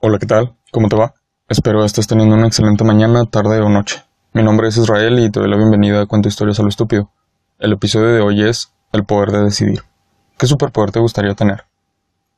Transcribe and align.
Hola, 0.00 0.20
¿qué 0.20 0.26
tal? 0.26 0.54
¿Cómo 0.70 0.88
te 0.88 0.94
va? 0.94 1.12
Espero 1.48 1.84
estés 1.84 2.06
teniendo 2.06 2.36
una 2.36 2.46
excelente 2.46 2.84
mañana, 2.84 3.24
tarde 3.24 3.58
o 3.58 3.68
noche. 3.68 4.04
Mi 4.32 4.44
nombre 4.44 4.68
es 4.68 4.76
Israel 4.76 5.18
y 5.18 5.28
te 5.28 5.40
doy 5.40 5.50
la 5.50 5.56
bienvenida 5.56 6.00
a 6.00 6.06
Cuento 6.06 6.28
Historias 6.28 6.60
a 6.60 6.62
lo 6.62 6.68
Estúpido. 6.68 7.10
El 7.58 7.72
episodio 7.72 8.06
de 8.06 8.20
hoy 8.20 8.44
es 8.44 8.72
El 8.92 9.04
poder 9.04 9.32
de 9.32 9.42
decidir. 9.42 9.82
¿Qué 10.38 10.46
superpoder 10.46 10.92
te 10.92 11.00
gustaría 11.00 11.34
tener? 11.34 11.64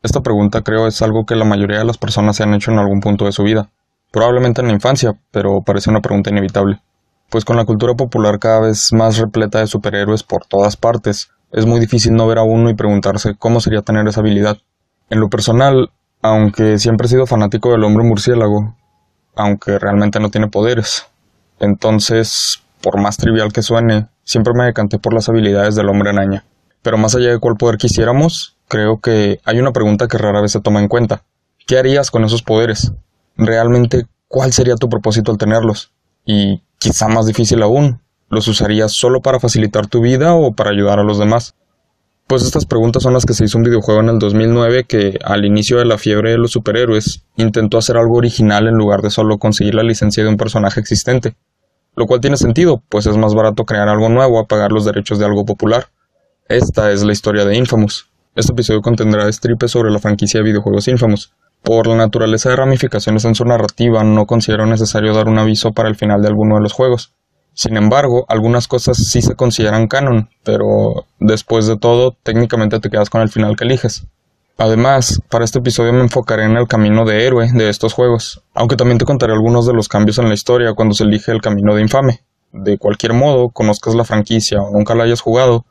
Esta 0.02 0.22
pregunta 0.22 0.62
creo 0.62 0.86
es 0.86 1.02
algo 1.02 1.26
que 1.26 1.36
la 1.36 1.44
mayoría 1.44 1.80
de 1.80 1.84
las 1.84 1.98
personas 1.98 2.36
se 2.36 2.44
han 2.44 2.54
hecho 2.54 2.70
en 2.70 2.78
algún 2.78 3.00
punto 3.00 3.26
de 3.26 3.32
su 3.32 3.42
vida. 3.42 3.68
Probablemente 4.10 4.62
en 4.62 4.68
la 4.68 4.72
infancia, 4.72 5.20
pero 5.30 5.60
parece 5.60 5.90
una 5.90 6.00
pregunta 6.00 6.30
inevitable. 6.30 6.80
Pues 7.28 7.44
con 7.44 7.58
la 7.58 7.66
cultura 7.66 7.92
popular 7.92 8.38
cada 8.38 8.60
vez 8.60 8.90
más 8.94 9.18
repleta 9.18 9.58
de 9.58 9.66
superhéroes 9.66 10.22
por 10.22 10.46
todas 10.46 10.78
partes, 10.78 11.28
es 11.52 11.66
muy 11.66 11.78
difícil 11.78 12.14
no 12.14 12.26
ver 12.26 12.38
a 12.38 12.42
uno 12.42 12.70
y 12.70 12.74
preguntarse 12.74 13.36
cómo 13.38 13.60
sería 13.60 13.82
tener 13.82 14.08
esa 14.08 14.20
habilidad. 14.20 14.56
En 15.10 15.20
lo 15.20 15.28
personal, 15.28 15.90
aunque 16.22 16.78
siempre 16.78 17.06
he 17.06 17.10
sido 17.10 17.26
fanático 17.26 17.70
del 17.70 17.84
hombre 17.84 18.04
murciélago, 18.04 18.74
aunque 19.36 19.78
realmente 19.78 20.20
no 20.20 20.30
tiene 20.30 20.48
poderes. 20.48 21.06
Entonces, 21.58 22.62
por 22.82 23.00
más 23.00 23.16
trivial 23.16 23.52
que 23.52 23.62
suene, 23.62 24.08
siempre 24.24 24.52
me 24.54 24.64
decanté 24.64 24.98
por 24.98 25.14
las 25.14 25.28
habilidades 25.28 25.74
del 25.74 25.88
hombre 25.88 26.10
araña. 26.10 26.44
Pero 26.82 26.98
más 26.98 27.14
allá 27.14 27.30
de 27.30 27.38
cuál 27.38 27.56
poder 27.56 27.76
quisiéramos, 27.76 28.56
creo 28.68 29.00
que 29.00 29.40
hay 29.44 29.58
una 29.58 29.72
pregunta 29.72 30.08
que 30.08 30.18
rara 30.18 30.40
vez 30.40 30.52
se 30.52 30.60
toma 30.60 30.80
en 30.80 30.88
cuenta. 30.88 31.22
¿Qué 31.66 31.78
harías 31.78 32.10
con 32.10 32.24
esos 32.24 32.42
poderes? 32.42 32.92
¿Realmente 33.36 34.06
cuál 34.28 34.52
sería 34.52 34.76
tu 34.76 34.88
propósito 34.88 35.30
al 35.30 35.38
tenerlos? 35.38 35.92
Y 36.24 36.62
quizá 36.78 37.08
más 37.08 37.26
difícil 37.26 37.62
aún, 37.62 38.00
¿los 38.28 38.48
usarías 38.48 38.92
solo 38.92 39.20
para 39.20 39.40
facilitar 39.40 39.86
tu 39.86 40.00
vida 40.00 40.34
o 40.34 40.52
para 40.52 40.70
ayudar 40.70 40.98
a 40.98 41.04
los 41.04 41.18
demás? 41.18 41.54
Pues 42.30 42.44
estas 42.44 42.64
preguntas 42.64 43.02
son 43.02 43.12
las 43.12 43.26
que 43.26 43.34
se 43.34 43.44
hizo 43.44 43.58
un 43.58 43.64
videojuego 43.64 44.02
en 44.02 44.08
el 44.08 44.20
2009 44.20 44.84
que, 44.84 45.18
al 45.24 45.44
inicio 45.44 45.78
de 45.78 45.84
la 45.84 45.98
fiebre 45.98 46.30
de 46.30 46.38
los 46.38 46.52
superhéroes, 46.52 47.24
intentó 47.34 47.76
hacer 47.76 47.96
algo 47.96 48.18
original 48.18 48.68
en 48.68 48.74
lugar 48.74 49.00
de 49.02 49.10
solo 49.10 49.38
conseguir 49.38 49.74
la 49.74 49.82
licencia 49.82 50.22
de 50.22 50.28
un 50.28 50.36
personaje 50.36 50.78
existente. 50.78 51.34
Lo 51.96 52.06
cual 52.06 52.20
tiene 52.20 52.36
sentido, 52.36 52.84
pues 52.88 53.06
es 53.06 53.16
más 53.16 53.34
barato 53.34 53.64
crear 53.64 53.88
algo 53.88 54.08
nuevo 54.10 54.38
a 54.38 54.44
pagar 54.44 54.70
los 54.70 54.84
derechos 54.84 55.18
de 55.18 55.24
algo 55.24 55.44
popular. 55.44 55.86
Esta 56.46 56.92
es 56.92 57.02
la 57.02 57.10
historia 57.10 57.44
de 57.44 57.56
Infamous. 57.56 58.08
Este 58.36 58.52
episodio 58.52 58.80
contendrá 58.80 59.28
estripes 59.28 59.72
sobre 59.72 59.90
la 59.90 59.98
franquicia 59.98 60.38
de 60.38 60.44
videojuegos 60.44 60.86
Infamous. 60.86 61.32
Por 61.64 61.88
la 61.88 61.96
naturaleza 61.96 62.50
de 62.50 62.54
ramificaciones 62.54 63.24
en 63.24 63.34
su 63.34 63.44
narrativa, 63.44 64.04
no 64.04 64.26
considero 64.26 64.66
necesario 64.66 65.12
dar 65.14 65.26
un 65.26 65.40
aviso 65.40 65.72
para 65.72 65.88
el 65.88 65.96
final 65.96 66.22
de 66.22 66.28
alguno 66.28 66.54
de 66.54 66.62
los 66.62 66.74
juegos. 66.74 67.12
Sin 67.60 67.76
embargo, 67.76 68.24
algunas 68.30 68.66
cosas 68.66 68.96
sí 68.96 69.20
se 69.20 69.34
consideran 69.34 69.86
canon, 69.86 70.30
pero 70.44 71.04
después 71.18 71.66
de 71.66 71.76
todo, 71.76 72.16
técnicamente 72.22 72.80
te 72.80 72.88
quedas 72.88 73.10
con 73.10 73.20
el 73.20 73.28
final 73.28 73.54
que 73.54 73.64
eliges. 73.64 74.06
Además, 74.56 75.20
para 75.28 75.44
este 75.44 75.58
episodio 75.58 75.92
me 75.92 76.00
enfocaré 76.00 76.44
en 76.44 76.56
el 76.56 76.66
camino 76.66 77.04
de 77.04 77.26
héroe 77.26 77.52
de 77.52 77.68
estos 77.68 77.92
juegos, 77.92 78.42
aunque 78.54 78.76
también 78.76 78.96
te 78.96 79.04
contaré 79.04 79.34
algunos 79.34 79.66
de 79.66 79.74
los 79.74 79.88
cambios 79.88 80.16
en 80.16 80.28
la 80.28 80.32
historia 80.32 80.72
cuando 80.72 80.94
se 80.94 81.04
elige 81.04 81.32
el 81.32 81.42
camino 81.42 81.74
de 81.74 81.82
infame. 81.82 82.20
De 82.50 82.78
cualquier 82.78 83.12
modo, 83.12 83.50
conozcas 83.50 83.94
la 83.94 84.04
franquicia 84.04 84.62
o 84.62 84.70
nunca 84.70 84.94
la 84.94 85.04
hayas 85.04 85.20
jugado, 85.20 85.66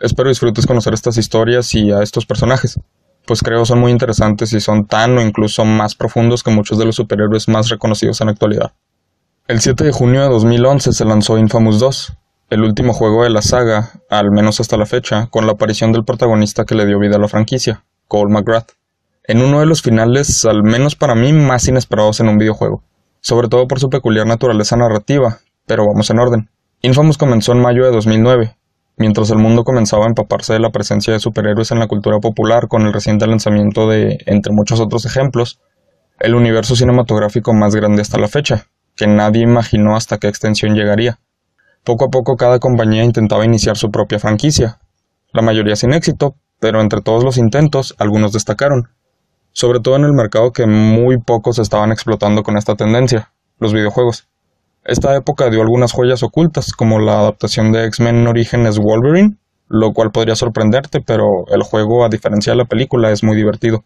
espero 0.00 0.28
disfrutes 0.28 0.66
conocer 0.66 0.92
estas 0.92 1.16
historias 1.16 1.74
y 1.74 1.92
a 1.92 2.02
estos 2.02 2.26
personajes, 2.26 2.78
pues 3.24 3.40
creo 3.40 3.64
son 3.64 3.80
muy 3.80 3.90
interesantes 3.90 4.52
y 4.52 4.60
son 4.60 4.86
tan 4.86 5.16
o 5.16 5.22
incluso 5.22 5.64
más 5.64 5.94
profundos 5.94 6.42
que 6.42 6.50
muchos 6.50 6.76
de 6.76 6.84
los 6.84 6.96
superhéroes 6.96 7.48
más 7.48 7.70
reconocidos 7.70 8.20
en 8.20 8.26
la 8.26 8.32
actualidad. 8.32 8.74
El 9.48 9.60
7 9.60 9.82
de 9.82 9.90
junio 9.90 10.22
de 10.22 10.28
2011 10.28 10.92
se 10.92 11.04
lanzó 11.04 11.36
Infamous 11.36 11.80
2, 11.80 12.16
el 12.50 12.62
último 12.62 12.92
juego 12.92 13.24
de 13.24 13.30
la 13.30 13.42
saga, 13.42 13.90
al 14.08 14.30
menos 14.30 14.60
hasta 14.60 14.76
la 14.76 14.86
fecha, 14.86 15.26
con 15.26 15.46
la 15.46 15.54
aparición 15.54 15.90
del 15.90 16.04
protagonista 16.04 16.64
que 16.64 16.76
le 16.76 16.86
dio 16.86 17.00
vida 17.00 17.16
a 17.16 17.18
la 17.18 17.26
franquicia, 17.26 17.84
Cole 18.06 18.32
McGrath, 18.32 18.70
en 19.24 19.42
uno 19.42 19.58
de 19.58 19.66
los 19.66 19.82
finales, 19.82 20.44
al 20.44 20.62
menos 20.62 20.94
para 20.94 21.16
mí, 21.16 21.32
más 21.32 21.66
inesperados 21.66 22.20
en 22.20 22.28
un 22.28 22.38
videojuego, 22.38 22.84
sobre 23.20 23.48
todo 23.48 23.66
por 23.66 23.80
su 23.80 23.90
peculiar 23.90 24.28
naturaleza 24.28 24.76
narrativa, 24.76 25.40
pero 25.66 25.86
vamos 25.88 26.08
en 26.10 26.20
orden. 26.20 26.48
Infamous 26.80 27.18
comenzó 27.18 27.50
en 27.50 27.62
mayo 27.62 27.84
de 27.84 27.90
2009, 27.90 28.56
mientras 28.96 29.28
el 29.30 29.38
mundo 29.38 29.64
comenzaba 29.64 30.04
a 30.04 30.08
empaparse 30.08 30.52
de 30.52 30.60
la 30.60 30.70
presencia 30.70 31.12
de 31.12 31.18
superhéroes 31.18 31.72
en 31.72 31.80
la 31.80 31.88
cultura 31.88 32.20
popular 32.20 32.68
con 32.68 32.82
el 32.82 32.92
reciente 32.92 33.26
lanzamiento 33.26 33.88
de, 33.88 34.18
entre 34.26 34.52
muchos 34.52 34.78
otros 34.78 35.04
ejemplos, 35.04 35.58
el 36.20 36.36
universo 36.36 36.76
cinematográfico 36.76 37.52
más 37.52 37.74
grande 37.74 38.02
hasta 38.02 38.18
la 38.18 38.28
fecha, 38.28 38.68
que 39.02 39.08
nadie 39.08 39.42
imaginó 39.42 39.96
hasta 39.96 40.18
qué 40.18 40.28
extensión 40.28 40.76
llegaría. 40.76 41.18
Poco 41.82 42.04
a 42.04 42.08
poco 42.08 42.36
cada 42.36 42.60
compañía 42.60 43.02
intentaba 43.02 43.44
iniciar 43.44 43.76
su 43.76 43.90
propia 43.90 44.20
franquicia, 44.20 44.78
la 45.32 45.42
mayoría 45.42 45.74
sin 45.74 45.92
éxito, 45.92 46.36
pero 46.60 46.80
entre 46.80 47.00
todos 47.00 47.24
los 47.24 47.36
intentos 47.36 47.96
algunos 47.98 48.32
destacaron, 48.32 48.90
sobre 49.50 49.80
todo 49.80 49.96
en 49.96 50.04
el 50.04 50.12
mercado 50.12 50.52
que 50.52 50.68
muy 50.68 51.18
pocos 51.18 51.58
estaban 51.58 51.90
explotando 51.90 52.44
con 52.44 52.56
esta 52.56 52.76
tendencia, 52.76 53.32
los 53.58 53.72
videojuegos. 53.72 54.28
Esta 54.84 55.16
época 55.16 55.50
dio 55.50 55.62
algunas 55.62 55.90
joyas 55.90 56.22
ocultas, 56.22 56.70
como 56.70 57.00
la 57.00 57.18
adaptación 57.18 57.72
de 57.72 57.86
X-Men 57.86 58.24
Orígenes 58.28 58.78
Wolverine, 58.78 59.36
lo 59.66 59.92
cual 59.92 60.12
podría 60.12 60.36
sorprenderte, 60.36 61.00
pero 61.00 61.24
el 61.48 61.64
juego, 61.64 62.04
a 62.04 62.08
diferencia 62.08 62.52
de 62.52 62.58
la 62.58 62.66
película, 62.66 63.10
es 63.10 63.24
muy 63.24 63.34
divertido 63.34 63.82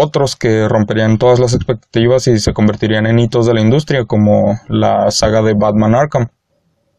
otros 0.00 0.36
que 0.36 0.68
romperían 0.68 1.18
todas 1.18 1.38
las 1.38 1.54
expectativas 1.54 2.26
y 2.26 2.38
se 2.38 2.52
convertirían 2.52 3.06
en 3.06 3.18
hitos 3.18 3.46
de 3.46 3.54
la 3.54 3.60
industria, 3.60 4.04
como 4.04 4.58
la 4.68 5.10
saga 5.10 5.42
de 5.42 5.54
Batman 5.54 5.94
Arkham. 5.94 6.28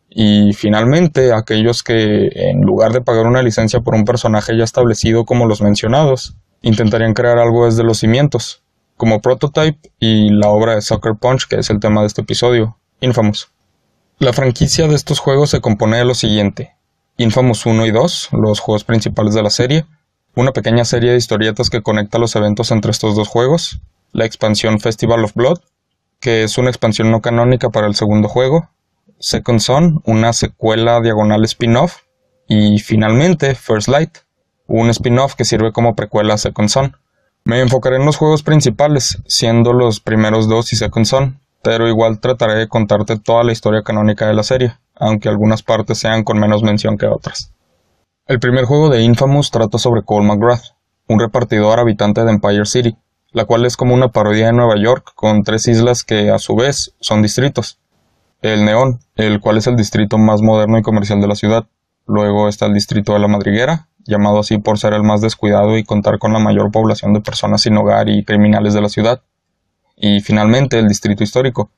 Y 0.09 0.53
finalmente, 0.53 1.33
aquellos 1.33 1.83
que, 1.83 2.29
en 2.33 2.61
lugar 2.61 2.91
de 2.91 3.01
pagar 3.01 3.27
una 3.27 3.41
licencia 3.41 3.79
por 3.79 3.95
un 3.95 4.03
personaje 4.03 4.57
ya 4.57 4.63
establecido 4.63 5.23
como 5.23 5.45
los 5.45 5.61
mencionados, 5.61 6.35
intentarían 6.61 7.13
crear 7.13 7.37
algo 7.37 7.65
desde 7.65 7.83
los 7.83 7.99
cimientos, 7.99 8.63
como 8.97 9.21
Prototype 9.21 9.91
y 9.99 10.29
la 10.29 10.49
obra 10.49 10.75
de 10.75 10.81
Sucker 10.81 11.13
Punch, 11.19 11.47
que 11.47 11.55
es 11.57 11.69
el 11.69 11.79
tema 11.79 12.01
de 12.01 12.07
este 12.07 12.21
episodio, 12.21 12.77
Infamous. 12.99 13.51
La 14.19 14.33
franquicia 14.33 14.87
de 14.87 14.95
estos 14.95 15.19
juegos 15.19 15.49
se 15.49 15.61
compone 15.61 15.97
de 15.97 16.05
lo 16.05 16.13
siguiente: 16.13 16.75
Infamous 17.17 17.65
1 17.65 17.85
y 17.87 17.91
2, 17.91 18.29
los 18.33 18.59
juegos 18.59 18.83
principales 18.83 19.33
de 19.33 19.41
la 19.41 19.49
serie, 19.49 19.85
una 20.35 20.51
pequeña 20.51 20.85
serie 20.85 21.11
de 21.11 21.17
historietas 21.17 21.69
que 21.69 21.81
conecta 21.81 22.19
los 22.19 22.35
eventos 22.35 22.71
entre 22.71 22.91
estos 22.91 23.15
dos 23.15 23.27
juegos, 23.27 23.81
la 24.11 24.25
expansión 24.25 24.79
Festival 24.79 25.23
of 25.23 25.33
Blood, 25.33 25.59
que 26.19 26.43
es 26.43 26.57
una 26.57 26.69
expansión 26.69 27.11
no 27.11 27.21
canónica 27.21 27.69
para 27.69 27.87
el 27.87 27.95
segundo 27.95 28.27
juego, 28.27 28.69
Second 29.19 29.59
Son, 29.59 30.01
una 30.05 30.33
secuela 30.33 30.99
diagonal 31.01 31.43
spin-off, 31.43 32.01
y 32.47 32.79
finalmente 32.79 33.55
First 33.55 33.87
Light, 33.87 34.17
un 34.67 34.89
spin-off 34.89 35.35
que 35.35 35.45
sirve 35.45 35.71
como 35.71 35.95
precuela 35.95 36.35
a 36.35 36.37
Second 36.37 36.69
Son. 36.69 36.97
Me 37.43 37.59
enfocaré 37.59 37.97
en 37.97 38.05
los 38.05 38.17
juegos 38.17 38.43
principales, 38.43 39.21
siendo 39.27 39.73
los 39.73 39.99
primeros 39.99 40.47
dos 40.47 40.71
y 40.73 40.75
Second 40.75 41.05
Son, 41.05 41.39
pero 41.63 41.87
igual 41.87 42.19
trataré 42.19 42.55
de 42.55 42.67
contarte 42.67 43.19
toda 43.19 43.43
la 43.43 43.51
historia 43.51 43.83
canónica 43.83 44.27
de 44.27 44.33
la 44.33 44.43
serie, 44.43 44.77
aunque 44.95 45.29
algunas 45.29 45.61
partes 45.63 45.97
sean 45.97 46.23
con 46.23 46.39
menos 46.39 46.63
mención 46.63 46.97
que 46.97 47.05
otras. 47.05 47.53
El 48.27 48.39
primer 48.39 48.65
juego 48.65 48.89
de 48.89 49.01
Infamous 49.01 49.49
trata 49.49 49.79
sobre 49.79 50.03
Cole 50.03 50.27
McGrath, 50.27 50.75
un 51.07 51.19
repartidor 51.19 51.79
habitante 51.79 52.23
de 52.23 52.29
Empire 52.29 52.65
City, 52.65 52.95
la 53.31 53.45
cual 53.45 53.65
es 53.65 53.75
como 53.75 53.95
una 53.95 54.09
parodia 54.09 54.45
de 54.45 54.53
Nueva 54.53 54.75
York 54.77 55.13
con 55.15 55.41
tres 55.41 55.67
islas 55.67 56.03
que 56.03 56.29
a 56.29 56.37
su 56.37 56.55
vez 56.55 56.93
son 56.99 57.23
distritos. 57.23 57.79
El 58.43 58.63
Neón, 58.63 58.99
el 59.15 59.41
cual 59.41 59.57
es 59.57 59.65
el 59.65 59.75
distrito 59.75 60.19
más 60.19 60.43
moderno 60.43 60.77
y 60.77 60.83
comercial 60.83 61.19
de 61.19 61.27
la 61.27 61.35
ciudad. 61.35 61.65
Luego 62.05 62.47
está 62.47 62.67
el 62.67 62.75
distrito 62.75 63.13
de 63.13 63.19
la 63.19 63.27
Madriguera, 63.27 63.87
llamado 64.05 64.39
así 64.39 64.59
por 64.59 64.77
ser 64.77 64.93
el 64.93 65.03
más 65.03 65.21
descuidado 65.21 65.75
y 65.75 65.83
contar 65.83 66.19
con 66.19 66.31
la 66.31 66.39
mayor 66.39 66.71
población 66.71 67.13
de 67.13 67.21
personas 67.21 67.63
sin 67.63 67.75
hogar 67.75 68.07
y 68.07 68.23
criminales 68.23 68.75
de 68.75 68.81
la 68.81 68.89
ciudad. 68.89 69.23
Y 69.95 70.21
finalmente 70.21 70.77
el 70.77 70.87
distrito 70.87 71.23
histórico, 71.23 71.71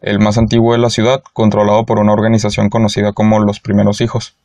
el 0.00 0.20
más 0.20 0.38
antiguo 0.38 0.72
de 0.72 0.78
la 0.78 0.90
ciudad, 0.90 1.22
controlado 1.32 1.84
por 1.84 1.98
una 1.98 2.12
organización 2.12 2.70
conocida 2.70 3.12
como 3.12 3.40
los 3.40 3.58
Primeros 3.58 4.00
Hijos. 4.00 4.36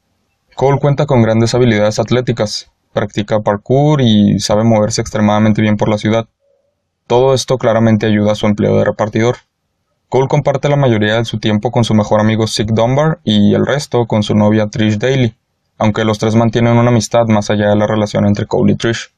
Cole 0.60 0.78
cuenta 0.78 1.06
con 1.06 1.22
grandes 1.22 1.56
habilidades 1.56 2.00
atléticas, 2.00 2.70
practica 2.92 3.40
parkour 3.40 4.02
y 4.02 4.42
sabe 4.42 4.66
moverse 4.66 5.00
extremadamente 5.00 5.62
bien 5.62 5.78
por 5.78 5.88
la 5.88 5.98
ciudad. 5.98 6.28
Todo 7.08 7.34
esto 7.34 7.58
claramente 7.58 8.08
ayuda 8.08 8.34
a 8.34 8.36
su 8.36 8.46
empleo 8.46 8.78
de 8.78 8.84
repartidor. 8.84 9.38
Cole 10.10 10.28
comparte 10.28 10.68
la 10.68 10.76
mayoría 10.76 11.16
de 11.16 11.24
su 11.24 11.40
tiempo 11.40 11.72
con 11.72 11.86
su 11.86 11.94
mejor 11.94 12.20
amigo 12.20 12.46
Sick 12.46 12.72
Dunbar 12.74 13.20
y 13.24 13.54
el 13.54 13.66
resto 13.66 14.06
con 14.06 14.22
su 14.22 14.36
novia 14.36 14.68
Trish 14.68 14.98
Daly, 14.98 15.34
aunque 15.78 16.04
los 16.04 16.20
tres 16.20 16.36
mantienen 16.36 16.76
una 16.76 16.90
amistad 16.90 17.28
más 17.30 17.50
allá 17.50 17.70
de 17.70 17.78
la 17.78 17.88
relación 17.88 18.26
entre 18.28 18.46
Cole 18.46 18.74
y 18.74 18.76
Trish. 18.76 19.14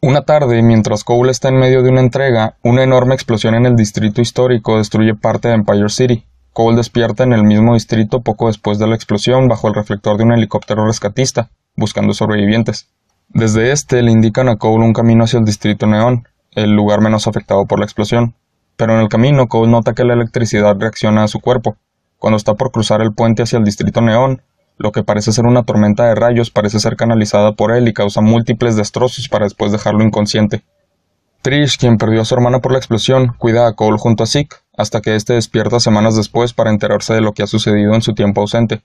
Una 0.00 0.20
tarde, 0.20 0.62
mientras 0.62 1.02
Cole 1.02 1.32
está 1.32 1.48
en 1.48 1.58
medio 1.58 1.82
de 1.82 1.90
una 1.90 2.00
entrega, 2.00 2.58
una 2.62 2.84
enorme 2.84 3.16
explosión 3.16 3.56
en 3.56 3.66
el 3.66 3.74
distrito 3.74 4.20
histórico 4.20 4.78
destruye 4.78 5.16
parte 5.16 5.48
de 5.48 5.54
Empire 5.54 5.88
City. 5.88 6.24
Cole 6.56 6.78
despierta 6.78 7.22
en 7.22 7.34
el 7.34 7.44
mismo 7.44 7.74
distrito 7.74 8.22
poco 8.22 8.46
después 8.46 8.78
de 8.78 8.86
la 8.86 8.94
explosión 8.94 9.46
bajo 9.46 9.68
el 9.68 9.74
reflector 9.74 10.16
de 10.16 10.24
un 10.24 10.32
helicóptero 10.32 10.86
rescatista, 10.86 11.50
buscando 11.76 12.14
sobrevivientes. 12.14 12.88
Desde 13.28 13.72
este 13.72 14.00
le 14.00 14.10
indican 14.10 14.48
a 14.48 14.56
Cole 14.56 14.86
un 14.86 14.94
camino 14.94 15.24
hacia 15.24 15.38
el 15.38 15.44
distrito 15.44 15.86
Neón, 15.86 16.26
el 16.52 16.70
lugar 16.70 17.02
menos 17.02 17.26
afectado 17.26 17.66
por 17.66 17.78
la 17.78 17.84
explosión. 17.84 18.36
Pero 18.76 18.94
en 18.94 19.00
el 19.00 19.10
camino 19.10 19.48
Cole 19.48 19.70
nota 19.70 19.92
que 19.92 20.04
la 20.04 20.14
electricidad 20.14 20.74
reacciona 20.78 21.24
a 21.24 21.28
su 21.28 21.40
cuerpo. 21.40 21.76
Cuando 22.16 22.38
está 22.38 22.54
por 22.54 22.72
cruzar 22.72 23.02
el 23.02 23.12
puente 23.12 23.42
hacia 23.42 23.58
el 23.58 23.64
distrito 23.66 24.00
Neón, 24.00 24.40
lo 24.78 24.92
que 24.92 25.04
parece 25.04 25.32
ser 25.32 25.44
una 25.44 25.64
tormenta 25.64 26.06
de 26.06 26.14
rayos 26.14 26.50
parece 26.50 26.80
ser 26.80 26.96
canalizada 26.96 27.52
por 27.52 27.70
él 27.70 27.86
y 27.86 27.92
causa 27.92 28.22
múltiples 28.22 28.76
destrozos 28.76 29.28
para 29.28 29.44
después 29.44 29.72
dejarlo 29.72 30.02
inconsciente. 30.02 30.64
Trish, 31.42 31.76
quien 31.76 31.98
perdió 31.98 32.22
a 32.22 32.24
su 32.24 32.34
hermana 32.34 32.60
por 32.60 32.72
la 32.72 32.78
explosión, 32.78 33.34
cuida 33.36 33.68
a 33.68 33.74
Cole 33.74 33.98
junto 33.98 34.24
a 34.24 34.26
Zeke, 34.26 34.56
hasta 34.76 35.00
que 35.00 35.14
éste 35.14 35.34
despierta 35.34 35.80
semanas 35.80 36.16
después 36.16 36.52
para 36.52 36.70
enterarse 36.70 37.14
de 37.14 37.20
lo 37.20 37.32
que 37.32 37.42
ha 37.42 37.46
sucedido 37.46 37.94
en 37.94 38.02
su 38.02 38.14
tiempo 38.14 38.40
ausente. 38.40 38.82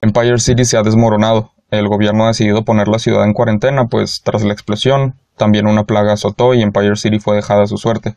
Empire 0.00 0.38
City 0.38 0.64
se 0.64 0.76
ha 0.76 0.82
desmoronado, 0.82 1.52
el 1.70 1.88
gobierno 1.88 2.24
ha 2.24 2.28
decidido 2.28 2.64
poner 2.64 2.88
la 2.88 2.98
ciudad 2.98 3.24
en 3.24 3.32
cuarentena, 3.32 3.86
pues 3.86 4.22
tras 4.22 4.44
la 4.44 4.52
explosión, 4.52 5.14
también 5.36 5.66
una 5.66 5.84
plaga 5.84 6.12
azotó 6.12 6.54
y 6.54 6.62
Empire 6.62 6.96
City 6.96 7.18
fue 7.18 7.36
dejada 7.36 7.62
a 7.62 7.66
su 7.66 7.78
suerte. 7.78 8.16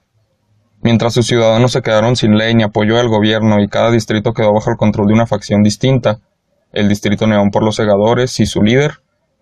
Mientras 0.82 1.14
sus 1.14 1.26
ciudadanos 1.26 1.72
se 1.72 1.82
quedaron 1.82 2.16
sin 2.16 2.38
ley 2.38 2.54
ni 2.54 2.64
apoyo 2.64 2.98
del 2.98 3.08
gobierno 3.08 3.60
y 3.62 3.68
cada 3.68 3.90
distrito 3.90 4.34
quedó 4.34 4.54
bajo 4.54 4.70
el 4.70 4.78
control 4.78 5.08
de 5.08 5.14
una 5.14 5.26
facción 5.26 5.64
distinta, 5.64 6.20
el 6.72 6.88
distrito 6.90 7.26
neón 7.26 7.50
por 7.50 7.64
los 7.64 7.76
segadores 7.76 8.40
y 8.40 8.46
su 8.46 8.62
líder, 8.62 9.00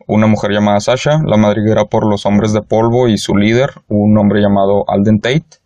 una 0.07 0.27
mujer 0.27 0.51
llamada 0.51 0.79
Sasha, 0.79 1.19
la 1.25 1.37
madriguera 1.37 1.85
por 1.85 2.07
los 2.07 2.25
hombres 2.25 2.53
de 2.53 2.61
polvo 2.61 3.07
y 3.07 3.17
su 3.17 3.35
líder, 3.35 3.71
un 3.87 4.17
hombre 4.17 4.39
llamado 4.39 4.85
Alden 4.87 5.19
Tate, 5.19 5.57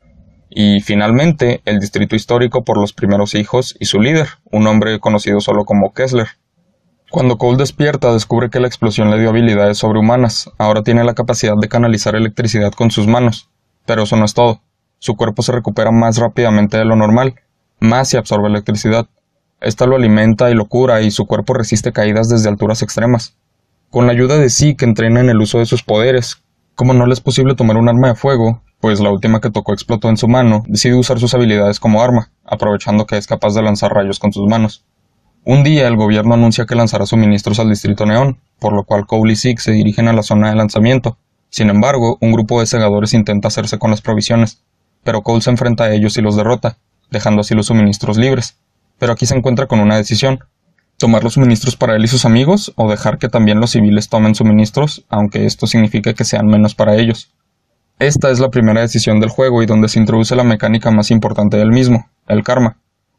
y 0.49 0.81
finalmente 0.81 1.61
el 1.65 1.79
distrito 1.79 2.15
histórico 2.15 2.63
por 2.63 2.79
los 2.79 2.93
primeros 2.93 3.35
hijos 3.35 3.75
y 3.79 3.85
su 3.85 3.99
líder, 3.99 4.27
un 4.51 4.65
hombre 4.67 4.99
conocido 4.99 5.39
solo 5.41 5.63
como 5.65 5.93
Kessler. 5.93 6.27
Cuando 7.11 7.37
Cole 7.37 7.57
despierta 7.57 8.13
descubre 8.13 8.49
que 8.49 8.59
la 8.59 8.67
explosión 8.67 9.09
le 9.09 9.19
dio 9.19 9.29
habilidades 9.29 9.79
sobrehumanas, 9.79 10.51
ahora 10.57 10.83
tiene 10.83 11.03
la 11.03 11.13
capacidad 11.13 11.55
de 11.59 11.67
canalizar 11.67 12.15
electricidad 12.15 12.71
con 12.71 12.91
sus 12.91 13.07
manos, 13.07 13.49
pero 13.85 14.03
eso 14.03 14.15
no 14.15 14.25
es 14.25 14.33
todo. 14.33 14.61
Su 14.99 15.15
cuerpo 15.15 15.41
se 15.41 15.51
recupera 15.51 15.91
más 15.91 16.17
rápidamente 16.17 16.77
de 16.77 16.85
lo 16.85 16.95
normal, 16.95 17.35
más 17.79 18.09
se 18.09 18.17
absorbe 18.17 18.47
electricidad. 18.47 19.07
Esta 19.61 19.85
lo 19.85 19.95
alimenta 19.95 20.49
y 20.49 20.53
lo 20.53 20.65
cura 20.65 21.01
y 21.01 21.11
su 21.11 21.25
cuerpo 21.25 21.53
resiste 21.53 21.91
caídas 21.91 22.29
desde 22.29 22.49
alturas 22.49 22.81
extremas. 22.81 23.37
Con 23.89 24.05
la 24.05 24.13
ayuda 24.13 24.37
de 24.37 24.49
sí 24.49 24.75
que 24.75 24.85
entrena 24.85 25.19
en 25.19 25.29
el 25.29 25.41
uso 25.41 25.59
de 25.59 25.65
sus 25.65 25.83
poderes, 25.83 26.43
como 26.75 26.93
no 26.93 27.05
le 27.05 27.13
es 27.13 27.21
posible 27.21 27.55
tomar 27.55 27.77
un 27.77 27.89
arma 27.89 28.09
de 28.09 28.15
fuego, 28.15 28.61
pues 28.79 28.99
la 28.99 29.11
última 29.11 29.41
que 29.41 29.49
tocó 29.49 29.73
explotó 29.73 30.09
en 30.09 30.17
su 30.17 30.27
mano, 30.27 30.63
decide 30.67 30.95
usar 30.95 31.19
sus 31.19 31.33
habilidades 31.33 31.79
como 31.79 32.01
arma, 32.01 32.31
aprovechando 32.45 33.05
que 33.05 33.17
es 33.17 33.27
capaz 33.27 33.53
de 33.53 33.61
lanzar 33.61 33.91
rayos 33.93 34.19
con 34.19 34.31
sus 34.31 34.47
manos. 34.47 34.85
Un 35.43 35.63
día 35.63 35.87
el 35.87 35.95
gobierno 35.95 36.33
anuncia 36.33 36.65
que 36.65 36.75
lanzará 36.75 37.05
suministros 37.05 37.59
al 37.59 37.69
distrito 37.69 38.05
Neón, 38.05 38.39
por 38.59 38.73
lo 38.73 38.83
cual 38.83 39.05
Cole 39.05 39.33
y 39.33 39.35
Zeke 39.35 39.61
se 39.61 39.71
dirigen 39.71 40.07
a 40.07 40.13
la 40.13 40.23
zona 40.23 40.49
de 40.49 40.55
lanzamiento. 40.55 41.17
Sin 41.49 41.69
embargo, 41.69 42.17
un 42.21 42.31
grupo 42.31 42.59
de 42.59 42.67
segadores 42.67 43.13
intenta 43.13 43.47
hacerse 43.47 43.79
con 43.79 43.91
las 43.91 44.01
provisiones, 44.01 44.63
pero 45.03 45.23
Cole 45.23 45.41
se 45.41 45.49
enfrenta 45.49 45.85
a 45.85 45.93
ellos 45.93 46.17
y 46.17 46.21
los 46.21 46.35
derrota, 46.35 46.77
dejando 47.09 47.41
así 47.41 47.55
los 47.55 47.67
suministros 47.67 48.17
libres. 48.17 48.57
Pero 48.97 49.13
aquí 49.13 49.25
se 49.25 49.35
encuentra 49.35 49.65
con 49.67 49.79
una 49.79 49.97
decisión, 49.97 50.39
tomar 50.97 51.23
los 51.23 51.33
suministros 51.33 51.75
para 51.75 51.95
él 51.95 52.03
y 52.03 52.07
sus 52.07 52.25
amigos 52.25 52.73
o 52.75 52.89
dejar 52.89 53.17
que 53.17 53.29
también 53.29 53.59
los 53.59 53.71
civiles 53.71 54.09
tomen 54.09 54.35
suministros, 54.35 55.05
aunque 55.09 55.45
esto 55.45 55.65
signifique 55.65 56.13
que 56.13 56.25
sean 56.25 56.47
menos 56.47 56.75
para 56.75 56.95
ellos. 56.95 57.31
Esta 57.99 58.31
es 58.31 58.39
la 58.39 58.49
primera 58.49 58.79
decisión 58.79 59.19
del 59.19 59.29
juego 59.29 59.61
y 59.61 59.65
donde 59.65 59.89
se 59.89 59.99
introduce 59.99 60.33
la 60.33 60.45
mecánica 60.45 60.89
más 60.89 61.11
importante 61.11 61.57
del 61.57 61.71
mismo, 61.71 62.09
el 62.29 62.45
karma. 62.45 62.77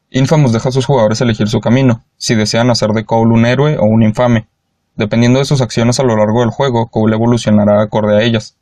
Infamous 0.09 0.55
deja 0.55 0.71
a 0.71 0.73
sus 0.73 0.87
jugadores 0.87 1.21
elegir 1.21 1.49
su 1.49 1.61
camino, 1.61 2.03
si 2.17 2.35
desean 2.35 2.71
hacer 2.71 2.93
de 2.93 3.05
Cole 3.05 3.35
un 3.35 3.45
héroe 3.45 3.77
o 3.77 3.85
un 3.85 4.03
infame. 4.03 4.49
Dependiendo 4.97 5.39
de 5.39 5.45
sus 5.45 5.61
acciones 5.61 6.01
a 6.01 6.03
lo 6.03 6.17
largo 6.17 6.41
del 6.41 6.49
juego, 6.49 6.87
Cole 6.87 7.15
evolucionará 7.15 7.83
acorde 7.83 8.17
a 8.17 8.23
ellas. 8.23 8.57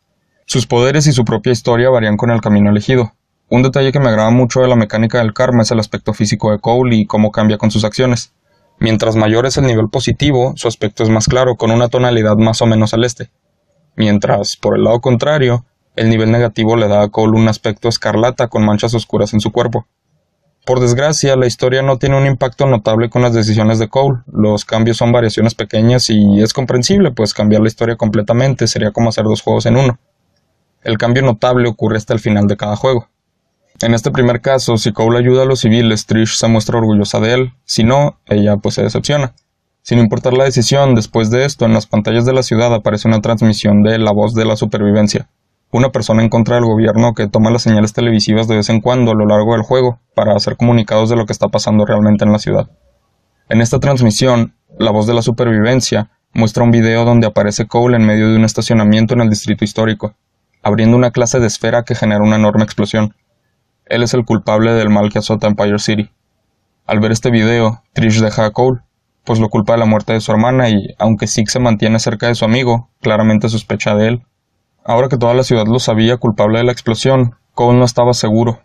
Sus 0.44 0.66
poderes 0.66 1.06
y 1.06 1.12
su 1.12 1.24
propia 1.24 1.52
historia 1.52 1.88
varían 1.88 2.16
con 2.16 2.32
el 2.32 2.40
camino 2.40 2.68
elegido. 2.68 3.12
Un 3.48 3.62
detalle 3.62 3.92
que 3.92 4.00
me 4.00 4.08
agrada 4.08 4.32
mucho 4.32 4.60
de 4.60 4.66
la 4.66 4.74
mecánica 4.74 5.18
del 5.18 5.32
karma 5.32 5.62
es 5.62 5.70
el 5.70 5.78
aspecto 5.78 6.14
físico 6.14 6.50
de 6.50 6.58
Cole 6.58 6.96
y 6.96 7.06
cómo 7.06 7.30
cambia 7.30 7.58
con 7.58 7.70
sus 7.70 7.84
acciones. 7.84 8.32
Mientras 8.80 9.14
mayor 9.14 9.46
es 9.46 9.56
el 9.56 9.66
nivel 9.66 9.88
positivo, 9.88 10.54
su 10.56 10.66
aspecto 10.66 11.04
es 11.04 11.10
más 11.10 11.28
claro, 11.28 11.54
con 11.54 11.70
una 11.70 11.88
tonalidad 11.88 12.34
más 12.38 12.60
o 12.60 12.66
menos 12.66 12.90
celeste. 12.90 13.30
Mientras, 13.94 14.56
por 14.56 14.76
el 14.76 14.82
lado 14.82 15.00
contrario, 15.00 15.64
el 15.98 16.10
nivel 16.10 16.30
negativo 16.30 16.76
le 16.76 16.86
da 16.86 17.02
a 17.02 17.08
Cole 17.08 17.36
un 17.36 17.48
aspecto 17.48 17.88
escarlata 17.88 18.46
con 18.46 18.64
manchas 18.64 18.94
oscuras 18.94 19.34
en 19.34 19.40
su 19.40 19.50
cuerpo. 19.50 19.86
Por 20.64 20.78
desgracia, 20.80 21.34
la 21.34 21.46
historia 21.46 21.82
no 21.82 21.98
tiene 21.98 22.16
un 22.16 22.26
impacto 22.26 22.66
notable 22.66 23.10
con 23.10 23.22
las 23.22 23.32
decisiones 23.32 23.78
de 23.78 23.88
Cole. 23.88 24.20
Los 24.26 24.64
cambios 24.64 24.98
son 24.98 25.10
variaciones 25.10 25.54
pequeñas 25.54 26.08
y 26.10 26.40
es 26.40 26.52
comprensible, 26.52 27.10
pues 27.10 27.34
cambiar 27.34 27.62
la 27.62 27.68
historia 27.68 27.96
completamente 27.96 28.68
sería 28.68 28.92
como 28.92 29.08
hacer 29.08 29.24
dos 29.24 29.42
juegos 29.42 29.66
en 29.66 29.76
uno. 29.76 29.98
El 30.82 30.98
cambio 30.98 31.22
notable 31.22 31.68
ocurre 31.68 31.96
hasta 31.96 32.14
el 32.14 32.20
final 32.20 32.46
de 32.46 32.56
cada 32.56 32.76
juego. 32.76 33.08
En 33.80 33.94
este 33.94 34.10
primer 34.10 34.40
caso, 34.40 34.76
si 34.76 34.92
Cole 34.92 35.18
ayuda 35.18 35.42
a 35.42 35.46
los 35.46 35.60
civiles, 35.60 36.06
Trish 36.06 36.36
se 36.36 36.46
muestra 36.48 36.78
orgullosa 36.78 37.18
de 37.18 37.32
él, 37.32 37.52
si 37.64 37.82
no, 37.82 38.20
ella 38.26 38.56
pues 38.56 38.76
se 38.76 38.82
decepciona. 38.82 39.34
Sin 39.82 39.98
importar 39.98 40.34
la 40.34 40.44
decisión, 40.44 40.94
después 40.94 41.30
de 41.30 41.44
esto, 41.44 41.64
en 41.64 41.72
las 41.72 41.86
pantallas 41.86 42.24
de 42.24 42.34
la 42.34 42.42
ciudad 42.42 42.72
aparece 42.72 43.08
una 43.08 43.20
transmisión 43.20 43.82
de 43.82 43.98
La 43.98 44.12
voz 44.12 44.34
de 44.34 44.44
la 44.44 44.54
supervivencia, 44.54 45.28
una 45.70 45.90
persona 45.90 46.22
en 46.22 46.28
contra 46.28 46.56
del 46.56 46.64
gobierno 46.64 47.14
que 47.14 47.28
toma 47.28 47.50
las 47.50 47.62
señales 47.62 47.92
televisivas 47.92 48.48
de 48.48 48.56
vez 48.56 48.70
en 48.70 48.80
cuando 48.80 49.10
a 49.10 49.14
lo 49.14 49.26
largo 49.26 49.52
del 49.52 49.62
juego 49.62 50.00
para 50.14 50.34
hacer 50.34 50.56
comunicados 50.56 51.10
de 51.10 51.16
lo 51.16 51.26
que 51.26 51.32
está 51.32 51.48
pasando 51.48 51.84
realmente 51.84 52.24
en 52.24 52.32
la 52.32 52.38
ciudad. 52.38 52.70
En 53.48 53.60
esta 53.60 53.78
transmisión, 53.78 54.54
La 54.78 54.90
voz 54.90 55.06
de 55.06 55.14
la 55.14 55.22
supervivencia 55.22 56.10
muestra 56.34 56.62
un 56.62 56.70
video 56.70 57.04
donde 57.04 57.26
aparece 57.26 57.66
Cole 57.66 57.96
en 57.96 58.06
medio 58.06 58.28
de 58.28 58.36
un 58.36 58.44
estacionamiento 58.44 59.14
en 59.14 59.22
el 59.22 59.30
distrito 59.30 59.64
histórico, 59.64 60.14
abriendo 60.62 60.96
una 60.96 61.10
clase 61.10 61.40
de 61.40 61.46
esfera 61.46 61.82
que 61.82 61.94
genera 61.94 62.22
una 62.22 62.36
enorme 62.36 62.64
explosión. 62.64 63.14
Él 63.86 64.02
es 64.02 64.14
el 64.14 64.24
culpable 64.24 64.72
del 64.72 64.90
mal 64.90 65.10
que 65.10 65.18
azota 65.18 65.46
Empire 65.46 65.78
City. 65.78 66.10
Al 66.86 67.00
ver 67.00 67.12
este 67.12 67.30
video, 67.30 67.82
Trish 67.92 68.20
deja 68.20 68.44
a 68.44 68.50
Cole, 68.50 68.80
pues 69.24 69.40
lo 69.40 69.48
culpa 69.48 69.72
de 69.72 69.80
la 69.80 69.86
muerte 69.86 70.12
de 70.12 70.20
su 70.20 70.30
hermana 70.30 70.68
y, 70.68 70.94
aunque 70.98 71.26
Zeke 71.26 71.50
se 71.50 71.58
mantiene 71.58 71.98
cerca 71.98 72.28
de 72.28 72.34
su 72.34 72.44
amigo, 72.44 72.90
claramente 73.00 73.48
sospecha 73.48 73.94
de 73.94 74.08
él. 74.08 74.22
Ahora 74.88 75.10
que 75.10 75.18
toda 75.18 75.34
la 75.34 75.42
ciudad 75.42 75.66
lo 75.66 75.80
sabía 75.80 76.16
culpable 76.16 76.60
de 76.60 76.64
la 76.64 76.72
explosión, 76.72 77.34
Cole 77.52 77.78
no 77.78 77.84
estaba 77.84 78.14
seguro. 78.14 78.60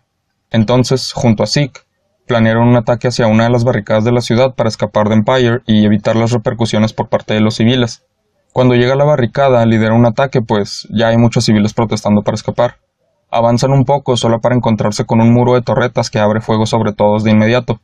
Entonces, 0.50 1.12
junto 1.12 1.42
a 1.42 1.46
Zeke, 1.46 1.82
planearon 2.26 2.66
un 2.66 2.76
ataque 2.76 3.08
hacia 3.08 3.26
una 3.26 3.44
de 3.44 3.50
las 3.50 3.62
barricadas 3.62 4.04
de 4.04 4.12
la 4.12 4.22
ciudad 4.22 4.54
para 4.54 4.70
escapar 4.70 5.10
de 5.10 5.16
Empire 5.16 5.60
y 5.66 5.84
evitar 5.84 6.16
las 6.16 6.32
repercusiones 6.32 6.94
por 6.94 7.10
parte 7.10 7.34
de 7.34 7.42
los 7.42 7.56
civiles. 7.56 8.06
Cuando 8.54 8.74
llega 8.74 8.94
a 8.94 8.96
la 8.96 9.04
barricada, 9.04 9.66
lidera 9.66 9.92
un 9.92 10.06
ataque, 10.06 10.40
pues 10.40 10.88
ya 10.90 11.08
hay 11.08 11.18
muchos 11.18 11.44
civiles 11.44 11.74
protestando 11.74 12.22
para 12.22 12.36
escapar. 12.36 12.76
Avanzan 13.30 13.72
un 13.72 13.84
poco 13.84 14.16
solo 14.16 14.40
para 14.40 14.54
encontrarse 14.54 15.04
con 15.04 15.20
un 15.20 15.30
muro 15.30 15.52
de 15.52 15.60
torretas 15.60 16.08
que 16.08 16.20
abre 16.20 16.40
fuego 16.40 16.64
sobre 16.64 16.94
todos 16.94 17.22
de 17.22 17.32
inmediato. 17.32 17.80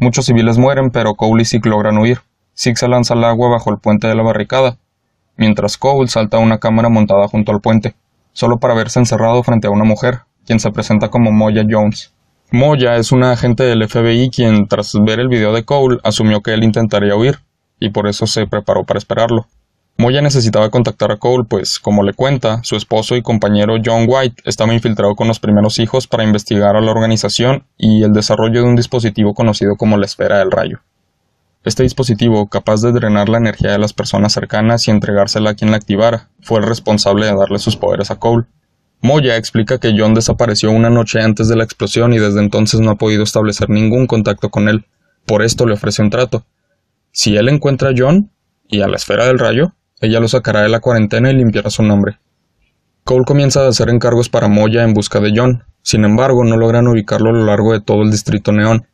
Muchos 0.00 0.26
civiles 0.26 0.58
mueren, 0.58 0.90
pero 0.90 1.14
Cole 1.14 1.42
y 1.42 1.44
Zeke 1.44 1.68
logran 1.68 1.98
huir. 1.98 2.18
Zeke 2.52 2.78
se 2.78 2.88
lanza 2.88 3.14
al 3.14 3.22
agua 3.22 3.48
bajo 3.48 3.70
el 3.70 3.78
puente 3.78 4.08
de 4.08 4.16
la 4.16 4.24
barricada, 4.24 4.76
mientras 5.36 5.76
Cole 5.76 6.08
salta 6.08 6.36
a 6.36 6.40
una 6.40 6.58
cámara 6.58 6.88
montada 6.88 7.28
junto 7.28 7.52
al 7.52 7.60
puente, 7.60 7.94
solo 8.32 8.58
para 8.58 8.74
verse 8.74 8.98
encerrado 8.98 9.42
frente 9.42 9.66
a 9.66 9.70
una 9.70 9.84
mujer, 9.84 10.20
quien 10.44 10.60
se 10.60 10.70
presenta 10.70 11.08
como 11.08 11.32
Moya 11.32 11.64
Jones. 11.68 12.12
Moya 12.52 12.96
es 12.96 13.10
una 13.10 13.32
agente 13.32 13.64
del 13.64 13.88
FBI 13.88 14.30
quien, 14.30 14.68
tras 14.68 14.92
ver 15.04 15.20
el 15.20 15.28
video 15.28 15.52
de 15.52 15.64
Cole, 15.64 15.98
asumió 16.04 16.40
que 16.42 16.54
él 16.54 16.62
intentaría 16.62 17.16
huir, 17.16 17.40
y 17.80 17.90
por 17.90 18.06
eso 18.06 18.26
se 18.26 18.46
preparó 18.46 18.84
para 18.84 18.98
esperarlo. 18.98 19.46
Moya 19.98 20.20
necesitaba 20.20 20.68
contactar 20.68 21.10
a 21.10 21.16
Cole, 21.16 21.44
pues, 21.48 21.78
como 21.78 22.02
le 22.02 22.12
cuenta, 22.12 22.60
su 22.62 22.76
esposo 22.76 23.16
y 23.16 23.22
compañero 23.22 23.76
John 23.82 24.04
White 24.06 24.42
estaba 24.44 24.74
infiltrado 24.74 25.14
con 25.14 25.26
los 25.26 25.40
primeros 25.40 25.78
hijos 25.78 26.06
para 26.06 26.22
investigar 26.22 26.76
a 26.76 26.82
la 26.82 26.90
organización 26.90 27.64
y 27.78 28.02
el 28.02 28.12
desarrollo 28.12 28.62
de 28.62 28.68
un 28.68 28.76
dispositivo 28.76 29.32
conocido 29.32 29.76
como 29.76 29.96
la 29.96 30.04
esfera 30.04 30.38
del 30.38 30.50
rayo. 30.50 30.80
Este 31.66 31.82
dispositivo, 31.82 32.48
capaz 32.48 32.80
de 32.80 32.92
drenar 32.92 33.28
la 33.28 33.38
energía 33.38 33.72
de 33.72 33.78
las 33.80 33.92
personas 33.92 34.32
cercanas 34.32 34.86
y 34.86 34.92
entregársela 34.92 35.50
a 35.50 35.54
quien 35.54 35.72
la 35.72 35.76
activara, 35.76 36.30
fue 36.40 36.60
el 36.60 36.64
responsable 36.64 37.26
de 37.26 37.34
darle 37.34 37.58
sus 37.58 37.74
poderes 37.74 38.12
a 38.12 38.20
Cole. 38.20 38.46
Moya 39.02 39.36
explica 39.36 39.78
que 39.78 39.92
John 39.98 40.14
desapareció 40.14 40.70
una 40.70 40.90
noche 40.90 41.20
antes 41.20 41.48
de 41.48 41.56
la 41.56 41.64
explosión 41.64 42.12
y 42.12 42.20
desde 42.20 42.38
entonces 42.38 42.78
no 42.78 42.92
ha 42.92 42.94
podido 42.94 43.24
establecer 43.24 43.68
ningún 43.68 44.06
contacto 44.06 44.48
con 44.48 44.68
él. 44.68 44.86
Por 45.26 45.42
esto 45.42 45.66
le 45.66 45.74
ofrece 45.74 46.02
un 46.02 46.10
trato. 46.10 46.46
Si 47.10 47.36
él 47.36 47.48
encuentra 47.48 47.90
a 47.90 47.94
John 47.96 48.30
y 48.68 48.82
a 48.82 48.86
la 48.86 48.94
esfera 48.94 49.26
del 49.26 49.40
rayo, 49.40 49.74
ella 50.00 50.20
lo 50.20 50.28
sacará 50.28 50.62
de 50.62 50.68
la 50.68 50.78
cuarentena 50.78 51.32
y 51.32 51.34
limpiará 51.34 51.70
su 51.70 51.82
nombre. 51.82 52.20
Cole 53.02 53.24
comienza 53.24 53.64
a 53.64 53.68
hacer 53.68 53.88
encargos 53.88 54.28
para 54.28 54.46
Moya 54.46 54.84
en 54.84 54.94
busca 54.94 55.18
de 55.18 55.32
John, 55.34 55.64
sin 55.82 56.04
embargo 56.04 56.44
no 56.44 56.56
logran 56.56 56.86
ubicarlo 56.86 57.30
a 57.30 57.32
lo 57.32 57.44
largo 57.44 57.72
de 57.72 57.80
todo 57.80 58.02
el 58.02 58.12
distrito 58.12 58.52
neón. 58.52 58.86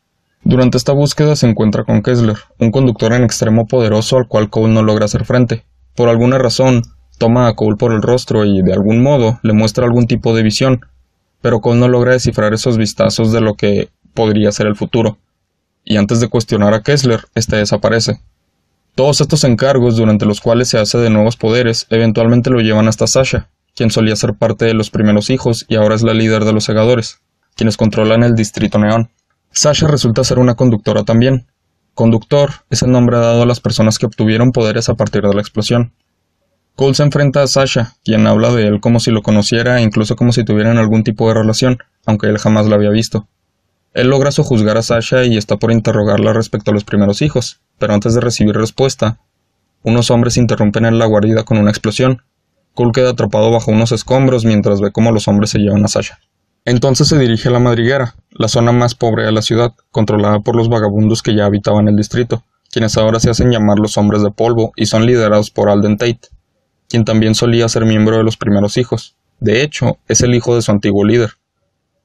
Durante 0.44 0.76
esta 0.76 0.92
búsqueda 0.92 1.36
se 1.36 1.48
encuentra 1.48 1.84
con 1.84 2.02
Kessler, 2.02 2.36
un 2.58 2.72
conductor 2.72 3.12
en 3.12 3.22
extremo 3.22 3.66
poderoso 3.66 4.16
al 4.16 4.26
cual 4.26 4.50
Cole 4.50 4.74
no 4.74 4.82
logra 4.82 5.04
hacer 5.04 5.24
frente. 5.24 5.64
Por 5.94 6.08
alguna 6.08 6.36
razón, 6.38 6.82
toma 7.18 7.46
a 7.46 7.54
Cole 7.54 7.76
por 7.76 7.92
el 7.92 8.02
rostro 8.02 8.44
y, 8.44 8.60
de 8.60 8.72
algún 8.72 9.02
modo, 9.02 9.38
le 9.42 9.52
muestra 9.52 9.84
algún 9.84 10.08
tipo 10.08 10.34
de 10.34 10.42
visión, 10.42 10.80
pero 11.40 11.60
Cole 11.60 11.78
no 11.78 11.88
logra 11.88 12.12
descifrar 12.12 12.52
esos 12.54 12.76
vistazos 12.76 13.30
de 13.30 13.40
lo 13.40 13.54
que 13.54 13.90
podría 14.14 14.50
ser 14.50 14.66
el 14.66 14.74
futuro. 14.74 15.18
Y 15.84 15.96
antes 15.96 16.18
de 16.18 16.28
cuestionar 16.28 16.74
a 16.74 16.82
Kessler, 16.82 17.20
este 17.36 17.56
desaparece. 17.56 18.20
Todos 18.96 19.20
estos 19.20 19.44
encargos, 19.44 19.96
durante 19.96 20.26
los 20.26 20.40
cuales 20.40 20.68
se 20.68 20.78
hace 20.78 20.98
de 20.98 21.08
nuevos 21.08 21.36
poderes, 21.36 21.86
eventualmente 21.88 22.50
lo 22.50 22.60
llevan 22.60 22.88
hasta 22.88 23.06
Sasha, 23.06 23.48
quien 23.76 23.90
solía 23.90 24.16
ser 24.16 24.34
parte 24.34 24.64
de 24.64 24.74
los 24.74 24.90
primeros 24.90 25.30
hijos 25.30 25.64
y 25.68 25.76
ahora 25.76 25.94
es 25.94 26.02
la 26.02 26.14
líder 26.14 26.44
de 26.44 26.52
los 26.52 26.64
segadores, 26.64 27.20
quienes 27.54 27.76
controlan 27.76 28.24
el 28.24 28.34
distrito 28.34 28.78
neón. 28.78 29.08
Sasha 29.52 29.86
resulta 29.86 30.24
ser 30.24 30.38
una 30.38 30.54
conductora 30.54 31.04
también. 31.04 31.46
Conductor 31.94 32.50
es 32.70 32.82
el 32.82 32.90
nombre 32.90 33.18
dado 33.18 33.42
a 33.42 33.46
las 33.46 33.60
personas 33.60 33.98
que 33.98 34.06
obtuvieron 34.06 34.50
poderes 34.50 34.88
a 34.88 34.94
partir 34.94 35.22
de 35.22 35.34
la 35.34 35.42
explosión. 35.42 35.92
Cole 36.74 36.94
se 36.94 37.02
enfrenta 37.02 37.42
a 37.42 37.46
Sasha, 37.46 37.92
quien 38.02 38.26
habla 38.26 38.50
de 38.54 38.66
él 38.66 38.80
como 38.80 38.98
si 38.98 39.10
lo 39.10 39.20
conociera 39.20 39.78
e 39.78 39.82
incluso 39.82 40.16
como 40.16 40.32
si 40.32 40.42
tuvieran 40.42 40.78
algún 40.78 41.04
tipo 41.04 41.28
de 41.28 41.34
relación, 41.34 41.78
aunque 42.06 42.28
él 42.28 42.38
jamás 42.38 42.66
la 42.66 42.76
había 42.76 42.88
visto. 42.88 43.28
Él 43.92 44.08
logra 44.08 44.32
sojuzgar 44.32 44.78
a 44.78 44.82
Sasha 44.82 45.24
y 45.24 45.36
está 45.36 45.58
por 45.58 45.70
interrogarla 45.70 46.32
respecto 46.32 46.70
a 46.70 46.74
los 46.74 46.84
primeros 46.84 47.20
hijos, 47.20 47.60
pero 47.78 47.92
antes 47.92 48.14
de 48.14 48.22
recibir 48.22 48.56
respuesta, 48.56 49.20
unos 49.82 50.10
hombres 50.10 50.38
interrumpen 50.38 50.86
en 50.86 50.98
la 50.98 51.04
guarida 51.04 51.44
con 51.44 51.58
una 51.58 51.70
explosión. 51.70 52.22
Cole 52.72 52.92
queda 52.94 53.10
atrapado 53.10 53.50
bajo 53.50 53.70
unos 53.70 53.92
escombros 53.92 54.46
mientras 54.46 54.80
ve 54.80 54.92
cómo 54.92 55.12
los 55.12 55.28
hombres 55.28 55.50
se 55.50 55.58
llevan 55.58 55.84
a 55.84 55.88
Sasha. 55.88 56.20
Entonces 56.64 57.08
se 57.08 57.18
dirige 57.18 57.48
a 57.48 57.52
la 57.52 57.58
madriguera, 57.58 58.14
la 58.30 58.46
zona 58.46 58.70
más 58.70 58.94
pobre 58.94 59.24
de 59.24 59.32
la 59.32 59.42
ciudad, 59.42 59.72
controlada 59.90 60.40
por 60.40 60.54
los 60.54 60.68
vagabundos 60.68 61.20
que 61.20 61.34
ya 61.34 61.46
habitaban 61.46 61.88
el 61.88 61.96
distrito, 61.96 62.44
quienes 62.70 62.96
ahora 62.96 63.18
se 63.18 63.30
hacen 63.30 63.50
llamar 63.50 63.80
los 63.80 63.98
hombres 63.98 64.22
de 64.22 64.30
polvo 64.30 64.72
y 64.76 64.86
son 64.86 65.04
liderados 65.04 65.50
por 65.50 65.68
Alden 65.68 65.96
Tate, 65.96 66.20
quien 66.88 67.04
también 67.04 67.34
solía 67.34 67.68
ser 67.68 67.84
miembro 67.84 68.16
de 68.16 68.22
los 68.22 68.36
primeros 68.36 68.76
hijos. 68.76 69.16
De 69.40 69.62
hecho, 69.62 69.98
es 70.06 70.20
el 70.20 70.36
hijo 70.36 70.54
de 70.54 70.62
su 70.62 70.70
antiguo 70.70 71.04
líder. 71.04 71.32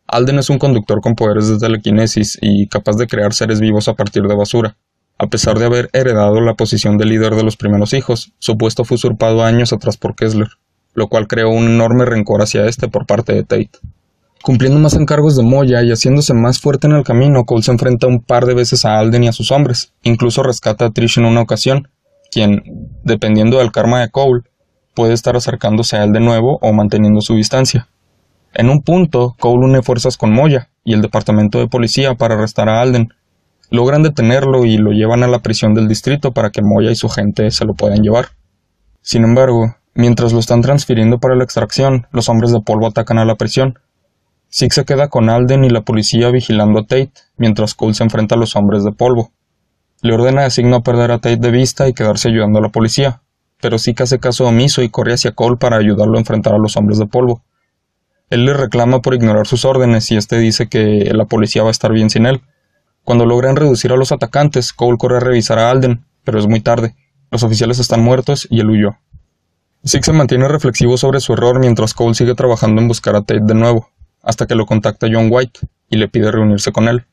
Alden 0.08 0.40
es 0.40 0.50
un 0.50 0.58
conductor 0.58 1.02
con 1.02 1.16
poderes 1.16 1.48
de 1.50 1.60
telequinesis 1.60 2.40
y 2.42 2.68
capaz 2.68 2.96
de 2.96 3.06
crear 3.06 3.34
seres 3.34 3.60
vivos 3.60 3.88
a 3.88 3.94
partir 3.94 4.24
de 4.24 4.36
basura. 4.36 4.76
A 5.20 5.28
pesar 5.28 5.60
de 5.60 5.66
haber 5.66 5.90
heredado 5.94 6.42
la 6.42 6.56
posición 6.56 6.98
de 6.98 7.06
líder 7.06 7.36
de 7.36 7.44
los 7.44 7.58
primeros 7.58 7.94
hijos, 7.94 8.34
su 8.40 8.58
puesto 8.58 8.86
fue 8.86 8.96
usurpado 8.96 9.44
años 9.44 9.72
atrás 9.72 9.98
por 9.98 10.16
Kessler, 10.16 10.48
lo 10.96 11.10
cual 11.10 11.28
creó 11.28 11.50
un 11.50 11.66
enorme 11.66 12.06
rencor 12.06 12.42
hacia 12.42 12.66
este 12.66 12.88
por 12.88 13.06
parte 13.06 13.34
de 13.34 13.44
Tate. 13.44 13.80
Cumpliendo 14.48 14.80
más 14.80 14.94
encargos 14.94 15.36
de 15.36 15.44
Moya 15.44 15.84
y 15.84 15.90
haciéndose 15.90 16.34
más 16.34 16.62
fuerte 16.62 16.88
en 16.88 16.94
el 16.94 17.04
camino, 17.04 17.44
Cole 17.44 17.64
se 17.64 17.72
enfrenta 17.74 18.08
un 18.08 18.22
par 18.22 18.46
de 18.46 18.54
veces 18.54 18.86
a 18.86 18.98
Alden 18.98 19.26
y 19.26 19.28
a 19.28 19.34
sus 19.34 19.52
hombres, 19.52 19.92
incluso 20.04 20.42
rescata 20.42 20.86
a 20.86 20.90
Trish 20.90 21.18
en 21.18 21.26
una 21.26 21.42
ocasión, 21.42 21.90
quien, 22.32 22.64
dependiendo 23.04 23.58
del 23.58 23.74
karma 23.74 24.00
de 24.00 24.10
Cole, 24.10 24.44
puede 24.96 25.12
estar 25.12 25.36
acercándose 25.36 25.98
a 25.98 26.06
él 26.06 26.14
de 26.14 26.22
nuevo 26.22 26.60
o 26.62 26.72
manteniendo 26.72 27.20
su 27.20 27.36
distancia. 27.36 27.90
En 28.54 28.70
un 28.70 28.84
punto, 28.84 29.36
Cole 29.38 29.66
une 29.66 29.82
fuerzas 29.82 30.16
con 30.16 30.32
Moya 30.32 30.70
y 30.86 30.94
el 30.94 31.02
departamento 31.02 31.60
de 31.60 31.68
policía 31.68 32.16
para 32.16 32.36
arrestar 32.36 32.70
a 32.70 32.80
Alden. 32.80 33.10
Logran 33.70 34.02
detenerlo 34.02 34.64
y 34.64 34.78
lo 34.78 34.92
llevan 34.92 35.24
a 35.24 35.28
la 35.28 35.40
prisión 35.40 35.74
del 35.74 35.90
distrito 35.90 36.32
para 36.32 36.52
que 36.52 36.62
Moya 36.64 36.90
y 36.90 36.96
su 36.96 37.10
gente 37.10 37.52
se 37.52 37.66
lo 37.66 37.74
puedan 37.74 38.02
llevar. 38.02 38.28
Sin 39.02 39.26
embargo, 39.26 39.76
mientras 39.94 40.32
lo 40.32 40.40
están 40.40 40.62
transfiriendo 40.62 41.18
para 41.18 41.36
la 41.36 41.44
extracción, 41.44 42.08
los 42.12 42.30
hombres 42.30 42.54
de 42.54 42.62
polvo 42.62 42.88
atacan 42.88 43.18
a 43.18 43.26
la 43.26 43.36
prisión. 43.36 43.80
Zig 44.52 44.74
se 44.74 44.86
queda 44.86 45.10
con 45.10 45.30
Alden 45.30 45.64
y 45.64 45.70
la 45.70 45.82
policía 45.82 46.30
vigilando 46.30 46.80
a 46.80 46.84
Tate, 46.84 47.12
mientras 47.38 47.74
Cole 47.74 47.94
se 47.94 48.04
enfrenta 48.04 48.36
a 48.36 48.38
los 48.38 48.56
hombres 48.56 48.84
de 48.84 48.92
polvo. 48.92 49.32
Le 50.02 50.14
ordena 50.14 50.46
a 50.46 50.50
Zig 50.50 50.66
no 50.66 50.84
perder 50.84 51.12
a 51.12 51.20
Tate 51.20 51.38
de 51.38 51.52
vista 51.52 51.88
y 51.88 51.94
quedarse 51.94 52.30
ayudando 52.30 52.60
a 52.60 52.62
la 52.62 52.70
policía, 52.70 53.22
pero 53.62 53.78
que 53.78 54.04
hace 54.04 54.20
caso 54.20 54.48
omiso 54.48 54.82
y 54.82 54.90
corre 54.90 55.14
hacia 55.14 55.32
Cole 55.32 55.58
para 55.58 55.78
ayudarlo 55.78 56.16
a 56.16 56.20
enfrentar 56.20 56.54
a 56.54 56.60
los 56.60 56.78
hombres 56.78 56.98
de 56.98 57.08
polvo. 57.08 57.44
Él 58.30 58.46
le 58.46 58.54
reclama 58.54 59.02
por 59.02 59.14
ignorar 59.14 59.48
sus 59.48 59.66
órdenes 59.66 60.12
y 60.12 60.18
este 60.18 60.38
dice 60.38 60.68
que 60.68 61.12
la 61.14 61.26
policía 61.26 61.64
va 61.64 61.70
a 61.70 61.72
estar 61.72 61.92
bien 61.92 62.10
sin 62.10 62.26
él. 62.26 62.42
Cuando 63.04 63.26
logran 63.26 63.56
reducir 63.56 63.92
a 63.92 63.98
los 63.98 64.12
atacantes, 64.12 64.74
Cole 64.74 64.98
corre 64.98 65.18
a 65.18 65.22
revisar 65.22 65.60
a 65.60 65.72
Alden, 65.72 66.06
pero 66.24 66.40
es 66.40 66.48
muy 66.48 66.60
tarde. 66.60 66.96
Los 67.32 67.44
oficiales 67.44 67.80
están 67.80 68.04
muertos 68.04 68.48
y 68.50 68.60
él 68.60 68.70
huyó. 68.70 68.98
Zig 69.86 70.04
se 70.04 70.12
mantiene 70.12 70.48
reflexivo 70.48 70.98
sobre 70.98 71.22
su 71.22 71.34
error 71.34 71.60
mientras 71.60 71.94
Cole 71.94 72.14
sigue 72.14 72.36
trabajando 72.36 72.82
en 72.82 72.88
buscar 72.88 73.16
a 73.16 73.22
Tate 73.22 73.42
de 73.44 73.54
nuevo, 73.54 73.90
hasta 74.28 74.46
que 74.46 74.54
lo 74.54 74.68
contacta 74.68 75.08
John 75.12 75.30
White 75.32 75.62
y 75.90 75.98
le 75.98 76.08
pide 76.08 76.32
reunirse 76.32 76.72
con 76.72 76.88
él. 76.88 77.06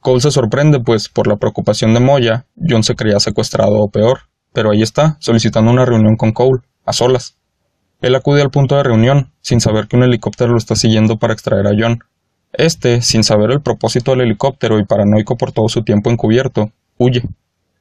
Cole 0.00 0.20
se 0.20 0.30
sorprende, 0.30 0.80
pues, 0.80 1.10
por 1.10 1.26
la 1.26 1.36
preocupación 1.36 1.92
de 1.92 2.00
Moya, 2.00 2.46
John 2.56 2.82
se 2.82 2.94
creía 2.94 3.20
secuestrado 3.20 3.74
o 3.74 3.90
peor 3.90 4.32
pero 4.52 4.70
ahí 4.70 4.82
está, 4.82 5.16
solicitando 5.20 5.70
una 5.70 5.84
reunión 5.84 6.16
con 6.16 6.32
Cole, 6.32 6.60
a 6.84 6.92
solas. 6.92 7.36
Él 8.00 8.14
acude 8.14 8.42
al 8.42 8.50
punto 8.50 8.76
de 8.76 8.82
reunión, 8.82 9.32
sin 9.40 9.60
saber 9.60 9.86
que 9.86 9.96
un 9.96 10.02
helicóptero 10.02 10.52
lo 10.52 10.58
está 10.58 10.76
siguiendo 10.76 11.18
para 11.18 11.32
extraer 11.32 11.66
a 11.66 11.72
John. 11.78 12.00
Este, 12.52 13.00
sin 13.00 13.24
saber 13.24 13.50
el 13.50 13.62
propósito 13.62 14.10
del 14.10 14.22
helicóptero 14.22 14.78
y 14.78 14.84
paranoico 14.84 15.36
por 15.36 15.52
todo 15.52 15.68
su 15.68 15.82
tiempo 15.82 16.10
encubierto, 16.10 16.70
huye, 16.98 17.22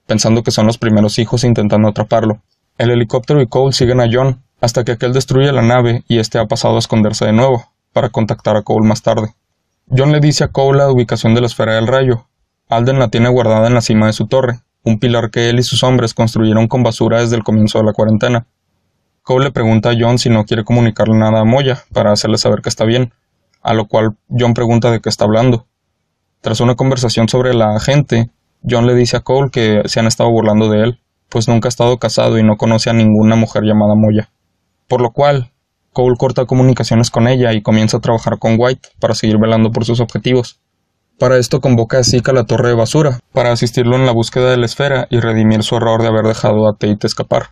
pensando 0.05 0.43
que 0.43 0.51
son 0.51 0.65
los 0.65 0.77
primeros 0.77 1.19
hijos 1.19 1.43
intentando 1.43 1.89
atraparlo. 1.89 2.41
El 2.77 2.91
helicóptero 2.91 3.41
y 3.41 3.47
Cole 3.47 3.73
siguen 3.73 3.99
a 3.99 4.07
John, 4.11 4.41
hasta 4.61 4.83
que 4.83 4.93
aquel 4.93 5.11
destruye 5.11 5.51
la 5.51 5.63
nave 5.63 6.03
y 6.07 6.19
este 6.19 6.37
ha 6.39 6.45
pasado 6.45 6.75
a 6.75 6.79
esconderse 6.79 7.25
de 7.25 7.33
nuevo, 7.33 7.70
para 7.93 8.09
contactar 8.09 8.57
a 8.57 8.61
Cole 8.61 8.87
más 8.87 9.01
tarde. 9.01 9.35
John 9.89 10.11
le 10.11 10.19
dice 10.19 10.43
a 10.43 10.47
Cole 10.49 10.79
la 10.79 10.91
ubicación 10.91 11.33
de 11.33 11.41
la 11.41 11.47
esfera 11.47 11.75
del 11.75 11.87
rayo. 11.87 12.27
Alden 12.69 12.99
la 12.99 13.09
tiene 13.09 13.29
guardada 13.29 13.67
en 13.67 13.73
la 13.73 13.81
cima 13.81 14.07
de 14.07 14.13
su 14.13 14.27
torre, 14.27 14.59
un 14.83 14.99
pilar 14.99 15.29
que 15.31 15.49
él 15.49 15.59
y 15.59 15.63
sus 15.63 15.83
hombres 15.83 16.13
construyeron 16.13 16.67
con 16.67 16.83
basura 16.83 17.19
desde 17.19 17.35
el 17.35 17.43
comienzo 17.43 17.79
de 17.79 17.85
la 17.85 17.93
cuarentena. 17.93 18.47
Cole 19.23 19.45
le 19.45 19.51
pregunta 19.51 19.89
a 19.89 19.95
John 19.99 20.17
si 20.17 20.29
no 20.29 20.45
quiere 20.45 20.63
comunicarle 20.63 21.15
nada 21.15 21.41
a 21.41 21.45
Moya 21.45 21.83
para 21.93 22.11
hacerle 22.11 22.37
saber 22.37 22.61
que 22.61 22.69
está 22.69 22.85
bien, 22.85 23.13
a 23.61 23.73
lo 23.73 23.87
cual 23.87 24.17
John 24.29 24.53
pregunta 24.53 24.89
de 24.89 24.99
qué 24.99 25.09
está 25.09 25.25
hablando. 25.25 25.67
Tras 26.41 26.59
una 26.59 26.75
conversación 26.75 27.29
sobre 27.29 27.53
la 27.53 27.75
agente, 27.75 28.31
John 28.67 28.87
le 28.87 28.95
dice 28.95 29.17
a 29.17 29.19
Cole 29.19 29.51
que 29.51 29.83
se 29.85 29.99
han 29.99 30.07
estado 30.07 30.31
burlando 30.31 30.69
de 30.69 30.83
él, 30.83 31.01
pues 31.29 31.47
nunca 31.47 31.67
ha 31.67 31.69
estado 31.69 31.97
casado 31.97 32.37
y 32.39 32.43
no 32.43 32.57
conoce 32.57 32.89
a 32.89 32.93
ninguna 32.93 33.35
mujer 33.35 33.63
llamada 33.63 33.95
Moya. 33.95 34.29
Por 34.87 35.01
lo 35.01 35.11
cual, 35.11 35.51
Cole 35.93 36.15
corta 36.17 36.45
comunicaciones 36.45 37.11
con 37.11 37.27
ella 37.27 37.51
y 37.51 37.61
comienza 37.61 37.97
a 37.97 37.99
trabajar 37.99 38.39
con 38.39 38.55
White 38.57 38.89
para 38.99 39.13
seguir 39.13 39.37
velando 39.37 39.71
por 39.71 39.83
sus 39.83 39.99
objetivos. 39.99 40.61
Para 41.19 41.37
esto 41.37 41.59
convoca 41.59 41.99
a 41.99 42.03
Zeke 42.03 42.31
a 42.31 42.33
la 42.33 42.45
torre 42.45 42.69
de 42.69 42.75
basura, 42.75 43.19
para 43.33 43.51
asistirlo 43.51 43.97
en 43.97 44.05
la 44.05 44.13
búsqueda 44.13 44.49
de 44.49 44.57
la 44.57 44.65
esfera 44.65 45.07
y 45.09 45.19
redimir 45.19 45.63
su 45.63 45.75
error 45.75 46.01
de 46.01 46.07
haber 46.07 46.25
dejado 46.25 46.67
a 46.67 46.73
Tate 46.73 47.05
escapar. 47.05 47.49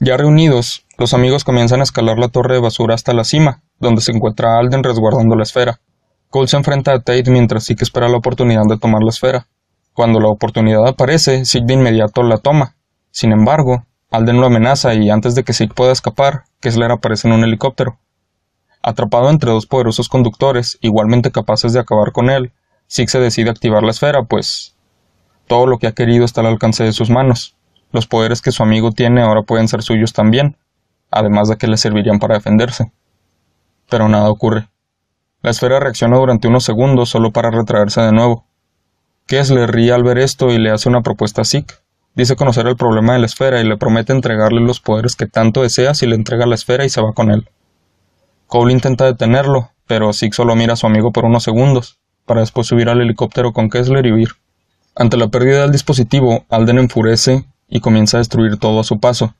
Ya 0.00 0.16
reunidos, 0.16 0.86
los 0.98 1.14
amigos 1.14 1.44
comienzan 1.44 1.80
a 1.80 1.84
escalar 1.84 2.18
la 2.18 2.28
torre 2.28 2.54
de 2.54 2.60
basura 2.60 2.94
hasta 2.94 3.14
la 3.14 3.24
cima, 3.24 3.62
donde 3.80 4.02
se 4.02 4.12
encuentra 4.12 4.58
Alden 4.58 4.84
resguardando 4.84 5.34
la 5.34 5.42
esfera. 5.42 5.80
Cole 6.28 6.46
se 6.46 6.58
enfrenta 6.58 6.92
a 6.92 7.00
Tate 7.00 7.30
mientras 7.30 7.64
Zeke 7.64 7.84
espera 7.84 8.08
la 8.08 8.18
oportunidad 8.18 8.64
de 8.68 8.78
tomar 8.78 9.02
la 9.02 9.10
esfera. 9.10 9.48
Cuando 9.94 10.20
la 10.20 10.28
oportunidad 10.28 10.86
aparece, 10.86 11.44
Zeke 11.46 11.64
de 11.66 11.74
inmediato 11.74 12.22
la 12.22 12.36
toma. 12.36 12.76
Sin 13.10 13.32
embargo, 13.32 13.86
Alden 14.10 14.40
lo 14.40 14.46
amenaza 14.46 14.94
y 14.94 15.10
antes 15.10 15.34
de 15.34 15.44
que 15.44 15.52
Zeke 15.52 15.74
pueda 15.74 15.92
escapar, 15.92 16.44
Kessler 16.60 16.90
aparece 16.90 17.28
en 17.28 17.34
un 17.34 17.44
helicóptero. 17.44 17.98
Atrapado 18.82 19.28
entre 19.28 19.50
dos 19.50 19.66
poderosos 19.66 20.08
conductores, 20.08 20.78
igualmente 20.80 21.30
capaces 21.30 21.72
de 21.74 21.80
acabar 21.80 22.12
con 22.12 22.30
él, 22.30 22.52
Zig 22.90 23.10
se 23.10 23.20
decide 23.20 23.50
activar 23.50 23.82
la 23.82 23.90
esfera, 23.90 24.22
pues 24.22 24.74
todo 25.46 25.66
lo 25.66 25.78
que 25.78 25.88
ha 25.88 25.92
querido 25.92 26.24
está 26.24 26.40
al 26.40 26.46
alcance 26.46 26.84
de 26.84 26.92
sus 26.92 27.10
manos. 27.10 27.54
Los 27.92 28.06
poderes 28.06 28.40
que 28.40 28.52
su 28.52 28.62
amigo 28.62 28.92
tiene 28.92 29.22
ahora 29.22 29.42
pueden 29.42 29.68
ser 29.68 29.82
suyos 29.82 30.14
también, 30.14 30.56
además 31.10 31.48
de 31.48 31.56
que 31.56 31.66
le 31.66 31.76
servirían 31.76 32.18
para 32.18 32.36
defenderse. 32.36 32.92
Pero 33.90 34.08
nada 34.08 34.30
ocurre. 34.30 34.68
La 35.42 35.50
esfera 35.50 35.80
reacciona 35.80 36.16
durante 36.16 36.48
unos 36.48 36.64
segundos 36.64 37.10
solo 37.10 37.30
para 37.30 37.50
retraerse 37.50 38.00
de 38.00 38.12
nuevo. 38.12 38.46
Kessler 39.26 39.70
ríe 39.70 39.92
al 39.92 40.02
ver 40.02 40.18
esto 40.18 40.50
y 40.50 40.58
le 40.58 40.70
hace 40.70 40.88
una 40.88 41.02
propuesta 41.02 41.42
a 41.42 41.44
Zig. 41.44 41.66
Dice 42.18 42.34
conocer 42.34 42.66
el 42.66 42.74
problema 42.74 43.12
de 43.12 43.20
la 43.20 43.26
esfera 43.26 43.60
y 43.60 43.64
le 43.64 43.76
promete 43.76 44.12
entregarle 44.12 44.60
los 44.60 44.80
poderes 44.80 45.14
que 45.14 45.28
tanto 45.28 45.62
desea 45.62 45.94
si 45.94 46.04
le 46.04 46.16
entrega 46.16 46.46
la 46.46 46.56
esfera 46.56 46.84
y 46.84 46.88
se 46.88 47.00
va 47.00 47.12
con 47.12 47.30
él. 47.30 47.48
Cole 48.48 48.72
intenta 48.72 49.04
detenerlo, 49.04 49.70
pero 49.86 50.12
Zig 50.12 50.34
solo 50.34 50.56
mira 50.56 50.72
a 50.72 50.76
su 50.76 50.88
amigo 50.88 51.12
por 51.12 51.24
unos 51.24 51.44
segundos 51.44 52.00
para 52.26 52.40
después 52.40 52.66
subir 52.66 52.88
al 52.88 53.00
helicóptero 53.00 53.52
con 53.52 53.70
Kessler 53.70 54.04
y 54.04 54.10
huir. 54.10 54.30
Ante 54.96 55.16
la 55.16 55.28
pérdida 55.28 55.60
del 55.60 55.70
dispositivo, 55.70 56.44
Alden 56.48 56.80
enfurece 56.80 57.44
y 57.68 57.78
comienza 57.78 58.16
a 58.16 58.18
destruir 58.18 58.56
todo 58.56 58.80
a 58.80 58.84
su 58.84 58.98
paso, 58.98 59.36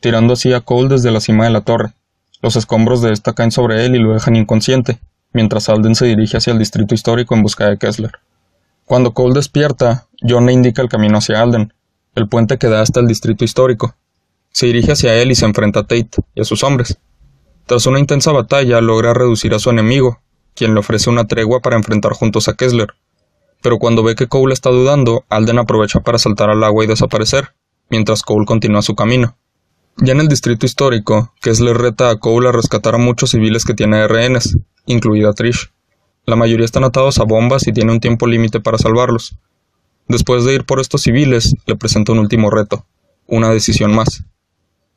tirando 0.00 0.32
así 0.32 0.52
a 0.52 0.60
Cole 0.60 0.88
desde 0.88 1.12
la 1.12 1.20
cima 1.20 1.44
de 1.44 1.50
la 1.50 1.60
torre. 1.60 1.92
Los 2.42 2.56
escombros 2.56 3.00
de 3.00 3.12
esta 3.12 3.32
caen 3.32 3.52
sobre 3.52 3.86
él 3.86 3.94
y 3.94 4.00
lo 4.00 4.14
dejan 4.14 4.34
inconsciente, 4.34 4.98
mientras 5.32 5.68
Alden 5.68 5.94
se 5.94 6.06
dirige 6.06 6.38
hacia 6.38 6.52
el 6.52 6.58
distrito 6.58 6.96
histórico 6.96 7.36
en 7.36 7.42
busca 7.42 7.68
de 7.68 7.78
Kessler. 7.78 8.10
Cuando 8.86 9.14
Cole 9.14 9.34
despierta, 9.34 10.08
John 10.28 10.46
le 10.46 10.52
indica 10.52 10.82
el 10.82 10.88
camino 10.88 11.18
hacia 11.18 11.40
Alden, 11.40 11.72
el 12.18 12.28
puente 12.28 12.58
que 12.58 12.68
da 12.68 12.82
hasta 12.82 13.00
el 13.00 13.06
distrito 13.06 13.44
histórico. 13.44 13.94
Se 14.50 14.66
dirige 14.66 14.92
hacia 14.92 15.14
él 15.14 15.30
y 15.30 15.34
se 15.34 15.46
enfrenta 15.46 15.80
a 15.80 15.82
Tate 15.84 16.10
y 16.34 16.40
a 16.40 16.44
sus 16.44 16.64
hombres. 16.64 16.98
Tras 17.66 17.86
una 17.86 17.98
intensa 17.98 18.32
batalla, 18.32 18.80
logra 18.80 19.14
reducir 19.14 19.54
a 19.54 19.58
su 19.58 19.70
enemigo, 19.70 20.20
quien 20.54 20.74
le 20.74 20.80
ofrece 20.80 21.10
una 21.10 21.26
tregua 21.26 21.60
para 21.60 21.76
enfrentar 21.76 22.12
juntos 22.12 22.48
a 22.48 22.54
Kessler. 22.54 22.94
Pero 23.62 23.78
cuando 23.78 24.02
ve 24.02 24.14
que 24.14 24.26
Cole 24.26 24.54
está 24.54 24.70
dudando, 24.70 25.24
Alden 25.28 25.58
aprovecha 25.58 26.00
para 26.00 26.18
saltar 26.18 26.50
al 26.50 26.64
agua 26.64 26.84
y 26.84 26.86
desaparecer, 26.86 27.54
mientras 27.90 28.22
Cole 28.22 28.46
continúa 28.46 28.82
su 28.82 28.94
camino. 28.94 29.36
Ya 29.98 30.12
en 30.12 30.20
el 30.20 30.28
distrito 30.28 30.64
histórico, 30.64 31.34
Kessler 31.40 31.76
reta 31.76 32.10
a 32.10 32.18
Cole 32.18 32.48
a 32.48 32.52
rescatar 32.52 32.94
a 32.94 32.98
muchos 32.98 33.30
civiles 33.30 33.64
que 33.64 33.74
tiene 33.74 34.06
rehenes, 34.06 34.56
incluida 34.86 35.32
Trish. 35.32 35.70
La 36.24 36.36
mayoría 36.36 36.64
están 36.64 36.84
atados 36.84 37.18
a 37.18 37.24
bombas 37.24 37.66
y 37.66 37.72
tiene 37.72 37.92
un 37.92 38.00
tiempo 38.00 38.26
límite 38.26 38.60
para 38.60 38.78
salvarlos. 38.78 39.36
Después 40.08 40.44
de 40.44 40.54
ir 40.54 40.64
por 40.64 40.80
estos 40.80 41.02
civiles, 41.02 41.54
le 41.66 41.76
presenta 41.76 42.12
un 42.12 42.18
último 42.18 42.50
reto, 42.50 42.86
una 43.26 43.50
decisión 43.50 43.94
más. 43.94 44.24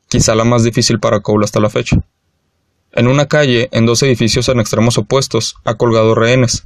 Quizá 0.08 0.34
la 0.34 0.44
más 0.44 0.64
difícil 0.64 0.98
para 1.00 1.20
Cole 1.20 1.44
hasta 1.44 1.60
la 1.60 1.70
fecha. 1.70 1.98
En 2.92 3.06
una 3.06 3.26
calle, 3.26 3.68
en 3.72 3.86
dos 3.86 4.02
edificios 4.02 4.48
en 4.48 4.60
extremos 4.60 4.98
opuestos, 4.98 5.56
ha 5.64 5.74
colgado 5.74 6.14
rehenes. 6.14 6.64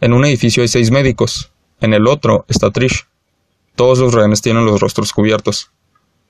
En 0.00 0.12
un 0.12 0.24
edificio 0.24 0.62
hay 0.62 0.68
seis 0.68 0.90
médicos. 0.90 1.52
En 1.80 1.94
el 1.94 2.06
otro 2.06 2.44
está 2.48 2.70
Trish. 2.70 3.06
Todos 3.74 3.98
los 3.98 4.14
rehenes 4.14 4.42
tienen 4.42 4.64
los 4.64 4.80
rostros 4.80 5.12
cubiertos. 5.12 5.70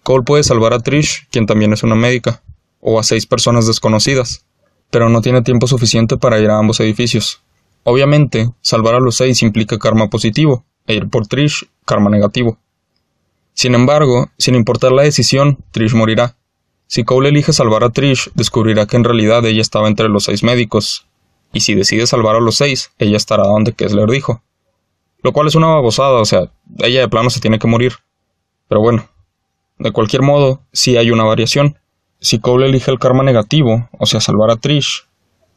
Cole 0.03 0.25
puede 0.25 0.45
salvar 0.45 0.73
a 0.73 0.81
Trish, 0.81 1.29
quien 1.31 1.47
también 1.47 1.73
es 1.73 1.83
una 1.83 1.95
médica. 1.95 2.43
o 2.81 3.01
a 3.01 3.03
seis 3.03 3.27
personas 3.27 3.67
desconocidas, 3.67 4.45
pero 4.91 5.09
no 5.09 5.21
tiene 5.21 5.43
tiempo 5.43 5.67
suficiente 5.67 6.17
para 6.17 6.39
ir 6.39 6.51
a 6.51 6.59
ambos 6.59 6.79
edificios. 6.79 7.43
Obviamente, 7.83 8.51
salvar 8.61 8.95
a 8.95 9.01
los 9.01 9.17
seis 9.17 9.43
implica 9.43 9.77
karma 9.79 10.09
positivo, 10.09 10.65
e 10.87 10.95
ir 10.95 11.09
por 11.09 11.27
Trish, 11.27 11.69
karma 11.85 12.11
negativo. 12.11 12.59
Sin 13.55 13.75
embargo, 13.75 14.31
sin 14.39 14.55
importar 14.55 14.93
la 14.93 15.03
decisión, 15.03 15.59
Trish 15.71 15.95
morirá. 15.95 16.37
Si 16.87 17.05
Cole 17.05 17.31
elige 17.31 17.53
salvar 17.53 17.85
a 17.85 17.91
Trish, 17.91 18.31
descubrirá 18.35 18.87
que 18.87 18.97
en 18.97 19.05
realidad 19.05 19.45
ella 19.45 19.61
estaba 19.61 19.89
entre 19.89 20.09
los 20.09 20.25
seis 20.25 20.43
médicos, 20.43 21.07
y 21.53 21.61
si 21.61 21.75
decide 21.75 22.07
salvar 22.07 22.37
a 22.37 22.41
los 22.41 22.57
seis, 22.57 22.93
ella 22.99 23.17
estará 23.17 23.45
donde 23.45 23.73
Kessler 23.73 24.11
dijo. 24.11 24.43
Lo 25.23 25.33
cual 25.33 25.47
es 25.47 25.55
una 25.55 25.69
babosada, 25.69 26.21
o 26.21 26.25
sea, 26.25 26.51
ella 26.79 27.01
de 27.01 27.09
plano 27.09 27.31
se 27.31 27.41
tiene 27.41 27.59
que 27.59 27.67
morir. 27.67 27.95
Pero 28.69 28.81
bueno, 28.81 29.09
de 29.79 29.91
cualquier 29.91 30.23
modo, 30.23 30.61
sí 30.73 30.97
hay 30.97 31.11
una 31.11 31.25
variación. 31.25 31.79
Si 32.21 32.39
Cole 32.39 32.67
elige 32.67 32.91
el 32.91 32.99
karma 32.99 33.23
negativo, 33.23 33.89
o 33.99 34.07
sea, 34.07 34.21
salvar 34.21 34.51
a 34.51 34.57
Trish, 34.57 35.06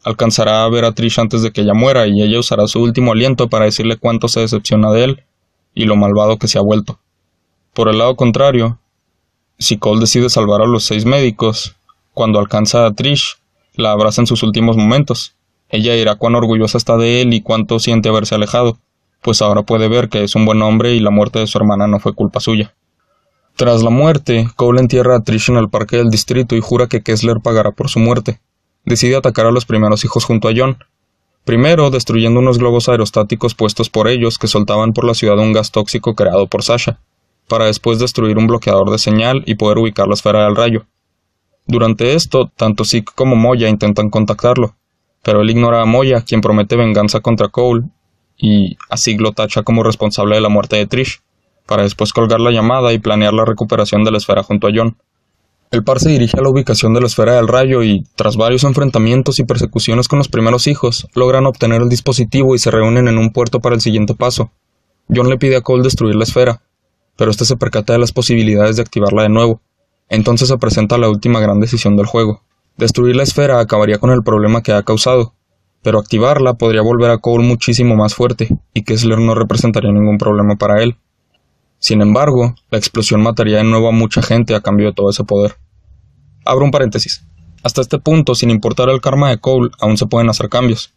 alcanzará 0.02 0.64
a 0.64 0.68
ver 0.68 0.84
a 0.84 0.92
Trish 0.92 1.20
antes 1.20 1.42
de 1.42 1.52
que 1.52 1.62
ella 1.62 1.74
muera 1.74 2.06
y 2.06 2.22
ella 2.22 2.38
usará 2.38 2.66
su 2.66 2.82
último 2.82 3.12
aliento 3.12 3.48
para 3.48 3.66
decirle 3.66 3.96
cuánto 3.96 4.28
se 4.28 4.40
decepciona 4.40 4.90
de 4.92 5.04
él 5.04 5.24
y 5.74 5.84
lo 5.84 5.96
malvado 5.96 6.38
que 6.38 6.48
se 6.48 6.58
ha 6.58 6.62
vuelto. 6.62 6.98
Por 7.74 7.88
el 7.88 7.98
lado 7.98 8.16
contrario, 8.16 8.78
si 9.58 9.76
Cole 9.76 10.00
decide 10.00 10.28
salvar 10.30 10.62
a 10.62 10.66
los 10.66 10.84
seis 10.84 11.04
médicos, 11.04 11.76
cuando 12.14 12.38
alcanza 12.38 12.86
a 12.86 12.92
Trish, 12.92 13.36
la 13.74 13.92
abraza 13.92 14.22
en 14.22 14.26
sus 14.26 14.42
últimos 14.42 14.76
momentos. 14.76 15.34
Ella 15.68 15.94
dirá 15.94 16.16
cuán 16.16 16.34
orgullosa 16.34 16.78
está 16.78 16.96
de 16.96 17.22
él 17.22 17.32
y 17.32 17.42
cuánto 17.42 17.78
siente 17.78 18.08
haberse 18.08 18.34
alejado, 18.34 18.78
pues 19.22 19.42
ahora 19.42 19.62
puede 19.62 19.88
ver 19.88 20.08
que 20.08 20.24
es 20.24 20.34
un 20.34 20.44
buen 20.44 20.62
hombre 20.62 20.94
y 20.94 21.00
la 21.00 21.10
muerte 21.10 21.38
de 21.38 21.46
su 21.46 21.58
hermana 21.58 21.86
no 21.86 22.00
fue 22.00 22.14
culpa 22.14 22.40
suya. 22.40 22.74
Tras 23.56 23.82
la 23.82 23.90
muerte, 23.90 24.48
Cole 24.56 24.80
entierra 24.80 25.16
a 25.16 25.22
Trish 25.22 25.50
en 25.50 25.56
el 25.56 25.68
parque 25.68 25.98
del 25.98 26.10
distrito 26.10 26.56
y 26.56 26.60
jura 26.60 26.86
que 26.86 27.02
Kessler 27.02 27.40
pagará 27.40 27.72
por 27.72 27.88
su 27.88 27.98
muerte. 27.98 28.40
Decide 28.84 29.16
atacar 29.16 29.46
a 29.46 29.50
los 29.50 29.66
primeros 29.66 30.04
hijos 30.04 30.24
junto 30.24 30.48
a 30.48 30.52
John. 30.56 30.78
Primero, 31.44 31.90
destruyendo 31.90 32.40
unos 32.40 32.58
globos 32.58 32.88
aerostáticos 32.88 33.54
puestos 33.54 33.90
por 33.90 34.08
ellos 34.08 34.38
que 34.38 34.46
soltaban 34.46 34.92
por 34.92 35.04
la 35.04 35.14
ciudad 35.14 35.38
un 35.38 35.52
gas 35.52 35.70
tóxico 35.70 36.14
creado 36.14 36.46
por 36.46 36.62
Sasha, 36.62 37.00
para 37.48 37.66
después 37.66 37.98
destruir 37.98 38.38
un 38.38 38.46
bloqueador 38.46 38.90
de 38.90 38.98
señal 38.98 39.42
y 39.46 39.54
poder 39.54 39.78
ubicar 39.78 40.06
la 40.06 40.14
esfera 40.14 40.44
del 40.44 40.56
rayo. 40.56 40.86
Durante 41.66 42.14
esto, 42.14 42.50
tanto 42.56 42.84
Zeke 42.84 43.12
como 43.14 43.36
Moya 43.36 43.68
intentan 43.68 44.10
contactarlo, 44.10 44.76
pero 45.22 45.42
él 45.42 45.50
ignora 45.50 45.82
a 45.82 45.86
Moya, 45.86 46.22
quien 46.22 46.40
promete 46.40 46.76
venganza 46.76 47.20
contra 47.20 47.48
Cole, 47.48 47.84
y 48.36 48.76
así 48.88 49.16
lo 49.18 49.32
tacha 49.32 49.62
como 49.62 49.82
responsable 49.82 50.34
de 50.34 50.40
la 50.40 50.48
muerte 50.48 50.76
de 50.76 50.86
Trish 50.86 51.20
para 51.66 51.84
después 51.84 52.12
colgar 52.12 52.40
la 52.40 52.50
llamada 52.50 52.92
y 52.92 52.98
planear 52.98 53.32
la 53.32 53.44
recuperación 53.44 54.02
de 54.02 54.10
la 54.10 54.18
esfera 54.18 54.42
junto 54.42 54.66
a 54.66 54.72
John. 54.74 54.96
El 55.70 55.84
par 55.84 56.00
se 56.00 56.10
dirige 56.10 56.36
a 56.36 56.42
la 56.42 56.48
ubicación 56.48 56.94
de 56.94 57.00
la 57.00 57.06
esfera 57.06 57.36
del 57.36 57.46
rayo 57.46 57.84
y, 57.84 58.04
tras 58.16 58.36
varios 58.36 58.64
enfrentamientos 58.64 59.38
y 59.38 59.44
persecuciones 59.44 60.08
con 60.08 60.18
los 60.18 60.26
primeros 60.26 60.66
hijos, 60.66 61.06
logran 61.14 61.46
obtener 61.46 61.80
el 61.80 61.88
dispositivo 61.88 62.56
y 62.56 62.58
se 62.58 62.72
reúnen 62.72 63.06
en 63.06 63.18
un 63.18 63.30
puerto 63.30 63.60
para 63.60 63.76
el 63.76 63.80
siguiente 63.80 64.16
paso. 64.16 64.50
John 65.08 65.30
le 65.30 65.38
pide 65.38 65.54
a 65.54 65.60
Cole 65.60 65.84
destruir 65.84 66.16
la 66.16 66.24
esfera, 66.24 66.60
pero 67.16 67.30
este 67.30 67.44
se 67.44 67.56
percata 67.56 67.92
de 67.92 68.00
las 68.00 68.10
posibilidades 68.10 68.74
de 68.74 68.82
activarla 68.82 69.22
de 69.22 69.28
nuevo. 69.28 69.60
Entonces 70.08 70.48
se 70.48 70.58
presenta 70.58 70.98
la 70.98 71.08
última 71.08 71.38
gran 71.38 71.60
decisión 71.60 71.96
del 71.96 72.06
juego. 72.06 72.42
Destruir 72.76 73.14
la 73.14 73.22
esfera 73.22 73.60
acabaría 73.60 73.98
con 73.98 74.10
el 74.10 74.24
problema 74.24 74.64
que 74.64 74.72
ha 74.72 74.82
causado, 74.82 75.34
pero 75.82 76.00
activarla 76.00 76.54
podría 76.54 76.82
volver 76.82 77.12
a 77.12 77.18
Cole 77.18 77.46
muchísimo 77.46 77.94
más 77.94 78.16
fuerte, 78.16 78.48
y 78.74 78.82
Kessler 78.82 79.20
no 79.20 79.36
representaría 79.36 79.92
ningún 79.92 80.18
problema 80.18 80.56
para 80.56 80.82
él. 80.82 80.96
Sin 81.80 82.02
embargo, 82.02 82.54
la 82.70 82.78
explosión 82.78 83.22
mataría 83.22 83.56
de 83.56 83.64
nuevo 83.64 83.88
a 83.88 83.92
mucha 83.92 84.20
gente 84.20 84.54
a 84.54 84.60
cambio 84.60 84.88
de 84.88 84.92
todo 84.92 85.08
ese 85.08 85.24
poder. 85.24 85.56
Abro 86.44 86.66
un 86.66 86.70
paréntesis. 86.70 87.26
Hasta 87.62 87.80
este 87.80 87.98
punto, 87.98 88.34
sin 88.34 88.50
importar 88.50 88.90
el 88.90 89.00
karma 89.00 89.30
de 89.30 89.38
Cole, 89.38 89.70
aún 89.80 89.96
se 89.96 90.06
pueden 90.06 90.28
hacer 90.28 90.50
cambios. 90.50 90.92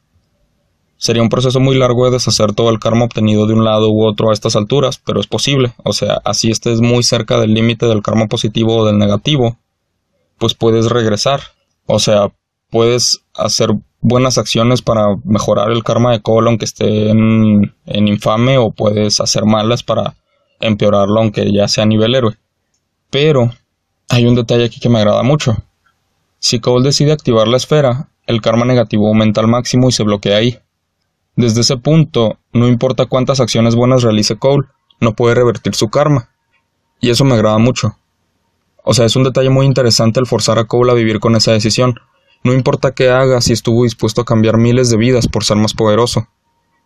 Sería 0.98 1.24
un 1.24 1.30
proceso 1.30 1.62
muy 1.62 1.78
largo 1.78 2.06
de 2.06 2.12
deshacer 2.12 2.54
todo 2.54 2.70
el 2.70 2.80
karma 2.80 3.06
obtenido 3.06 3.48
de 3.48 3.54
un 3.54 3.64
lado 3.64 3.90
u 3.90 4.06
otro 4.06 4.30
a 4.30 4.34
estas 4.34 4.58
alturas, 4.58 5.02
pero 5.04 5.22
es 5.22 5.28
posible. 5.28 5.74
O 5.84 5.94
sea, 5.94 6.22
así 6.26 6.52
estés 6.52 6.82
muy 6.82 7.04
cerca 7.04 7.40
del 7.40 7.54
límite 7.54 7.86
del 7.86 8.02
karma 8.02 8.28
positivo 8.28 8.76
o 8.78 8.86
del 8.86 8.98
negativo, 8.98 9.58
pues 10.38 10.54
puedes 10.54 10.88
regresar. 10.88 11.42
O 11.86 12.00
sea, 12.00 12.32
puedes 12.70 13.22
hacer 13.34 13.70
buenas 14.02 14.38
acciones 14.38 14.82
para 14.82 15.16
mejorar 15.24 15.72
el 15.72 15.84
karma 15.84 16.12
de 16.12 16.22
Cole 16.22 16.50
aunque 16.50 16.66
esté 16.66 17.10
en, 17.10 17.74
en 17.86 18.08
infame, 18.10 18.58
o 18.58 18.72
puedes 18.72 19.22
hacer 19.22 19.46
malas 19.46 19.82
para 19.82 20.16
empeorarlo 20.68 21.20
aunque 21.20 21.52
ya 21.52 21.68
sea 21.68 21.86
nivel 21.86 22.16
héroe. 22.16 22.38
Pero 23.10 23.52
hay 24.10 24.26
un 24.26 24.36
detalle 24.36 24.66
aquí 24.66 24.80
que 24.80 24.90
me 24.90 25.00
agrada 25.00 25.24
mucho. 25.24 25.58
Si 26.40 26.60
Cole 26.60 26.84
decide 26.84 27.12
activar 27.12 27.48
la 27.48 27.58
esfera, 27.58 28.10
el 28.28 28.42
karma 28.42 28.66
negativo 28.66 29.08
aumenta 29.08 29.42
al 29.42 29.48
máximo 29.48 29.90
y 29.90 29.92
se 29.92 30.04
bloquea 30.04 30.38
ahí. 30.38 30.60
Desde 31.36 31.62
ese 31.62 31.78
punto, 31.78 32.38
no 32.52 32.68
importa 32.68 33.06
cuántas 33.06 33.40
acciones 33.40 33.76
buenas 33.76 34.04
realice 34.04 34.38
Cole, 34.38 34.68
no 35.00 35.14
puede 35.14 35.36
revertir 35.36 35.74
su 35.74 35.90
karma. 35.90 36.30
Y 37.00 37.10
eso 37.10 37.26
me 37.26 37.34
agrada 37.34 37.58
mucho. 37.58 37.98
O 38.84 38.94
sea, 38.94 39.06
es 39.06 39.16
un 39.16 39.24
detalle 39.24 39.50
muy 39.50 39.66
interesante 39.66 40.20
el 40.20 40.26
forzar 40.26 40.60
a 40.60 40.66
Cole 40.66 40.92
a 40.92 40.96
vivir 40.96 41.20
con 41.20 41.36
esa 41.36 41.52
decisión. 41.52 41.96
No 42.44 42.54
importa 42.54 42.94
qué 42.94 43.10
haga 43.10 43.42
si 43.42 43.54
estuvo 43.54 43.84
dispuesto 43.84 44.22
a 44.22 44.26
cambiar 44.26 44.58
miles 44.58 44.90
de 44.90 44.98
vidas 44.98 45.28
por 45.28 45.44
ser 45.44 45.58
más 45.58 45.74
poderoso. 45.74 46.28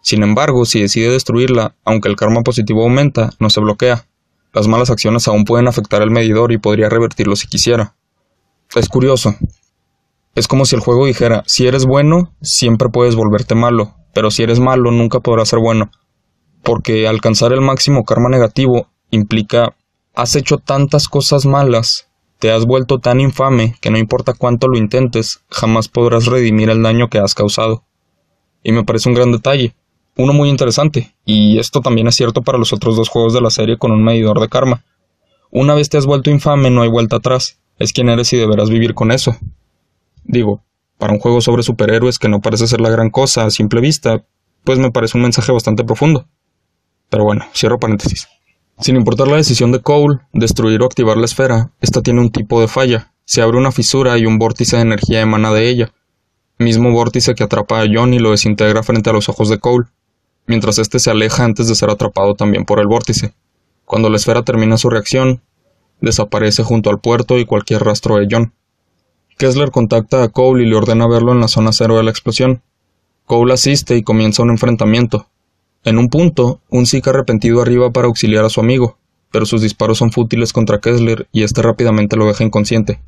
Sin 0.02 0.24
embargo, 0.24 0.66
si 0.66 0.82
decide 0.82 1.10
destruirla, 1.10 1.76
aunque 1.84 2.10
el 2.10 2.16
karma 2.16 2.42
positivo 2.42 2.84
aumenta, 2.84 3.32
no 3.40 3.50
se 3.50 3.60
bloquea. 3.60 4.06
Las 4.54 4.68
malas 4.68 4.90
acciones 4.90 5.28
aún 5.28 5.44
pueden 5.44 5.68
afectar 5.68 6.02
el 6.02 6.12
medidor 6.12 6.52
y 6.52 6.58
podría 6.58 6.90
revertirlo 6.90 7.36
si 7.36 7.48
quisiera. 7.48 7.96
Es 8.76 8.90
curioso. 8.90 9.36
Es 10.36 10.48
como 10.48 10.66
si 10.66 10.76
el 10.76 10.82
juego 10.82 11.06
dijera, 11.06 11.44
si 11.48 11.68
eres 11.68 11.86
bueno, 11.86 12.34
siempre 12.42 12.90
puedes 12.90 13.16
volverte 13.16 13.56
malo, 13.56 13.96
pero 14.14 14.32
si 14.32 14.44
eres 14.44 14.60
malo, 14.60 14.92
nunca 14.92 15.20
podrás 15.20 15.50
ser 15.50 15.60
bueno. 15.60 15.90
Porque 16.64 17.08
alcanzar 17.08 17.54
el 17.54 17.62
máximo 17.62 18.04
karma 18.04 18.30
negativo 18.30 18.88
implica, 19.10 19.76
has 20.16 20.36
hecho 20.36 20.58
tantas 20.58 21.08
cosas 21.08 21.46
malas, 21.46 22.08
te 22.40 22.52
has 22.52 22.66
vuelto 22.66 23.00
tan 23.00 23.20
infame 23.20 23.76
que 23.82 23.90
no 23.90 23.98
importa 23.98 24.34
cuánto 24.34 24.68
lo 24.68 24.78
intentes, 24.78 25.40
jamás 25.50 25.88
podrás 25.88 26.28
redimir 26.28 26.70
el 26.70 26.84
daño 26.84 27.10
que 27.10 27.18
has 27.18 27.34
causado. 27.34 27.84
Y 28.64 28.72
me 28.74 28.84
parece 28.84 29.10
un 29.10 29.16
gran 29.16 29.32
detalle, 29.32 29.76
uno 30.18 30.34
muy 30.34 30.50
interesante, 30.50 31.16
y 31.26 31.60
esto 31.60 31.82
también 31.82 32.08
es 32.08 32.16
cierto 32.16 32.42
para 32.42 32.58
los 32.58 32.74
otros 32.74 32.98
dos 32.98 33.08
juegos 33.08 33.34
de 33.34 33.42
la 33.42 33.52
serie 33.52 33.78
con 33.78 33.92
un 33.92 34.04
medidor 34.04 34.40
de 34.40 34.50
karma. 34.50 34.84
Una 35.52 35.76
vez 35.76 35.90
te 35.90 35.98
has 35.98 36.08
vuelto 36.08 36.32
infame, 36.32 36.72
no 36.72 36.82
hay 36.82 36.90
vuelta 36.90 37.18
atrás, 37.18 37.60
es 37.78 37.94
quien 37.94 38.10
eres 38.10 38.34
y 38.34 38.38
deberás 38.38 38.70
vivir 38.70 38.96
con 38.96 39.12
eso. 39.12 39.38
Digo, 40.24 40.64
para 40.98 41.14
un 41.14 41.20
juego 41.20 41.40
sobre 41.40 41.62
superhéroes 41.62 42.18
que 42.18 42.30
no 42.30 42.42
parece 42.42 42.66
ser 42.66 42.82
la 42.82 42.90
gran 42.90 43.12
cosa 43.12 43.46
a 43.46 43.52
simple 43.52 43.80
vista, 43.80 44.26
pues 44.64 44.80
me 44.80 44.92
parece 44.92 45.18
un 45.18 45.24
mensaje 45.24 45.52
bastante 45.52 45.84
profundo. 45.84 46.28
Pero 47.10 47.24
bueno, 47.24 47.46
cierro 47.54 47.80
paréntesis. 47.80 48.28
Sin 48.80 48.96
importar 48.96 49.28
la 49.28 49.38
decisión 49.38 49.72
de 49.72 49.82
Cole, 49.82 50.20
destruir 50.34 50.82
o 50.82 50.86
activar 50.86 51.18
la 51.18 51.26
esfera, 51.26 51.72
esta 51.80 52.02
tiene 52.02 52.22
un 52.22 52.32
tipo 52.32 52.60
de 52.60 52.68
falla. 52.68 53.14
Se 53.24 53.42
abre 53.42 53.58
una 53.58 53.72
fisura 53.72 54.18
y 54.18 54.26
un 54.26 54.40
vórtice 54.40 54.78
de 54.78 54.82
energía 54.82 55.22
emana 55.22 55.54
de 55.54 55.70
ella. 55.70 55.94
Mismo 56.58 56.92
vórtice 56.92 57.36
que 57.36 57.44
atrapa 57.44 57.82
a 57.82 57.86
John 57.92 58.14
y 58.14 58.20
lo 58.20 58.32
desintegra 58.32 58.82
frente 58.82 59.10
a 59.12 59.14
los 59.14 59.30
ojos 59.30 59.50
de 59.50 59.60
Cole 59.60 59.86
mientras 60.48 60.80
éste 60.80 61.00
se 61.00 61.12
aleja 61.12 61.44
antes 61.44 61.68
de 61.68 61.76
ser 61.76 61.90
atrapado 61.90 62.34
también 62.36 62.66
por 62.66 62.80
el 62.80 62.88
vórtice. 62.88 63.34
Cuando 63.86 64.10
la 64.10 64.18
esfera 64.18 64.44
termina 64.44 64.78
su 64.78 64.90
reacción, 64.90 65.42
desaparece 66.02 66.64
junto 66.64 66.90
al 66.90 67.00
puerto 67.00 67.38
y 67.38 67.46
cualquier 67.46 67.84
rastro 67.84 68.18
de 68.18 68.28
John. 68.30 68.54
Kessler 69.38 69.72
contacta 69.72 70.24
a 70.24 70.30
Cole 70.30 70.64
y 70.64 70.68
le 70.68 70.76
ordena 70.76 71.08
verlo 71.08 71.32
en 71.32 71.40
la 71.40 71.48
zona 71.48 71.72
cero 71.72 71.98
de 71.98 72.04
la 72.04 72.12
explosión. 72.12 72.62
Cole 73.26 73.54
asiste 73.54 73.96
y 73.96 74.04
comienza 74.04 74.42
un 74.42 74.50
enfrentamiento. 74.50 75.28
En 75.84 75.98
un 75.98 76.10
punto, 76.10 76.60
un 76.70 76.86
Zeke 76.86 77.10
arrepentido 77.10 77.62
arriba 77.62 77.92
para 77.92 78.08
auxiliar 78.08 78.44
a 78.46 78.50
su 78.50 78.60
amigo, 78.60 78.98
pero 79.32 79.46
sus 79.46 79.62
disparos 79.62 80.00
son 80.00 80.12
fútiles 80.12 80.54
contra 80.54 80.80
Kessler 80.80 81.28
y 81.32 81.44
este 81.44 81.62
rápidamente 81.62 82.16
lo 82.16 82.26
deja 82.26 82.44
inconsciente. 82.44 83.00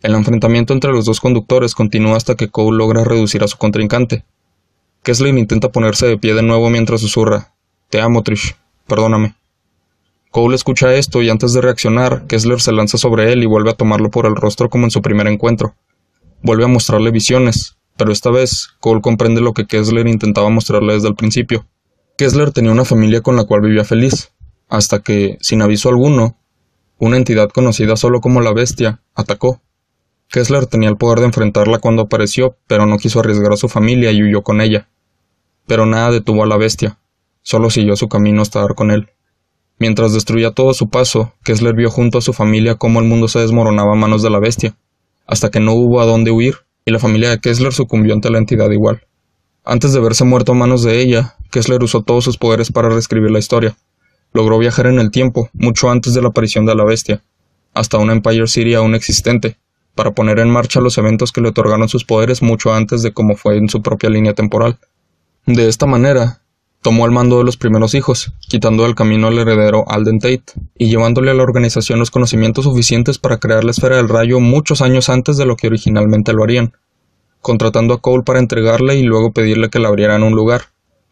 El 0.00 0.14
enfrentamiento 0.14 0.72
entre 0.72 0.92
los 0.92 1.04
dos 1.04 1.20
conductores 1.20 1.74
continúa 1.74 2.16
hasta 2.16 2.34
que 2.34 2.48
Cole 2.48 2.78
logra 2.78 3.04
reducir 3.04 3.42
a 3.42 3.48
su 3.48 3.58
contrincante, 3.58 4.24
Kessler 5.08 5.38
intenta 5.38 5.70
ponerse 5.70 6.06
de 6.06 6.18
pie 6.18 6.34
de 6.34 6.42
nuevo 6.42 6.68
mientras 6.68 7.00
susurra. 7.00 7.54
Te 7.88 7.98
amo, 7.98 8.22
Trish. 8.22 8.56
Perdóname. 8.86 9.36
Cole 10.30 10.54
escucha 10.54 10.94
esto 10.94 11.22
y 11.22 11.30
antes 11.30 11.54
de 11.54 11.62
reaccionar, 11.62 12.26
Kessler 12.26 12.60
se 12.60 12.72
lanza 12.72 12.98
sobre 12.98 13.32
él 13.32 13.42
y 13.42 13.46
vuelve 13.46 13.70
a 13.70 13.72
tomarlo 13.72 14.10
por 14.10 14.26
el 14.26 14.36
rostro 14.36 14.68
como 14.68 14.84
en 14.84 14.90
su 14.90 15.00
primer 15.00 15.26
encuentro. 15.26 15.74
Vuelve 16.42 16.64
a 16.64 16.68
mostrarle 16.68 17.10
visiones, 17.10 17.78
pero 17.96 18.12
esta 18.12 18.30
vez 18.30 18.68
Cole 18.80 19.00
comprende 19.00 19.40
lo 19.40 19.54
que 19.54 19.64
Kessler 19.64 20.06
intentaba 20.06 20.50
mostrarle 20.50 20.92
desde 20.92 21.08
el 21.08 21.14
principio. 21.14 21.64
Kessler 22.18 22.52
tenía 22.52 22.72
una 22.72 22.84
familia 22.84 23.22
con 23.22 23.34
la 23.34 23.44
cual 23.44 23.62
vivía 23.62 23.84
feliz, 23.84 24.34
hasta 24.68 24.98
que, 24.98 25.38
sin 25.40 25.62
aviso 25.62 25.88
alguno, 25.88 26.36
una 26.98 27.16
entidad 27.16 27.48
conocida 27.48 27.96
solo 27.96 28.20
como 28.20 28.42
la 28.42 28.52
Bestia 28.52 29.00
atacó. 29.14 29.62
Kessler 30.28 30.66
tenía 30.66 30.90
el 30.90 30.98
poder 30.98 31.20
de 31.20 31.24
enfrentarla 31.24 31.78
cuando 31.78 32.02
apareció, 32.02 32.58
pero 32.66 32.84
no 32.84 32.98
quiso 32.98 33.20
arriesgar 33.20 33.54
a 33.54 33.56
su 33.56 33.70
familia 33.70 34.12
y 34.12 34.22
huyó 34.22 34.42
con 34.42 34.60
ella. 34.60 34.86
Pero 35.68 35.86
nada 35.86 36.10
detuvo 36.10 36.42
a 36.42 36.46
la 36.46 36.56
bestia, 36.56 36.98
solo 37.42 37.70
siguió 37.70 37.94
su 37.94 38.08
camino 38.08 38.42
hasta 38.42 38.60
dar 38.60 38.74
con 38.74 38.90
él. 38.90 39.10
Mientras 39.78 40.12
destruía 40.12 40.50
todo 40.50 40.74
su 40.74 40.88
paso, 40.88 41.34
Kessler 41.44 41.74
vio 41.74 41.90
junto 41.90 42.18
a 42.18 42.22
su 42.22 42.32
familia 42.32 42.74
cómo 42.74 43.00
el 43.00 43.06
mundo 43.06 43.28
se 43.28 43.38
desmoronaba 43.38 43.92
a 43.92 43.96
manos 43.96 44.22
de 44.22 44.30
la 44.30 44.40
bestia, 44.40 44.76
hasta 45.26 45.50
que 45.50 45.60
no 45.60 45.74
hubo 45.74 46.00
a 46.00 46.06
dónde 46.06 46.30
huir, 46.30 46.56
y 46.84 46.90
la 46.90 46.98
familia 46.98 47.28
de 47.30 47.38
Kessler 47.38 47.72
sucumbió 47.72 48.14
ante 48.14 48.30
la 48.30 48.38
entidad 48.38 48.70
igual. 48.70 49.06
Antes 49.62 49.92
de 49.92 50.00
verse 50.00 50.24
muerto 50.24 50.52
a 50.52 50.54
manos 50.54 50.82
de 50.82 51.02
ella, 51.02 51.36
Kessler 51.50 51.82
usó 51.84 52.02
todos 52.02 52.24
sus 52.24 52.38
poderes 52.38 52.72
para 52.72 52.88
reescribir 52.88 53.30
la 53.30 53.38
historia. 53.38 53.76
Logró 54.32 54.58
viajar 54.58 54.86
en 54.86 54.98
el 54.98 55.10
tiempo, 55.10 55.50
mucho 55.52 55.90
antes 55.90 56.14
de 56.14 56.22
la 56.22 56.28
aparición 56.28 56.64
de 56.64 56.74
la 56.74 56.84
bestia, 56.84 57.22
hasta 57.74 57.98
una 57.98 58.14
Empire 58.14 58.46
City 58.46 58.72
aún 58.72 58.94
existente, 58.94 59.58
para 59.94 60.12
poner 60.12 60.38
en 60.38 60.48
marcha 60.48 60.80
los 60.80 60.96
eventos 60.96 61.30
que 61.30 61.42
le 61.42 61.50
otorgaron 61.50 61.88
sus 61.88 62.04
poderes 62.04 62.40
mucho 62.40 62.72
antes 62.72 63.02
de 63.02 63.12
cómo 63.12 63.36
fue 63.36 63.58
en 63.58 63.68
su 63.68 63.82
propia 63.82 64.08
línea 64.08 64.32
temporal. 64.32 64.78
De 65.48 65.66
esta 65.66 65.86
manera, 65.86 66.42
tomó 66.82 67.06
el 67.06 67.10
mando 67.10 67.38
de 67.38 67.44
los 67.44 67.56
primeros 67.56 67.94
hijos, 67.94 68.34
quitando 68.38 68.82
del 68.82 68.94
camino 68.94 69.28
al 69.28 69.38
heredero 69.38 69.86
Alden 69.88 70.18
Tate, 70.18 70.44
y 70.76 70.90
llevándole 70.90 71.30
a 71.30 71.34
la 71.34 71.42
organización 71.42 71.98
los 71.98 72.10
conocimientos 72.10 72.66
suficientes 72.66 73.16
para 73.16 73.38
crear 73.38 73.64
la 73.64 73.70
esfera 73.70 73.96
del 73.96 74.10
rayo 74.10 74.40
muchos 74.40 74.82
años 74.82 75.08
antes 75.08 75.38
de 75.38 75.46
lo 75.46 75.56
que 75.56 75.68
originalmente 75.68 76.34
lo 76.34 76.44
harían, 76.44 76.74
contratando 77.40 77.94
a 77.94 78.02
Cole 78.02 78.24
para 78.24 78.40
entregarle 78.40 78.96
y 78.96 79.04
luego 79.04 79.32
pedirle 79.32 79.70
que 79.70 79.78
le 79.78 79.86
abrieran 79.86 80.22
un 80.22 80.34
lugar, 80.34 80.64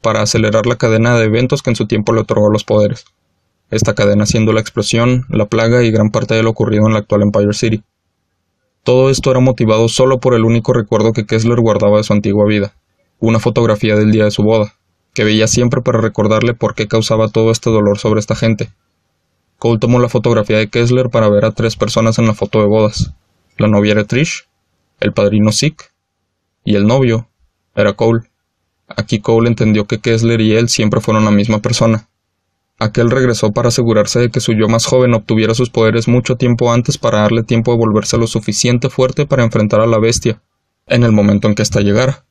para 0.03 0.20
acelerar 0.20 0.66
la 0.66 0.77
cadena 0.77 1.16
de 1.16 1.25
eventos 1.25 1.62
que 1.62 1.70
en 1.70 1.77
su 1.77 1.87
tiempo 1.87 2.12
le 2.12 2.20
otorgó 2.20 2.51
los 2.51 2.64
poderes. 2.64 3.07
Esta 3.70 3.94
cadena 3.94 4.27
siendo 4.27 4.53
la 4.53 4.61
explosión, 4.61 5.25
la 5.31 5.46
plaga 5.46 5.83
y 5.83 5.90
gran 5.90 6.11
parte 6.11 6.35
de 6.35 6.42
lo 6.42 6.51
ocurrido 6.51 6.87
en 6.87 6.92
la 6.92 6.99
actual 6.99 7.22
Empire 7.22 7.55
City. 7.55 7.83
Todo 8.83 9.09
esto 9.09 9.31
era 9.31 9.40
motivado 9.40 9.88
solo 9.88 10.20
por 10.20 10.35
el 10.35 10.44
único 10.44 10.75
recuerdo 10.75 11.14
que 11.14 11.25
Kessler 11.25 11.59
guardaba 11.59 11.96
de 11.96 12.05
su 12.05 12.12
antigua 12.12 12.44
vida, 12.46 12.75
una 13.18 13.40
fotografía 13.40 13.96
del 13.96 14.11
día 14.11 14.24
de 14.24 14.31
su 14.31 14.42
boda, 14.42 14.74
que 15.14 15.24
veía 15.24 15.46
siempre 15.46 15.81
para 15.81 16.00
recordarle 16.00 16.55
por 16.55 16.74
qué 16.74 16.88
causaba 16.88 17.29
todo 17.29 17.50
este 17.50 17.70
dolor 17.70 17.98
sobre 17.98 18.20
esta 18.20 18.37
gente. 18.37 18.70
Cole 19.59 19.79
tomó 19.79 19.98
la 19.98 20.11
fotografía 20.11 20.59
de 20.59 20.68
Kessler 20.68 21.09
para 21.09 21.31
ver 21.31 21.46
a 21.46 21.52
tres 21.52 21.76
personas 21.76 22.18
en 22.18 22.26
la 22.26 22.35
foto 22.35 22.61
de 22.61 22.66
bodas. 22.66 23.14
La 23.57 23.68
novia 23.68 23.92
era 23.92 24.05
Trish, 24.05 24.46
el 25.00 25.14
padrino 25.14 25.52
Sick 25.52 25.94
y 26.64 26.74
el 26.76 26.87
novio 26.87 27.31
era 27.74 27.94
Cole. 27.94 28.24
Aquí 28.88 29.20
Cole 29.20 29.48
entendió 29.48 29.87
que 29.87 29.98
Kessler 29.98 30.42
y 30.42 30.55
él 30.55 30.68
siempre 30.68 31.00
fueron 31.00 31.24
la 31.24 31.31
misma 31.31 31.61
persona. 31.61 32.09
Aquel 32.79 33.11
regresó 33.11 33.52
para 33.52 33.68
asegurarse 33.68 34.20
de 34.20 34.31
que 34.31 34.40
su 34.40 34.52
yo 34.52 34.68
más 34.68 34.85
joven 34.85 35.14
obtuviera 35.14 35.55
sus 35.55 35.70
poderes 35.70 36.09
mucho 36.09 36.37
tiempo 36.37 36.70
antes 36.70 36.98
para 36.98 37.20
darle 37.20 37.42
tiempo 37.42 37.72
de 37.72 37.79
volverse 37.79 38.18
lo 38.18 38.26
suficiente 38.26 38.90
fuerte 38.90 39.24
para 39.24 39.44
enfrentar 39.44 39.81
a 39.81 39.87
la 39.87 39.98
bestia, 39.98 40.42
en 40.87 41.02
el 41.02 41.12
momento 41.12 41.48
en 41.48 41.55
que 41.55 41.62
ésta 41.62 41.81
llegara 41.81 42.25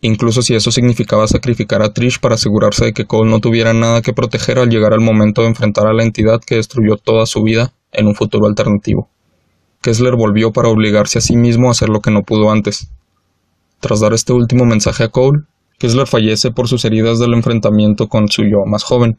incluso 0.00 0.42
si 0.42 0.54
eso 0.54 0.70
significaba 0.70 1.26
sacrificar 1.26 1.82
a 1.82 1.92
Trish 1.92 2.20
para 2.20 2.36
asegurarse 2.36 2.86
de 2.86 2.92
que 2.92 3.06
Cole 3.06 3.30
no 3.30 3.40
tuviera 3.40 3.72
nada 3.72 4.02
que 4.02 4.12
proteger 4.12 4.58
al 4.58 4.70
llegar 4.70 4.92
al 4.92 5.00
momento 5.00 5.42
de 5.42 5.48
enfrentar 5.48 5.86
a 5.86 5.92
la 5.92 6.04
entidad 6.04 6.40
que 6.40 6.56
destruyó 6.56 6.96
toda 6.96 7.26
su 7.26 7.42
vida 7.42 7.72
en 7.92 8.06
un 8.06 8.14
futuro 8.14 8.46
alternativo. 8.46 9.08
Kessler 9.80 10.16
volvió 10.16 10.52
para 10.52 10.68
obligarse 10.68 11.18
a 11.18 11.22
sí 11.22 11.36
mismo 11.36 11.68
a 11.68 11.72
hacer 11.72 11.88
lo 11.88 12.00
que 12.00 12.10
no 12.10 12.22
pudo 12.22 12.50
antes. 12.50 12.90
Tras 13.80 14.00
dar 14.00 14.12
este 14.12 14.32
último 14.32 14.64
mensaje 14.64 15.04
a 15.04 15.08
Cole, 15.08 15.42
Kessler 15.78 16.06
fallece 16.06 16.50
por 16.50 16.68
sus 16.68 16.84
heridas 16.84 17.18
del 17.18 17.34
enfrentamiento 17.34 18.08
con 18.08 18.28
su 18.28 18.42
yo 18.42 18.64
más 18.66 18.82
joven, 18.82 19.18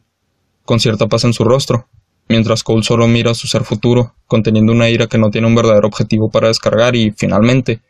con 0.64 0.78
cierta 0.78 1.08
paz 1.08 1.24
en 1.24 1.32
su 1.32 1.44
rostro, 1.44 1.88
mientras 2.28 2.62
Cole 2.62 2.82
solo 2.82 3.08
mira 3.08 3.30
a 3.30 3.34
su 3.34 3.48
ser 3.48 3.64
futuro, 3.64 4.14
conteniendo 4.26 4.72
una 4.72 4.90
ira 4.90 5.06
que 5.06 5.18
no 5.18 5.30
tiene 5.30 5.46
un 5.46 5.54
verdadero 5.54 5.88
objetivo 5.88 6.30
para 6.30 6.48
descargar 6.48 6.94
y, 6.94 7.10
finalmente, 7.12 7.80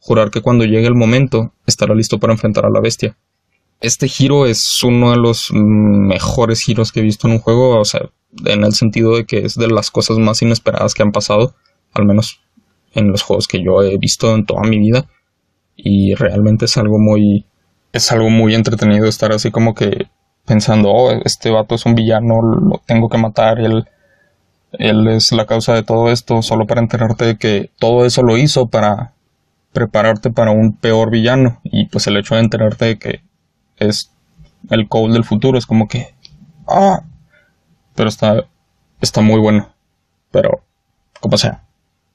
jurar 0.00 0.30
que 0.30 0.40
cuando 0.40 0.64
llegue 0.64 0.86
el 0.86 0.94
momento 0.94 1.52
estará 1.66 1.94
listo 1.94 2.18
para 2.18 2.32
enfrentar 2.32 2.64
a 2.64 2.70
la 2.70 2.80
bestia. 2.80 3.16
Este 3.80 4.08
giro 4.08 4.46
es 4.46 4.82
uno 4.82 5.12
de 5.12 5.18
los 5.18 5.50
mejores 5.52 6.60
giros 6.60 6.90
que 6.90 7.00
he 7.00 7.02
visto 7.02 7.26
en 7.26 7.34
un 7.34 7.40
juego, 7.40 7.78
o 7.78 7.84
sea, 7.84 8.00
en 8.44 8.64
el 8.64 8.74
sentido 8.74 9.16
de 9.16 9.24
que 9.24 9.44
es 9.44 9.54
de 9.54 9.68
las 9.68 9.90
cosas 9.90 10.18
más 10.18 10.42
inesperadas 10.42 10.94
que 10.94 11.02
han 11.02 11.12
pasado, 11.12 11.54
al 11.92 12.04
menos 12.04 12.40
en 12.94 13.10
los 13.12 13.22
juegos 13.22 13.46
que 13.46 13.62
yo 13.62 13.82
he 13.82 13.96
visto 13.98 14.34
en 14.34 14.46
toda 14.46 14.62
mi 14.62 14.78
vida, 14.78 15.06
y 15.76 16.14
realmente 16.14 16.64
es 16.64 16.76
algo 16.76 16.98
muy 16.98 17.46
es 17.92 18.12
algo 18.12 18.28
muy 18.28 18.54
entretenido 18.54 19.06
estar 19.06 19.32
así 19.32 19.50
como 19.50 19.74
que 19.74 20.08
pensando, 20.44 20.90
oh, 20.90 21.12
este 21.24 21.50
vato 21.50 21.74
es 21.74 21.86
un 21.86 21.94
villano, 21.94 22.42
lo 22.42 22.82
tengo 22.86 23.08
que 23.08 23.18
matar, 23.18 23.60
él 23.60 23.84
él 24.72 25.08
es 25.08 25.32
la 25.32 25.46
causa 25.46 25.74
de 25.74 25.82
todo 25.82 26.10
esto, 26.10 26.42
solo 26.42 26.66
para 26.66 26.80
enterarte 26.80 27.24
de 27.24 27.38
que 27.38 27.70
todo 27.78 28.04
eso 28.04 28.22
lo 28.22 28.36
hizo 28.36 28.66
para 28.66 29.14
prepararte 29.72 30.30
para 30.30 30.50
un 30.50 30.76
peor 30.76 31.10
villano. 31.10 31.60
Y 31.64 31.86
pues 31.86 32.06
el 32.06 32.16
hecho 32.16 32.34
de 32.34 32.42
enterarte 32.42 32.84
de 32.84 32.98
que 32.98 33.20
es 33.76 34.12
el 34.70 34.88
Cole 34.88 35.12
del 35.12 35.24
futuro 35.24 35.58
es 35.58 35.66
como 35.66 35.88
que. 35.88 36.14
¡Ah! 36.66 37.00
Pero 37.94 38.08
está. 38.08 38.44
Está 39.00 39.20
muy 39.20 39.40
bueno. 39.40 39.68
Pero. 40.30 40.62
Como 41.20 41.36
sea. 41.38 41.64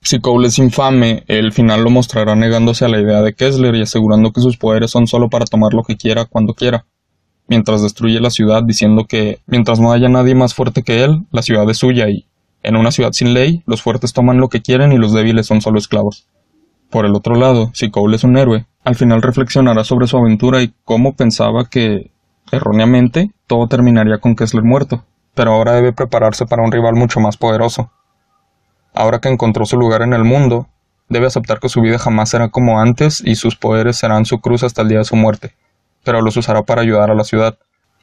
Si 0.02 0.20
Cole 0.20 0.48
es 0.48 0.60
infame, 0.60 1.24
el 1.28 1.54
final 1.54 1.82
lo 1.82 1.90
mostrará 1.90 2.36
negándose 2.36 2.84
a 2.84 2.90
la 2.90 3.00
idea 3.00 3.22
de 3.22 3.34
Kessler 3.34 3.74
y 3.76 3.84
asegurando 3.84 4.32
que 4.32 4.42
sus 4.42 4.58
poderes 4.58 4.92
son 4.92 5.08
solo 5.08 5.30
para 5.30 5.46
tomar 5.46 5.74
lo 5.74 5.84
que 5.84 5.96
quiera 5.96 6.26
cuando 6.26 6.54
quiera. 6.54 6.86
Mientras 7.48 7.82
destruye 7.82 8.20
la 8.20 8.30
ciudad 8.30 8.64
diciendo 8.64 9.06
que 9.06 9.40
mientras 9.48 9.80
no 9.80 9.94
haya 9.94 10.10
nadie 10.10 10.36
más 10.36 10.54
fuerte 10.54 10.84
que 10.84 11.04
él, 11.04 11.26
la 11.32 11.42
ciudad 11.42 11.70
es 11.70 11.78
suya 11.78 12.10
y 12.10 12.26
en 12.64 12.76
una 12.76 12.92
ciudad 12.92 13.12
sin 13.14 13.34
ley, 13.34 13.64
los 13.66 13.82
fuertes 13.82 14.12
toman 14.12 14.40
lo 14.40 14.50
que 14.50 14.62
quieren 14.62 14.92
y 14.92 14.98
los 14.98 15.14
débiles 15.14 15.46
son 15.46 15.62
solo 15.62 15.78
esclavos. 15.78 16.28
Por 16.94 17.08
el 17.08 17.16
otro 17.16 17.34
lado, 17.34 17.72
si 17.74 17.90
Cole 17.90 18.18
es 18.18 18.24
un 18.24 18.38
héroe, 18.38 18.68
al 18.84 18.94
final 18.94 19.24
reflexionará 19.24 19.84
sobre 19.84 20.06
su 20.06 20.16
aventura 20.16 20.62
y 20.62 20.76
cómo 20.86 21.16
pensaba 21.16 21.66
que, 21.68 22.12
erróneamente, 22.52 23.32
todo 23.48 23.68
terminaría 23.68 24.20
con 24.20 24.36
Kessler 24.36 24.64
muerto, 24.64 25.04
pero 25.34 25.54
ahora 25.54 25.72
debe 25.72 25.92
prepararse 25.92 26.46
para 26.46 26.62
un 26.62 26.72
rival 26.72 26.94
mucho 26.94 27.20
más 27.20 27.36
poderoso. 27.36 27.92
Ahora 28.94 29.18
que 29.18 29.30
encontró 29.30 29.66
su 29.66 29.76
lugar 29.76 30.04
en 30.04 30.14
el 30.14 30.24
mundo, 30.24 30.68
debe 31.10 31.26
aceptar 31.26 31.60
que 31.60 31.68
su 31.68 31.82
vida 31.82 31.98
jamás 31.98 32.30
será 32.30 32.50
como 32.50 32.80
antes 32.80 33.24
y 33.26 33.38
sus 33.38 33.56
poderes 33.56 33.98
serán 33.98 34.26
su 34.26 34.40
cruz 34.40 34.62
hasta 34.62 34.84
el 34.84 34.90
día 34.90 35.00
de 35.00 35.06
su 35.06 35.16
muerte, 35.16 35.56
pero 36.04 36.22
los 36.22 36.38
usará 36.38 36.62
para 36.62 36.84
ayudar 36.84 37.10
a 37.10 37.16
la 37.16 37.24
ciudad, 37.24 37.58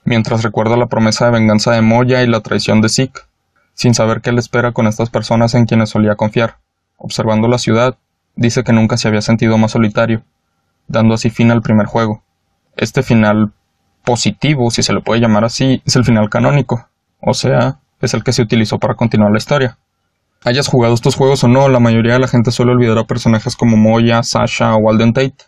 mientras 0.05 0.43
recuerda 0.43 0.77
la 0.77 0.89
promesa 0.89 1.27
de 1.27 1.31
venganza 1.31 1.71
de 1.71 1.81
Moya 1.81 2.25
y 2.25 2.27
la 2.27 2.41
traición 2.41 2.81
de 2.81 2.89
Zeke, 2.89 3.21
sin 3.73 3.95
saber 3.95 4.21
qué 4.21 4.33
le 4.33 4.41
espera 4.41 4.73
con 4.73 4.89
estas 4.89 5.11
personas 5.11 5.55
en 5.55 5.67
quienes 5.67 5.91
solía 5.91 6.17
confiar. 6.17 6.57
Observando 6.97 7.47
la 7.47 7.59
ciudad, 7.59 7.97
dice 8.41 8.65
que 8.65 8.73
nunca 8.73 8.97
se 8.97 9.07
había 9.07 9.21
sentido 9.21 9.59
más 9.59 9.73
solitario, 9.73 10.25
dando 10.89 11.15
así 11.15 11.29
fin 11.29 11.51
al 11.51 11.61
primer 11.61 11.87
juego. 11.87 12.25
Este 12.75 13.03
final 13.03 13.53
positivo, 14.03 14.71
si 14.71 14.83
se 14.83 14.95
le 14.95 15.03
puede 15.03 15.21
llamar 15.21 15.45
así, 15.45 15.83
es 15.85 15.95
el 15.95 16.07
final 16.07 16.31
canónico, 16.31 16.89
o 17.21 17.35
sea, 17.35 17.81
es 18.01 18.15
el 18.15 18.25
que 18.25 18.33
se 18.33 18.41
utilizó 18.41 18.79
para 18.79 18.95
continuar 18.95 19.31
la 19.31 19.37
historia. 19.37 19.79
Hayas 20.43 20.69
jugado 20.69 20.95
estos 20.95 21.17
juegos 21.17 21.45
o 21.45 21.49
no, 21.49 21.69
la 21.69 21.81
mayoría 21.81 22.15
de 22.15 22.19
la 22.19 22.29
gente 22.29 22.51
suele 22.51 22.73
olvidar 22.73 22.97
a 22.97 23.05
personajes 23.05 23.57
como 23.57 23.77
Moya, 23.77 24.23
Sasha 24.23 24.75
o 24.75 24.79
Walden 24.79 25.13
Tate. 25.13 25.45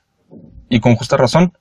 Y 0.68 0.80
con 0.80 0.94
justa 0.94 1.16
razón, 1.16 1.56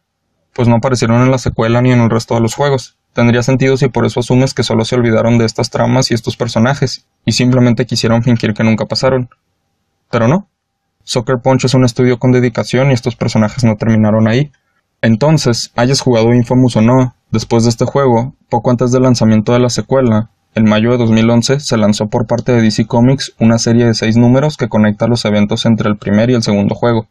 pues 0.54 0.67
no 0.67 0.76
aparecieron 0.76 1.22
en 1.22 1.32
la 1.32 1.38
secuela 1.38 1.82
ni 1.82 1.94
en 1.94 2.02
el 2.02 2.10
resto 2.10 2.36
de 2.36 2.41
los 2.41 2.56
juegos. 2.56 2.98
Tendría 3.13 3.41
sentido 3.41 3.78
si 3.78 3.88
por 3.88 4.06
eso 4.06 4.20
asumes 4.20 4.54
que 4.54 4.63
solo 4.63 4.84
se 4.84 4.96
olvidaron 4.96 5.38
de 5.38 5.46
estas 5.46 5.70
tramas 5.70 6.12
y 6.12 6.13
estos 6.13 6.36
personajes, 6.36 7.08
y 7.26 7.32
simplemente 7.32 7.86
quisieron 7.86 8.22
fingir 8.22 8.54
que 8.54 8.65
nunca 8.65 8.86
pasaron. 8.86 9.30
Pero 10.10 10.28
no, 10.28 10.50
Soccer 11.12 11.41
Punch 11.43 11.65
es 11.65 11.74
un 11.74 11.84
estudio 11.84 12.19
con 12.19 12.32
dedicación 12.32 12.89
y 12.89 12.93
estos 12.93 13.17
personajes 13.17 13.65
no 13.65 13.76
terminaron 13.76 14.30
ahí. 14.30 14.50
Entonces, 15.02 15.74
hayas 15.76 16.00
jugado 16.00 16.34
Infamous 16.34 16.78
o 16.78 16.82
no, 16.82 17.15
después 17.32 17.65
de 17.65 17.69
este 17.69 17.84
juego, 17.84 18.34
poco 18.47 18.71
antes 18.71 18.93
del 18.93 19.04
lanzamiento 19.04 19.52
de 19.52 19.60
la 19.60 19.69
secuela, 19.69 20.30
en 20.56 20.63
mayo 20.63 20.89
de 20.91 20.97
2011 21.00 21.60
se 21.60 21.76
lanzó 21.76 22.08
por 22.08 22.28
parte 22.28 22.54
de 22.54 22.62
DC 22.62 22.88
Comics 22.88 23.34
una 23.41 23.58
serie 23.58 23.86
de 23.86 23.93
seis 23.93 24.15
números 24.15 24.56
que 24.56 24.69
conecta 24.69 25.08
los 25.08 25.26
eventos 25.26 25.65
entre 25.65 25.89
el 25.89 25.97
primer 25.97 26.30
y 26.30 26.36
el 26.36 26.43
segundo 26.43 26.76
juego. 26.76 27.08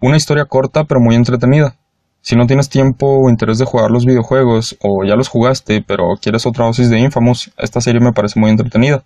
Una 0.00 0.18
historia 0.18 0.44
corta 0.44 0.84
pero 0.84 1.00
muy 1.00 1.16
entretenida. 1.16 1.74
Si 2.20 2.36
no 2.36 2.46
tienes 2.46 2.68
tiempo 2.68 3.08
o 3.08 3.28
interés 3.28 3.58
de 3.58 3.64
jugar 3.64 3.90
los 3.90 4.06
videojuegos, 4.06 4.78
o 4.80 5.02
ya 5.04 5.16
los 5.16 5.26
jugaste 5.26 5.82
pero 5.84 6.10
quieres 6.22 6.46
otra 6.46 6.66
dosis 6.66 6.90
de 6.90 7.00
Infamous, 7.00 7.50
esta 7.58 7.80
serie 7.80 8.00
me 8.00 8.12
parece 8.12 8.38
muy 8.38 8.50
entretenida. 8.50 9.02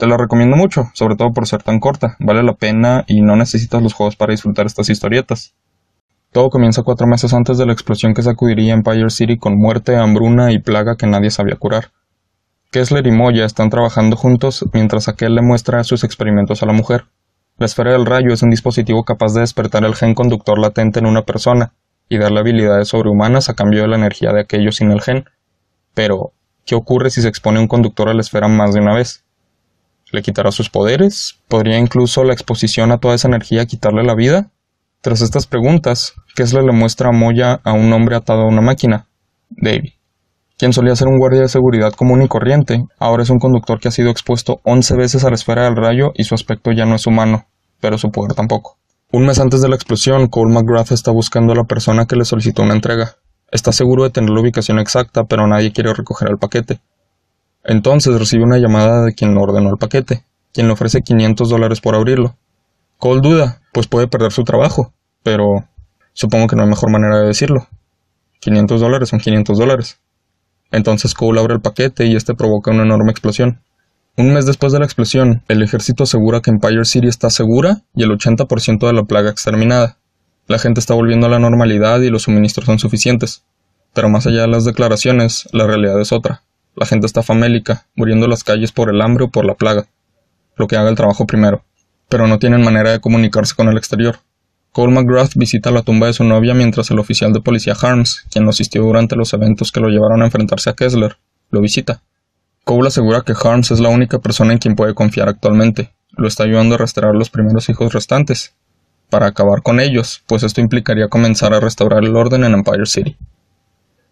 Te 0.00 0.06
la 0.06 0.16
recomiendo 0.16 0.56
mucho, 0.56 0.84
sobre 0.94 1.14
todo 1.14 1.34
por 1.34 1.46
ser 1.46 1.62
tan 1.62 1.78
corta, 1.78 2.16
vale 2.20 2.42
la 2.42 2.54
pena 2.54 3.04
y 3.06 3.20
no 3.20 3.36
necesitas 3.36 3.82
los 3.82 3.92
juegos 3.92 4.16
para 4.16 4.30
disfrutar 4.30 4.64
estas 4.64 4.88
historietas. 4.88 5.54
Todo 6.32 6.48
comienza 6.48 6.82
cuatro 6.82 7.06
meses 7.06 7.34
antes 7.34 7.58
de 7.58 7.66
la 7.66 7.74
explosión 7.74 8.14
que 8.14 8.22
sacudiría 8.22 8.72
Empire 8.72 9.10
City 9.10 9.36
con 9.36 9.58
muerte, 9.58 9.96
hambruna 9.96 10.52
y 10.52 10.58
plaga 10.58 10.96
que 10.96 11.06
nadie 11.06 11.30
sabía 11.30 11.56
curar. 11.56 11.90
Kessler 12.70 13.06
y 13.06 13.10
Moya 13.10 13.44
están 13.44 13.68
trabajando 13.68 14.16
juntos 14.16 14.64
mientras 14.72 15.06
aquel 15.06 15.34
le 15.34 15.42
muestra 15.42 15.84
sus 15.84 16.02
experimentos 16.02 16.62
a 16.62 16.66
la 16.66 16.72
mujer. 16.72 17.04
La 17.58 17.66
esfera 17.66 17.92
del 17.92 18.06
rayo 18.06 18.32
es 18.32 18.42
un 18.42 18.48
dispositivo 18.48 19.04
capaz 19.04 19.34
de 19.34 19.40
despertar 19.40 19.84
el 19.84 19.94
gen 19.94 20.14
conductor 20.14 20.58
latente 20.58 21.00
en 21.00 21.04
una 21.04 21.26
persona 21.26 21.74
y 22.08 22.16
darle 22.16 22.40
habilidades 22.40 22.88
sobrehumanas 22.88 23.50
a 23.50 23.54
cambio 23.54 23.82
de 23.82 23.88
la 23.88 23.96
energía 23.96 24.32
de 24.32 24.40
aquello 24.40 24.72
sin 24.72 24.92
el 24.92 25.02
gen. 25.02 25.26
Pero, 25.92 26.32
¿qué 26.64 26.74
ocurre 26.74 27.10
si 27.10 27.20
se 27.20 27.28
expone 27.28 27.60
un 27.60 27.68
conductor 27.68 28.08
a 28.08 28.14
la 28.14 28.22
esfera 28.22 28.48
más 28.48 28.72
de 28.72 28.80
una 28.80 28.94
vez? 28.94 29.26
¿Le 30.12 30.22
quitará 30.22 30.50
sus 30.50 30.70
poderes? 30.70 31.38
¿Podría 31.48 31.78
incluso 31.78 32.24
la 32.24 32.32
exposición 32.32 32.90
a 32.90 32.98
toda 32.98 33.14
esa 33.14 33.28
energía 33.28 33.66
quitarle 33.66 34.02
la 34.02 34.14
vida? 34.14 34.50
Tras 35.02 35.20
estas 35.20 35.46
preguntas, 35.46 36.14
Kessler 36.34 36.64
le 36.64 36.72
muestra 36.72 37.08
a 37.08 37.12
Moya 37.12 37.60
a 37.64 37.72
un 37.72 37.92
hombre 37.92 38.16
atado 38.16 38.42
a 38.42 38.48
una 38.48 38.60
máquina, 38.60 39.06
David. 39.48 39.92
Quien 40.58 40.72
solía 40.72 40.94
ser 40.94 41.08
un 41.08 41.18
guardia 41.18 41.40
de 41.40 41.48
seguridad 41.48 41.92
común 41.92 42.22
y 42.22 42.28
corriente, 42.28 42.84
ahora 42.98 43.22
es 43.22 43.30
un 43.30 43.38
conductor 43.38 43.80
que 43.80 43.88
ha 43.88 43.92
sido 43.92 44.10
expuesto 44.10 44.60
once 44.64 44.94
veces 44.94 45.24
a 45.24 45.30
la 45.30 45.36
esfera 45.36 45.64
del 45.64 45.76
rayo 45.76 46.12
y 46.14 46.24
su 46.24 46.34
aspecto 46.34 46.70
ya 46.72 46.84
no 46.84 46.96
es 46.96 47.06
humano, 47.06 47.46
pero 47.80 47.96
su 47.96 48.10
poder 48.10 48.34
tampoco. 48.34 48.76
Un 49.12 49.26
mes 49.26 49.40
antes 49.40 49.62
de 49.62 49.68
la 49.68 49.76
explosión, 49.76 50.28
Cole 50.28 50.52
McGrath 50.52 50.92
está 50.92 51.12
buscando 51.12 51.52
a 51.52 51.56
la 51.56 51.64
persona 51.64 52.04
que 52.04 52.16
le 52.16 52.24
solicitó 52.24 52.62
una 52.62 52.74
entrega. 52.74 53.16
Está 53.50 53.72
seguro 53.72 54.04
de 54.04 54.10
tener 54.10 54.30
la 54.30 54.40
ubicación 54.40 54.78
exacta, 54.78 55.24
pero 55.24 55.46
nadie 55.46 55.72
quiere 55.72 55.94
recoger 55.94 56.28
el 56.28 56.38
paquete. 56.38 56.80
Entonces 57.64 58.18
recibe 58.18 58.44
una 58.44 58.58
llamada 58.58 59.04
de 59.04 59.14
quien 59.14 59.36
ordenó 59.36 59.70
el 59.70 59.78
paquete, 59.78 60.24
quien 60.52 60.66
le 60.66 60.72
ofrece 60.72 61.02
500 61.02 61.48
dólares 61.48 61.80
por 61.80 61.94
abrirlo. 61.94 62.36
Cole 62.98 63.20
duda, 63.20 63.60
pues 63.72 63.86
puede 63.86 64.08
perder 64.08 64.32
su 64.32 64.44
trabajo, 64.44 64.92
pero 65.22 65.66
supongo 66.12 66.46
que 66.46 66.56
no 66.56 66.62
hay 66.62 66.68
mejor 66.68 66.90
manera 66.90 67.18
de 67.20 67.26
decirlo. 67.26 67.66
500 68.40 68.80
dólares 68.80 69.08
son 69.10 69.20
500 69.20 69.58
dólares. 69.58 69.98
Entonces 70.70 71.14
Cole 71.14 71.40
abre 71.40 71.54
el 71.54 71.60
paquete 71.60 72.06
y 72.06 72.16
este 72.16 72.34
provoca 72.34 72.70
una 72.70 72.82
enorme 72.82 73.10
explosión. 73.10 73.60
Un 74.16 74.32
mes 74.34 74.46
después 74.46 74.72
de 74.72 74.78
la 74.78 74.84
explosión, 74.84 75.42
el 75.48 75.62
ejército 75.62 76.04
asegura 76.04 76.40
que 76.40 76.50
Empire 76.50 76.84
City 76.84 77.08
está 77.08 77.30
segura 77.30 77.82
y 77.94 78.02
el 78.02 78.10
80% 78.10 78.86
de 78.86 78.92
la 78.92 79.04
plaga 79.04 79.30
exterminada. 79.30 79.98
La 80.46 80.58
gente 80.58 80.80
está 80.80 80.94
volviendo 80.94 81.26
a 81.26 81.30
la 81.30 81.38
normalidad 81.38 82.00
y 82.00 82.10
los 82.10 82.22
suministros 82.22 82.66
son 82.66 82.78
suficientes. 82.78 83.44
Pero 83.94 84.08
más 84.08 84.26
allá 84.26 84.42
de 84.42 84.48
las 84.48 84.64
declaraciones, 84.64 85.48
la 85.52 85.66
realidad 85.66 86.00
es 86.00 86.12
otra. 86.12 86.42
La 86.76 86.86
gente 86.86 87.06
está 87.06 87.22
famélica, 87.22 87.86
muriendo 87.94 88.26
en 88.26 88.30
las 88.30 88.44
calles 88.44 88.72
por 88.72 88.90
el 88.90 89.00
hambre 89.00 89.24
o 89.24 89.30
por 89.30 89.44
la 89.44 89.54
plaga. 89.54 89.86
Lo 90.56 90.66
que 90.66 90.76
haga 90.76 90.88
el 90.88 90.96
trabajo 90.96 91.26
primero. 91.26 91.64
Pero 92.08 92.26
no 92.26 92.38
tienen 92.38 92.62
manera 92.62 92.90
de 92.90 93.00
comunicarse 93.00 93.54
con 93.54 93.68
el 93.68 93.76
exterior. 93.76 94.20
Cole 94.72 94.92
McGrath 94.92 95.34
visita 95.34 95.70
la 95.70 95.82
tumba 95.82 96.06
de 96.06 96.12
su 96.12 96.24
novia 96.24 96.54
mientras 96.54 96.90
el 96.90 96.98
oficial 96.98 97.32
de 97.32 97.40
policía 97.40 97.74
Harms, 97.80 98.24
quien 98.30 98.44
lo 98.44 98.50
asistió 98.50 98.82
durante 98.82 99.16
los 99.16 99.32
eventos 99.32 99.72
que 99.72 99.80
lo 99.80 99.88
llevaron 99.88 100.22
a 100.22 100.26
enfrentarse 100.26 100.70
a 100.70 100.74
Kessler, 100.74 101.16
lo 101.50 101.60
visita. 101.60 102.02
Cole 102.64 102.88
asegura 102.88 103.22
que 103.22 103.34
Harms 103.40 103.70
es 103.70 103.80
la 103.80 103.88
única 103.88 104.18
persona 104.20 104.52
en 104.52 104.58
quien 104.58 104.76
puede 104.76 104.94
confiar 104.94 105.28
actualmente. 105.28 105.92
Lo 106.10 106.28
está 106.28 106.44
ayudando 106.44 106.76
a 106.76 106.78
restaurar 106.78 107.14
los 107.14 107.30
primeros 107.30 107.68
hijos 107.68 107.92
restantes, 107.92 108.54
para 109.10 109.26
acabar 109.26 109.62
con 109.62 109.80
ellos, 109.80 110.22
pues 110.28 110.44
esto 110.44 110.60
implicaría 110.60 111.08
comenzar 111.08 111.52
a 111.52 111.58
restaurar 111.58 112.04
el 112.04 112.14
orden 112.14 112.44
en 112.44 112.54
Empire 112.54 112.86
City. 112.86 113.16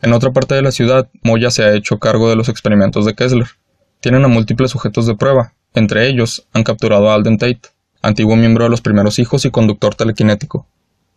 En 0.01 0.13
otra 0.13 0.33
parte 0.33 0.55
de 0.55 0.63
la 0.63 0.71
ciudad, 0.71 1.09
Moya 1.23 1.51
se 1.51 1.65
ha 1.65 1.75
hecho 1.75 1.99
cargo 1.99 2.29
de 2.29 2.37
los 2.37 2.49
experimentos 2.49 3.05
de 3.05 3.15
Kessler. 3.15 3.49
Tienen 4.01 4.25
a 4.25 4.29
múltiples 4.29 4.71
sujetos 4.71 5.07
de 5.07 5.17
prueba, 5.17 5.55
entre 5.75 6.09
ellos 6.09 6.47
han 6.53 6.63
capturado 6.63 7.11
a 7.11 7.15
Alden 7.15 7.39
Tate, 7.39 7.63
antiguo 8.01 8.37
miembro 8.37 8.65
de 8.65 8.71
los 8.71 8.81
primeros 8.81 9.19
hijos 9.19 9.45
y 9.45 9.51
conductor 9.51 9.95
telequinético. 9.95 10.67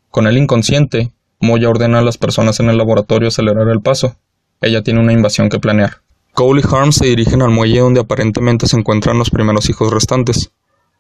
Con 0.10 0.26
el 0.28 0.38
inconsciente, 0.38 1.12
Moya 1.40 1.70
ordena 1.70 2.00
a 2.00 2.04
las 2.04 2.18
personas 2.18 2.60
en 2.60 2.70
el 2.70 2.78
laboratorio 2.78 3.28
acelerar 3.28 3.68
el 3.70 3.82
paso. 3.82 4.16
Ella 4.62 4.84
tiene 4.84 5.00
una 5.00 5.14
invasión 5.14 5.50
que 5.50 5.60
planear. 5.60 6.02
Cole 6.34 6.62
y 6.62 6.68
Harms 6.68 6.96
se 6.96 7.08
dirigen 7.08 7.42
al 7.42 7.50
muelle 7.50 7.80
donde 7.80 8.00
aparentemente 8.00 8.68
se 8.68 8.78
encuentran 8.78 9.18
los 9.18 9.30
primeros 9.30 9.70
hijos 9.70 9.92
restantes. 9.92 10.52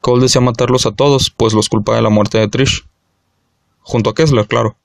Cole 0.01 0.23
desea 0.23 0.41
matarlos 0.41 0.85
a 0.85 0.91
todos, 0.91 1.29
pues 1.29 1.53
los 1.53 1.69
culpa 1.69 1.95
de 1.95 2.01
la 2.01 2.09
muerte 2.09 2.37
de 2.37 2.47
Trish. 2.47 2.85
Junto 3.79 4.09
a 4.09 4.15
Kessler, 4.15 4.47
claro. 4.47 4.77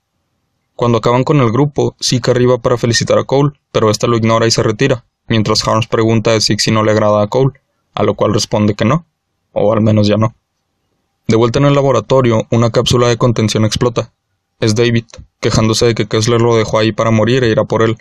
Cuando 0.76 0.98
acaban 0.98 1.24
con 1.24 1.40
el 1.40 1.50
grupo, 1.50 1.96
Zeke 2.02 2.30
arriba 2.30 2.58
para 2.58 2.76
felicitar 2.76 3.18
a 3.18 3.24
Cole, 3.24 3.52
pero 3.72 3.90
este 3.90 4.06
lo 4.08 4.16
ignora 4.18 4.46
y 4.46 4.50
se 4.50 4.62
retira, 4.62 5.06
mientras 5.26 5.66
Harms 5.66 5.86
pregunta 5.86 6.34
a 6.34 6.40
Zeke 6.40 6.62
si 6.62 6.70
no 6.70 6.84
le 6.84 6.92
agrada 6.92 7.22
a 7.22 7.28
Cole, 7.28 7.54
a 7.94 8.02
lo 8.02 8.12
cual 8.12 8.34
responde 8.34 8.74
que 8.74 8.84
no, 8.84 9.06
o 9.52 9.72
al 9.72 9.80
menos 9.80 10.06
ya 10.06 10.18
no. 10.18 10.34
De 11.28 11.36
vuelta 11.36 11.58
en 11.58 11.64
el 11.64 11.74
laboratorio, 11.74 12.46
una 12.50 12.70
cápsula 12.70 13.08
de 13.08 13.16
contención 13.16 13.64
explota. 13.64 14.12
Es 14.60 14.74
David, 14.74 15.06
quejándose 15.40 15.86
de 15.86 15.94
que 15.94 16.06
Kessler 16.06 16.42
lo 16.42 16.54
dejó 16.54 16.78
ahí 16.78 16.92
para 16.92 17.10
morir 17.10 17.42
e 17.42 17.48
irá 17.48 17.64
por 17.64 17.82
él, 17.82 17.96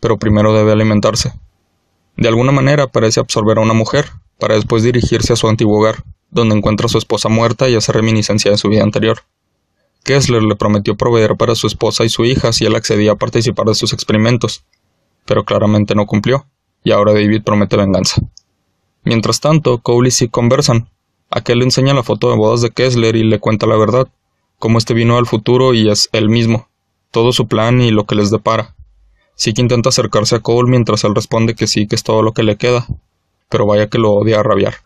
pero 0.00 0.18
primero 0.18 0.54
debe 0.54 0.72
alimentarse. 0.72 1.34
De 2.16 2.28
alguna 2.28 2.52
manera 2.52 2.86
parece 2.86 3.20
absorber 3.20 3.58
a 3.58 3.60
una 3.60 3.74
mujer, 3.74 4.06
para 4.38 4.54
después 4.54 4.82
dirigirse 4.82 5.34
a 5.34 5.36
su 5.36 5.46
antiguo 5.46 5.78
hogar, 5.78 6.04
donde 6.30 6.56
encuentra 6.56 6.86
a 6.86 6.88
su 6.88 6.96
esposa 6.96 7.28
muerta 7.28 7.68
y 7.68 7.76
hace 7.76 7.92
reminiscencia 7.92 8.50
de 8.50 8.56
su 8.56 8.70
vida 8.70 8.82
anterior. 8.82 9.18
Kessler 10.04 10.42
le 10.42 10.56
prometió 10.56 10.96
proveer 10.96 11.36
para 11.36 11.54
su 11.54 11.66
esposa 11.66 12.04
y 12.04 12.08
su 12.08 12.24
hija 12.24 12.52
si 12.52 12.64
él 12.64 12.74
accedía 12.74 13.12
a 13.12 13.16
participar 13.16 13.66
de 13.66 13.74
sus 13.74 13.92
experimentos, 13.92 14.64
pero 15.24 15.44
claramente 15.44 15.94
no 15.94 16.06
cumplió, 16.06 16.46
y 16.82 16.92
ahora 16.92 17.12
David 17.12 17.42
promete 17.42 17.76
venganza. 17.76 18.22
Mientras 19.04 19.40
tanto, 19.40 19.78
Cole 19.78 20.08
y 20.08 20.12
Zeke 20.12 20.30
conversan, 20.30 20.88
Aquel 21.30 21.58
le 21.58 21.64
enseña 21.64 21.92
la 21.92 22.02
foto 22.02 22.30
de 22.30 22.36
bodas 22.36 22.62
de 22.62 22.70
Kessler 22.70 23.14
y 23.14 23.22
le 23.22 23.38
cuenta 23.38 23.66
la 23.66 23.76
verdad, 23.76 24.08
cómo 24.58 24.78
este 24.78 24.94
vino 24.94 25.18
al 25.18 25.26
futuro 25.26 25.74
y 25.74 25.90
es 25.90 26.08
él 26.12 26.30
mismo, 26.30 26.68
todo 27.10 27.32
su 27.32 27.48
plan 27.48 27.82
y 27.82 27.90
lo 27.90 28.06
que 28.06 28.14
les 28.14 28.30
depara. 28.30 28.74
Zeke 29.38 29.60
intenta 29.60 29.90
acercarse 29.90 30.36
a 30.36 30.40
Cole 30.40 30.70
mientras 30.70 31.04
él 31.04 31.14
responde 31.14 31.54
que 31.54 31.66
sí, 31.66 31.86
que 31.86 31.96
es 31.96 32.02
todo 32.02 32.22
lo 32.22 32.32
que 32.32 32.42
le 32.42 32.56
queda, 32.56 32.86
pero 33.50 33.66
vaya 33.66 33.88
que 33.88 33.98
lo 33.98 34.12
odia 34.12 34.40
a 34.40 34.42
rabiar. 34.42 34.76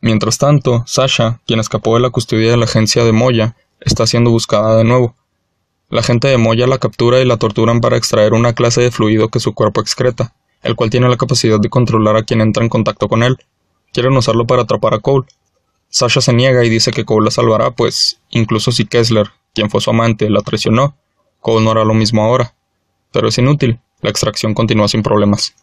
Mientras 0.00 0.38
tanto, 0.38 0.84
Sasha, 0.86 1.40
quien 1.46 1.60
escapó 1.60 1.94
de 1.94 2.00
la 2.00 2.10
custodia 2.10 2.50
de 2.50 2.56
la 2.56 2.64
agencia 2.64 3.04
de 3.04 3.12
Moya, 3.12 3.56
está 3.84 4.06
siendo 4.06 4.30
buscada 4.30 4.76
de 4.76 4.84
nuevo. 4.84 5.14
La 5.88 6.02
gente 6.02 6.28
de 6.28 6.38
Moya 6.38 6.66
la 6.66 6.78
captura 6.78 7.20
y 7.20 7.24
la 7.24 7.36
torturan 7.36 7.80
para 7.80 7.96
extraer 7.96 8.32
una 8.32 8.54
clase 8.54 8.80
de 8.80 8.90
fluido 8.90 9.28
que 9.28 9.40
su 9.40 9.52
cuerpo 9.52 9.80
excreta, 9.80 10.34
el 10.62 10.74
cual 10.74 10.90
tiene 10.90 11.08
la 11.08 11.16
capacidad 11.16 11.60
de 11.60 11.68
controlar 11.68 12.16
a 12.16 12.22
quien 12.22 12.40
entra 12.40 12.62
en 12.62 12.70
contacto 12.70 13.08
con 13.08 13.22
él. 13.22 13.36
Quieren 13.92 14.16
usarlo 14.16 14.46
para 14.46 14.62
atrapar 14.62 14.94
a 14.94 15.00
Cole, 15.00 15.26
Sasha 15.94 16.22
se 16.22 16.32
niega 16.32 16.64
y 16.64 16.70
dice 16.70 16.90
que 16.90 17.04
Cole 17.04 17.26
la 17.26 17.30
salvará, 17.30 17.70
pues 17.72 18.18
incluso 18.30 18.72
si 18.72 18.86
Kessler, 18.86 19.28
quien 19.52 19.68
fue 19.68 19.82
su 19.82 19.90
amante, 19.90 20.30
la 20.30 20.40
traicionó, 20.40 20.96
Cole 21.42 21.62
no 21.62 21.70
hará 21.70 21.84
lo 21.84 21.92
mismo 21.92 22.22
ahora. 22.24 22.54
Pero 23.12 23.28
es 23.28 23.36
inútil, 23.36 23.78
la 24.00 24.08
extracción 24.08 24.54
continúa 24.54 24.88
sin 24.88 25.02
problemas. 25.02 25.54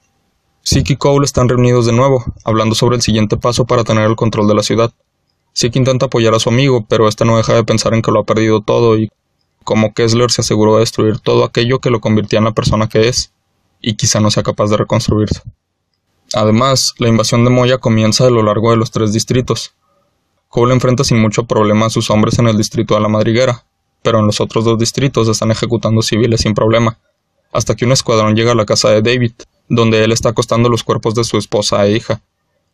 Zeke 0.63 0.93
y 0.93 0.95
Cole 0.97 1.25
están 1.25 1.49
reunidos 1.49 1.87
de 1.87 1.93
nuevo, 1.93 2.23
hablando 2.43 2.75
sobre 2.75 2.95
el 2.97 3.01
siguiente 3.01 3.37
paso 3.37 3.65
para 3.65 3.83
tener 3.83 4.07
el 4.07 4.15
control 4.15 4.47
de 4.47 4.53
la 4.53 4.61
ciudad. 4.61 4.93
Zeke 5.59 5.77
intenta 5.77 6.05
apoyar 6.05 6.33
a 6.33 6.39
su 6.39 6.49
amigo, 6.49 6.85
pero 6.87 7.07
este 7.07 7.25
no 7.25 7.35
deja 7.35 7.53
de 7.53 7.65
pensar 7.65 7.93
en 7.93 8.01
que 8.01 8.11
lo 8.11 8.21
ha 8.21 8.25
perdido 8.25 8.61
todo 8.61 8.97
y 8.97 9.11
como 9.65 9.93
Kessler 9.93 10.31
se 10.31 10.41
aseguró 10.41 10.75
de 10.75 10.81
destruir 10.81 11.19
todo 11.19 11.43
aquello 11.43 11.79
que 11.79 11.89
lo 11.89 11.99
convirtió 11.99 12.39
en 12.39 12.45
la 12.45 12.53
persona 12.53 12.87
que 12.87 13.09
es, 13.09 13.33
y 13.81 13.95
quizá 13.95 14.21
no 14.21 14.31
sea 14.31 14.43
capaz 14.43 14.69
de 14.69 14.77
reconstruirse. 14.77 15.41
Además, 16.33 16.93
la 16.97 17.09
invasión 17.09 17.43
de 17.43 17.49
Moya 17.49 17.77
comienza 17.77 18.25
a 18.25 18.29
lo 18.29 18.41
largo 18.41 18.71
de 18.71 18.77
los 18.77 18.91
tres 18.91 19.11
distritos, 19.11 19.73
Cole 20.47 20.73
enfrenta 20.73 21.03
sin 21.03 21.19
mucho 21.19 21.43
problema 21.43 21.87
a 21.87 21.89
sus 21.89 22.09
hombres 22.09 22.39
en 22.39 22.47
el 22.47 22.57
distrito 22.57 22.95
de 22.95 23.01
la 23.01 23.09
Madriguera, 23.09 23.65
pero 24.01 24.19
en 24.19 24.27
los 24.27 24.39
otros 24.39 24.63
dos 24.63 24.79
distritos 24.79 25.27
están 25.27 25.51
ejecutando 25.51 26.01
civiles 26.01 26.41
sin 26.41 26.55
problema, 26.55 26.97
hasta 27.51 27.75
que 27.75 27.85
un 27.85 27.91
escuadrón 27.91 28.35
llega 28.35 28.53
a 28.53 28.55
la 28.55 28.65
casa 28.65 28.89
de 28.89 29.01
David, 29.01 29.33
donde 29.67 30.03
él 30.05 30.11
está 30.11 30.29
acostando 30.29 30.69
los 30.69 30.83
cuerpos 30.83 31.15
de 31.15 31.25
su 31.25 31.37
esposa 31.37 31.85
e 31.85 31.91
hija. 31.91 32.21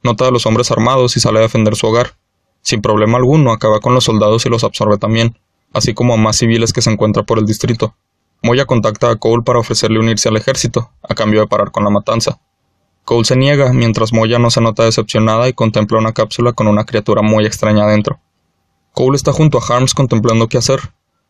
Nota 0.03 0.27
a 0.27 0.31
los 0.31 0.45
hombres 0.45 0.69
armados 0.71 1.17
y 1.17 1.19
sale 1.19 1.39
a 1.39 1.41
defender 1.41 1.75
su 1.75 1.87
hogar. 1.87 2.13
Sin 2.65 2.81
problema 2.81 3.19
alguno 3.19 3.51
acaba 3.51 3.79
con 3.79 3.93
los 3.93 4.05
soldados 4.05 4.43
y 4.47 4.49
los 4.49 4.63
absorbe 4.63 4.97
también, 4.97 5.37
así 5.71 5.93
como 5.93 6.15
a 6.15 6.17
más 6.17 6.37
civiles 6.37 6.73
que 6.73 6.81
se 6.81 6.89
encuentra 6.89 7.21
por 7.21 7.37
el 7.37 7.45
distrito. 7.45 7.93
Moya 8.41 8.65
contacta 8.65 9.11
a 9.11 9.17
Cole 9.17 9.43
para 9.43 9.59
ofrecerle 9.59 9.99
unirse 9.99 10.29
al 10.29 10.37
ejército, 10.37 10.89
a 11.07 11.13
cambio 11.13 11.41
de 11.41 11.47
parar 11.47 11.69
con 11.69 11.83
la 11.83 11.91
matanza. 11.91 12.39
Cole 13.03 13.23
se 13.23 13.35
niega, 13.35 13.71
mientras 13.71 14.13
Moya 14.13 14.39
no 14.39 14.49
se 14.49 14.61
nota 14.61 14.83
decepcionada 14.83 15.47
y 15.47 15.53
contempla 15.53 15.99
una 15.99 16.13
cápsula 16.13 16.53
con 16.53 16.65
una 16.65 16.85
criatura 16.85 17.21
muy 17.21 17.45
extraña 17.45 17.85
dentro. 17.85 18.19
Cole 18.93 19.15
está 19.15 19.31
junto 19.31 19.59
a 19.59 19.61
Harms 19.63 19.93
contemplando 19.93 20.49
qué 20.49 20.57
hacer. 20.57 20.79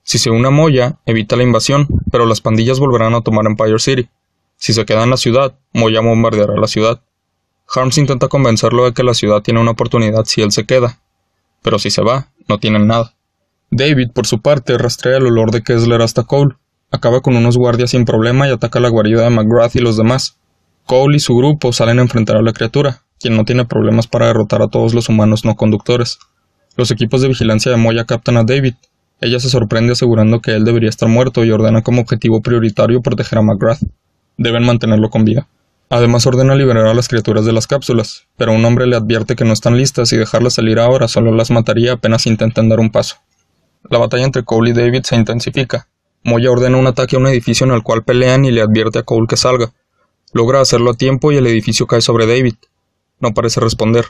Si 0.04 0.19
se 0.19 0.30
une 0.30 0.48
a 0.48 0.52
Moya, 0.52 1.00
evita 1.06 1.36
la 1.36 1.43
invasión, 1.43 1.89
pero 2.12 2.26
las 2.26 2.39
pandillas 2.39 2.80
volverán 2.80 3.13
a 3.13 3.19
tomar 3.19 3.45
Empire 3.45 3.80
City. 3.80 4.08
Si 4.56 4.71
se 4.71 4.86
queda 4.86 5.04
en 5.04 5.10
la 5.10 5.17
ciudad, 5.17 5.54
Moya 5.74 6.00
bombardeará 6.00 6.56
la 6.56 6.67
ciudad. 6.67 7.02
Harms 7.76 7.98
intenta 7.98 8.30
convencerlo 8.30 8.86
de 8.86 8.93
que 8.93 9.04
la 9.04 9.13
ciudad 9.13 9.41
tiene 9.41 9.60
una 9.60 9.71
oportunidad 9.71 10.24
si 10.24 10.41
él 10.41 10.54
se 10.54 10.65
queda, 10.65 11.02
pero 11.65 11.80
si 11.80 11.89
se 11.89 12.04
va, 12.04 12.28
no 12.47 12.60
tienen 12.60 12.86
nada. 12.86 13.15
David, 13.71 14.12
por 14.13 14.28
su 14.28 14.39
parte, 14.39 14.78
rastrea 14.78 15.17
el 15.17 15.25
olor 15.25 15.49
de 15.49 15.63
Kessler 15.63 15.99
hasta 16.04 16.21
Cole, 16.21 16.54
acaba 16.91 17.21
con 17.21 17.36
unos 17.36 17.58
guardias 17.58 17.89
sin 17.89 18.06
problema 18.06 18.47
y 18.47 18.51
ataca 18.51 18.80
la 18.80 18.89
guarida 18.89 19.23
de 19.23 19.32
McGrath 19.32 19.75
y 19.75 19.80
los 19.80 19.97
demás. 19.97 20.38
Cole 20.86 21.17
y 21.17 21.19
su 21.19 21.36
grupo 21.36 21.73
salen 21.73 21.97
a 21.97 22.04
enfrentar 22.04 22.38
a 22.38 22.43
la 22.43 22.54
criatura, 22.54 23.01
quien 23.19 23.36
no 23.36 23.45
tiene 23.45 23.65
problemas 23.65 24.06
para 24.06 24.28
derrotar 24.28 24.62
a 24.62 24.67
todos 24.67 24.93
los 24.93 25.10
humanos 25.10 25.43
no 25.43 25.56
conductores. 25.56 26.19
Los 26.78 26.91
equipos 26.91 27.23
de 27.23 27.30
vigilancia 27.30 27.71
de 27.71 27.78
Moya 27.78 28.06
captan 28.06 28.38
a 28.38 28.43
David. 28.43 28.75
Ella 29.19 29.39
se 29.39 29.49
sorprende 29.49 29.93
asegurando 29.93 30.41
que 30.41 30.51
él 30.51 30.65
debería 30.65 30.89
estar 30.89 31.10
muerto 31.10 31.43
y 31.43 31.49
ordena 31.49 31.82
como 31.82 32.01
objetivo 32.01 32.41
prioritario 32.41 33.01
proteger 33.01 33.39
a 33.39 33.41
McGrath. 33.41 33.80
Deben 34.38 34.65
mantenerlo 34.65 35.10
con 35.10 35.25
vida. 35.25 35.47
Además 35.89 36.26
ordena 36.26 36.56
liberar 36.56 36.88
a 36.88 36.93
las 36.93 37.08
criaturas 37.08 37.45
de 37.45 37.54
las 37.54 37.67
cápsulas, 37.67 38.28
pero 38.38 38.52
un 38.52 38.65
hombre 38.65 38.88
le 38.88 38.95
advierte 38.95 39.36
que 39.36 39.45
no 39.45 39.54
están 39.54 39.78
listas 39.78 40.12
y 40.13 40.17
dejarlas 40.17 40.56
salir 40.56 40.80
ahora 40.80 41.08
solo 41.08 41.32
las 41.32 41.52
mataría 41.52 41.93
apenas 41.93 42.26
intenten 42.26 42.69
dar 42.69 42.80
un 42.80 42.91
paso. 42.91 43.17
La 43.89 44.00
batalla 44.00 44.26
entre 44.26 44.43
Cole 44.43 44.71
y 44.71 44.74
David 44.74 45.04
se 45.04 45.15
intensifica. 45.15 45.88
Moya 46.24 46.52
ordena 46.52 46.78
un 46.78 46.88
ataque 46.88 47.15
a 47.15 47.19
un 47.19 47.28
edificio 47.28 47.67
en 47.67 47.74
el 47.74 47.84
cual 47.84 48.04
pelean 48.04 48.45
y 48.45 48.52
le 48.52 48.62
advierte 48.62 49.00
a 49.00 49.04
Cole 49.04 49.28
que 49.28 49.38
salga, 49.38 49.71
Logra 50.36 50.60
hacerlo 50.60 50.91
a 50.91 50.95
tiempo 50.95 51.32
y 51.32 51.38
el 51.38 51.48
edificio 51.48 51.88
cae 51.88 52.02
sobre 52.02 52.26
David. 52.26 52.56
No 53.21 53.34
parece 53.34 53.62
responder. 53.62 54.08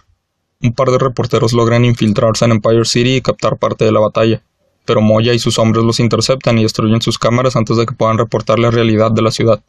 Un 0.60 0.74
par 0.74 0.90
de 0.90 0.98
reporteros 0.98 1.54
logran 1.54 1.86
infiltrarse 1.86 2.46
en 2.46 2.52
Empire 2.52 2.84
City 2.86 3.18
y 3.18 3.22
captar 3.22 3.58
parte 3.58 3.86
de 3.86 3.92
la 3.92 4.00
batalla, 4.00 4.42
pero 4.86 5.02
Moya 5.02 5.34
y 5.34 5.40
sus 5.40 5.60
hombres 5.60 5.86
los 5.86 6.00
interceptan 6.00 6.58
y 6.58 6.64
destruyen 6.64 7.00
sus 7.00 7.20
cámaras 7.20 7.56
antes 7.56 7.78
de 7.78 7.86
que 7.86 7.94
puedan 7.94 8.18
reportar 8.18 8.58
la 8.58 8.72
realidad 8.72 9.12
de 9.12 9.22
la 9.22 9.30
ciudad. 9.30 9.62